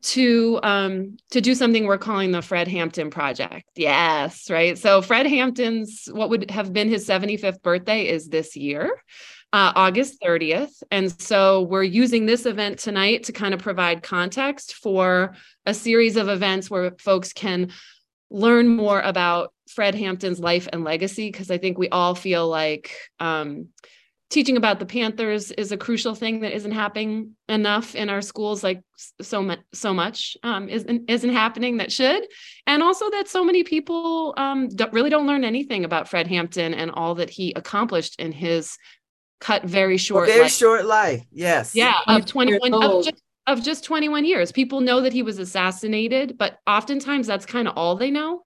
to 0.00 0.60
um 0.62 1.16
to 1.30 1.40
do 1.40 1.56
something 1.56 1.84
we're 1.84 1.98
calling 1.98 2.30
the 2.30 2.42
Fred 2.42 2.68
Hampton 2.68 3.10
project. 3.10 3.64
Yes, 3.76 4.48
right. 4.48 4.78
So 4.78 5.02
Fred 5.02 5.26
Hampton's 5.26 6.08
what 6.10 6.30
would 6.30 6.50
have 6.50 6.72
been 6.72 6.88
his 6.88 7.06
75th 7.06 7.62
birthday 7.62 8.08
is 8.08 8.28
this 8.28 8.56
year. 8.56 9.02
Uh, 9.50 9.72
August 9.74 10.20
30th. 10.20 10.82
And 10.90 11.10
so 11.22 11.62
we're 11.62 11.82
using 11.82 12.26
this 12.26 12.44
event 12.44 12.78
tonight 12.78 13.22
to 13.24 13.32
kind 13.32 13.54
of 13.54 13.60
provide 13.60 14.02
context 14.02 14.74
for 14.74 15.34
a 15.64 15.72
series 15.72 16.16
of 16.16 16.28
events 16.28 16.70
where 16.70 16.92
folks 16.98 17.32
can 17.32 17.70
learn 18.30 18.68
more 18.68 19.00
about 19.00 19.54
Fred 19.68 19.94
Hampton's 19.94 20.40
life 20.40 20.68
and 20.72 20.84
legacy, 20.84 21.30
because 21.30 21.50
I 21.50 21.58
think 21.58 21.78
we 21.78 21.88
all 21.88 22.14
feel 22.14 22.48
like 22.48 22.94
um, 23.20 23.68
teaching 24.30 24.56
about 24.56 24.78
the 24.78 24.86
Panthers 24.86 25.50
is 25.52 25.72
a 25.72 25.76
crucial 25.76 26.14
thing 26.14 26.40
that 26.40 26.54
isn't 26.54 26.72
happening 26.72 27.34
enough 27.48 27.94
in 27.94 28.10
our 28.10 28.20
schools, 28.20 28.62
like 28.62 28.82
so 29.20 29.42
much, 29.42 29.60
so 29.72 29.94
much 29.94 30.36
um, 30.42 30.68
isn't 30.68 31.08
isn't 31.08 31.30
happening 31.30 31.78
that 31.78 31.92
should, 31.92 32.26
and 32.66 32.82
also 32.82 33.10
that 33.10 33.28
so 33.28 33.44
many 33.44 33.64
people 33.64 34.34
um, 34.36 34.68
don't, 34.68 34.92
really 34.92 35.10
don't 35.10 35.26
learn 35.26 35.44
anything 35.44 35.84
about 35.84 36.08
Fred 36.08 36.26
Hampton 36.26 36.74
and 36.74 36.90
all 36.90 37.14
that 37.16 37.30
he 37.30 37.52
accomplished 37.56 38.20
in 38.20 38.32
his 38.32 38.76
cut 39.40 39.64
very 39.64 39.94
A 39.96 39.98
short, 39.98 40.28
very 40.28 40.42
life. 40.42 40.52
short 40.52 40.84
life. 40.84 41.22
Yes. 41.32 41.74
yeah, 41.74 41.94
of 42.06 42.26
twenty 42.26 42.58
one 42.58 42.74
of 42.74 43.04
just, 43.04 43.22
of 43.46 43.62
just 43.62 43.84
twenty 43.84 44.08
one 44.08 44.24
years. 44.24 44.52
People 44.52 44.80
know 44.80 45.00
that 45.00 45.12
he 45.12 45.22
was 45.22 45.38
assassinated, 45.38 46.36
but 46.38 46.58
oftentimes 46.66 47.26
that's 47.26 47.46
kind 47.46 47.68
of 47.68 47.76
all 47.76 47.96
they 47.96 48.10
know 48.10 48.42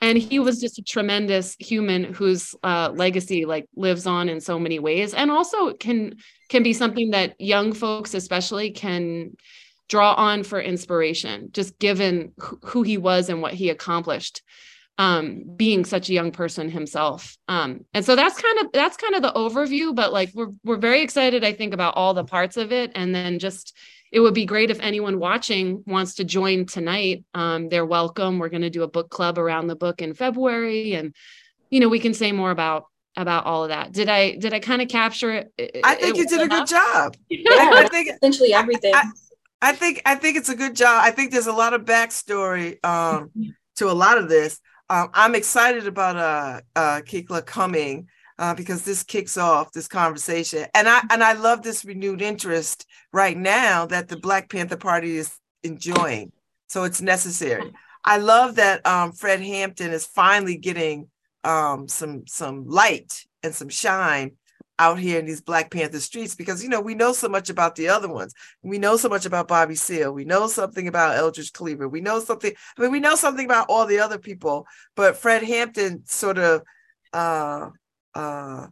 and 0.00 0.16
he 0.16 0.38
was 0.38 0.60
just 0.60 0.78
a 0.78 0.82
tremendous 0.82 1.56
human 1.58 2.04
whose 2.04 2.54
uh, 2.62 2.90
legacy 2.94 3.44
like 3.44 3.66
lives 3.76 4.06
on 4.06 4.28
in 4.28 4.40
so 4.40 4.58
many 4.58 4.78
ways 4.78 5.14
and 5.14 5.30
also 5.30 5.72
can 5.74 6.14
can 6.48 6.62
be 6.62 6.72
something 6.72 7.10
that 7.10 7.38
young 7.40 7.72
folks 7.72 8.14
especially 8.14 8.70
can 8.70 9.36
draw 9.88 10.14
on 10.14 10.42
for 10.42 10.60
inspiration 10.60 11.50
just 11.52 11.78
given 11.78 12.32
who, 12.38 12.58
who 12.64 12.82
he 12.82 12.96
was 12.96 13.28
and 13.28 13.42
what 13.42 13.54
he 13.54 13.70
accomplished 13.70 14.42
um, 15.00 15.44
being 15.56 15.84
such 15.84 16.10
a 16.10 16.12
young 16.12 16.30
person 16.30 16.68
himself 16.68 17.36
um, 17.48 17.84
and 17.94 18.04
so 18.04 18.14
that's 18.14 18.40
kind 18.40 18.58
of 18.60 18.72
that's 18.72 18.96
kind 18.96 19.14
of 19.14 19.22
the 19.22 19.32
overview 19.32 19.94
but 19.94 20.12
like 20.12 20.30
we're 20.34 20.50
we're 20.64 20.76
very 20.76 21.00
excited 21.00 21.42
i 21.42 21.52
think 21.52 21.74
about 21.74 21.96
all 21.96 22.14
the 22.14 22.24
parts 22.24 22.56
of 22.56 22.70
it 22.70 22.92
and 22.94 23.14
then 23.14 23.38
just 23.38 23.76
it 24.12 24.20
would 24.20 24.34
be 24.34 24.44
great 24.44 24.70
if 24.70 24.80
anyone 24.80 25.18
watching 25.18 25.82
wants 25.86 26.16
to 26.16 26.24
join 26.24 26.66
tonight. 26.66 27.24
Um, 27.32 27.68
they're 27.68 27.86
welcome. 27.86 28.38
We're 28.38 28.48
going 28.48 28.62
to 28.62 28.70
do 28.70 28.82
a 28.82 28.88
book 28.88 29.08
club 29.08 29.38
around 29.38 29.68
the 29.68 29.76
book 29.76 30.02
in 30.02 30.14
February, 30.14 30.94
and 30.94 31.14
you 31.70 31.80
know 31.80 31.88
we 31.88 32.00
can 32.00 32.14
say 32.14 32.32
more 32.32 32.50
about 32.50 32.86
about 33.16 33.46
all 33.46 33.64
of 33.64 33.68
that. 33.68 33.92
Did 33.92 34.08
I 34.08 34.36
did 34.36 34.52
I 34.52 34.58
kind 34.58 34.82
of 34.82 34.88
capture 34.88 35.30
it? 35.32 35.80
I 35.84 35.94
think 35.94 36.16
you 36.16 36.26
did 36.26 36.40
a 36.40 36.48
good 36.48 36.66
job. 36.66 37.16
Yeah, 37.28 37.50
I, 37.52 37.84
I 37.84 37.88
think 37.88 38.08
essentially 38.22 38.52
everything. 38.52 38.94
I, 38.94 39.04
I 39.62 39.72
think 39.72 40.02
I 40.04 40.16
think 40.16 40.36
it's 40.36 40.48
a 40.48 40.56
good 40.56 40.74
job. 40.74 41.02
I 41.04 41.12
think 41.12 41.30
there's 41.30 41.46
a 41.46 41.52
lot 41.52 41.72
of 41.72 41.82
backstory 41.82 42.84
um, 42.84 43.30
to 43.76 43.90
a 43.90 43.94
lot 43.94 44.18
of 44.18 44.28
this. 44.28 44.60
Um, 44.90 45.08
I'm 45.14 45.36
excited 45.36 45.86
about 45.86 46.16
uh, 46.16 46.60
uh, 46.74 47.00
Kikla 47.06 47.46
coming 47.46 48.08
uh, 48.40 48.54
because 48.54 48.84
this 48.84 49.04
kicks 49.04 49.38
off 49.38 49.70
this 49.70 49.86
conversation, 49.86 50.66
and 50.74 50.88
I 50.88 51.02
and 51.10 51.22
I 51.22 51.34
love 51.34 51.62
this 51.62 51.84
renewed 51.84 52.20
interest 52.20 52.86
right 53.12 53.36
now 53.36 53.86
that 53.86 54.08
the 54.08 54.16
Black 54.16 54.50
Panther 54.50 54.76
Party 54.76 55.16
is 55.16 55.38
enjoying. 55.62 56.32
So 56.66 56.82
it's 56.82 57.00
necessary. 57.00 57.72
I 58.04 58.16
love 58.16 58.56
that 58.56 58.84
um, 58.84 59.12
Fred 59.12 59.40
Hampton 59.40 59.92
is 59.92 60.06
finally 60.06 60.56
getting 60.56 61.08
um, 61.44 61.86
some 61.86 62.26
some 62.26 62.66
light 62.66 63.24
and 63.44 63.54
some 63.54 63.68
shine 63.68 64.32
out 64.80 64.98
here 64.98 65.18
in 65.20 65.26
these 65.26 65.42
Black 65.42 65.70
Panther 65.70 66.00
streets 66.00 66.34
because 66.34 66.62
you 66.62 66.68
know 66.70 66.80
we 66.80 66.94
know 66.94 67.12
so 67.12 67.28
much 67.28 67.50
about 67.50 67.76
the 67.76 67.88
other 67.88 68.08
ones. 68.08 68.32
We 68.62 68.78
know 68.78 68.96
so 68.96 69.10
much 69.10 69.26
about 69.26 69.46
Bobby 69.46 69.74
Seale. 69.74 70.12
We 70.12 70.24
know 70.24 70.48
something 70.48 70.88
about 70.88 71.16
Eldridge 71.16 71.52
Cleaver. 71.52 71.86
We 71.86 72.00
know 72.00 72.18
something. 72.18 72.52
I 72.78 72.82
mean, 72.82 72.90
we 72.90 72.98
know 72.98 73.14
something 73.14 73.44
about 73.44 73.66
all 73.68 73.84
the 73.86 74.00
other 74.00 74.18
people, 74.18 74.66
but 74.96 75.18
Fred 75.18 75.42
Hampton 75.42 76.02
sort 76.06 76.38
of 76.38 76.62
uh, 77.12 77.68
uh, 78.14 78.66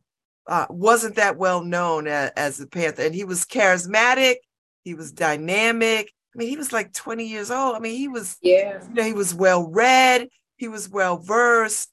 uh, 0.46 0.66
wasn't 0.70 1.16
that 1.16 1.36
well 1.36 1.62
known 1.62 2.06
as, 2.06 2.30
as 2.36 2.56
the 2.56 2.66
Panther, 2.66 3.02
and 3.02 3.14
he 3.14 3.24
was 3.24 3.44
charismatic. 3.44 4.36
He 4.84 4.94
was 4.94 5.12
dynamic. 5.12 6.10
I 6.34 6.38
mean, 6.38 6.48
he 6.48 6.56
was 6.56 6.72
like 6.72 6.94
20 6.94 7.26
years 7.26 7.50
old. 7.50 7.76
I 7.76 7.80
mean, 7.80 7.96
he 7.98 8.08
was 8.08 8.36
Yeah. 8.40 8.82
you 8.82 8.94
know, 8.94 9.02
he 9.02 9.12
was 9.12 9.34
well 9.34 9.68
read, 9.70 10.28
he 10.56 10.68
was 10.68 10.88
well 10.88 11.18
versed, 11.18 11.90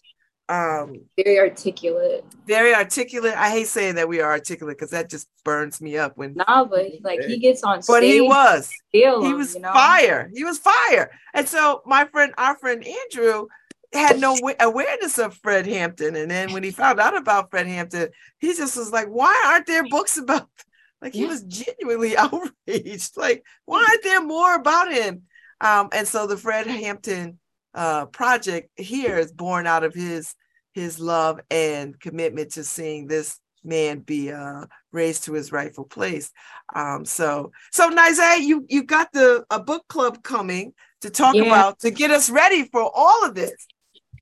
um, 0.47 1.01
Very 1.17 1.39
articulate. 1.39 2.23
very 2.45 2.73
articulate. 2.75 3.33
I 3.35 3.49
hate 3.49 3.67
saying 3.67 3.95
that 3.95 4.07
we 4.07 4.21
are 4.21 4.31
articulate 4.31 4.77
because 4.77 4.91
that 4.91 5.09
just 5.09 5.27
burns 5.43 5.81
me 5.81 5.97
up 5.97 6.13
when 6.17 6.35
Nah, 6.35 6.65
but 6.65 6.85
like 7.01 7.23
he 7.23 7.37
gets 7.39 7.63
on 7.63 7.81
stage. 7.81 7.93
but 7.93 8.03
he 8.03 8.21
was 8.21 8.71
he 8.91 9.03
him, 9.03 9.37
was 9.37 9.55
you 9.55 9.61
know? 9.61 9.73
fire 9.73 10.29
he 10.35 10.43
was 10.43 10.59
fire 10.59 11.09
and 11.33 11.47
so 11.47 11.81
my 11.85 12.05
friend 12.05 12.33
our 12.37 12.55
friend 12.57 12.85
andrew 12.85 13.47
had 13.93 14.19
no 14.19 14.37
awareness 14.59 15.17
of 15.17 15.35
fred 15.37 15.65
hampton 15.65 16.15
and 16.15 16.29
then 16.29 16.51
when 16.53 16.63
he 16.63 16.69
found 16.71 16.99
out 16.99 17.15
about 17.17 17.49
fred 17.49 17.65
hampton 17.67 18.09
he 18.39 18.53
just 18.53 18.77
was 18.77 18.91
like 18.91 19.07
why 19.07 19.43
aren't 19.47 19.65
there 19.67 19.87
books 19.87 20.17
about 20.17 20.47
like 21.01 21.13
he 21.13 21.25
was 21.25 21.41
genuinely 21.43 22.15
outraged 22.67 23.15
like 23.17 23.43
why 23.65 23.83
aren't 23.87 24.03
there 24.03 24.21
more 24.23 24.53
about 24.55 24.91
him 24.91 25.23
um 25.61 25.89
and 25.91 26.07
so 26.07 26.27
the 26.27 26.37
fred 26.37 26.67
hampton 26.67 27.39
uh 27.75 28.05
project 28.07 28.69
here 28.77 29.17
is 29.17 29.31
born 29.31 29.67
out 29.67 29.83
of 29.83 29.93
his 29.93 30.33
his 30.73 30.99
love 30.99 31.39
and 31.51 31.99
commitment 31.99 32.51
to 32.53 32.63
seeing 32.63 33.07
this 33.07 33.39
man 33.63 33.99
be 33.99 34.31
uh 34.31 34.65
raised 34.91 35.25
to 35.25 35.33
his 35.33 35.51
rightful 35.51 35.85
place. 35.85 36.31
Um 36.73 37.05
so 37.05 37.51
so 37.71 37.89
Nize, 37.89 38.39
you 38.41 38.65
you 38.69 38.83
got 38.83 39.11
the 39.11 39.45
a 39.49 39.59
book 39.61 39.83
club 39.89 40.23
coming 40.23 40.73
to 41.01 41.09
talk 41.09 41.35
Yeah. 41.35 41.43
about 41.43 41.79
to 41.79 41.91
get 41.91 42.11
us 42.11 42.29
ready 42.29 42.63
for 42.63 42.81
all 42.93 43.25
of 43.25 43.35
this. 43.35 43.67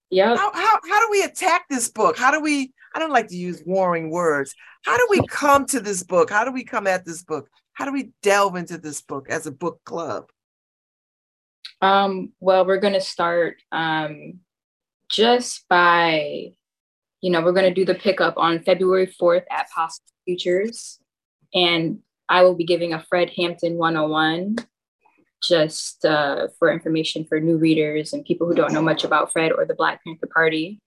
Yeah 0.10 0.36
how, 0.36 0.52
how 0.54 0.80
how 0.90 1.06
do 1.06 1.12
we 1.12 1.24
attack 1.24 1.66
this 1.70 1.90
book? 1.90 2.18
How 2.18 2.32
do 2.32 2.40
we 2.40 2.74
i 2.96 3.00
don't 3.00 3.12
like 3.12 3.28
to 3.30 3.36
use 3.36 3.64
warring 3.66 4.10
words. 4.12 4.54
How 4.86 4.98
do 4.98 5.08
we 5.10 5.26
come 5.28 5.66
to 5.68 5.80
this 5.80 6.04
book? 6.04 6.30
How 6.30 6.44
do 6.46 6.52
we 6.52 6.64
come 6.64 6.88
at 6.88 7.06
this 7.06 7.24
book? 7.24 7.50
How 7.74 7.86
do 7.86 7.92
we 7.92 8.12
delve 8.22 8.56
into 8.56 8.78
this 8.78 9.02
book 9.02 9.30
as 9.30 9.48
a 9.48 9.52
book 9.52 9.80
club 9.84 10.30
Um, 11.84 12.32
well, 12.40 12.66
we're 12.66 12.80
gonna 12.80 13.02
start 13.02 13.58
um 13.74 14.40
just 15.10 15.68
by, 15.68 16.54
you 17.22 17.30
know, 17.30 17.42
we're 17.42 17.52
gonna 17.52 17.74
do 17.74 17.84
the 17.84 17.94
pickup 17.94 18.36
on 18.38 18.64
February 18.64 19.08
4th 19.08 19.44
at 19.52 19.70
Possible 19.70 20.08
Futures. 20.26 21.00
And 21.54 22.00
I 22.30 22.44
will 22.44 22.56
be 22.56 22.64
giving 22.64 22.94
a 22.94 23.04
Fred 23.04 23.32
Hampton 23.36 23.78
101 23.78 24.56
just 25.44 26.06
uh, 26.06 26.48
for 26.58 26.72
information 26.72 27.26
for 27.26 27.40
new 27.42 27.58
readers 27.58 28.14
and 28.14 28.24
people 28.24 28.48
who 28.48 28.56
don't 28.56 28.74
know 28.74 28.82
much 28.82 29.04
about 29.04 29.34
Fred 29.34 29.52
or 29.52 29.66
the 29.66 29.76
Black 29.76 30.02
Panther 30.06 30.30
Party. 30.34 30.80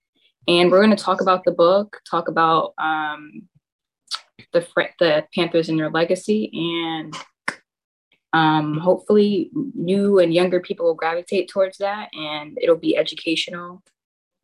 And 0.47 0.71
we're 0.71 0.83
going 0.83 0.95
to 0.95 1.01
talk 1.01 1.21
about 1.21 1.43
the 1.43 1.51
book, 1.51 2.01
talk 2.09 2.27
about 2.27 2.73
um, 2.79 3.43
the 4.51 4.65
the 4.99 5.25
Panthers 5.35 5.69
and 5.69 5.77
their 5.77 5.91
legacy, 5.91 6.49
and 6.53 7.15
um, 8.33 8.77
hopefully 8.77 9.49
new 9.53 10.19
and 10.19 10.33
younger 10.33 10.59
people 10.59 10.85
will 10.85 10.93
gravitate 10.93 11.49
towards 11.49 11.77
that, 11.77 12.09
and 12.13 12.57
it'll 12.61 12.75
be 12.75 12.97
educational. 12.97 13.83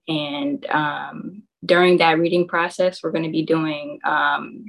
And 0.08 0.66
um, 0.68 1.44
during 1.66 1.98
that 1.98 2.20
reading 2.20 2.48
process, 2.48 3.02
we're 3.02 3.12
going 3.12 3.26
to 3.26 3.30
be 3.30 3.46
doing 3.46 4.00
um, 4.04 4.66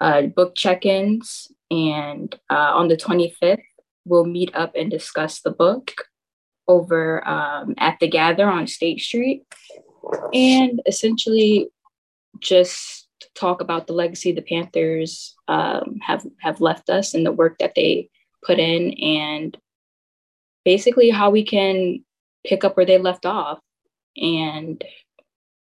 uh, 0.00 0.22
book 0.22 0.54
check-ins, 0.54 1.48
and 1.70 2.34
uh, 2.50 2.72
on 2.74 2.88
the 2.88 2.96
25th, 2.96 3.62
we'll 4.04 4.26
meet 4.26 4.54
up 4.54 4.72
and 4.76 4.90
discuss 4.90 5.40
the 5.40 5.50
book 5.50 6.04
over 6.68 7.26
um, 7.26 7.74
at 7.78 7.98
the 8.00 8.08
Gather 8.08 8.46
on 8.46 8.66
State 8.66 9.00
Street, 9.00 9.44
and 10.32 10.82
essentially 10.86 11.68
just 12.40 13.05
talk 13.34 13.60
about 13.60 13.86
the 13.86 13.92
legacy 13.92 14.32
the 14.32 14.42
Panthers 14.42 15.34
um, 15.48 15.98
have 16.02 16.24
have 16.40 16.60
left 16.60 16.90
us 16.90 17.14
and 17.14 17.24
the 17.24 17.32
work 17.32 17.58
that 17.58 17.74
they 17.74 18.10
put 18.44 18.58
in, 18.58 18.92
and 18.94 19.56
basically 20.64 21.10
how 21.10 21.30
we 21.30 21.44
can 21.44 22.04
pick 22.46 22.64
up 22.64 22.76
where 22.76 22.86
they 22.86 22.98
left 22.98 23.26
off, 23.26 23.58
and 24.16 24.82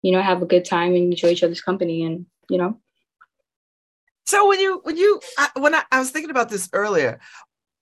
you 0.01 0.11
know 0.11 0.21
have 0.21 0.41
a 0.41 0.47
good 0.47 0.65
time 0.65 0.93
and 0.95 1.11
enjoy 1.11 1.29
each 1.29 1.43
other's 1.43 1.61
company, 1.61 2.03
and 2.03 2.25
you 2.49 2.57
know. 2.57 2.79
So 4.25 4.47
when 4.47 4.59
you 4.59 4.79
when 4.83 4.97
you 4.97 5.19
I, 5.37 5.49
when 5.57 5.73
I, 5.73 5.83
I 5.91 5.99
was 5.99 6.11
thinking 6.11 6.31
about 6.31 6.49
this 6.49 6.69
earlier, 6.73 7.19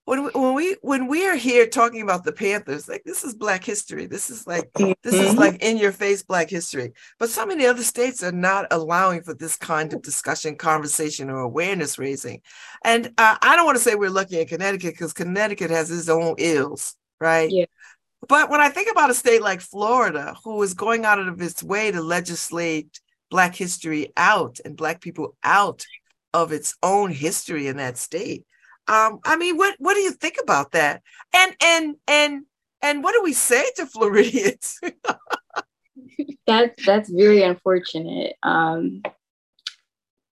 when 0.08 0.24
we, 0.24 0.30
when 0.30 0.54
we 0.54 0.78
when 0.82 1.08
we 1.08 1.28
are 1.28 1.36
here 1.36 1.68
talking 1.68 2.02
about 2.02 2.24
the 2.24 2.32
Panthers, 2.32 2.88
like 2.88 3.04
this 3.04 3.26
is 3.26 3.36
Black 3.36 3.62
history. 3.62 4.06
This 4.06 4.30
is 4.30 4.48
like 4.48 4.72
this 4.74 5.14
is 5.14 5.34
Mhm. 5.34 5.38
like 5.38 5.62
in 5.62 5.78
your 5.78 5.92
face 5.92 6.24
Black 6.24 6.50
history. 6.50 6.94
But 7.20 7.30
so 7.30 7.46
many 7.46 7.66
other 7.66 7.84
states 7.84 8.24
are 8.24 8.32
not 8.32 8.68
allowing 8.72 9.22
for 9.22 9.34
this 9.34 9.58
kind 9.58 9.92
of 9.92 10.02
discussion, 10.02 10.56
conversation, 10.56 11.30
or 11.30 11.40
awareness 11.40 12.00
raising. 12.00 12.42
And 12.86 13.08
uh, 13.18 13.36
I 13.42 13.58
don't 13.58 13.66
want 13.66 13.78
to 13.78 13.84
say 13.84 13.96
we're 13.96 14.10
lucky 14.10 14.40
in 14.40 14.48
Connecticut 14.48 14.94
because 14.94 15.12
Connecticut 15.12 15.72
has 15.72 15.92
its 15.92 16.08
own 16.08 16.36
ills, 16.38 16.96
right? 17.20 17.52
Yeah. 17.52 17.66
But 18.30 18.50
when 18.50 18.62
I 18.62 18.70
think 18.70 18.90
about 18.90 19.10
a 19.10 19.14
state 19.14 19.42
like 19.42 19.60
Florida, 19.60 20.38
who 20.42 20.64
is 20.64 20.74
going 20.74 21.04
out 21.04 21.20
of 21.20 21.42
its 21.42 21.62
way 21.62 21.92
to 21.92 22.02
legislate 22.02 23.02
Black 23.30 23.56
history 23.56 24.14
out 24.16 24.62
and 24.64 24.78
Black 24.78 25.02
people 25.02 25.36
out 25.44 25.86
of 26.34 26.54
its 26.54 26.78
own 26.82 27.12
history 27.12 27.68
in 27.68 27.76
that 27.76 27.98
state, 27.98 28.46
um, 28.88 29.20
I 29.26 29.36
mean, 29.38 29.58
what 29.58 29.76
what 29.80 29.96
do 29.96 30.02
you 30.02 30.12
think 30.12 30.36
about 30.42 30.72
that? 30.72 31.02
And 31.34 31.56
and 31.62 31.96
and 32.08 32.44
and 32.82 33.04
what 33.04 33.14
do 33.14 33.22
we 33.24 33.34
say 33.34 33.66
to 33.76 33.86
Floridians? 33.86 34.80
that 36.48 36.76
that's 36.86 37.10
very 37.10 37.44
unfortunate. 37.44 38.36
Um, 38.44 39.02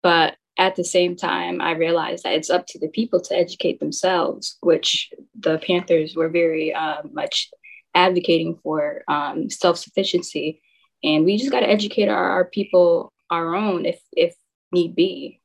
but 0.01 0.35
at 0.57 0.75
the 0.75 0.83
same 0.83 1.15
time, 1.15 1.61
I 1.61 1.71
realized 1.71 2.23
that 2.23 2.35
it's 2.35 2.49
up 2.49 2.65
to 2.67 2.79
the 2.79 2.87
people 2.87 3.19
to 3.21 3.35
educate 3.35 3.79
themselves, 3.79 4.57
which 4.61 5.09
the 5.37 5.57
Panthers 5.59 6.15
were 6.15 6.29
very 6.29 6.73
uh, 6.73 7.01
much 7.11 7.49
advocating 7.93 8.57
for 8.63 9.03
um, 9.07 9.49
self 9.49 9.77
sufficiency, 9.77 10.61
and 11.03 11.25
we 11.25 11.37
just 11.37 11.51
got 11.51 11.61
to 11.61 11.69
educate 11.69 12.07
our, 12.07 12.29
our 12.29 12.45
people 12.45 13.11
our 13.29 13.55
own 13.55 13.85
if 13.85 13.99
if 14.13 14.35
need 14.71 14.95
be. 14.95 15.41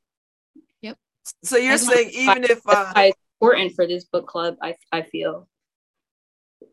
Yep. 1.42 1.48
So 1.48 1.56
you're 1.56 1.72
That's 1.72 1.86
saying 1.86 2.10
even 2.12 2.44
if 2.44 2.62
that's 2.62 2.90
uh, 2.90 2.92
why 2.94 3.04
it's 3.06 3.18
important 3.40 3.74
for 3.74 3.86
this 3.86 4.04
book 4.04 4.26
club, 4.26 4.56
I 4.62 4.74
I 4.92 5.02
feel. 5.02 5.48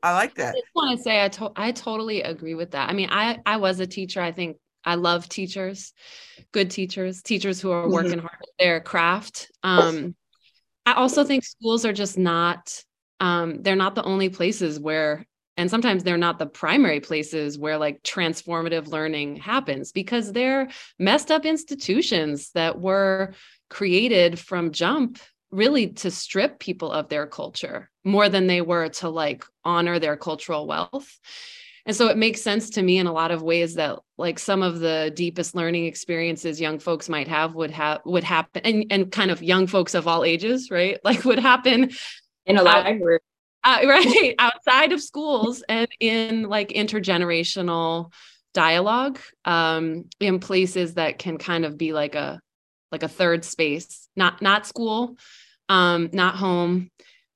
I 0.03 0.13
like 0.13 0.35
that. 0.35 0.55
I 0.55 0.59
just 0.59 0.67
want 0.75 0.97
to 0.97 1.03
say 1.03 1.23
I 1.23 1.29
to- 1.29 1.51
I 1.55 1.71
totally 1.71 2.21
agree 2.21 2.55
with 2.55 2.71
that. 2.71 2.89
I 2.89 2.93
mean, 2.93 3.09
I 3.11 3.39
I 3.45 3.57
was 3.57 3.79
a 3.79 3.87
teacher. 3.87 4.21
I 4.21 4.31
think 4.31 4.57
I 4.83 4.95
love 4.95 5.27
teachers, 5.27 5.93
good 6.51 6.71
teachers, 6.71 7.21
teachers 7.21 7.59
who 7.59 7.71
are 7.71 7.87
Mhm. 7.87 7.91
working 7.91 8.19
hard 8.19 8.37
at 8.41 8.49
their 8.59 8.79
craft. 8.79 9.51
Um, 9.63 10.15
I 10.85 10.93
also 10.93 11.23
think 11.23 11.43
schools 11.43 11.85
are 11.85 11.93
just 11.93 12.17
not 12.17 12.83
um, 13.19 13.63
they're 13.63 13.75
not 13.75 13.95
the 13.95 14.03
only 14.03 14.29
places 14.29 14.79
where 14.79 15.25
and 15.59 15.71
sometimes 15.71 16.03
they're 16.03 16.17
not 16.17 16.37
the 16.37 16.45
primary 16.45 16.99
places 16.99 17.57
where 17.57 17.79
like 17.79 18.03
transformative 18.03 18.87
learning 18.87 19.37
happens 19.37 19.91
because 19.91 20.31
they're 20.31 20.69
messed 20.99 21.31
up 21.31 21.45
institutions 21.45 22.51
that 22.51 22.79
were 22.79 23.33
created 23.69 24.39
from 24.39 24.71
jump 24.71 25.19
really 25.51 25.87
to 25.87 26.11
strip 26.11 26.59
people 26.59 26.91
of 26.91 27.09
their 27.09 27.25
culture 27.25 27.89
more 28.03 28.29
than 28.29 28.47
they 28.47 28.61
were 28.61 28.89
to 28.89 29.09
like 29.09 29.45
honor 29.63 29.99
their 29.99 30.17
cultural 30.17 30.67
wealth. 30.67 31.19
And 31.85 31.95
so 31.95 32.07
it 32.07 32.17
makes 32.17 32.41
sense 32.41 32.71
to 32.71 32.83
me 32.83 32.97
in 32.97 33.07
a 33.07 33.13
lot 33.13 33.31
of 33.31 33.41
ways 33.41 33.75
that 33.75 33.99
like 34.17 34.39
some 34.39 34.61
of 34.61 34.79
the 34.79 35.11
deepest 35.15 35.55
learning 35.55 35.85
experiences 35.85 36.59
young 36.59 36.79
folks 36.79 37.07
might 37.07 37.29
have 37.29 37.55
would 37.55 37.71
have 37.71 38.01
would 38.03 38.25
happen 38.25 38.61
and, 38.65 38.85
and 38.89 39.11
kind 39.11 39.31
of 39.31 39.41
young 39.41 39.67
folks 39.67 39.93
of 39.93 40.05
all 40.05 40.25
ages, 40.25 40.69
right? 40.69 40.99
Like 41.03 41.23
would 41.23 41.39
happen 41.39 41.91
in 42.45 42.57
a 42.57 42.63
library. 42.63 43.19
uh, 43.63 43.79
right 43.85 44.35
outside 44.37 44.91
of 44.91 45.01
schools 45.01 45.63
and 45.69 45.87
in 46.01 46.43
like 46.43 46.69
intergenerational 46.69 48.11
dialogue 48.53 49.19
um 49.45 50.05
in 50.19 50.39
places 50.39 50.95
that 50.95 51.19
can 51.19 51.37
kind 51.37 51.63
of 51.63 51.77
be 51.77 51.93
like 51.93 52.15
a 52.15 52.41
like 52.91 53.03
a 53.03 53.07
third 53.07 53.43
space 53.43 54.07
not 54.15 54.41
not 54.41 54.65
school 54.65 55.17
um 55.69 56.09
not 56.13 56.35
home 56.35 56.89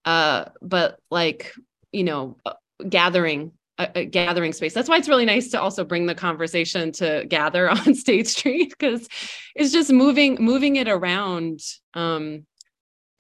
uh 0.06 0.46
but 0.62 1.00
like 1.10 1.54
you 1.92 2.04
know 2.04 2.38
uh, 2.46 2.54
gathering 2.88 3.52
a, 3.82 4.00
a 4.00 4.06
gathering 4.06 4.54
space. 4.54 4.74
That's 4.74 4.88
why 4.88 4.98
it's 4.98 5.10
really 5.10 5.26
nice 5.26 5.50
to 5.52 5.62
also 5.62 5.84
bring 5.84 6.06
the 6.06 6.16
conversation 6.16 6.92
to 6.94 7.26
gather 7.28 7.70
on 7.70 7.96
state 7.96 8.28
street 8.28 8.70
because 8.70 9.08
it's 9.56 9.72
just 9.72 9.92
moving 9.92 10.38
moving 10.40 10.78
it 10.78 10.88
around 10.88 11.60
um 11.94 12.46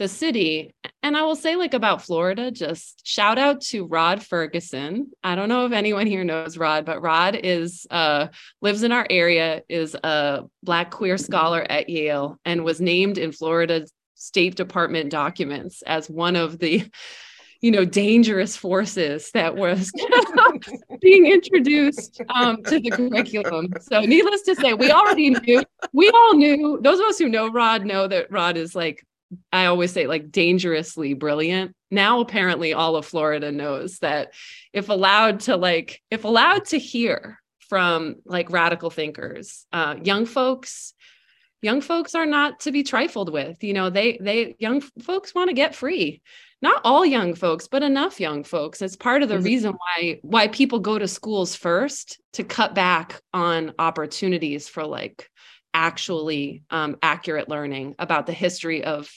the 0.02 0.08
city. 0.08 0.74
And 1.04 1.16
I 1.16 1.22
will 1.22 1.36
say, 1.36 1.56
like 1.56 1.76
about 1.76 2.02
Florida, 2.02 2.50
just 2.50 3.06
shout 3.06 3.38
out 3.38 3.62
to 3.66 3.86
Rod 3.86 4.26
Ferguson. 4.26 5.12
I 5.24 5.36
don't 5.36 5.48
know 5.48 5.68
if 5.68 5.74
anyone 5.74 6.08
here 6.08 6.24
knows 6.24 6.58
Rod, 6.58 6.86
but 6.86 7.04
Rod 7.04 7.36
is 7.36 7.86
uh 7.92 8.28
lives 8.62 8.82
in 8.82 8.92
our 8.92 9.06
area, 9.12 9.62
is 9.70 9.94
a 9.94 10.46
black 10.64 10.90
queer 10.90 11.20
scholar 11.20 11.62
at 11.70 11.88
Yale, 11.88 12.40
and 12.46 12.64
was 12.64 12.82
named 12.82 13.20
in 13.20 13.32
Florida 13.32 13.86
State 14.16 14.56
Department 14.56 15.12
documents 15.12 15.84
as 15.84 16.10
one 16.10 16.36
of 16.36 16.58
the 16.58 16.84
you 17.62 17.70
know 17.70 17.86
dangerous 17.86 18.58
forces 18.58 19.30
that 19.36 19.56
was 19.56 19.92
being 21.02 21.28
introduced 21.28 22.20
um, 22.30 22.64
to 22.64 22.80
the 22.80 22.90
curriculum 22.90 23.68
so 23.80 24.02
needless 24.02 24.42
to 24.42 24.56
say 24.56 24.74
we 24.74 24.90
already 24.90 25.30
knew 25.30 25.62
we 25.94 26.10
all 26.10 26.34
knew 26.34 26.80
those 26.82 27.00
of 27.00 27.06
us 27.06 27.20
who 27.20 27.30
know 27.30 27.52
rod 27.52 27.86
know 27.86 28.08
that 28.08 28.32
rod 28.32 28.58
is 28.58 28.74
like 28.74 29.06
I 29.52 29.66
always 29.66 29.92
say 29.92 30.08
like 30.08 30.32
dangerously 30.32 31.14
brilliant. 31.14 31.76
Now 31.90 32.20
apparently 32.20 32.74
all 32.74 32.96
of 32.96 33.06
Florida 33.06 33.52
knows 33.52 34.00
that 34.00 34.34
if 34.74 34.90
allowed 34.90 35.42
to 35.42 35.58
like 35.58 36.02
if 36.10 36.24
allowed 36.24 36.66
to 36.66 36.80
hear 36.80 37.40
from 37.70 38.16
like 38.26 38.52
radical 38.52 38.90
thinkers, 38.90 39.66
uh, 39.72 39.96
young 40.04 40.26
folks 40.26 40.94
young 41.62 41.80
folks 41.80 42.16
are 42.16 42.26
not 42.26 42.62
to 42.62 42.72
be 42.72 42.84
trifled 42.84 43.32
with. 43.32 43.64
You 43.64 43.74
know 43.74 43.90
they 43.90 44.18
they 44.20 44.56
young 44.60 44.82
folks 45.02 45.34
want 45.34 45.50
to 45.50 45.54
get 45.54 45.76
free. 45.76 46.22
Not 46.62 46.82
all 46.84 47.06
young 47.06 47.34
folks 47.34 47.68
but 47.68 47.84
enough 47.84 48.20
young 48.20 48.44
folks. 48.44 48.82
It's 48.82 48.96
part 48.96 49.24
of 49.24 49.30
the 49.30 49.40
reason 49.40 49.74
why 49.74 50.20
why 50.22 50.48
people 50.48 50.80
go 50.80 50.98
to 50.98 51.08
schools 51.08 51.56
first 51.56 52.20
to 52.34 52.44
cut 52.44 52.76
back 52.76 53.22
on 53.34 53.74
opportunities 53.80 54.68
for 54.68 54.86
like 54.86 55.30
actually 55.74 56.64
um, 56.70 56.98
accurate 57.02 57.50
learning 57.50 57.96
about 58.00 58.26
the 58.28 58.34
history 58.34 58.84
of 58.84 59.12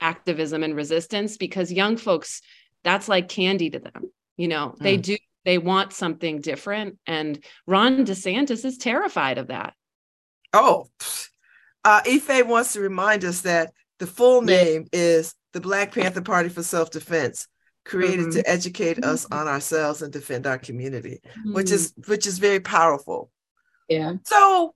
activism 0.00 0.62
and 0.62 0.74
resistance 0.74 1.36
because 1.36 1.70
young 1.72 1.96
folks 1.96 2.42
that's 2.82 3.08
like 3.08 3.28
candy 3.28 3.70
to 3.70 3.78
them 3.78 4.10
you 4.36 4.48
know 4.48 4.74
they 4.80 4.98
Mm. 4.98 5.02
do 5.02 5.16
they 5.44 5.58
want 5.58 5.92
something 5.92 6.40
different 6.40 6.98
and 7.06 7.44
ron 7.66 8.04
desantis 8.04 8.64
is 8.64 8.78
terrified 8.78 9.38
of 9.38 9.48
that 9.48 9.74
Oh, 10.54 10.88
uh, 11.84 12.00
Ife 12.06 12.46
wants 12.46 12.74
to 12.74 12.80
remind 12.80 13.24
us 13.24 13.40
that 13.42 13.72
the 13.98 14.06
full 14.06 14.42
name 14.42 14.86
is 14.92 15.34
the 15.52 15.60
Black 15.62 15.94
Panther 15.94 16.20
Party 16.20 16.48
for 16.50 16.62
Self 16.62 16.90
Defense, 16.90 17.48
created 17.86 18.26
Mhm. 18.26 18.32
to 18.34 18.50
educate 18.50 19.02
us 19.02 19.26
on 19.32 19.48
ourselves 19.48 20.02
and 20.02 20.12
defend 20.12 20.46
our 20.46 20.58
community, 20.58 21.20
which 21.44 21.68
Mm. 21.68 21.72
is 21.72 21.94
which 22.06 22.26
is 22.26 22.38
very 22.38 22.60
powerful. 22.60 23.30
Yeah. 23.88 24.14
So, 24.26 24.74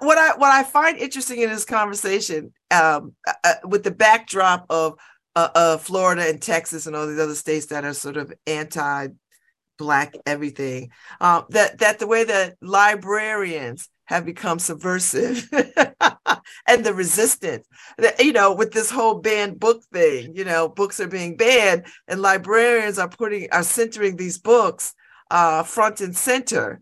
what 0.00 0.18
I 0.18 0.36
what 0.36 0.52
I 0.52 0.62
find 0.62 0.98
interesting 0.98 1.40
in 1.40 1.50
this 1.50 1.64
conversation, 1.64 2.52
um, 2.70 3.14
uh, 3.26 3.32
uh, 3.44 3.54
with 3.64 3.84
the 3.84 3.90
backdrop 3.90 4.66
of 4.70 4.98
uh, 5.34 5.48
uh, 5.54 5.78
Florida 5.78 6.28
and 6.28 6.40
Texas 6.40 6.86
and 6.86 6.94
all 6.94 7.06
these 7.06 7.20
other 7.20 7.34
states 7.34 7.66
that 7.66 7.84
are 7.84 7.94
sort 7.94 8.16
of 8.16 8.32
anti 8.46 9.08
black 9.78 10.14
everything 10.26 10.90
uh, 11.20 11.42
that 11.48 11.78
that 11.78 11.98
the 11.98 12.06
way 12.06 12.24
that 12.24 12.56
librarians 12.60 13.88
have 14.04 14.24
become 14.24 14.58
subversive 14.58 15.48
and 16.68 16.84
the 16.84 16.92
resistance 16.94 17.66
that 17.98 18.22
you 18.22 18.32
know 18.32 18.52
with 18.52 18.72
this 18.72 18.90
whole 18.90 19.14
banned 19.14 19.58
book 19.58 19.82
thing 19.92 20.36
you 20.36 20.44
know 20.44 20.68
books 20.68 21.00
are 21.00 21.08
being 21.08 21.36
banned 21.36 21.84
and 22.06 22.20
librarians 22.20 22.98
are 22.98 23.08
putting 23.08 23.48
are 23.50 23.62
centering 23.62 24.16
these 24.16 24.38
books 24.38 24.94
uh, 25.30 25.62
front 25.62 26.00
and 26.00 26.14
center 26.14 26.80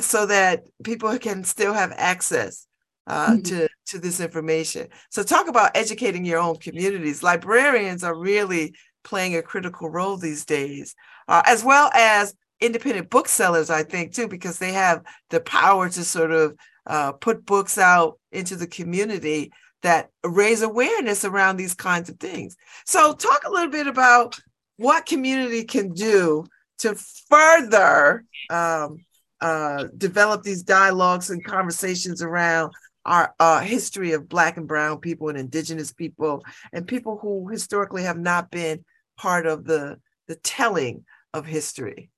so 0.00 0.26
that 0.26 0.64
people 0.84 1.16
can 1.18 1.44
still 1.44 1.72
have 1.72 1.92
access 1.96 2.66
uh, 3.06 3.36
to 3.44 3.68
to 3.86 3.98
this 3.98 4.20
information. 4.20 4.88
So 5.10 5.22
talk 5.22 5.48
about 5.48 5.76
educating 5.76 6.24
your 6.24 6.38
own 6.38 6.56
communities. 6.56 7.22
Librarians 7.22 8.04
are 8.04 8.16
really 8.16 8.74
playing 9.04 9.36
a 9.36 9.42
critical 9.42 9.90
role 9.90 10.16
these 10.16 10.44
days 10.44 10.94
uh, 11.28 11.42
as 11.46 11.64
well 11.64 11.90
as 11.94 12.34
independent 12.60 13.10
booksellers, 13.10 13.70
I 13.70 13.82
think, 13.82 14.14
too, 14.14 14.28
because 14.28 14.58
they 14.58 14.72
have 14.72 15.02
the 15.30 15.40
power 15.40 15.88
to 15.88 16.04
sort 16.04 16.30
of 16.30 16.56
uh, 16.86 17.12
put 17.12 17.44
books 17.44 17.78
out 17.78 18.18
into 18.30 18.56
the 18.56 18.66
community 18.66 19.52
that 19.82 20.10
raise 20.24 20.62
awareness 20.62 21.24
around 21.24 21.56
these 21.56 21.74
kinds 21.74 22.08
of 22.08 22.18
things. 22.18 22.56
So, 22.86 23.14
talk 23.14 23.42
a 23.44 23.50
little 23.50 23.70
bit 23.70 23.86
about 23.86 24.38
what 24.76 25.06
community 25.06 25.64
can 25.64 25.92
do 25.92 26.44
to 26.78 26.94
further 27.28 28.24
um, 28.50 28.98
uh, 29.42 29.88
develop 29.96 30.42
these 30.42 30.62
dialogues 30.62 31.30
and 31.30 31.44
conversations 31.44 32.22
around 32.22 32.72
our 33.04 33.34
uh, 33.40 33.60
history 33.60 34.12
of 34.12 34.28
Black 34.28 34.56
and 34.56 34.68
Brown 34.68 34.98
people 35.00 35.28
and 35.28 35.36
Indigenous 35.36 35.92
people 35.92 36.42
and 36.72 36.86
people 36.86 37.18
who 37.20 37.48
historically 37.48 38.04
have 38.04 38.18
not 38.18 38.50
been 38.50 38.84
part 39.18 39.46
of 39.46 39.64
the 39.64 39.98
the 40.28 40.36
telling 40.36 41.04
of 41.34 41.44
history. 41.44 42.10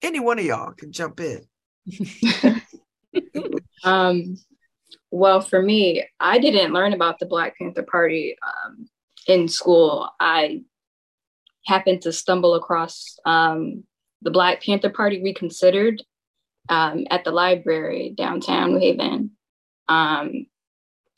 Any 0.00 0.20
one 0.20 0.38
of 0.38 0.44
y'all 0.44 0.72
can 0.72 0.92
jump 0.92 1.20
in. 1.20 1.42
Um, 3.82 4.36
well, 5.10 5.40
for 5.40 5.60
me, 5.60 6.04
I 6.18 6.38
didn't 6.38 6.72
learn 6.72 6.92
about 6.92 7.18
the 7.18 7.26
Black 7.26 7.58
Panther 7.58 7.82
Party 7.82 8.36
um, 8.46 8.88
in 9.26 9.48
school. 9.48 10.08
I 10.20 10.62
happened 11.66 12.02
to 12.02 12.12
stumble 12.12 12.54
across 12.54 13.18
um, 13.24 13.84
the 14.22 14.30
Black 14.30 14.62
Panther 14.62 14.90
Party 14.90 15.22
Reconsidered 15.22 16.02
um, 16.68 17.06
at 17.10 17.24
the 17.24 17.30
library 17.30 18.14
downtown 18.16 18.74
New 18.74 18.80
Haven. 18.80 19.30
Um, 19.88 20.46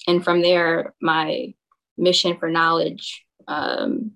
and 0.06 0.24
from 0.24 0.42
there, 0.42 0.94
my 1.00 1.54
mission 1.98 2.36
for 2.38 2.48
knowledge 2.48 3.24
um, 3.46 4.12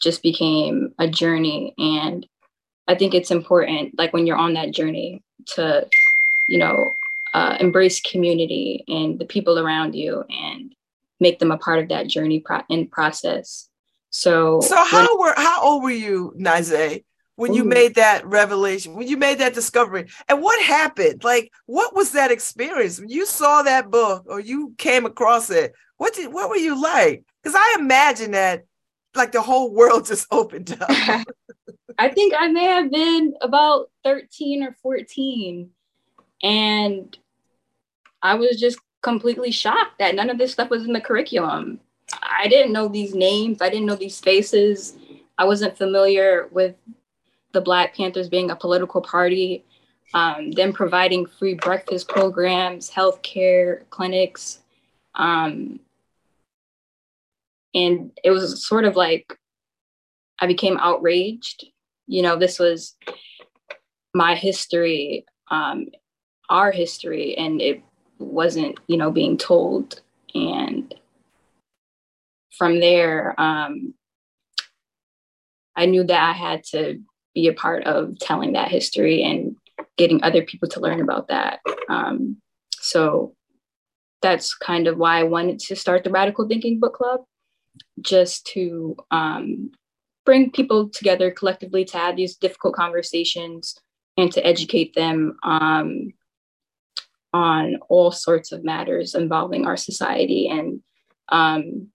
just 0.00 0.22
became 0.22 0.94
a 0.98 1.08
journey. 1.08 1.74
And 1.78 2.26
I 2.88 2.94
think 2.94 3.14
it's 3.14 3.30
important, 3.30 3.98
like 3.98 4.12
when 4.12 4.26
you're 4.26 4.36
on 4.36 4.54
that 4.54 4.72
journey, 4.72 5.22
to, 5.54 5.88
you 6.48 6.58
know, 6.58 6.92
uh, 7.34 7.56
embrace 7.58 8.00
community 8.00 8.84
and 8.88 9.18
the 9.18 9.24
people 9.24 9.58
around 9.58 9.94
you 9.94 10.24
and 10.28 10.74
make 11.18 11.38
them 11.38 11.50
a 11.50 11.58
part 11.58 11.78
of 11.78 11.88
that 11.88 12.08
journey 12.08 12.40
pro- 12.40 12.62
and 12.68 12.90
process. 12.90 13.68
So, 14.10 14.60
So 14.60 14.84
how 14.84 15.18
were 15.18 15.34
how 15.36 15.62
old 15.62 15.82
were 15.82 15.90
you, 15.90 16.34
Nize, 16.36 17.02
when 17.36 17.54
you 17.54 17.64
made 17.64 17.94
that 17.94 18.26
revelation, 18.26 18.94
when 18.94 19.08
you 19.08 19.16
made 19.16 19.38
that 19.38 19.54
discovery? 19.54 20.08
And 20.28 20.42
what 20.42 20.62
happened? 20.62 21.24
Like, 21.24 21.50
what 21.66 21.94
was 21.94 22.12
that 22.12 22.30
experience 22.30 23.00
when 23.00 23.08
you 23.08 23.26
saw 23.26 23.62
that 23.62 23.90
book 23.90 24.24
or 24.28 24.40
you 24.40 24.74
came 24.78 25.06
across 25.06 25.50
it? 25.50 25.72
What 25.96 26.14
did 26.14 26.32
what 26.32 26.50
were 26.50 26.56
you 26.56 26.80
like? 26.80 27.24
Because 27.42 27.56
I 27.56 27.76
imagine 27.78 28.32
that 28.32 28.64
like 29.14 29.32
the 29.32 29.42
whole 29.42 29.72
world 29.72 30.06
just 30.06 30.26
opened 30.30 30.76
up. 30.80 30.90
I 31.98 32.08
think 32.08 32.34
I 32.36 32.48
may 32.48 32.64
have 32.64 32.90
been 32.90 33.34
about 33.40 33.90
13 34.04 34.62
or 34.62 34.76
14. 34.82 35.70
And 36.42 37.16
I 38.22 38.34
was 38.34 38.58
just 38.58 38.78
completely 39.02 39.50
shocked 39.50 39.98
that 39.98 40.14
none 40.14 40.30
of 40.30 40.38
this 40.38 40.52
stuff 40.52 40.70
was 40.70 40.84
in 40.84 40.92
the 40.92 41.00
curriculum. 41.00 41.80
I 42.22 42.48
didn't 42.48 42.72
know 42.72 42.88
these 42.88 43.14
names, 43.14 43.60
I 43.60 43.68
didn't 43.68 43.86
know 43.86 43.96
these 43.96 44.20
faces. 44.20 44.96
I 45.38 45.44
wasn't 45.44 45.78
familiar 45.78 46.48
with 46.52 46.74
the 47.52 47.60
Black 47.60 47.94
Panthers 47.96 48.28
being 48.28 48.50
a 48.50 48.56
political 48.56 49.00
party, 49.00 49.64
um, 50.14 50.50
them 50.52 50.72
providing 50.72 51.26
free 51.26 51.54
breakfast 51.54 52.08
programs, 52.08 52.90
healthcare 52.90 53.88
clinics. 53.90 54.60
Um, 55.14 55.80
and 57.74 58.10
it 58.22 58.30
was 58.30 58.66
sort 58.66 58.84
of 58.84 58.96
like 58.96 59.38
I 60.38 60.46
became 60.46 60.76
outraged. 60.78 61.66
You 62.06 62.22
know, 62.22 62.36
this 62.36 62.58
was 62.58 62.96
my 64.14 64.34
history, 64.34 65.24
um, 65.50 65.86
our 66.50 66.70
history, 66.70 67.36
and 67.36 67.62
it 67.62 67.82
wasn't, 68.18 68.78
you 68.86 68.96
know, 68.96 69.10
being 69.10 69.38
told. 69.38 70.00
And 70.34 70.94
from 72.56 72.80
there, 72.80 73.34
um, 73.40 73.94
I 75.74 75.86
knew 75.86 76.04
that 76.04 76.22
I 76.22 76.32
had 76.32 76.64
to 76.64 77.00
be 77.34 77.48
a 77.48 77.52
part 77.52 77.84
of 77.84 78.18
telling 78.18 78.52
that 78.52 78.70
history 78.70 79.22
and 79.22 79.56
getting 79.96 80.22
other 80.22 80.42
people 80.42 80.68
to 80.68 80.80
learn 80.80 81.00
about 81.00 81.28
that. 81.28 81.60
Um, 81.88 82.36
so 82.72 83.34
that's 84.20 84.54
kind 84.54 84.86
of 84.86 84.96
why 84.98 85.18
I 85.18 85.24
wanted 85.24 85.58
to 85.60 85.76
start 85.76 86.04
the 86.04 86.10
Radical 86.10 86.46
Thinking 86.46 86.78
Book 86.78 86.94
Club, 86.94 87.22
just 88.00 88.46
to 88.48 88.96
um, 89.10 89.72
bring 90.24 90.50
people 90.50 90.88
together 90.88 91.30
collectively 91.30 91.84
to 91.86 91.98
have 91.98 92.16
these 92.16 92.36
difficult 92.36 92.74
conversations 92.74 93.76
and 94.16 94.30
to 94.32 94.46
educate 94.46 94.94
them 94.94 95.36
um, 95.42 96.12
on 97.32 97.76
all 97.88 98.12
sorts 98.12 98.52
of 98.52 98.64
matters 98.64 99.14
involving 99.14 99.66
our 99.66 99.76
society 99.76 100.48
and 100.48 100.80
um, 101.30 101.88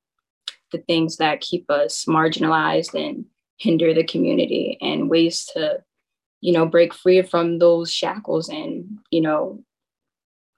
the 0.72 0.80
things 0.80 1.18
that 1.18 1.42
keep 1.42 1.70
us 1.70 2.06
marginalized 2.06 2.94
and 2.94 3.26
hinder 3.58 3.94
the 3.94 4.04
community 4.04 4.78
and 4.82 5.10
ways 5.10 5.46
to 5.54 5.84
you 6.42 6.54
know 6.54 6.66
break 6.66 6.94
free 6.94 7.22
from 7.22 7.60
those 7.60 7.92
shackles 7.92 8.50
and 8.50 9.00
you 9.12 9.22
know 9.22 9.64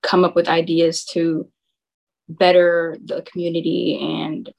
come 0.03 0.23
up 0.23 0.35
with 0.35 0.47
ideas 0.47 1.05
to 1.05 1.49
better 2.27 2.97
the 3.03 3.21
community 3.23 3.97
and 4.01 4.53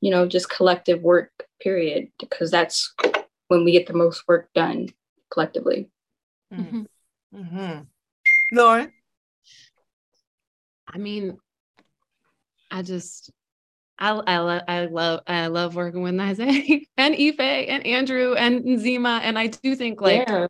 you 0.00 0.10
know 0.10 0.26
just 0.26 0.50
collective 0.50 1.02
work 1.02 1.30
period 1.60 2.08
because 2.18 2.50
that's 2.50 2.94
when 3.48 3.64
we 3.64 3.72
get 3.72 3.86
the 3.86 3.92
most 3.92 4.22
work 4.26 4.48
done 4.54 4.88
collectively 5.30 5.88
Mm-hmm. 6.52 6.82
Mm-hmm. 7.34 7.80
Lauren? 8.52 8.92
I 10.86 10.98
mean, 10.98 11.38
I 12.70 12.82
just 12.82 13.30
I 14.02 14.10
I, 14.10 14.38
lo- 14.40 14.60
I 14.68 14.86
love 14.86 15.20
I 15.28 15.46
love 15.48 15.76
working 15.76 16.02
with 16.02 16.14
Nize 16.14 16.40
and 16.98 17.14
Ife 17.14 17.40
and 17.40 17.86
Andrew 17.86 18.34
and 18.34 18.64
Nzima. 18.64 19.20
And 19.22 19.38
I 19.38 19.46
do 19.48 19.76
think 19.76 20.00
like 20.02 20.28
Yeah. 20.28 20.48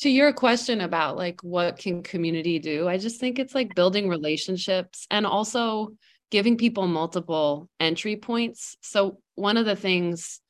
to 0.00 0.10
your 0.10 0.32
question 0.32 0.80
about 0.82 1.16
like 1.16 1.42
what 1.42 1.78
can 1.78 2.02
community 2.02 2.58
do, 2.58 2.88
I 2.88 2.98
just 2.98 3.20
think 3.20 3.38
it's 3.38 3.54
like 3.54 3.74
building 3.74 4.08
relationships 4.08 5.06
and 5.10 5.26
also 5.26 5.90
giving 6.30 6.56
people 6.58 6.86
multiple 6.86 7.68
entry 7.80 8.16
points. 8.16 8.76
So 8.82 9.18
one 9.36 9.56
of 9.56 9.66
the 9.66 9.76
things 9.76 10.40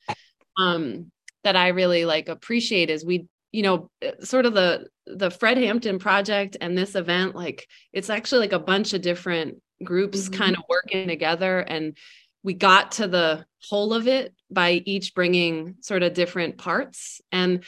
um, 0.59 1.11
that 1.43 1.55
I 1.55 1.69
really 1.69 2.05
like 2.05 2.29
appreciate 2.29 2.89
is 2.89 3.05
we, 3.05 3.27
you 3.51 3.63
know, 3.63 3.89
sort 4.21 4.45
of 4.45 4.53
the 4.53 4.87
the 5.07 5.31
Fred 5.31 5.57
Hampton 5.57 5.99
project 5.99 6.57
and 6.61 6.77
this 6.77 6.95
event, 6.95 7.35
like 7.35 7.67
it's 7.93 8.09
actually 8.09 8.41
like 8.41 8.53
a 8.53 8.59
bunch 8.59 8.93
of 8.93 9.01
different 9.01 9.61
groups 9.83 10.29
Mhm. 10.29 10.33
kind 10.37 10.55
of 10.55 10.63
working 10.69 11.07
together 11.07 11.59
and 11.59 11.97
we 12.43 12.53
got 12.53 12.93
to 12.93 13.07
the 13.07 13.45
whole 13.69 13.93
of 13.93 14.07
it 14.07 14.33
by 14.49 14.81
each 14.85 15.13
bringing 15.13 15.75
sort 15.81 16.03
of 16.03 16.13
different 16.13 16.57
parts 16.57 17.21
and 17.31 17.63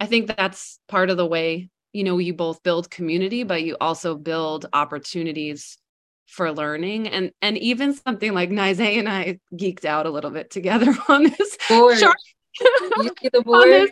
i 0.00 0.06
think 0.06 0.26
that's 0.36 0.80
part 0.88 1.10
of 1.10 1.16
the 1.16 1.26
way 1.26 1.68
you 1.92 2.04
know 2.04 2.18
you 2.18 2.34
both 2.34 2.62
build 2.62 2.90
community 2.90 3.44
but 3.44 3.62
you 3.62 3.76
also 3.80 4.14
build 4.16 4.66
opportunities 4.72 5.78
for 6.26 6.52
learning 6.52 7.08
and 7.08 7.32
and 7.40 7.56
even 7.56 7.94
something 7.94 8.34
like 8.34 8.50
Nize 8.50 8.78
and 8.80 9.08
I 9.08 9.40
geeked 9.54 9.86
out 9.86 10.04
a 10.04 10.10
little 10.10 10.30
bit 10.30 10.50
together 10.50 10.94
on 11.08 11.22
this 11.22 11.56
Board. 11.68 11.96
chart- 11.98 12.16
You 12.60 13.10
see 13.18 13.30
the 13.32 13.38
on 13.46 13.70
this 13.70 13.90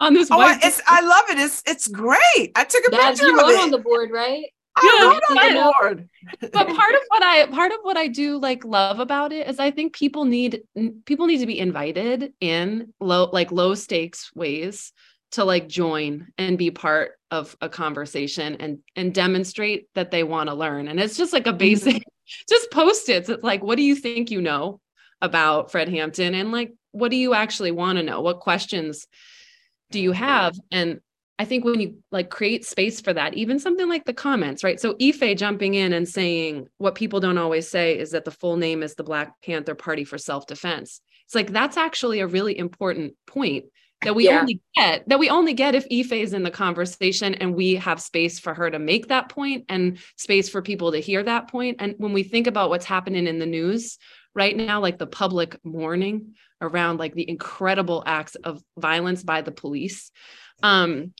on 0.00 0.14
this 0.14 0.28
Oh, 0.32 0.40
I, 0.40 0.58
it's 0.64 0.82
I 0.86 1.00
love 1.00 1.24
it. 1.30 1.38
It's 1.38 1.62
it's 1.64 1.86
great. 1.86 2.50
I 2.56 2.64
took 2.64 2.88
a 2.88 2.90
Babs, 2.90 3.20
picture 3.20 3.30
you 3.32 3.40
of 3.40 3.48
it. 3.50 3.60
on 3.60 3.70
the 3.70 3.78
board, 3.78 4.10
right? 4.10 4.46
I 4.76 4.82
Yeah, 4.82 5.08
on 5.30 5.54
the 6.40 6.50
but 6.52 6.66
part 6.68 6.94
of 6.94 7.00
what 7.08 7.22
I 7.22 7.46
part 7.46 7.72
of 7.72 7.78
what 7.82 7.96
I 7.96 8.08
do 8.08 8.38
like 8.38 8.64
love 8.64 9.00
about 9.00 9.32
it 9.32 9.48
is 9.48 9.58
I 9.58 9.70
think 9.70 9.94
people 9.94 10.24
need 10.24 10.62
people 11.04 11.26
need 11.26 11.38
to 11.38 11.46
be 11.46 11.58
invited 11.58 12.32
in 12.40 12.92
low 13.00 13.30
like 13.32 13.50
low 13.52 13.74
stakes 13.74 14.30
ways 14.34 14.92
to 15.32 15.44
like 15.44 15.68
join 15.68 16.28
and 16.38 16.58
be 16.58 16.70
part 16.70 17.12
of 17.30 17.56
a 17.60 17.68
conversation 17.68 18.56
and 18.56 18.78
and 18.94 19.14
demonstrate 19.14 19.88
that 19.94 20.10
they 20.10 20.22
want 20.22 20.48
to 20.48 20.54
learn. 20.54 20.88
And 20.88 21.00
it's 21.00 21.16
just 21.16 21.32
like 21.32 21.46
a 21.46 21.52
basic 21.52 22.02
just 22.48 22.70
post-its 22.70 23.28
it's 23.28 23.42
like 23.42 23.62
what 23.62 23.76
do 23.76 23.82
you 23.82 23.94
think 23.94 24.30
you 24.30 24.40
know 24.40 24.80
about 25.22 25.70
Fred 25.70 25.88
Hampton? 25.88 26.34
And 26.34 26.52
like 26.52 26.74
what 26.92 27.10
do 27.10 27.16
you 27.16 27.34
actually 27.34 27.70
want 27.70 27.98
to 27.98 28.02
know? 28.02 28.20
What 28.20 28.40
questions 28.40 29.06
do 29.90 30.00
you 30.00 30.12
have? 30.12 30.54
And 30.70 31.00
I 31.38 31.44
think 31.44 31.64
when 31.64 31.80
you 31.80 31.98
like 32.10 32.30
create 32.30 32.64
space 32.64 33.00
for 33.00 33.12
that, 33.12 33.34
even 33.34 33.58
something 33.58 33.88
like 33.88 34.04
the 34.04 34.14
comments, 34.14 34.64
right? 34.64 34.80
So 34.80 34.96
Ife 35.00 35.36
jumping 35.36 35.74
in 35.74 35.92
and 35.92 36.08
saying 36.08 36.68
what 36.78 36.94
people 36.94 37.20
don't 37.20 37.36
always 37.38 37.68
say 37.68 37.98
is 37.98 38.12
that 38.12 38.24
the 38.24 38.30
full 38.30 38.56
name 38.56 38.82
is 38.82 38.94
the 38.94 39.04
Black 39.04 39.32
Panther 39.42 39.74
Party 39.74 40.04
for 40.04 40.16
Self-Defense. 40.16 41.00
It's 41.26 41.34
like 41.34 41.52
that's 41.52 41.76
actually 41.76 42.20
a 42.20 42.26
really 42.26 42.56
important 42.56 43.14
point 43.26 43.66
that 44.02 44.14
we 44.14 44.26
Yeah. 44.26 44.40
only 44.40 44.60
get 44.76 45.08
that 45.08 45.18
we 45.18 45.28
only 45.28 45.52
get 45.52 45.74
if 45.74 45.84
Ife 45.90 46.12
is 46.12 46.32
in 46.32 46.42
the 46.42 46.50
conversation 46.50 47.34
and 47.34 47.54
we 47.54 47.74
have 47.74 48.00
space 48.00 48.38
for 48.38 48.54
her 48.54 48.70
to 48.70 48.78
make 48.78 49.08
that 49.08 49.28
point 49.28 49.64
and 49.68 49.98
space 50.16 50.48
for 50.48 50.62
people 50.62 50.92
to 50.92 50.98
hear 51.00 51.22
that 51.22 51.48
point. 51.48 51.76
And 51.80 51.94
when 51.98 52.12
we 52.12 52.22
think 52.22 52.46
about 52.46 52.70
what's 52.70 52.84
happening 52.84 53.26
in 53.26 53.38
the 53.38 53.46
news 53.46 53.98
right 54.34 54.56
now, 54.56 54.80
like 54.80 54.98
the 54.98 55.06
public 55.06 55.58
mourning 55.64 56.34
around 56.60 56.98
like 56.98 57.14
the 57.14 57.28
incredible 57.28 58.02
acts 58.06 58.36
of 58.36 58.62
violence 58.78 59.22
by 59.22 59.42
the 59.42 59.52
police, 59.52 60.10
um, 60.62 61.12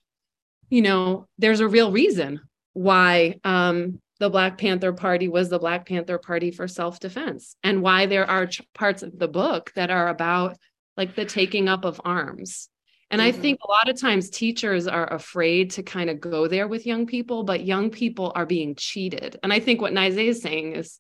you 0.70 0.82
know, 0.82 1.26
there's 1.38 1.60
a 1.60 1.68
real 1.68 1.93
reason 1.93 2.40
why 2.72 3.38
um, 3.44 4.01
the 4.20 4.30
Black 4.30 4.59
Panther 4.59 4.93
Party 4.93 5.28
was 5.28 5.48
the 5.48 5.59
Black 5.59 5.86
Panther 5.86 6.18
Party 6.18 6.51
for 6.51 6.68
self 6.68 7.01
defense, 7.01 7.56
and 7.62 7.82
why 7.82 8.06
there 8.06 8.28
are 8.28 8.47
ch- 8.47 8.62
parts 8.74 9.02
of 9.02 9.18
the 9.18 9.28
book 9.28 9.72
that 9.76 9.90
are 9.90 10.09
about 10.09 10.56
like 10.97 11.14
the 11.14 11.24
taking 11.24 11.68
up 11.68 11.84
of 11.84 12.01
arms. 12.05 12.68
And 13.10 13.22
I 13.22 13.30
Mhm. 13.30 13.36
think 13.40 13.59
a 13.62 13.70
lot 13.70 13.88
of 13.88 14.01
times 14.01 14.30
teachers 14.30 14.88
are 14.88 15.12
afraid 15.12 15.70
to 15.72 15.82
kind 15.82 16.10
of 16.10 16.20
go 16.20 16.48
there 16.48 16.66
with 16.66 16.86
young 16.86 17.06
people, 17.06 17.44
but 17.44 17.64
young 17.64 17.90
people 17.90 18.32
are 18.34 18.47
being 18.47 18.74
cheated. 18.74 19.38
And 19.43 19.52
I 19.52 19.60
think 19.60 19.80
what 19.80 19.93
Nize 19.93 20.16
is 20.16 20.43
saying 20.43 20.74
is 20.74 20.98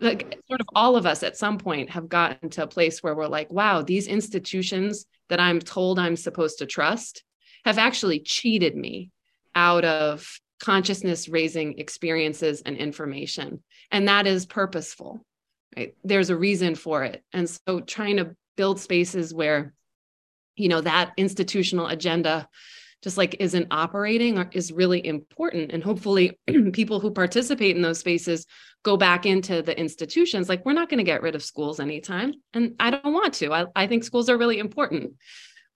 like 0.00 0.38
sort 0.46 0.60
of 0.60 0.66
all 0.74 0.94
of 0.96 1.06
us 1.06 1.22
at 1.22 1.36
some 1.36 1.58
point 1.58 1.90
have 1.90 2.08
gotten 2.08 2.50
to 2.50 2.64
a 2.64 2.68
place 2.68 3.02
where 3.02 3.14
we're 3.14 3.26
like, 3.26 3.50
wow, 3.52 3.82
these 3.82 4.06
institutions 4.06 5.06
that 5.28 5.40
I'm 5.40 5.58
told 5.58 5.98
I'm 5.98 6.16
supposed 6.16 6.58
to 6.58 6.66
trust 6.66 7.24
have 7.64 7.78
actually 7.78 8.20
cheated 8.20 8.76
me 8.76 9.10
out 9.54 9.84
of 9.84 10.40
consciousness 10.60 11.28
raising 11.28 11.78
experiences 11.78 12.62
and 12.62 12.76
information. 12.76 13.62
And 13.90 14.08
that 14.08 14.26
is 14.26 14.46
purposeful, 14.46 15.24
right? 15.76 15.94
There's 16.04 16.30
a 16.30 16.36
reason 16.36 16.74
for 16.74 17.04
it. 17.04 17.22
And 17.32 17.48
so 17.48 17.80
trying 17.80 18.16
to 18.16 18.34
build 18.56 18.80
spaces 18.80 19.32
where, 19.32 19.74
you 20.56 20.68
know, 20.68 20.80
that 20.80 21.12
institutional 21.16 21.86
agenda 21.86 22.48
just 23.02 23.16
like 23.16 23.36
isn't 23.38 23.68
operating 23.70 24.44
is 24.52 24.72
really 24.72 25.04
important. 25.06 25.70
And 25.70 25.84
hopefully 25.84 26.38
people 26.72 26.98
who 26.98 27.12
participate 27.12 27.76
in 27.76 27.82
those 27.82 28.00
spaces 28.00 28.44
go 28.82 28.96
back 28.96 29.24
into 29.24 29.62
the 29.62 29.78
institutions. 29.78 30.48
Like 30.48 30.64
we're 30.64 30.72
not 30.72 30.88
going 30.88 30.98
to 30.98 31.04
get 31.04 31.22
rid 31.22 31.36
of 31.36 31.44
schools 31.44 31.78
anytime. 31.78 32.34
And 32.54 32.74
I 32.80 32.90
don't 32.90 33.12
want 33.12 33.34
to. 33.34 33.52
I, 33.52 33.66
I 33.76 33.86
think 33.86 34.02
schools 34.02 34.28
are 34.28 34.38
really 34.38 34.58
important 34.58 35.12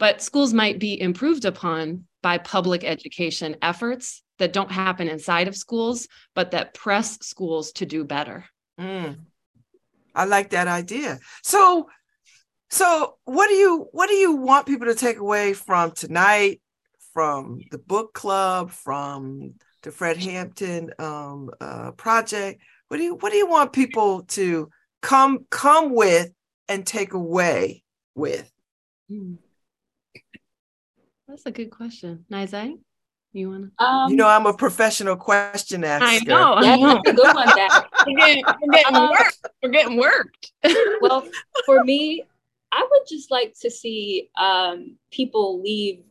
but 0.03 0.21
schools 0.21 0.53
might 0.53 0.81
be 0.81 1.01
improved 1.01 1.45
upon 1.45 2.03
by 2.25 2.37
public 2.37 2.83
education 2.83 3.55
efforts 3.63 4.25
that 4.41 4.53
don't 4.53 4.73
happen 4.73 5.07
inside 5.07 5.47
of 5.47 5.55
schools, 5.55 6.09
but 6.35 6.51
that 6.51 6.75
press 6.75 7.21
schools 7.21 7.71
to 7.71 7.87
do 7.87 8.03
better. 8.03 8.45
Mm. 8.81 9.21
I 10.13 10.25
like 10.25 10.51
that 10.51 10.67
idea. 10.67 11.21
So, 11.45 11.89
so 12.69 13.17
what 13.27 13.47
do 13.47 13.55
you 13.55 13.87
what 13.93 14.09
do 14.09 14.15
you 14.15 14.33
want 14.33 14.67
people 14.67 14.89
to 14.89 14.97
take 14.97 15.19
away 15.19 15.53
from 15.53 15.93
tonight, 15.93 16.61
from 17.15 17.61
the 17.71 17.79
book 17.79 18.13
club, 18.13 18.73
from 18.73 19.55
the 19.83 19.93
Fred 19.93 20.17
Hampton 20.17 20.91
um, 20.99 21.49
uh, 21.61 21.93
project? 21.93 22.61
What 22.89 22.97
do 22.97 23.05
you 23.05 23.15
what 23.15 23.31
do 23.31 23.39
you 23.39 23.47
want 23.47 23.73
people 23.73 24.25
to 24.31 24.69
come 25.01 25.47
come 25.49 25.95
with 25.95 26.33
and 26.69 26.85
take 26.85 27.13
away 27.13 27.85
with? 28.17 28.51
Hmm. 29.09 29.35
That's 31.33 31.47
a 31.47 31.51
good 31.51 31.71
question. 31.71 32.27
Nizai, 32.31 32.77
you 33.33 33.49
want 33.49 33.73
to? 33.79 33.83
Um, 33.83 34.11
you 34.11 34.17
know, 34.19 34.29
I'm 34.29 34.45
a 34.45 34.53
professional 34.53 35.17
question 35.17 35.83
asker. 35.83 36.05
I 36.05 36.19
know. 36.27 36.53
I 36.53 36.63
That's 36.63 36.83
know. 36.83 37.01
a 37.07 37.15
good 37.15 37.35
one. 37.35 37.47
That 37.47 37.87
We're 38.07 38.17
getting, 38.19 38.45
we're 38.45 38.71
getting 38.71 38.97
Um, 38.97 39.09
worked. 39.09 39.47
We're 39.63 39.71
getting 39.71 39.97
worked. 39.97 40.53
well, 41.01 41.27
for 41.65 41.85
me, 41.85 42.23
I 42.71 42.87
would 42.91 43.09
just 43.09 43.31
like 43.31 43.55
to 43.63 43.71
see 43.71 44.29
um, 44.39 44.99
people 45.11 45.63
leave 45.63 46.03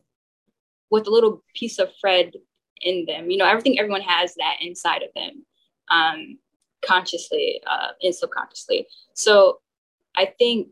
with 0.90 1.06
a 1.06 1.10
little 1.10 1.44
piece 1.54 1.78
of 1.78 1.92
Fred 2.00 2.32
in 2.80 3.04
them. 3.06 3.30
You 3.30 3.36
know, 3.36 3.46
everything 3.46 3.78
everyone 3.78 4.02
has 4.02 4.34
that 4.34 4.56
inside 4.60 5.04
of 5.04 5.10
them, 5.14 5.46
um, 5.92 6.38
consciously 6.84 7.60
uh, 7.70 7.90
and 8.02 8.12
subconsciously. 8.12 8.88
So 9.14 9.60
I 10.16 10.32
think, 10.36 10.70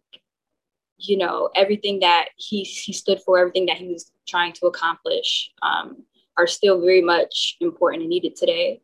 you 0.98 1.18
know, 1.18 1.50
everything 1.54 2.00
that 2.00 2.30
he 2.36 2.64
he 2.64 2.92
stood 2.92 3.20
for, 3.22 3.38
everything 3.38 3.66
that 3.66 3.76
he 3.76 3.86
was 3.86 4.10
trying 4.30 4.52
to 4.54 4.66
accomplish, 4.66 5.50
um, 5.62 6.04
are 6.38 6.46
still 6.46 6.80
very 6.80 7.02
much 7.02 7.56
important 7.60 8.02
and 8.02 8.10
needed 8.10 8.36
today. 8.36 8.80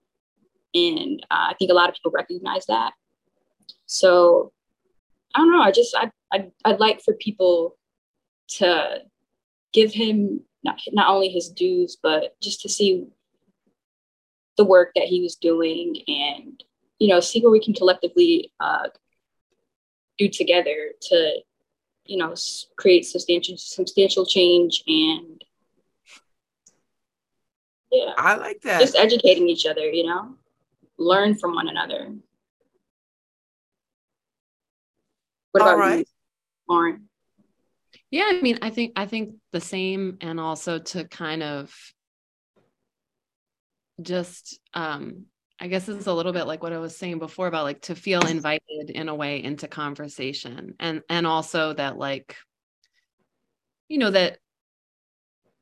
And 0.75 1.25
uh, 1.31 1.47
I 1.51 1.55
think 1.59 1.71
a 1.71 1.75
lot 1.75 1.89
of 1.89 1.95
people 1.95 2.13
recognize 2.13 2.67
that. 2.67 2.93
So 3.87 4.53
I 5.35 5.39
don't 5.39 5.53
know. 5.53 5.63
I 5.63 5.71
just 5.71 5.95
I 5.97 6.11
I'd, 6.33 6.51
I'd 6.65 6.81
like 6.81 7.01
for 7.03 7.15
people 7.15 7.77
to 8.59 8.99
give 9.73 9.93
him 9.93 10.41
not 10.65 10.81
not 10.93 11.09
only 11.09 11.29
his 11.29 11.49
dues, 11.49 11.97
but 12.03 12.35
just 12.43 12.63
to 12.63 12.69
see 12.69 13.07
the 14.57 14.65
work 14.65 14.93
that 14.95 15.05
he 15.05 15.21
was 15.21 15.37
doing, 15.37 16.03
and 16.09 16.63
you 16.99 17.09
know, 17.09 17.21
see 17.21 17.41
what 17.41 17.53
we 17.53 17.61
can 17.61 17.75
collectively 17.75 18.53
uh, 18.61 18.89
do 20.19 20.29
together 20.29 20.93
to, 21.03 21.35
you 22.07 22.17
know, 22.17 22.35
create 22.77 23.07
substantial 23.07 23.57
substantial 23.57 24.27
change 24.27 24.83
and 24.87 25.43
yeah, 27.91 28.13
I 28.17 28.37
like 28.37 28.61
that. 28.63 28.81
just 28.81 28.97
educating 28.97 29.49
each 29.49 29.67
other. 29.67 29.89
You 29.89 30.07
know, 30.07 30.35
learn 30.99 31.37
from 31.37 31.55
one 31.55 31.69
another. 31.69 32.15
What 35.53 35.63
All 35.63 35.69
about 35.69 35.79
right. 35.79 35.99
you, 35.99 36.05
Lauren? 36.69 37.09
Yeah, 38.11 38.25
I 38.29 38.41
mean, 38.41 38.59
I 38.63 38.71
think 38.71 38.93
I 38.97 39.07
think 39.07 39.37
the 39.53 39.61
same, 39.61 40.19
and 40.21 40.39
also 40.39 40.79
to 40.79 41.05
kind 41.05 41.43
of 41.43 41.75
just 44.03 44.61
um 44.75 45.25
I 45.59 45.69
guess 45.69 45.89
it's 45.89 46.07
a 46.07 46.13
little 46.13 46.33
bit 46.33 46.47
like 46.47 46.63
what 46.63 46.73
I 46.73 46.79
was 46.79 46.97
saying 46.97 47.19
before 47.19 47.47
about 47.47 47.65
like 47.65 47.83
to 47.83 47.95
feel 47.95 48.27
invited 48.27 48.91
in 48.91 49.09
a 49.09 49.15
way 49.15 49.43
into 49.43 49.69
conversation 49.69 50.75
and 50.79 51.03
and 51.09 51.27
also 51.27 51.73
that 51.75 51.97
like 51.97 52.37
you 53.89 53.99
know 53.99 54.11
that 54.11 54.39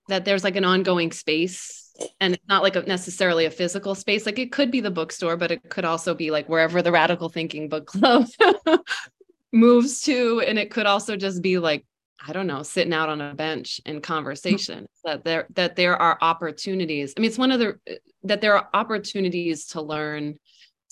that 0.08 0.24
there's 0.24 0.44
like 0.44 0.56
an 0.56 0.64
ongoing 0.64 1.12
space 1.12 1.84
and 2.20 2.34
it's 2.34 2.48
not 2.48 2.62
like 2.62 2.76
a, 2.76 2.82
necessarily 2.82 3.44
a 3.44 3.50
physical 3.50 3.94
space. 3.94 4.26
Like 4.26 4.38
it 4.38 4.52
could 4.52 4.70
be 4.70 4.80
the 4.80 4.90
bookstore 4.90 5.36
but 5.36 5.50
it 5.50 5.68
could 5.70 5.84
also 5.84 6.14
be 6.14 6.30
like 6.30 6.48
wherever 6.48 6.82
the 6.82 6.92
radical 6.92 7.28
thinking 7.28 7.68
book 7.68 7.86
club 7.86 8.26
moves 9.52 10.02
to. 10.02 10.40
And 10.40 10.58
it 10.58 10.70
could 10.70 10.86
also 10.86 11.16
just 11.16 11.42
be 11.42 11.58
like 11.58 11.86
i 12.26 12.32
don't 12.32 12.46
know 12.46 12.62
sitting 12.62 12.92
out 12.92 13.08
on 13.08 13.20
a 13.20 13.34
bench 13.34 13.80
in 13.86 13.96
mm. 13.96 14.02
conversation 14.02 14.86
that 15.04 15.24
there 15.24 15.46
that 15.54 15.76
there 15.76 15.96
are 15.96 16.18
opportunities 16.20 17.14
i 17.16 17.20
mean 17.20 17.28
it's 17.28 17.38
one 17.38 17.52
of 17.52 17.60
the 17.60 17.78
eh, 17.86 17.96
that 18.22 18.40
there 18.40 18.56
are 18.56 18.68
opportunities 18.74 19.66
to 19.66 19.80
learn 19.80 20.34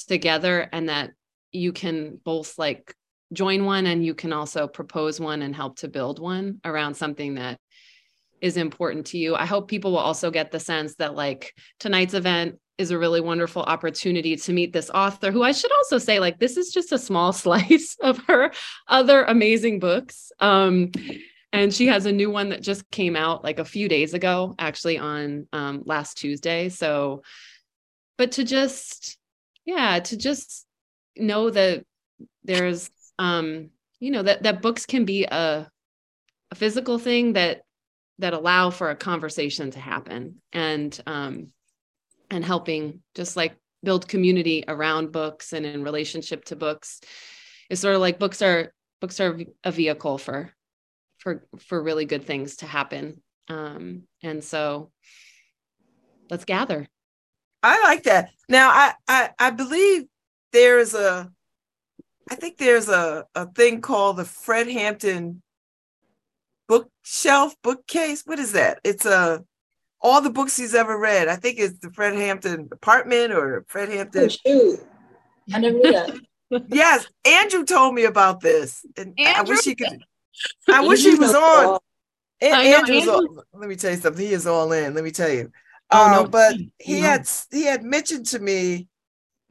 together 0.08 0.68
and 0.72 0.88
that 0.88 1.10
you 1.52 1.72
can 1.72 2.18
both 2.24 2.58
like 2.58 2.94
join 3.32 3.64
one 3.64 3.86
and 3.86 4.04
you 4.04 4.14
can 4.14 4.32
also 4.32 4.66
propose 4.66 5.20
one 5.20 5.42
and 5.42 5.56
help 5.56 5.76
to 5.78 5.88
build 5.88 6.18
one 6.18 6.60
around 6.64 6.94
something 6.94 7.34
that 7.34 7.58
is 8.40 8.56
important 8.56 9.06
to 9.06 9.18
you. 9.18 9.34
I 9.34 9.46
hope 9.46 9.68
people 9.68 9.92
will 9.92 9.98
also 9.98 10.30
get 10.30 10.50
the 10.50 10.60
sense 10.60 10.96
that 10.96 11.14
like 11.14 11.54
tonight's 11.78 12.14
event 12.14 12.58
is 12.78 12.90
a 12.90 12.98
really 12.98 13.20
wonderful 13.20 13.62
opportunity 13.62 14.36
to 14.36 14.52
meet 14.52 14.72
this 14.72 14.90
author 14.90 15.30
who 15.30 15.42
I 15.42 15.52
should 15.52 15.72
also 15.72 15.98
say 15.98 16.18
like 16.18 16.38
this 16.38 16.56
is 16.56 16.72
just 16.72 16.92
a 16.92 16.98
small 16.98 17.32
slice 17.44 17.96
of 18.00 18.18
her 18.26 18.52
other 18.88 19.24
amazing 19.24 19.78
books. 19.78 20.32
Um 20.40 20.92
and 21.54 21.72
she 21.72 21.86
has 21.88 22.06
a 22.06 22.12
new 22.12 22.30
one 22.30 22.48
that 22.48 22.62
just 22.62 22.90
came 22.90 23.14
out 23.14 23.44
like 23.44 23.58
a 23.58 23.64
few 23.64 23.88
days 23.88 24.14
ago 24.14 24.54
actually 24.58 24.98
on 24.98 25.46
um 25.52 25.82
last 25.86 26.18
Tuesday. 26.18 26.68
So 26.68 27.22
but 28.16 28.32
to 28.32 28.44
just 28.44 29.18
yeah, 29.64 30.00
to 30.00 30.16
just 30.16 30.66
know 31.16 31.50
that 31.50 31.84
there's 32.44 32.90
um 33.18 33.70
you 34.00 34.10
know 34.10 34.22
that 34.22 34.42
that 34.42 34.62
books 34.62 34.86
can 34.86 35.04
be 35.04 35.24
a 35.24 35.68
a 36.50 36.54
physical 36.54 36.98
thing 36.98 37.34
that 37.34 37.62
that 38.18 38.34
allow 38.34 38.70
for 38.70 38.90
a 38.90 38.96
conversation 38.96 39.70
to 39.70 39.80
happen 39.80 40.40
and 40.52 41.00
um 41.06 41.48
and 42.32 42.44
helping 42.44 43.00
just 43.14 43.36
like 43.36 43.54
build 43.84 44.08
community 44.08 44.64
around 44.66 45.12
books 45.12 45.52
and 45.52 45.64
in 45.64 45.84
relationship 45.84 46.44
to 46.46 46.56
books 46.56 47.00
is 47.70 47.78
sort 47.78 47.94
of 47.94 48.00
like 48.00 48.18
books 48.18 48.42
are 48.42 48.72
books 49.00 49.20
are 49.20 49.38
a 49.62 49.70
vehicle 49.70 50.18
for 50.18 50.50
for 51.18 51.46
for 51.60 51.80
really 51.80 52.04
good 52.04 52.24
things 52.24 52.56
to 52.56 52.66
happen 52.66 53.22
um 53.48 54.02
and 54.22 54.42
so 54.42 54.90
let's 56.30 56.44
gather 56.44 56.88
I 57.62 57.80
like 57.82 58.04
that. 58.04 58.30
Now 58.48 58.70
I 58.70 58.94
I, 59.06 59.30
I 59.38 59.50
believe 59.50 60.04
there's 60.52 60.94
a 60.94 61.30
I 62.30 62.34
think 62.34 62.58
there's 62.58 62.88
a, 62.88 63.24
a 63.34 63.46
thing 63.46 63.80
called 63.80 64.16
the 64.16 64.24
Fred 64.24 64.68
Hampton 64.68 65.42
bookshelf 66.68 67.54
bookcase. 67.62 68.22
What 68.24 68.38
is 68.38 68.52
that? 68.52 68.80
It's 68.84 69.06
a 69.06 69.44
all 70.02 70.20
the 70.20 70.30
books 70.30 70.56
he's 70.56 70.74
ever 70.74 70.98
read. 70.98 71.28
I 71.28 71.36
think 71.36 71.58
it's 71.58 71.78
the 71.78 71.90
Fred 71.90 72.14
Hampton 72.14 72.68
apartment 72.72 73.32
or 73.32 73.64
Fred 73.68 73.88
Hampton. 73.88 74.24
Oh, 74.24 74.28
shoot. 74.28 74.80
I 75.54 75.58
never 75.60 75.78
knew 75.78 75.92
that. 75.92 76.20
yes, 76.68 77.06
Andrew 77.24 77.64
told 77.64 77.94
me 77.94 78.04
about 78.04 78.40
this, 78.40 78.84
and 78.96 79.14
I 79.18 79.42
wish 79.42 79.64
he 79.64 79.74
could. 79.74 80.02
I 80.68 80.86
wish 80.86 81.02
he 81.02 81.14
was 81.14 81.34
on. 81.34 81.78
An- 82.40 82.52
I 82.52 82.64
know, 82.64 82.76
Andrew's 82.78 83.08
all, 83.08 83.20
Andrew- 83.22 83.42
let 83.54 83.68
me 83.68 83.76
tell 83.76 83.90
you 83.92 83.96
something. 83.96 84.26
He 84.26 84.32
is 84.32 84.46
all 84.46 84.72
in. 84.72 84.94
Let 84.94 85.04
me 85.04 85.10
tell 85.12 85.30
you. 85.30 85.50
Oh, 85.90 86.06
Uh, 86.06 86.22
no, 86.22 86.28
but 86.28 86.54
he- 86.56 86.72
he 86.78 86.94
he 86.94 87.00
had 87.00 87.28
he 87.50 87.64
had 87.64 87.82
mentioned 87.84 88.26
to 88.26 88.38
me 88.38 88.88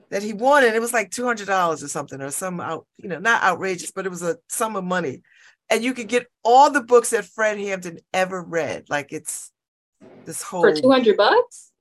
that 0.10 0.22
he 0.22 0.34
wanted. 0.34 0.76
It 0.76 0.82
was 0.82 0.94
like 0.94 1.10
two 1.12 1.26
hundred 1.26 1.48
dollars 1.48 1.82
or 1.84 1.88
something, 1.88 2.22
or 2.22 2.30
some 2.32 2.60
out. 2.60 2.86
You 2.98 3.10
know, 3.10 3.20
not 3.20 3.42
outrageous, 3.44 3.92
but 3.92 4.06
it 4.06 4.10
was 4.10 4.22
a 4.22 4.38
sum 4.50 4.76
of 4.76 4.84
money, 4.84 5.22
and 5.70 5.84
you 5.84 5.94
could 5.94 6.08
get 6.08 6.28
all 6.44 6.70
the 6.70 6.84
books 6.84 7.12
that 7.12 7.26
Fred 7.26 7.58
Hampton 7.58 8.00
ever 8.14 8.42
read. 8.44 8.86
Like 8.90 9.12
it's 9.14 9.51
this 10.26 10.42
whole 10.42 10.62
For 10.62 10.74
200 10.74 11.18
bucks? 11.18 11.72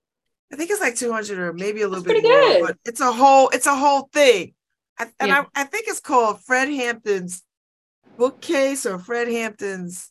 I 0.52 0.56
think 0.56 0.70
it's 0.70 0.80
like 0.80 0.96
200 0.96 1.38
or 1.38 1.52
maybe 1.52 1.82
a 1.82 1.88
little 1.88 2.02
That's 2.02 2.14
bit 2.20 2.22
pretty 2.22 2.28
more, 2.28 2.40
good. 2.40 2.62
but 2.66 2.76
it's 2.84 3.00
a 3.00 3.12
whole 3.12 3.48
it's 3.50 3.66
a 3.66 3.74
whole 3.76 4.08
thing. 4.12 4.54
I, 4.98 5.06
and 5.20 5.28
Yeah. 5.28 5.44
I, 5.54 5.62
I 5.62 5.64
think 5.64 5.86
it's 5.88 6.00
called 6.00 6.40
Fred 6.42 6.68
Hampton's 6.68 7.42
bookcase 8.18 8.84
or 8.86 8.98
Fred 8.98 9.28
Hampton's 9.28 10.10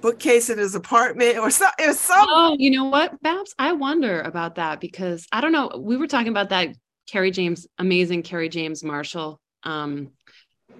bookcase 0.00 0.50
in 0.50 0.58
his 0.58 0.74
apartment 0.74 1.38
or 1.38 1.50
something. 1.50 1.84
It 1.84 1.88
was 1.88 2.00
some 2.00 2.26
Oh, 2.28 2.56
you 2.58 2.70
know 2.70 2.84
what, 2.84 3.20
Babs? 3.22 3.54
I 3.58 3.72
wonder 3.72 4.20
about 4.20 4.56
that 4.56 4.80
because 4.80 5.26
I 5.32 5.40
don't 5.40 5.52
know. 5.52 5.72
We 5.78 5.96
were 5.96 6.06
talking 6.06 6.28
about 6.28 6.50
that 6.50 6.76
Kerry 7.06 7.30
James, 7.30 7.66
amazing 7.78 8.22
Kerry 8.22 8.48
James 8.50 8.84
Marshall 8.84 9.40
um, 9.64 10.10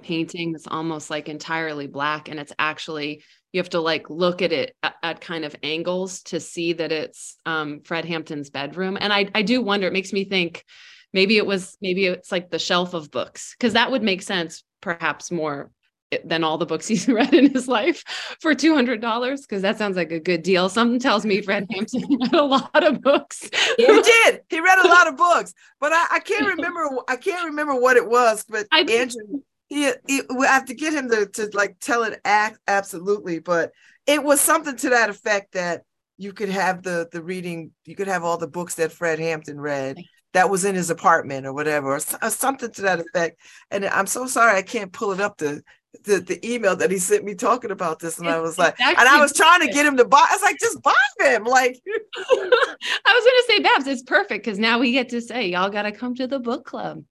painting 0.02 0.52
that's 0.52 0.66
almost 0.66 1.10
like 1.10 1.28
entirely 1.28 1.86
black. 1.86 2.28
And 2.28 2.38
it's 2.38 2.52
actually, 2.58 3.22
you 3.52 3.60
have 3.60 3.70
to 3.70 3.80
like 3.80 4.10
look 4.10 4.42
at 4.42 4.52
it 4.52 4.76
at, 4.82 4.94
at 5.02 5.20
kind 5.20 5.44
of 5.44 5.56
angles 5.62 6.22
to 6.24 6.40
see 6.40 6.74
that 6.74 6.92
it's 6.92 7.36
um, 7.46 7.80
Fred 7.84 8.04
Hampton's 8.04 8.50
bedroom. 8.50 8.98
And 9.00 9.12
I, 9.12 9.28
I 9.34 9.42
do 9.42 9.62
wonder, 9.62 9.86
it 9.86 9.92
makes 9.92 10.12
me 10.12 10.24
think 10.24 10.64
maybe 11.12 11.36
it 11.36 11.46
was, 11.46 11.76
maybe 11.80 12.06
it's 12.06 12.32
like 12.32 12.50
the 12.50 12.58
shelf 12.58 12.94
of 12.94 13.10
books, 13.10 13.54
because 13.58 13.72
that 13.72 13.90
would 13.90 14.02
make 14.02 14.22
sense 14.22 14.64
perhaps 14.80 15.30
more 15.30 15.70
eh, 16.12 16.18
than 16.24 16.44
all 16.44 16.58
the 16.58 16.66
books 16.66 16.86
he's 16.88 17.08
read 17.08 17.32
in 17.32 17.52
his 17.52 17.68
life 17.68 18.04
for 18.40 18.54
$200 18.54 19.40
because 19.42 19.62
that 19.62 19.78
sounds 19.78 19.96
like 19.96 20.12
a 20.12 20.20
good 20.20 20.42
deal. 20.42 20.68
Something 20.68 21.00
tells 21.00 21.24
me 21.24 21.40
Fred 21.40 21.66
Hampton 21.70 22.04
read 22.20 22.34
a 22.34 22.44
lot 22.44 22.84
of 22.84 23.00
books. 23.00 23.48
he 23.76 23.86
did. 23.86 24.42
He 24.50 24.60
read 24.60 24.78
a 24.84 24.88
lot 24.88 25.08
of 25.08 25.16
books, 25.18 25.54
but 25.80 25.92
I, 25.92 26.06
I 26.12 26.20
can't 26.20 26.46
remember. 26.46 26.86
I 27.08 27.16
can't 27.16 27.46
remember 27.46 27.74
what 27.74 27.96
it 27.96 28.08
was. 28.08 28.44
But 28.48 28.66
I, 28.70 28.80
Andrew, 28.80 29.42
he, 29.69 29.93
we 30.35 30.47
have 30.47 30.66
to 30.66 30.74
get 30.74 30.95
him 30.95 31.11
to, 31.11 31.27
to 31.27 31.51
like 31.53 31.77
tell 31.81 32.03
it 32.03 32.20
act 32.24 32.59
absolutely. 32.66 33.39
But 33.39 33.73
it 34.07 34.23
was 34.23 34.40
something 34.40 34.77
to 34.77 34.90
that 34.90 35.11
effect 35.11 35.53
that 35.53 35.82
you 36.16 36.32
could 36.32 36.49
have 36.49 36.82
the 36.82 37.09
the 37.12 37.23
reading. 37.23 37.73
You 37.85 37.95
could 37.95 38.09
have 38.09 38.24
all 38.24 38.39
the 38.39 38.49
books 38.49 38.77
that 38.77 38.93
Fred 38.93 39.19
Hampton 39.19 39.61
read 39.61 39.99
that 40.32 40.51
was 40.51 40.65
in 40.65 40.74
his 40.74 40.90
apartment 40.90 41.47
or 41.47 41.53
whatever, 41.53 41.93
or, 41.93 42.01
or 42.23 42.31
something 42.31 42.70
to 42.70 42.82
that 42.82 43.01
effect. 43.01 43.40
And 43.70 43.85
I'm 43.86 44.07
so 44.07 44.27
sorry 44.27 44.57
I 44.57 44.62
can't 44.62 44.93
pull 44.93 45.12
it 45.12 45.20
up 45.20 45.39
the. 45.39 45.62
The, 46.05 46.20
the 46.20 46.39
email 46.47 46.77
that 46.77 46.90
he 46.90 46.99
sent 46.99 47.24
me 47.24 47.35
talking 47.35 47.70
about 47.70 47.99
this, 47.99 48.19
and 48.19 48.28
I 48.28 48.39
was 48.40 48.59
like, 48.59 48.78
and 48.78 48.99
I 48.99 49.20
was 49.20 49.32
trying 49.32 49.66
to 49.66 49.73
get 49.73 49.86
him 49.86 49.97
to 49.97 50.05
buy. 50.05 50.19
I 50.19 50.35
was 50.35 50.43
like, 50.43 50.59
just 50.61 50.81
buy 50.82 50.93
them, 51.19 51.45
like 51.45 51.81
I 51.86 53.15
was 53.15 53.24
gonna 53.24 53.43
say, 53.49 53.59
Babs, 53.61 53.86
it's 53.86 54.03
perfect 54.03 54.45
because 54.45 54.59
now 54.59 54.78
we 54.78 54.93
get 54.93 55.09
to 55.09 55.23
say 55.23 55.49
y'all 55.49 55.70
gotta 55.70 55.90
come 55.90 56.15
to 56.16 56.27
the 56.27 56.39
book 56.39 56.66
club. 56.66 57.03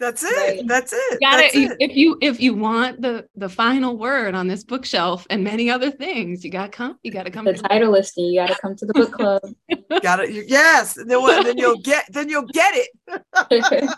That's 0.00 0.24
it. 0.24 0.66
That's 0.66 0.92
it. 0.92 1.20
Gotta 1.20 1.42
That's 1.42 1.54
if, 1.54 1.70
it. 1.70 1.76
if 1.80 1.96
you 1.96 2.18
if 2.20 2.40
you 2.40 2.54
want 2.54 3.00
the 3.00 3.26
the 3.36 3.48
final 3.48 3.96
word 3.96 4.34
on 4.34 4.48
this 4.48 4.64
bookshelf 4.64 5.26
and 5.30 5.44
many 5.44 5.70
other 5.70 5.90
things, 5.90 6.44
you 6.44 6.50
gotta 6.50 6.70
come. 6.70 6.98
You 7.02 7.12
gotta 7.12 7.30
come. 7.30 7.44
The 7.44 7.54
to 7.54 7.62
title 7.62 7.92
listing, 7.92 8.26
you 8.26 8.40
got 8.40 8.48
to 8.48 8.56
come 8.60 8.74
to 8.76 8.86
the 8.86 8.92
book 8.92 9.12
club. 9.12 9.42
Got 10.02 10.20
it. 10.20 10.48
Yes. 10.48 10.94
Then 10.94 11.20
what? 11.22 11.44
Then 11.44 11.56
you'll 11.56 11.78
get. 11.78 12.04
Then 12.12 12.28
you'll 12.28 12.46
get 12.46 12.74
it. 12.74 12.90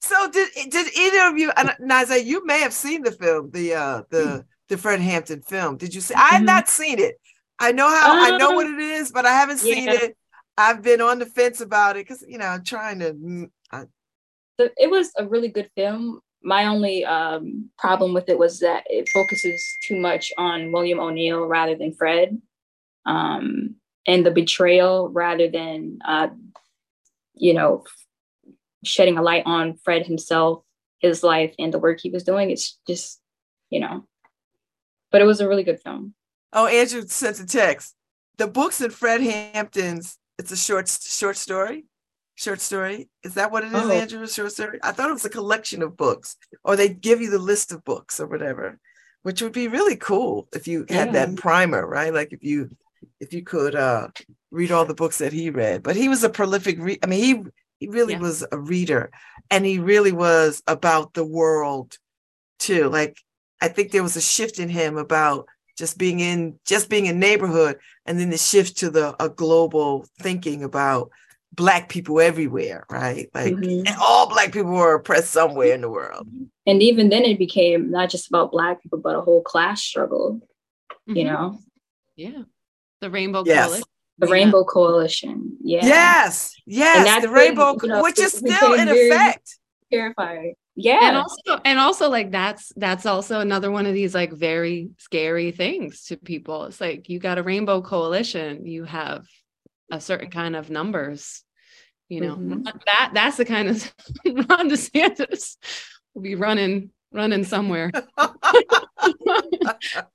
so 0.00 0.30
did 0.30 0.48
did 0.70 0.86
either 0.96 1.28
of 1.28 1.38
you? 1.38 1.52
And 1.56 1.74
Naza, 1.80 2.24
you 2.24 2.44
may 2.46 2.60
have 2.60 2.72
seen 2.72 3.02
the 3.02 3.12
film, 3.12 3.50
the 3.52 3.74
uh 3.74 4.02
the 4.10 4.44
the 4.68 4.78
Fred 4.78 5.00
Hampton 5.00 5.42
film. 5.42 5.76
Did 5.76 5.94
you 5.94 6.00
see? 6.00 6.14
I 6.14 6.30
have 6.30 6.42
not 6.44 6.68
seen 6.68 6.98
it. 6.98 7.16
I 7.58 7.72
know 7.72 7.88
how. 7.88 8.18
I 8.24 8.36
know 8.38 8.52
what 8.52 8.66
it 8.66 8.80
is, 8.80 9.12
but 9.12 9.26
I 9.26 9.32
haven't 9.32 9.58
seen 9.58 9.84
Yeah. 9.88 9.94
it. 9.94 10.16
I've 10.56 10.82
been 10.82 11.00
on 11.00 11.18
the 11.18 11.26
fence 11.26 11.60
about 11.60 11.96
it 11.96 12.06
because 12.06 12.24
you 12.26 12.38
know 12.38 12.46
I'm 12.46 12.64
trying 12.64 12.98
to. 13.00 13.12
mm, 13.12 13.50
I, 13.70 13.84
So 14.62 14.70
it 14.78 14.90
was 14.90 15.10
a 15.18 15.26
really 15.26 15.48
good 15.48 15.70
film. 15.74 16.20
My 16.40 16.66
only 16.66 17.04
um, 17.04 17.70
problem 17.78 18.14
with 18.14 18.28
it 18.28 18.38
was 18.38 18.60
that 18.60 18.84
it 18.86 19.08
focuses 19.08 19.64
too 19.82 19.98
much 19.98 20.32
on 20.38 20.70
William 20.70 21.00
O'Neal 21.00 21.44
rather 21.46 21.74
than 21.74 21.92
Fred, 21.92 22.40
um, 23.04 23.74
and 24.06 24.24
the 24.24 24.30
betrayal 24.30 25.08
rather 25.08 25.48
than, 25.48 25.98
uh, 26.04 26.28
you 27.34 27.54
know, 27.54 27.82
shedding 28.84 29.18
a 29.18 29.22
light 29.22 29.42
on 29.46 29.78
Fred 29.84 30.06
himself, 30.06 30.62
his 31.00 31.24
life, 31.24 31.54
and 31.58 31.74
the 31.74 31.80
work 31.80 31.98
he 32.00 32.10
was 32.10 32.22
doing. 32.22 32.50
It's 32.50 32.78
just, 32.86 33.20
you 33.70 33.80
know, 33.80 34.06
but 35.10 35.22
it 35.22 35.26
was 35.26 35.40
a 35.40 35.48
really 35.48 35.64
good 35.64 35.80
film. 35.80 36.14
oh, 36.52 36.66
Andrew 36.66 37.02
sent 37.08 37.40
a 37.40 37.46
text. 37.46 37.96
The 38.38 38.46
books 38.46 38.80
in 38.80 38.90
Fred 38.90 39.22
Hampton's. 39.22 40.18
It's 40.38 40.52
a 40.52 40.56
short 40.56 40.88
short 40.88 41.36
story. 41.36 41.84
Short 42.34 42.60
story. 42.60 43.08
Is 43.22 43.34
that 43.34 43.52
what 43.52 43.62
it 43.64 43.68
is, 43.68 43.74
Oh. 43.74 43.90
Andrew? 43.90 44.22
A 44.22 44.28
short 44.28 44.52
story. 44.52 44.78
I 44.82 44.92
thought 44.92 45.10
it 45.10 45.12
was 45.14 45.24
a 45.24 45.30
collection 45.30 45.82
of 45.82 45.96
books, 45.96 46.36
or 46.64 46.76
they 46.76 46.88
give 46.88 47.20
you 47.20 47.30
the 47.30 47.38
list 47.38 47.72
of 47.72 47.84
books 47.84 48.18
or 48.20 48.26
whatever, 48.26 48.78
which 49.22 49.42
would 49.42 49.52
be 49.52 49.68
really 49.68 49.96
cool 49.96 50.48
if 50.54 50.66
you 50.66 50.86
had 50.88 51.08
Yeah. 51.08 51.26
that 51.26 51.36
primer, 51.36 51.86
right? 51.86 52.12
Like 52.12 52.32
if 52.32 52.42
you 52.42 52.70
if 53.20 53.32
you 53.32 53.42
could 53.42 53.74
uh 53.74 54.08
read 54.50 54.70
all 54.72 54.84
the 54.84 54.94
books 54.94 55.18
that 55.18 55.32
he 55.32 55.50
read. 55.50 55.82
But 55.82 55.96
he 55.96 56.08
was 56.08 56.24
a 56.24 56.30
prolific 56.30 56.76
re- 56.78 56.98
I 57.02 57.06
mean, 57.06 57.20
he 57.22 57.50
he 57.80 57.88
really 57.88 58.14
Yeah. 58.14 58.20
was 58.20 58.44
a 58.50 58.58
reader 58.58 59.10
and 59.50 59.66
he 59.66 59.78
really 59.78 60.12
was 60.12 60.62
about 60.66 61.14
the 61.14 61.24
world 61.24 61.98
too. 62.58 62.88
Like 62.88 63.18
I 63.60 63.68
think 63.68 63.90
there 63.90 64.02
was 64.02 64.16
a 64.16 64.20
shift 64.20 64.58
in 64.58 64.68
him 64.68 64.96
about 64.96 65.46
just 65.76 65.98
being 65.98 66.20
in 66.20 66.58
just 66.64 66.88
being 66.88 67.08
a 67.08 67.12
neighborhood 67.12 67.78
and 68.06 68.18
then 68.18 68.30
the 68.30 68.38
shift 68.38 68.78
to 68.78 68.90
the 68.90 69.14
a 69.22 69.28
global 69.28 70.06
thinking 70.20 70.62
about 70.64 71.10
black 71.54 71.88
people 71.88 72.20
everywhere, 72.20 72.86
right? 72.90 73.28
Like 73.34 73.54
Mhm. 73.54 73.86
and 73.86 73.96
all 74.00 74.28
black 74.28 74.52
people 74.52 74.72
were 74.72 74.94
oppressed 74.94 75.30
somewhere 75.30 75.74
in 75.74 75.82
the 75.82 75.90
world. 75.90 76.26
And 76.66 76.82
even 76.82 77.08
then, 77.08 77.24
it 77.24 77.38
became 77.38 77.90
not 77.90 78.08
just 78.08 78.28
about 78.28 78.52
Black 78.52 78.82
people, 78.82 78.98
but 78.98 79.16
a 79.16 79.20
whole 79.20 79.42
class 79.42 79.82
struggle. 79.82 80.40
You 81.06 81.24
Mhm. 81.24 81.26
know, 81.26 81.58
Yeah. 82.16 82.42
The 83.00 83.10
Rainbow 83.10 83.42
Yes. 83.44 83.66
Coalition. 83.66 83.84
the 84.18 84.26
Yeah. 84.28 84.32
Rainbow 84.32 84.64
Coalition. 84.64 85.56
Yeah. 85.64 85.84
Yes, 85.84 86.54
yes, 86.66 87.04
that's 87.04 87.24
the 87.24 87.32
when, 87.32 87.40
rainbow, 87.48 87.76
you 87.82 87.88
know, 87.88 88.02
which 88.02 88.18
is 88.20 88.32
still 88.32 88.74
in 88.74 88.88
effect. 88.88 89.58
Terrifying. 89.90 90.54
Yeah. 90.76 91.00
And 91.02 91.16
also 91.16 91.60
and 91.64 91.78
also 91.78 92.08
like 92.08 92.30
that's 92.30 92.72
that's 92.76 93.04
also 93.04 93.40
another 93.40 93.70
one 93.70 93.86
of 93.86 93.94
these 93.94 94.14
like 94.14 94.32
very 94.32 94.90
scary 94.98 95.50
things 95.50 96.04
to 96.04 96.16
people. 96.16 96.64
It's 96.66 96.80
like 96.80 97.08
you 97.08 97.18
got 97.18 97.38
a 97.38 97.42
rainbow 97.42 97.82
coalition, 97.82 98.64
you 98.66 98.84
have 98.84 99.26
a 99.92 100.00
certain 100.00 100.30
kind 100.30 100.56
of 100.56 100.70
numbers, 100.70 101.44
you 102.08 102.20
know. 102.20 102.34
Mhm. 102.34 102.64
That 102.86 103.10
that's 103.14 103.36
the 103.36 103.44
kind 103.44 103.68
of 103.68 103.94
Ron 104.26 104.68
DeSantis 104.70 105.56
We'll 106.14 106.22
be 106.22 106.34
running, 106.34 106.90
running 107.12 107.44
somewhere. 107.44 107.90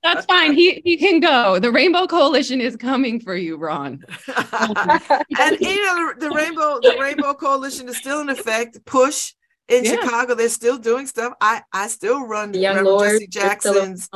That's 0.02 0.24
fine. 0.26 0.52
He 0.52 0.80
he 0.84 0.96
can 0.96 1.18
go. 1.20 1.58
The 1.58 1.72
Rainbow 1.72 2.06
Coalition 2.06 2.60
is 2.60 2.76
coming 2.76 3.20
for 3.20 3.34
you, 3.34 3.56
Ron. 3.56 4.04
and 4.28 5.58
you 5.60 5.84
know 5.84 6.12
the 6.18 6.30
rainbow 6.34 6.78
the 6.80 6.96
rainbow 7.00 7.34
coalition 7.34 7.88
is 7.88 7.96
still 7.96 8.20
in 8.20 8.28
effect 8.28 8.84
push 8.84 9.32
in 9.68 9.84
Yeah. 9.84 9.92
chicago 9.96 10.34
they're 10.34 10.48
still 10.48 10.78
doing 10.78 11.06
stuff 11.06 11.34
i 11.40 11.62
i 11.72 11.88
still 11.88 12.24
run 12.26 12.52
The 12.52 12.60
Young 12.60 12.76
Reverend 12.76 12.96
Lords 12.96 13.12
jesse 13.12 13.26
jackson's 13.26 14.08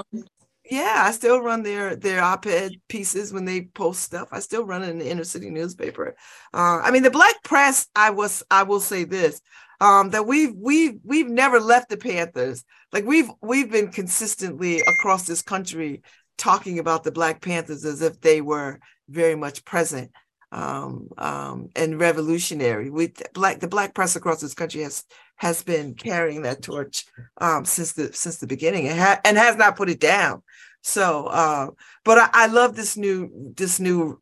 yeah 0.73 1.05
i 1.07 1.11
still 1.11 1.41
run 1.41 1.63
their 1.63 1.95
their 1.95 2.23
op-ed 2.23 2.73
pieces 2.89 3.33
when 3.33 3.45
they 3.45 3.63
post 3.75 4.01
stuff 4.01 4.29
i 4.33 4.41
still 4.41 4.65
run 4.65 4.83
it 4.83 4.89
in 4.89 4.99
the 4.99 5.11
inner 5.11 5.25
city 5.25 5.51
newspaper 5.51 6.17
uh, 6.55 6.81
i 6.83 6.91
mean 6.91 7.03
the 7.03 7.11
black 7.11 7.35
press 7.45 7.87
i 7.95 8.09
was 8.09 8.43
i 8.51 8.63
will 8.63 8.81
say 8.81 9.05
this 9.05 9.41
um, 9.83 10.11
that 10.11 10.27
we've 10.27 10.55
we've 10.57 10.99
we've 11.05 11.29
never 11.29 11.61
left 11.61 11.91
the 11.91 11.97
panthers 11.97 12.65
like 12.93 13.05
we've 13.05 13.31
we've 13.43 13.71
been 13.71 13.89
consistently 13.91 14.81
across 14.81 15.27
this 15.27 15.43
country 15.43 16.03
talking 16.39 16.79
about 16.79 17.05
the 17.05 17.13
black 17.13 17.43
panthers 17.43 17.85
as 17.85 18.01
if 18.01 18.21
they 18.21 18.41
were 18.41 18.79
very 19.09 19.35
much 19.35 19.65
present 19.65 20.11
um, 20.53 21.09
um, 21.19 21.69
and 21.75 21.99
revolutionary. 21.99 22.91
We 22.91 23.13
black 23.33 23.61
the 23.61 23.69
black 23.69 23.95
press 23.95 24.17
across 24.17 24.41
this 24.41 24.55
country 24.55 24.83
has 24.83 25.05
has 25.37 25.63
been 25.63 25.95
carrying 25.95 26.43
that 26.43 26.63
torch 26.63 27.07
um, 27.39 27.65
since 27.65 27.93
the 27.93 28.13
since 28.13 28.37
the 28.37 28.47
beginning 28.47 28.87
and, 28.89 29.01
ha- 29.01 29.21
and 29.25 29.37
has 29.37 29.57
not 29.57 29.77
put 29.77 29.91
it 29.91 29.99
down. 29.99 30.43
So, 30.83 31.27
uh, 31.27 31.69
but 32.05 32.19
I, 32.19 32.29
I 32.33 32.47
love 32.47 32.77
this 32.77 32.97
new 32.97 33.53
this 33.57 33.81
new 33.81 34.21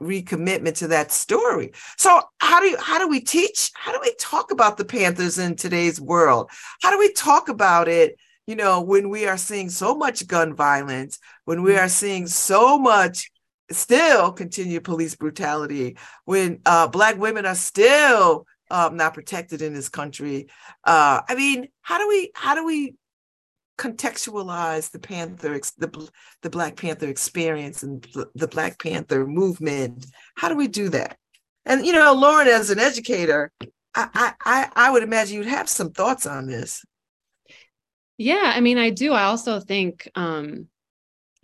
recommitment 0.00 0.76
to 0.78 0.88
that 0.88 1.12
story. 1.12 1.72
So, 1.96 2.22
how 2.38 2.60
do 2.60 2.66
you, 2.66 2.76
how 2.78 2.98
do 2.98 3.08
we 3.08 3.20
teach? 3.20 3.70
How 3.74 3.92
do 3.92 3.98
we 4.02 4.14
talk 4.18 4.50
about 4.50 4.76
the 4.76 4.84
Panthers 4.84 5.38
in 5.38 5.56
today's 5.56 6.00
world? 6.00 6.50
How 6.82 6.90
do 6.90 6.98
we 6.98 7.12
talk 7.12 7.48
about 7.48 7.88
it? 7.88 8.16
You 8.46 8.56
know, 8.56 8.80
when 8.80 9.08
we 9.08 9.26
are 9.26 9.36
seeing 9.36 9.70
so 9.70 9.94
much 9.94 10.26
gun 10.26 10.54
violence, 10.54 11.18
when 11.44 11.62
we 11.62 11.76
are 11.76 11.88
seeing 11.88 12.26
so 12.26 12.78
much 12.78 13.30
still 13.70 14.32
continued 14.32 14.84
police 14.84 15.14
brutality, 15.14 15.96
when 16.24 16.60
uh, 16.66 16.88
Black 16.88 17.18
women 17.18 17.46
are 17.46 17.54
still 17.54 18.46
um, 18.70 18.96
not 18.96 19.14
protected 19.14 19.62
in 19.62 19.74
this 19.74 19.88
country. 19.88 20.48
Uh, 20.82 21.20
I 21.28 21.34
mean, 21.34 21.68
how 21.82 21.98
do 21.98 22.08
we 22.08 22.32
how 22.34 22.54
do 22.54 22.64
we 22.64 22.94
contextualize 23.78 24.90
the 24.90 24.98
Panther 24.98 25.58
the 25.78 26.10
the 26.42 26.50
Black 26.50 26.76
Panther 26.76 27.08
experience 27.08 27.82
and 27.82 28.06
the 28.34 28.48
Black 28.48 28.78
Panther 28.80 29.26
movement? 29.26 30.06
How 30.36 30.48
do 30.48 30.56
we 30.56 30.68
do 30.68 30.88
that? 30.90 31.16
And 31.64 31.86
you 31.86 31.92
know, 31.92 32.12
Lauren, 32.12 32.48
as 32.48 32.70
an 32.70 32.78
educator, 32.78 33.50
I 33.94 34.32
I 34.44 34.68
I, 34.74 34.90
would 34.90 35.02
imagine 35.02 35.36
you'd 35.36 35.46
have 35.46 35.68
some 35.68 35.90
thoughts 35.90 36.26
on 36.26 36.46
this. 36.46 36.84
Yeah, 38.18 38.52
I 38.54 38.60
mean, 38.60 38.78
I 38.78 38.90
do. 38.90 39.12
I 39.12 39.24
also 39.24 39.58
think, 39.60 40.08
um, 40.14 40.68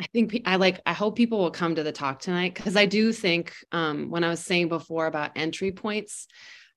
I 0.00 0.06
think 0.12 0.42
I 0.44 0.56
like, 0.56 0.80
I 0.86 0.92
hope 0.92 1.16
people 1.16 1.38
will 1.38 1.50
come 1.50 1.74
to 1.74 1.82
the 1.82 1.92
talk 1.92 2.20
tonight 2.20 2.54
because 2.54 2.76
I 2.76 2.86
do 2.86 3.12
think, 3.12 3.52
um, 3.72 4.10
when 4.10 4.22
I 4.22 4.28
was 4.28 4.40
saying 4.40 4.68
before 4.68 5.06
about 5.06 5.32
entry 5.34 5.72
points, 5.72 6.28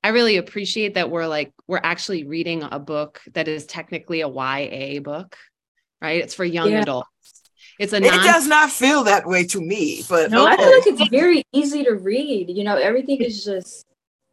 I 0.04 0.10
really 0.10 0.38
appreciate 0.38 0.96
that 0.96 1.10
we're 1.12 1.28
like, 1.28 1.54
we're 1.68 1.80
actually 1.84 2.24
reading 2.24 2.64
a 2.64 2.80
book 2.80 3.22
that 3.34 3.48
is 3.48 3.66
technically 3.66 4.22
a 4.22 4.28
YA 4.28 5.00
book, 5.00 5.38
right? 6.02 6.24
It's 6.24 6.34
for 6.34 6.46
young 6.46 6.70
Yeah. 6.70 6.82
adults. 6.82 7.08
It's 7.80 7.94
a 7.94 7.98
It 7.98 8.24
does 8.24 8.48
not 8.48 8.72
feel 8.72 9.04
that 9.06 9.26
way 9.28 9.46
to 9.46 9.62
me, 9.62 10.04
but 10.10 10.32
No, 10.32 10.46
I 10.46 10.58
feel 10.58 10.72
like 10.78 10.88
it's 10.88 11.10
very 11.10 11.44
easy 11.54 11.84
to 11.84 11.92
read. 11.96 12.50
You 12.50 12.64
know, 12.64 12.76
everything 12.76 13.18
is 13.22 13.44
just, 13.44 13.86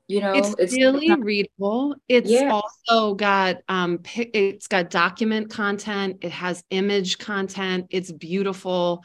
you 0.06 0.20
know, 0.20 0.54
it's 0.58 0.72
really 0.72 1.14
readable. 1.20 1.96
It's 2.08 2.30
Yeah. 2.30 2.50
also 2.50 3.14
got 3.14 3.58
um 3.68 4.00
it's 4.16 4.68
got 4.68 4.90
document 4.90 5.50
content, 5.50 6.18
it 6.22 6.32
has 6.32 6.62
image 6.70 7.18
content, 7.18 7.86
it's 7.90 8.10
beautiful. 8.12 9.04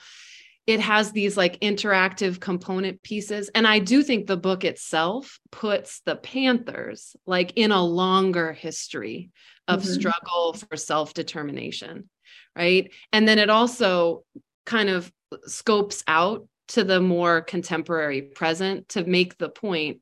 It 0.65 0.79
has 0.79 1.11
these 1.11 1.35
like 1.35 1.59
interactive 1.59 2.39
component 2.39 3.03
pieces 3.03 3.49
and 3.53 3.67
I 3.67 3.79
do 3.79 4.01
think 4.01 4.27
the 4.27 4.37
book 4.37 4.63
itself 4.63 5.39
puts 5.51 6.01
the 6.05 6.15
Panthers 6.15 7.15
like 7.25 7.53
in 7.55 7.71
a 7.71 7.83
longer 7.83 8.53
history 8.53 9.29
of 9.67 9.81
Mhm. 9.81 9.87
struggle 9.87 10.53
for 10.53 10.77
self-determination, 10.77 12.09
right? 12.55 12.91
And 13.11 13.27
then 13.27 13.39
it 13.39 13.49
also 13.49 14.23
kind 14.65 14.89
of 14.89 15.11
scopes 15.45 16.03
out 16.07 16.47
to 16.69 16.83
the 16.83 17.01
more 17.01 17.41
contemporary 17.41 18.21
present 18.21 18.89
to 18.89 19.03
make 19.03 19.37
the 19.37 19.49
point 19.49 19.99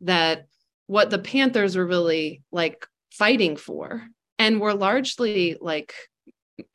that 0.00 0.46
what 0.86 1.10
the 1.10 1.18
Panthers 1.18 1.76
were 1.76 1.86
really 1.86 2.42
like 2.50 2.86
fighting 3.12 3.56
for 3.56 4.06
and 4.38 4.60
were 4.60 4.74
largely 4.74 5.56
like 5.60 5.94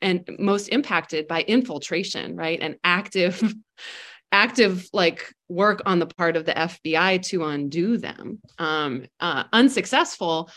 and 0.00 0.28
most 0.38 0.68
impacted 0.68 1.28
by 1.28 1.42
infiltration, 1.42 2.36
right? 2.36 2.58
And 2.60 2.76
active 2.84 3.42
active 4.32 4.86
like 4.92 5.32
work 5.48 5.80
on 5.86 5.98
the 5.98 6.06
part 6.06 6.36
of 6.36 6.44
the 6.44 6.52
FBI 6.52 7.22
to 7.22 7.44
undo 7.44 7.96
them. 7.96 8.40
Um 8.58 9.06
uh 9.20 9.44
unsuccessful 9.52 10.50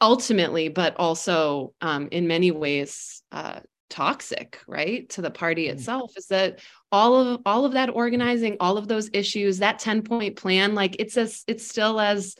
ultimately 0.00 0.68
but 0.68 0.96
also 0.96 1.72
um 1.80 2.08
in 2.10 2.26
many 2.26 2.50
ways 2.50 3.22
uh 3.32 3.60
toxic 3.90 4.60
right 4.66 5.08
to 5.08 5.22
the 5.22 5.30
party 5.30 5.68
itself 5.68 6.12
is 6.16 6.26
that 6.26 6.58
all 6.90 7.14
of 7.14 7.40
all 7.46 7.64
of 7.64 7.72
that 7.72 7.90
organizing 7.90 8.56
all 8.58 8.76
of 8.76 8.88
those 8.88 9.08
issues 9.12 9.58
that 9.58 9.78
10 9.78 10.02
point 10.02 10.36
plan 10.36 10.74
like 10.74 10.96
it's 10.98 11.16
as 11.16 11.44
it's 11.46 11.68
still 11.68 12.00
as 12.00 12.34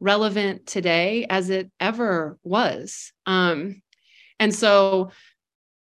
relevant 0.00 0.66
today 0.66 1.24
as 1.30 1.50
it 1.50 1.70
ever 1.78 2.36
was 2.42 3.12
um 3.26 3.80
and 4.40 4.54
so 4.54 5.10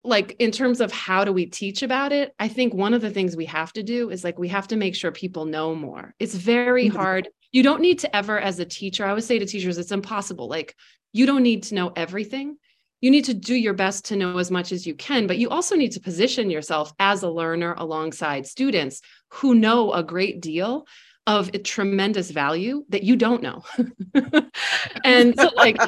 like 0.04 0.36
in 0.38 0.50
terms 0.50 0.80
of 0.80 0.92
how 0.92 1.24
do 1.24 1.32
we 1.32 1.46
teach 1.46 1.82
about 1.82 2.12
it 2.12 2.34
i 2.38 2.46
think 2.48 2.74
one 2.74 2.94
of 2.94 3.00
the 3.00 3.10
things 3.10 3.36
we 3.36 3.46
have 3.46 3.72
to 3.72 3.82
do 3.82 4.10
is 4.10 4.22
like 4.24 4.38
we 4.38 4.48
have 4.48 4.68
to 4.68 4.76
make 4.76 4.94
sure 4.94 5.10
people 5.12 5.46
know 5.46 5.74
more. 5.74 6.14
It's 6.18 6.34
very 6.34 6.88
Mhm. 6.90 6.94
hard. 6.96 7.28
You 7.52 7.62
don't 7.62 7.80
need 7.80 8.00
to 8.00 8.14
ever 8.16 8.38
as 8.38 8.58
a 8.58 8.64
teacher 8.64 9.04
i 9.04 9.08
always 9.10 9.26
say 9.26 9.38
to 9.38 9.46
teachers 9.46 9.78
it's 9.78 9.92
impossible. 9.92 10.48
Like 10.48 10.74
you 11.12 11.26
don't 11.26 11.42
need 11.42 11.62
to 11.64 11.74
know 11.74 11.92
everything. 11.96 12.56
You 13.00 13.10
need 13.10 13.24
to 13.26 13.34
do 13.34 13.54
your 13.54 13.74
best 13.74 14.06
to 14.06 14.16
know 14.16 14.38
as 14.38 14.50
much 14.50 14.72
as 14.72 14.86
you 14.86 14.94
can 14.94 15.26
but 15.26 15.38
you 15.38 15.48
also 15.50 15.74
need 15.76 15.92
to 15.92 16.00
position 16.00 16.50
yourself 16.50 16.92
as 16.98 17.22
a 17.22 17.30
learner 17.30 17.74
alongside 17.78 18.46
students 18.46 19.00
who 19.30 19.54
know 19.54 19.92
a 19.92 20.02
great 20.02 20.40
deal 20.40 20.86
of 21.26 21.48
a 21.54 21.58
tremendous 21.58 22.30
value 22.30 22.84
that 22.90 23.02
you 23.02 23.16
don't 23.16 23.42
know. 23.42 23.62
And 25.04 25.38
so 25.38 25.50
like 25.56 25.78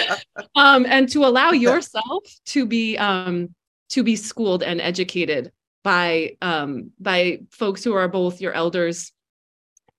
um 0.54 0.86
and 0.86 1.08
to 1.10 1.24
allow 1.24 1.50
yourself 1.66 2.24
to 2.46 2.66
be 2.66 2.96
um 2.98 3.54
to 3.90 4.02
be 4.02 4.16
schooled 4.16 4.62
and 4.62 4.80
educated 4.80 5.52
by 5.84 6.36
um 6.42 6.90
by 6.98 7.40
folks 7.50 7.84
who 7.84 7.94
are 7.94 8.08
both 8.08 8.40
your 8.40 8.52
elders 8.52 9.12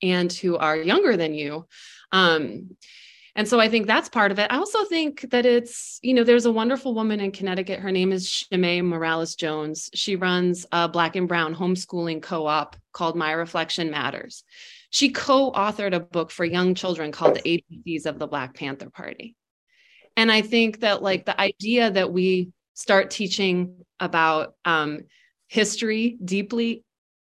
and 0.01 0.31
who 0.31 0.57
are 0.57 0.77
younger 0.77 1.17
than 1.17 1.33
you 1.33 1.65
um 2.11 2.69
and 3.35 3.47
so 3.47 3.57
I 3.57 3.69
think 3.69 3.87
that's 3.87 4.09
part 4.09 4.33
of 4.33 4.39
it. 4.39 4.51
I 4.51 4.57
also 4.57 4.83
think 4.83 5.29
that 5.31 5.45
it's, 5.45 5.97
you 6.01 6.13
know, 6.13 6.25
there's 6.25 6.45
a 6.45 6.51
wonderful 6.51 6.93
woman 6.93 7.21
in 7.21 7.31
Connecticut. 7.31 7.79
Her 7.79 7.89
name 7.89 8.11
is 8.11 8.27
Shimei 8.27 8.81
Morales 8.81 9.35
Jones. 9.35 9.89
She 9.93 10.17
runs 10.17 10.65
a 10.73 10.89
black 10.89 11.15
and 11.15 11.25
brown 11.25 11.55
homeschooling 11.55 12.21
co 12.21 12.47
op 12.47 12.75
called 12.91 13.15
My 13.15 13.31
Reflection 13.31 13.91
Matters. 13.91 14.43
She 14.89 15.11
co 15.11 15.53
authored 15.53 15.95
a 15.95 16.01
book 16.01 16.31
for 16.31 16.43
young 16.43 16.75
children 16.75 17.13
called 17.13 17.35
The 17.35 17.63
ABCs 17.71 18.05
of 18.07 18.19
the 18.19 18.27
Black 18.27 18.55
Panther 18.55 18.89
Party. 18.89 19.37
And 20.17 20.29
I 20.29 20.41
think 20.41 20.81
that, 20.81 21.01
like, 21.01 21.25
the 21.25 21.39
idea 21.39 21.91
that 21.91 22.11
we 22.11 22.49
start 22.79 23.11
teaching 23.11 23.75
about 23.99 24.55
um, 24.63 25.01
history 25.49 26.17
deeply 26.23 26.85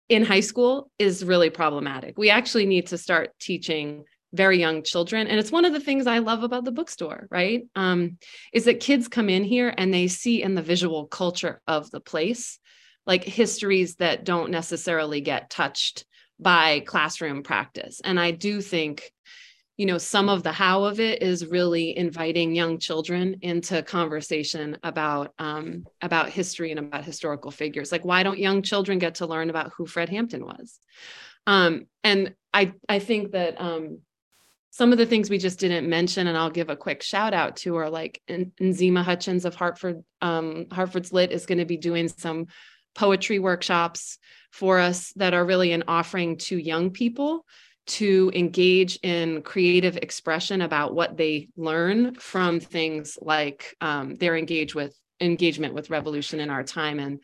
in 0.09 0.25
high 0.25 0.41
school 0.41 0.89
is 1.01 1.25
really 1.25 1.51
problematic. 1.51 2.17
We 2.17 2.31
actually 2.31 2.65
need 2.65 2.87
to 2.89 2.99
start 2.99 3.31
teaching 3.41 4.05
very 4.33 4.61
young 4.61 4.85
children. 4.85 5.27
And 5.27 5.41
it's 5.41 5.51
one 5.51 5.65
of 5.65 5.73
the 5.73 5.81
things 5.81 6.07
i 6.07 6.19
love 6.19 6.45
about 6.45 6.65
the 6.65 6.71
bookstore 6.71 7.27
right? 7.31 7.65
Um, 7.75 8.19
is 8.53 8.67
that 8.67 8.79
kids 8.79 9.09
come 9.09 9.29
in 9.29 9.43
here 9.43 9.75
and 9.77 9.93
they 9.93 10.07
see 10.07 10.43
in 10.43 10.55
the 10.55 10.63
visual 10.63 11.07
culture 11.09 11.61
of 11.67 11.91
the 11.91 12.01
place 12.01 12.61
like 13.05 13.25
histories 13.25 13.97
that 13.97 14.25
don't 14.25 14.53
necessarily 14.53 15.21
get 15.21 15.51
touched 15.51 16.05
by 16.39 16.81
classroom 16.87 17.43
practice. 17.43 18.01
And 18.05 18.21
i 18.21 18.31
do 18.31 18.61
think 18.61 19.11
you 19.77 19.87
know 19.87 19.99
some 19.99 20.29
of 20.29 20.43
the 20.43 20.53
how 20.53 20.85
of 20.85 21.01
it 21.01 21.23
is 21.23 21.47
really 21.47 21.97
inviting 21.97 22.55
young 22.55 22.79
children 22.79 23.37
into 23.43 23.83
conversation 23.83 24.77
about 24.83 25.33
um, 25.39 25.87
about 26.01 26.29
history 26.29 26.71
and 26.71 26.79
about 26.79 27.05
historical 27.05 27.51
figures. 27.51 27.91
Like 27.91 28.05
why 28.05 28.23
don't 28.23 28.39
young 28.39 28.63
children 28.63 28.99
get 28.99 29.17
to 29.17 29.27
learn 29.27 29.51
about 29.51 29.73
who 29.77 29.87
fred 29.87 30.09
hampton 30.09 30.45
was? 30.45 30.79
Um, 31.47 31.87
and 32.05 32.35
i 32.55 32.73
i 32.89 32.99
think 32.99 33.33
that 33.33 33.61
um, 33.61 33.99
some 34.73 34.91
of 34.91 34.97
the 34.97 35.07
things 35.07 35.29
we 35.29 35.37
just 35.37 35.59
didn't 35.59 35.87
mention, 35.89 36.27
and 36.27 36.37
I'll 36.37 36.51
give 36.51 36.71
a 36.71 36.77
quick 36.77 37.03
shout 37.03 37.35
out 37.35 37.57
to 37.57 37.77
are 37.77 37.91
like 37.91 38.23
Nzima 38.29 39.05
Hutchins 39.05 39.45
of 39.45 39.55
Hartford, 39.55 40.03
um, 40.23 40.67
Hartford's 40.73 41.13
Lit 41.13 41.31
is 41.31 41.45
going 41.45 41.59
to 41.59 41.67
be 41.67 41.77
doing 41.77 42.09
some 42.09 42.47
poetry 42.95 43.39
workshops 43.39 44.19
for 44.51 44.79
us 44.79 45.13
that 45.17 45.35
are 45.35 45.45
really 45.45 45.73
an 45.73 45.85
offering 45.89 46.39
to 46.39 46.57
young 46.57 46.91
people 46.91 47.45
to 47.87 48.31
engage 48.35 48.99
in 49.03 49.43
creative 49.43 49.97
expression 49.97 50.63
about 50.63 50.95
what 50.95 51.17
they 51.17 51.49
learn 51.57 52.15
from 52.15 52.61
things 52.61 53.19
like 53.21 53.75
um, 53.81 54.17
their 54.17 54.37
engage 54.37 54.75
with 54.75 54.97
engagement 55.21 55.75
with 55.75 55.91
revolution 55.91 56.41
in 56.41 56.51
our 56.51 56.63
time 56.63 56.99
and 56.99 57.21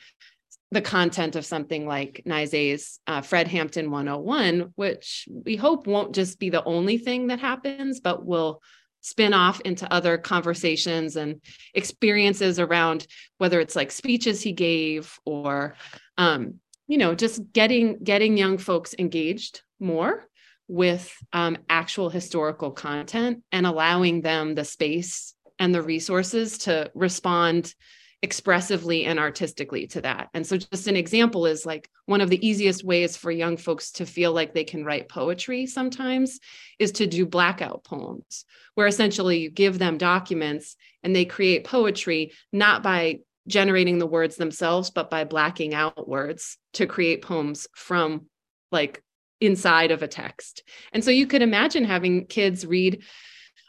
the 0.71 0.83
content 0.83 1.35
of 1.35 1.47
something 1.47 1.87
like 1.87 2.23
Nize's 2.27 3.01
uh, 3.07 3.23
Fred 3.23 3.49
Hampton 3.49 3.91
101, 3.91 4.73
which 4.75 5.27
we 5.31 5.57
hope 5.57 5.87
won't 5.87 6.15
just 6.15 6.39
be 6.39 6.51
the 6.51 6.65
only 6.65 6.99
thing 6.99 7.29
that 7.29 7.41
happens, 7.41 8.01
but 8.01 8.27
will 8.27 8.61
spin 9.01 9.33
off 9.33 9.61
into 9.63 9.91
other 9.93 10.19
conversations 10.19 11.17
and 11.17 11.41
experiences 11.75 12.59
around 12.59 13.07
whether 13.39 13.61
it's 13.61 13.77
like 13.77 13.91
speeches 13.91 14.43
he 14.43 14.53
gave 14.53 15.19
or 15.25 15.75
um, 16.19 16.55
you 16.89 16.99
know 16.99 17.15
just 17.15 17.41
getting 17.53 17.99
getting 18.03 18.37
young 18.37 18.59
folks 18.59 18.95
engaged 18.99 19.63
more 19.79 20.28
with 20.69 21.13
um, 21.33 21.59
actual 21.69 22.11
historical 22.11 22.71
content 22.71 23.43
and 23.51 23.67
allowing 23.67 24.21
them 24.21 24.55
the 24.55 24.65
space 24.65 25.35
and 25.59 25.75
the 25.75 25.83
resources 25.83 26.59
to 26.59 26.91
respond 26.95 27.75
expressively 28.23 29.05
and 29.05 29.19
artistically 29.19 29.87
to 29.87 30.01
that. 30.01 30.29
And 30.35 30.47
so, 30.47 30.57
just 30.57 30.89
an 30.89 30.97
example 30.97 31.47
is 31.47 31.65
like 31.65 31.89
one 32.07 32.21
of 32.21 32.31
the 32.31 32.47
easiest 32.47 32.85
ways 32.85 33.17
for 33.17 33.31
young 33.31 33.57
folks 33.57 33.93
to 33.93 34.07
feel 34.07 34.33
like 34.33 34.53
they 34.53 34.65
can 34.65 34.85
write 34.85 35.09
poetry 35.09 35.67
sometimes 35.67 36.41
is 36.79 36.93
to 36.93 37.07
do 37.07 37.27
blackout 37.27 37.85
poems, 37.85 38.45
where 38.75 38.87
essentially 38.87 39.39
you 39.39 39.51
give 39.51 39.79
them 39.79 39.99
documents 39.99 40.77
and 41.03 41.15
they 41.15 41.25
create 41.25 41.65
poetry 41.65 42.33
not 42.53 42.83
by 42.83 43.21
generating 43.47 43.99
the 43.99 44.07
words 44.07 44.37
themselves, 44.37 44.91
but 44.91 45.11
by 45.11 45.25
blacking 45.25 45.73
out 45.73 46.09
words 46.09 46.59
to 46.75 46.87
create 46.87 47.23
poems 47.23 47.67
from 47.75 48.27
like 48.71 49.03
inside 49.41 49.91
of 49.91 50.03
a 50.03 50.09
text. 50.09 50.63
And 50.93 51.05
so 51.05 51.11
you 51.11 51.27
could 51.27 51.43
imagine 51.43 51.85
having 51.85 52.27
kids 52.27 52.67
read 52.67 53.03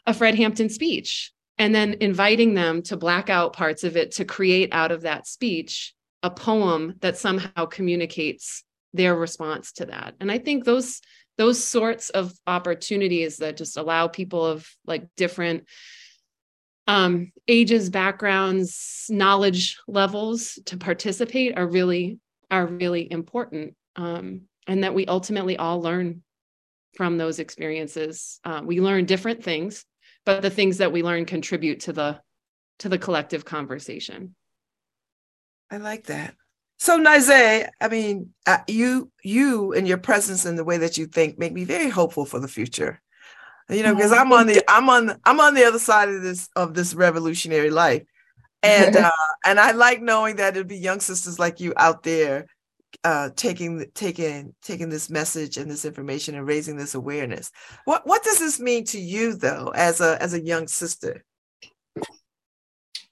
a 0.06 0.14
Fred 0.14 0.34
Hampton 0.34 0.68
speech 0.68 1.32
and 1.58 1.74
then 1.74 1.96
inviting 2.00 2.54
them 2.54 2.82
to 2.82 2.96
black 2.96 3.28
out 3.28 3.52
parts 3.52 3.84
of 3.84 3.96
it 3.96 4.12
to 4.12 4.24
create 4.24 4.70
out 4.72 4.90
of 4.90 5.02
that 5.02 5.26
speech 5.26 5.94
a 6.22 6.30
poem 6.30 6.94
that 7.00 7.16
somehow 7.16 7.66
communicates 7.66 8.64
their 8.92 9.14
response 9.14 9.72
to 9.72 9.86
that 9.86 10.14
and 10.20 10.32
i 10.32 10.38
think 10.38 10.64
those 10.64 11.00
those 11.38 11.62
sorts 11.62 12.10
of 12.10 12.32
opportunities 12.46 13.36
that 13.36 13.56
just 13.56 13.76
allow 13.76 14.08
people 14.08 14.44
of 14.44 14.68
like 14.84 15.06
different 15.16 15.64
um, 16.86 17.30
ages 17.46 17.88
backgrounds 17.88 19.06
knowledge 19.08 19.78
levels 19.86 20.58
to 20.66 20.76
participate 20.76 21.56
are 21.56 21.66
really 21.66 22.18
are 22.50 22.66
really 22.66 23.10
important 23.10 23.76
um, 23.94 24.42
and 24.70 24.84
that 24.84 24.94
we 24.94 25.04
ultimately 25.04 25.58
all 25.58 25.82
learn 25.82 26.22
from 26.96 27.18
those 27.18 27.38
experiences. 27.38 28.40
Uh, 28.42 28.62
we 28.64 28.80
learn 28.80 29.04
different 29.04 29.44
things 29.44 29.84
but 30.24 30.42
the 30.42 30.50
things 30.50 30.78
that 30.78 30.92
we 30.92 31.02
learn 31.02 31.24
contribute 31.24 31.80
to 31.80 31.92
the 31.92 32.20
to 32.78 32.88
the 32.88 32.98
collective 32.98 33.44
conversation. 33.44 34.34
I 35.70 35.76
like 35.76 36.04
that. 36.04 36.34
So 36.78 36.98
Nize, 36.98 37.68
I 37.80 37.88
mean, 37.88 38.30
uh, 38.46 38.58
you 38.66 39.10
you 39.22 39.72
and 39.72 39.86
your 39.86 39.98
presence 39.98 40.44
and 40.44 40.58
the 40.58 40.64
way 40.64 40.78
that 40.78 40.98
you 40.98 41.06
think 41.06 41.38
make 41.38 41.52
me 41.52 41.64
very 41.64 41.90
hopeful 41.90 42.24
for 42.24 42.40
the 42.40 42.48
future. 42.48 43.00
You 43.68 43.82
know, 43.82 43.94
because 43.94 44.12
I'm 44.12 44.32
on 44.32 44.46
the 44.46 44.64
I'm 44.68 44.88
on 44.88 45.20
I'm 45.24 45.40
on 45.40 45.54
the 45.54 45.64
other 45.64 45.78
side 45.78 46.08
of 46.08 46.22
this 46.22 46.48
of 46.56 46.74
this 46.74 46.94
revolutionary 46.94 47.70
life, 47.70 48.02
and 48.62 48.96
uh, 48.96 49.10
and 49.44 49.60
I 49.60 49.72
like 49.72 50.00
knowing 50.00 50.36
that 50.36 50.56
it'll 50.56 50.66
be 50.66 50.76
young 50.76 51.00
sisters 51.00 51.38
like 51.38 51.60
you 51.60 51.72
out 51.76 52.02
there 52.02 52.46
uh, 53.04 53.30
taking 53.36 53.84
taking 53.94 54.54
taking 54.62 54.88
this 54.88 55.10
message 55.10 55.56
and 55.56 55.70
this 55.70 55.84
information 55.84 56.34
and 56.34 56.46
raising 56.46 56.76
this 56.76 56.94
awareness. 56.94 57.50
What 57.84 58.06
what 58.06 58.22
does 58.22 58.38
this 58.38 58.60
mean 58.60 58.84
to 58.86 59.00
you 59.00 59.34
though, 59.34 59.72
as 59.74 60.00
a 60.00 60.20
as 60.22 60.34
a 60.34 60.40
young 60.40 60.68
sister? 60.68 61.24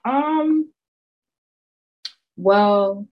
Um. 0.05 0.71
Well, 2.37 3.09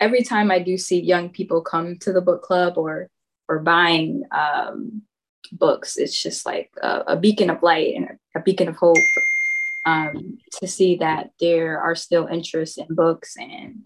every 0.00 0.22
time 0.22 0.50
I 0.50 0.58
do 0.58 0.76
see 0.78 1.00
young 1.00 1.30
people 1.30 1.60
come 1.60 1.98
to 2.00 2.12
the 2.12 2.20
book 2.20 2.42
club 2.42 2.78
or 2.78 3.08
or 3.48 3.58
buying 3.58 4.24
um, 4.30 5.02
books, 5.52 5.96
it's 5.96 6.20
just 6.20 6.46
like 6.46 6.70
a, 6.82 7.04
a, 7.08 7.16
beacon 7.16 7.50
of 7.50 7.62
light 7.62 7.94
and 7.94 8.18
a, 8.34 8.40
beacon 8.40 8.68
of 8.68 8.76
hope 8.76 8.96
um, 9.84 10.38
to 10.60 10.66
see 10.66 10.96
that 10.96 11.30
there 11.40 11.78
are 11.78 11.94
still 11.94 12.26
interests 12.26 12.78
in 12.78 12.86
books 12.88 13.34
and 13.36 13.84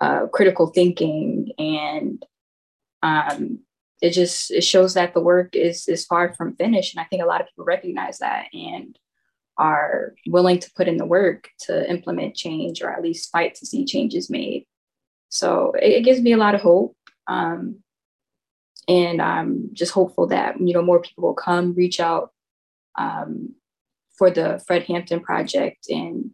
uh, 0.00 0.26
critical 0.28 0.68
thinking 0.68 1.52
and 1.58 2.24
um, 3.02 3.60
it 4.02 4.10
just 4.10 4.50
it 4.50 4.64
shows 4.64 4.94
that 4.94 5.14
the 5.14 5.20
work 5.20 5.54
is 5.54 5.88
is 5.88 6.06
far 6.06 6.34
from 6.34 6.56
finished. 6.56 6.94
And 6.94 7.00
i 7.00 7.04
think 7.04 7.22
a 7.22 7.26
lot 7.26 7.40
of 7.40 7.48
people 7.48 7.64
recognize 7.64 8.18
that 8.18 8.46
and 8.52 8.98
are 9.58 10.14
willing 10.26 10.58
to 10.58 10.70
put 10.74 10.88
in 10.88 10.96
the 10.96 11.04
work 11.04 11.48
to 11.60 11.88
implement 11.90 12.34
change 12.34 12.82
or 12.82 12.90
at 12.90 13.02
least 13.02 13.30
fight 13.30 13.54
to 13.56 13.66
see 13.66 13.84
changes 13.84 14.30
made. 14.30 14.66
So 15.28 15.72
it, 15.80 15.92
it 15.92 16.04
gives 16.04 16.20
me 16.20 16.32
a 16.32 16.38
lot 16.38 16.54
of 16.54 16.62
hope 16.62 16.96
um, 17.26 17.82
and 18.88 19.22
i'm 19.22 19.70
just 19.72 19.92
hopeful 19.92 20.26
that 20.26 20.60
you 20.60 20.74
know 20.74 20.82
more 20.82 21.00
people 21.00 21.22
will 21.22 21.34
come 21.34 21.74
reach 21.74 22.00
out 22.00 22.30
um, 22.98 23.54
for 24.18 24.30
the 24.30 24.62
fred 24.66 24.82
hampton 24.82 25.20
project 25.20 25.86
and 25.88 26.30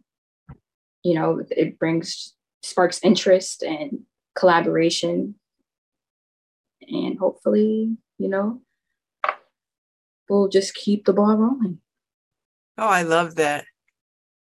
you 1.03 1.13
know 1.13 1.41
it 1.51 1.79
brings 1.79 2.33
sparks 2.67 2.99
interest 3.03 3.63
and 3.63 4.01
collaboration. 4.35 5.35
And 6.81 7.17
hopefully, 7.17 7.97
you 8.17 8.29
know, 8.29 8.61
we'll 10.29 10.49
just 10.49 10.75
keep 10.75 11.05
the 11.05 11.13
ball 11.13 11.35
rolling. 11.35 11.79
Oh, 12.77 12.87
I 12.87 13.03
love 13.03 13.35
that. 13.35 13.65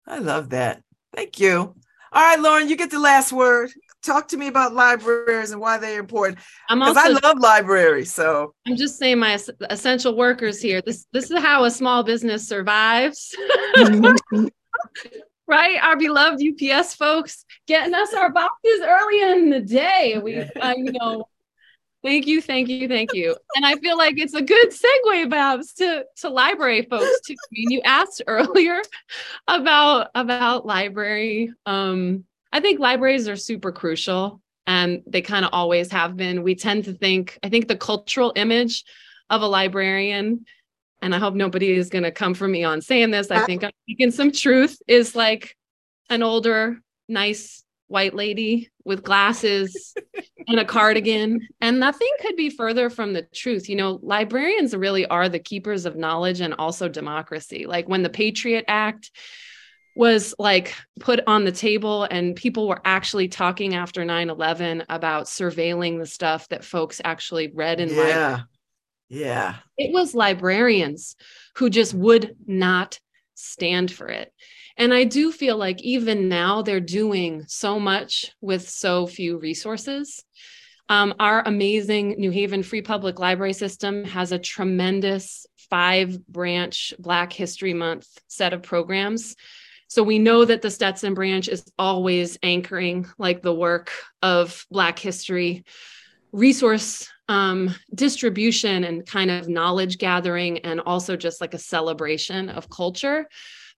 I 0.06 0.18
love 0.18 0.50
that. 0.50 0.82
Thank 1.14 1.38
you. 1.38 1.74
All 2.12 2.22
right, 2.22 2.38
Lauren, 2.38 2.68
you 2.68 2.76
get 2.76 2.90
the 2.90 3.00
last 3.00 3.32
word. 3.32 3.70
Talk 4.02 4.28
to 4.28 4.36
me 4.36 4.48
about 4.48 4.74
libraries 4.74 5.50
and 5.50 5.60
why 5.60 5.78
they're 5.78 5.98
important. 5.98 6.38
Because 6.68 6.96
I 6.96 7.08
love 7.08 7.38
libraries. 7.38 8.12
So 8.12 8.54
I'm 8.66 8.76
just 8.76 8.98
saying, 8.98 9.18
my 9.18 9.38
essential 9.70 10.14
workers 10.14 10.60
here. 10.60 10.82
This 10.82 11.06
this 11.12 11.30
is 11.30 11.40
how 11.40 11.64
a 11.64 11.70
small 11.70 12.02
business 12.02 12.46
survives. 12.46 13.34
Mm-hmm. 13.76 14.46
right? 15.46 15.82
Our 15.82 15.96
beloved 15.96 16.42
UPS 16.42 16.94
folks 16.94 17.44
getting 17.66 17.94
us 17.94 18.14
our 18.14 18.30
boxes 18.30 18.80
early 18.82 19.22
in 19.22 19.50
the 19.50 19.60
day. 19.60 20.20
We, 20.22 20.40
I 20.60 20.74
you 20.76 20.92
know, 20.92 21.28
thank 22.02 22.26
you, 22.26 22.40
thank 22.40 22.68
you, 22.68 22.88
thank 22.88 23.12
you. 23.14 23.36
And 23.56 23.66
I 23.66 23.76
feel 23.76 23.98
like 23.98 24.18
it's 24.18 24.34
a 24.34 24.42
good 24.42 24.70
segue, 24.70 25.30
Babs, 25.30 25.72
to 25.74 26.04
to 26.18 26.28
library 26.28 26.82
folks 26.82 27.20
too. 27.26 27.34
I 27.34 27.48
mean, 27.52 27.70
you 27.70 27.80
asked 27.84 28.22
earlier 28.26 28.80
about 29.48 30.10
about 30.14 30.66
library. 30.66 31.52
Um, 31.66 32.24
I 32.52 32.60
think 32.60 32.80
libraries 32.80 33.28
are 33.28 33.36
super 33.36 33.72
crucial, 33.72 34.40
and 34.66 35.02
they 35.06 35.22
kind 35.22 35.44
of 35.44 35.50
always 35.52 35.90
have 35.90 36.16
been. 36.16 36.42
We 36.42 36.54
tend 36.54 36.84
to 36.84 36.92
think, 36.92 37.38
I 37.42 37.48
think, 37.48 37.68
the 37.68 37.76
cultural 37.76 38.32
image 38.36 38.84
of 39.30 39.42
a 39.42 39.46
librarian 39.46 40.44
and 41.04 41.14
I 41.14 41.18
hope 41.18 41.34
nobody 41.34 41.70
is 41.70 41.90
going 41.90 42.04
to 42.04 42.10
come 42.10 42.32
for 42.32 42.48
me 42.48 42.64
on 42.64 42.80
saying 42.80 43.10
this. 43.10 43.30
I 43.30 43.42
uh, 43.42 43.46
think 43.46 43.62
I'm 43.62 43.72
speaking 43.82 44.10
some 44.10 44.32
truth 44.32 44.78
is 44.88 45.14
like 45.14 45.54
an 46.08 46.22
older, 46.22 46.80
nice 47.08 47.62
white 47.88 48.14
lady 48.14 48.70
with 48.86 49.04
glasses 49.04 49.94
and 50.48 50.58
a 50.58 50.64
cardigan. 50.64 51.46
And 51.60 51.78
nothing 51.78 52.10
could 52.22 52.36
be 52.36 52.48
further 52.48 52.88
from 52.88 53.12
the 53.12 53.28
truth. 53.34 53.68
You 53.68 53.76
know, 53.76 54.00
librarians 54.02 54.74
really 54.74 55.04
are 55.04 55.28
the 55.28 55.38
keepers 55.38 55.84
of 55.84 55.94
knowledge 55.94 56.40
and 56.40 56.54
also 56.54 56.88
democracy. 56.88 57.66
Like 57.66 57.86
when 57.86 58.02
the 58.02 58.08
Patriot 58.08 58.64
Act 58.66 59.10
was 59.94 60.34
like 60.38 60.74
put 61.00 61.20
on 61.26 61.44
the 61.44 61.52
table 61.52 62.04
and 62.04 62.34
people 62.34 62.66
were 62.66 62.80
actually 62.86 63.28
talking 63.28 63.74
after 63.74 64.04
9-11 64.04 64.86
about 64.88 65.26
surveilling 65.26 65.98
the 65.98 66.06
stuff 66.06 66.48
that 66.48 66.64
folks 66.64 67.02
actually 67.04 67.52
read 67.54 67.78
in 67.78 67.90
yeah. 67.90 68.40
Yeah. 69.14 69.56
It 69.78 69.92
was 69.92 70.12
librarians 70.14 71.14
who 71.56 71.70
just 71.70 71.94
would 71.94 72.36
not 72.46 72.98
stand 73.34 73.92
for 73.92 74.08
it. 74.08 74.32
And 74.76 74.92
I 74.92 75.04
do 75.04 75.30
feel 75.30 75.56
like 75.56 75.80
even 75.82 76.28
now 76.28 76.62
they're 76.62 76.80
doing 76.80 77.44
so 77.46 77.78
much 77.78 78.32
with 78.40 78.68
so 78.68 79.06
few 79.06 79.38
resources. 79.38 80.24
Um, 80.88 81.14
our 81.20 81.46
amazing 81.46 82.16
New 82.18 82.32
Haven 82.32 82.64
Free 82.64 82.82
Public 82.82 83.20
Library 83.20 83.52
system 83.52 84.04
has 84.04 84.32
a 84.32 84.38
tremendous 84.38 85.46
five 85.70 86.26
branch 86.26 86.92
Black 86.98 87.32
History 87.32 87.72
Month 87.72 88.08
set 88.26 88.52
of 88.52 88.64
programs. 88.64 89.36
So 89.86 90.02
we 90.02 90.18
know 90.18 90.44
that 90.44 90.60
the 90.60 90.72
Stetson 90.72 91.14
branch 91.14 91.48
is 91.48 91.64
always 91.78 92.36
anchoring 92.42 93.06
like 93.16 93.42
the 93.42 93.54
work 93.54 93.92
of 94.22 94.66
Black 94.72 94.98
history 94.98 95.64
resource 96.32 97.08
um, 97.28 97.74
distribution 97.94 98.84
and 98.84 99.06
kind 99.06 99.30
of 99.30 99.48
knowledge 99.48 99.98
gathering, 99.98 100.58
and 100.58 100.80
also 100.80 101.16
just 101.16 101.40
like 101.40 101.54
a 101.54 101.58
celebration 101.58 102.48
of 102.48 102.68
culture. 102.68 103.26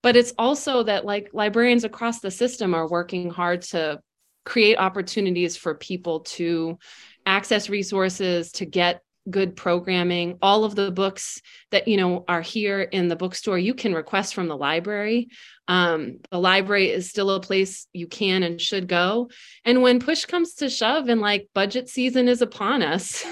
But 0.03 0.17
it's 0.17 0.35
also 0.39 0.83
that 0.85 1.05
like 1.05 1.31
librarians 1.33 1.85
across 1.85 2.21
the 2.21 2.31
system 2.31 2.75
are 2.75 2.89
working 2.89 3.31
hard 3.31 3.63
to 3.63 4.01
create 4.45 4.77
opportunities 4.77 5.57
for 5.57 5.75
people 5.75 6.21
to 6.21 6.79
access 7.25 7.69
resources, 7.69 8.53
to 8.53 8.67
get 8.67 9.03
good 9.29 9.57
programming. 9.57 10.39
All 10.41 10.65
of 10.65 10.75
the 10.75 10.91
books 10.91 11.41
that 11.71 11.89
you 11.89 11.97
know 11.97 12.25
are 12.29 12.43
here 12.43 12.81
in 12.81 13.09
the 13.09 13.17
bookstore, 13.17 13.59
you 13.59 13.75
can 13.75 13.95
request 13.95 14.35
from 14.35 14.49
the 14.49 14.57
library. 14.57 15.29
Um, 15.69 16.19
the 16.31 16.39
library 16.39 16.91
is 16.91 17.11
still 17.11 17.31
a 17.31 17.41
place 17.41 17.87
you 17.93 18.07
can 18.07 18.43
and 18.43 18.61
should 18.61 18.87
go. 18.87 19.31
And 19.65 19.83
when 19.83 19.99
push 19.99 20.25
comes 20.25 20.55
to 20.55 20.71
shove 20.71 21.09
and 21.09 21.21
like 21.21 21.49
budget 21.55 21.89
season 21.89 22.29
is 22.29 22.41
upon 22.41 22.83
us, 22.83 23.25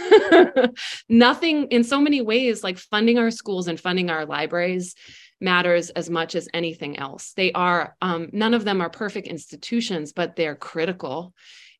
nothing 1.08 1.68
in 1.68 1.84
so 1.84 2.00
many 2.00 2.22
ways, 2.22 2.64
like 2.64 2.78
funding 2.78 3.18
our 3.18 3.30
schools 3.30 3.68
and 3.68 3.78
funding 3.78 4.10
our 4.10 4.26
libraries 4.26 4.94
matters 5.40 5.90
as 5.90 6.10
much 6.10 6.34
as 6.34 6.48
anything 6.54 6.98
else. 6.98 7.32
They 7.36 7.52
are, 7.52 7.94
um, 8.00 8.30
none 8.32 8.54
of 8.54 8.64
them 8.64 8.80
are 8.80 8.90
perfect 8.90 9.28
institutions, 9.28 10.12
but 10.12 10.36
they're 10.36 10.56
critical. 10.56 11.34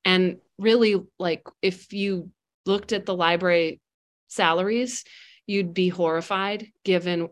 And 0.04 0.38
really, 0.58 1.00
like, 1.18 1.42
if 1.62 1.92
you 1.92 2.30
looked 2.66 2.92
at 2.92 3.06
the 3.06 3.16
library 3.16 3.80
salaries, 4.34 5.04
you'd 5.46 5.74
be 5.74 5.88
horrified 5.88 6.68
given 6.84 7.28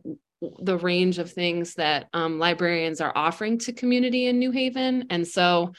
the 0.59 0.77
range 0.77 1.19
of 1.19 1.31
things 1.31 1.74
that 1.74 2.09
um, 2.12 2.39
librarians 2.39 3.01
are 3.01 3.12
offering 3.15 3.59
to 3.59 3.73
community 3.73 4.27
in 4.27 4.39
New 4.39 4.51
Haven. 4.51 5.07
And 5.11 5.27
so 5.27 5.73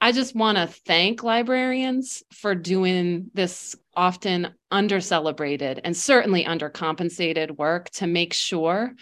I 0.00 0.10
just 0.10 0.34
want 0.34 0.58
to 0.58 0.66
thank 0.66 1.22
librarians 1.22 2.24
for 2.32 2.56
doing 2.56 3.30
this 3.34 3.76
often 3.94 4.48
under 4.70 5.00
celebrated 5.00 5.80
and 5.84 5.96
certainly 5.96 6.44
undercompensated 6.44 7.56
work 7.56 7.88
to 7.90 8.06
make 8.06 8.32
sure 8.32 8.94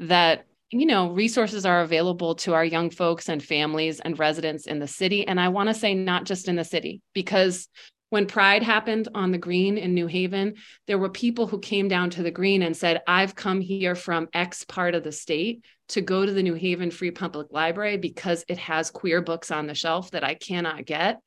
that 0.00 0.46
you 0.70 0.86
know 0.86 1.10
resources 1.10 1.66
are 1.66 1.82
available 1.82 2.34
to 2.34 2.54
our 2.54 2.64
young 2.64 2.90
folks 2.90 3.28
and 3.28 3.42
families 3.42 4.00
and 4.00 4.18
residents 4.18 4.66
in 4.66 4.78
the 4.78 4.86
city 4.86 5.26
and 5.26 5.40
i 5.40 5.48
want 5.48 5.68
to 5.68 5.74
say 5.74 5.94
not 5.94 6.24
just 6.24 6.48
in 6.48 6.56
the 6.56 6.64
city 6.64 7.00
because 7.12 7.68
when 8.10 8.26
pride 8.26 8.62
happened 8.62 9.08
on 9.14 9.32
the 9.32 9.38
green 9.38 9.78
in 9.78 9.94
new 9.94 10.06
haven 10.06 10.54
there 10.86 10.98
were 10.98 11.08
people 11.08 11.46
who 11.46 11.58
came 11.58 11.88
down 11.88 12.10
to 12.10 12.22
the 12.22 12.30
green 12.30 12.62
and 12.62 12.76
said 12.76 13.02
i've 13.06 13.34
come 13.34 13.60
here 13.60 13.94
from 13.94 14.28
x 14.32 14.64
part 14.64 14.94
of 14.94 15.04
the 15.04 15.12
state 15.12 15.64
to 15.88 16.00
go 16.00 16.26
to 16.26 16.32
the 16.32 16.42
new 16.42 16.54
haven 16.54 16.90
free 16.90 17.10
public 17.10 17.48
library 17.50 17.96
because 17.96 18.44
it 18.48 18.58
has 18.58 18.90
queer 18.90 19.22
books 19.22 19.50
on 19.50 19.66
the 19.66 19.74
shelf 19.74 20.10
that 20.10 20.24
i 20.24 20.34
cannot 20.34 20.84
get 20.84 21.20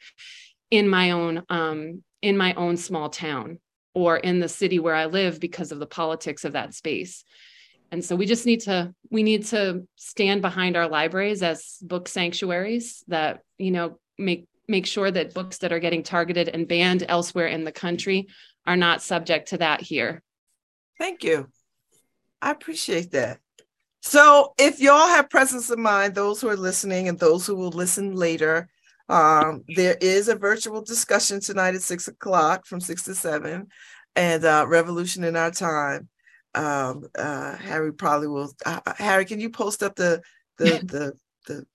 in 0.72 0.88
my 0.88 1.11
own 1.11 1.43
um, 1.49 2.03
in 2.22 2.38
my 2.38 2.53
own 2.53 2.77
small 2.77 3.10
town 3.10 3.60
or 3.93 4.18
in 4.18 4.39
the 4.39 4.49
city 4.49 4.80
where 4.80 4.95
i 4.95 5.06
live 5.06 5.39
because 5.39 5.72
of 5.72 5.80
the 5.80 5.88
politics 5.88 6.45
of 6.45 6.53
that 6.53 6.73
space. 6.73 7.23
And 7.91 8.06
so 8.06 8.15
we 8.15 8.26
just 8.26 8.45
need 8.45 8.61
to 8.61 8.93
we 9.10 9.23
need 9.23 9.45
to 9.47 9.88
stand 9.95 10.41
behind 10.41 10.77
our 10.77 10.88
libraries 10.88 11.41
as 11.41 11.77
book 11.81 12.07
sanctuaries 12.07 13.03
that 13.07 13.41
you 13.57 13.72
know 13.72 13.99
make 14.18 14.47
make 14.70 14.86
sure 14.86 15.10
that 15.12 15.34
books 15.34 15.58
that 15.60 15.74
are 15.74 15.80
getting 15.80 16.04
targeted 16.04 16.50
and 16.50 16.68
banned 16.68 17.04
elsewhere 17.08 17.48
in 17.48 17.64
the 17.64 17.72
country 17.72 18.28
are 18.66 18.78
not 18.78 19.02
subject 19.02 19.50
to 19.50 19.58
that 19.58 19.82
here. 19.82 20.22
Thank 20.98 21.24
you. 21.24 21.50
I 22.41 22.52
appreciate 22.52 23.12
that. 23.12 23.40
So 24.02 24.54
if 24.58 24.80
y'all 24.80 25.10
have 25.10 25.30
presence 25.30 25.70
of 25.70 25.80
mind 25.80 26.16
those 26.16 26.40
who 26.40 26.48
are 26.48 26.56
listening 26.56 27.10
and 27.10 27.20
those 27.20 27.46
who 27.46 27.56
will 27.56 27.72
listen 27.72 28.16
later 28.16 28.70
um, 29.10 29.64
there 29.76 29.98
is 30.00 30.28
a 30.28 30.36
virtual 30.36 30.82
discussion 30.82 31.41
tonight 31.41 31.74
at 31.74 31.82
six 31.82 32.08
o'clock 32.08 32.66
from 32.66 32.80
six 32.80 33.04
to 33.04 33.16
seven 33.16 33.68
and 34.16 34.46
uh, 34.46 34.66
revolution 34.68 35.24
in 35.24 35.36
our 35.36 35.52
time. 35.52 36.08
Um, 36.54 37.08
uh, 37.18 37.56
Harry 37.58 37.91
probably 37.91 38.28
will. 38.28 38.54
Uh, 38.66 38.80
uh 38.86 38.94
Harry, 38.98 39.26
can 39.26 39.40
you 39.40 39.50
post 39.50 39.82
up 39.82 39.96
the 39.96 40.22
the 40.58 40.66
the 40.86 41.14
the 41.48 41.66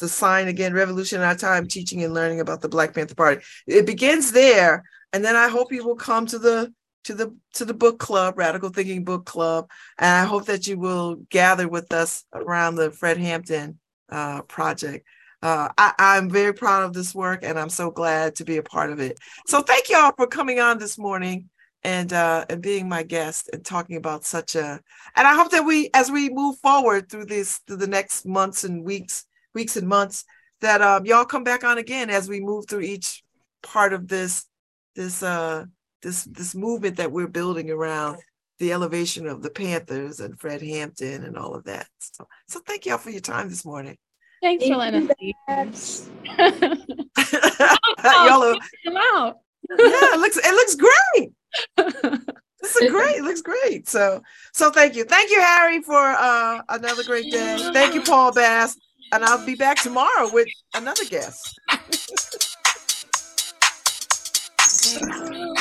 the 0.00 0.08
sign 0.08 0.48
again? 0.48 0.74
Revolution 0.74 1.20
in 1.20 1.26
our 1.26 1.34
time, 1.34 1.66
teaching 1.66 2.02
and 2.02 2.14
learning 2.14 2.40
about 2.40 2.60
the 2.60 2.68
Black 2.68 2.94
Panther 2.94 3.14
Party. 3.14 3.42
It 3.66 3.86
begins 3.86 4.32
there, 4.32 4.84
and 5.12 5.24
then 5.24 5.36
I 5.36 5.48
hope 5.48 5.72
you 5.72 5.84
will 5.84 5.96
come 5.96 6.26
to 6.26 6.38
the 6.38 6.72
to 7.04 7.14
the 7.14 7.34
to 7.54 7.64
the 7.64 7.74
book 7.74 7.98
club, 7.98 8.36
Radical 8.36 8.70
Thinking 8.70 9.04
Book 9.04 9.24
Club, 9.24 9.70
and 9.98 10.10
I 10.10 10.24
hope 10.24 10.46
that 10.46 10.66
you 10.66 10.78
will 10.78 11.16
gather 11.30 11.68
with 11.68 11.92
us 11.92 12.24
around 12.32 12.74
the 12.74 12.90
Fred 12.90 13.18
Hampton 13.18 13.78
uh, 14.10 14.42
project. 14.42 15.06
Uh, 15.42 15.70
I, 15.78 16.18
am 16.18 16.28
very 16.28 16.52
proud 16.52 16.82
of 16.82 16.92
this 16.92 17.14
work, 17.14 17.42
and 17.42 17.58
I'm 17.58 17.70
so 17.70 17.90
glad 17.90 18.34
to 18.36 18.44
be 18.44 18.58
a 18.58 18.62
part 18.62 18.90
of 18.90 19.00
it. 19.00 19.18
So 19.46 19.62
thank 19.62 19.88
y'all 19.88 20.12
for 20.14 20.26
coming 20.26 20.60
on 20.60 20.78
this 20.78 20.98
morning 20.98 21.48
and 21.82 22.12
uh, 22.12 22.44
and 22.48 22.62
being 22.62 22.88
my 22.88 23.02
guest 23.02 23.48
and 23.52 23.64
talking 23.64 23.96
about 23.96 24.24
such 24.24 24.54
a 24.54 24.80
and 25.16 25.26
I 25.26 25.34
hope 25.34 25.50
that 25.52 25.64
we 25.64 25.90
as 25.94 26.10
we 26.10 26.28
move 26.28 26.58
forward 26.58 27.08
through 27.08 27.26
this 27.26 27.58
through 27.66 27.78
the 27.78 27.86
next 27.86 28.26
months 28.26 28.64
and 28.64 28.84
weeks 28.84 29.24
weeks 29.54 29.76
and 29.76 29.88
months 29.88 30.24
that 30.60 30.82
um, 30.82 31.06
y'all 31.06 31.24
come 31.24 31.44
back 31.44 31.64
on 31.64 31.78
again 31.78 32.10
as 32.10 32.28
we 32.28 32.40
move 32.40 32.66
through 32.68 32.80
each 32.80 33.22
part 33.62 33.92
of 33.92 34.08
this 34.08 34.46
this 34.96 35.22
uh 35.22 35.64
this 36.02 36.24
this 36.24 36.54
movement 36.54 36.96
that 36.96 37.12
we're 37.12 37.28
building 37.28 37.70
around 37.70 38.18
the 38.58 38.72
elevation 38.72 39.26
of 39.26 39.42
the 39.42 39.50
Panthers 39.50 40.20
and 40.20 40.38
Fred 40.38 40.62
Hampton 40.62 41.24
and 41.24 41.36
all 41.36 41.54
of 41.54 41.64
that. 41.64 41.86
So, 41.98 42.26
so 42.46 42.60
thank 42.66 42.84
y'all 42.84 42.98
for 42.98 43.10
your 43.10 43.20
time 43.20 43.48
this 43.48 43.64
morning. 43.64 43.96
Thanks 44.42 44.66
for 44.66 44.76
letting 44.76 45.10
us. 45.48 46.10
y'all 46.38 48.44
are, 48.44 48.56
come 48.84 48.96
out. 49.14 49.38
yeah, 49.70 50.14
it 50.14 50.20
looks 50.20 50.38
it 50.38 50.54
looks 50.54 50.76
great. 50.76 51.30
this 52.60 52.76
is 52.76 52.90
great. 52.90 53.16
It 53.16 53.24
looks 53.24 53.42
great. 53.42 53.88
So, 53.88 54.22
so 54.52 54.70
thank 54.70 54.94
you. 54.94 55.04
Thank 55.04 55.30
you, 55.30 55.40
Harry, 55.40 55.82
for 55.82 55.98
uh, 55.98 56.62
another 56.68 57.02
great 57.04 57.30
day. 57.30 57.70
Thank 57.72 57.94
you, 57.94 58.02
Paul 58.02 58.32
Bass. 58.32 58.76
And 59.12 59.24
I'll 59.24 59.44
be 59.44 59.56
back 59.56 59.82
tomorrow 59.82 60.30
with 60.32 60.48
another 60.74 61.04
guest. 61.04 61.58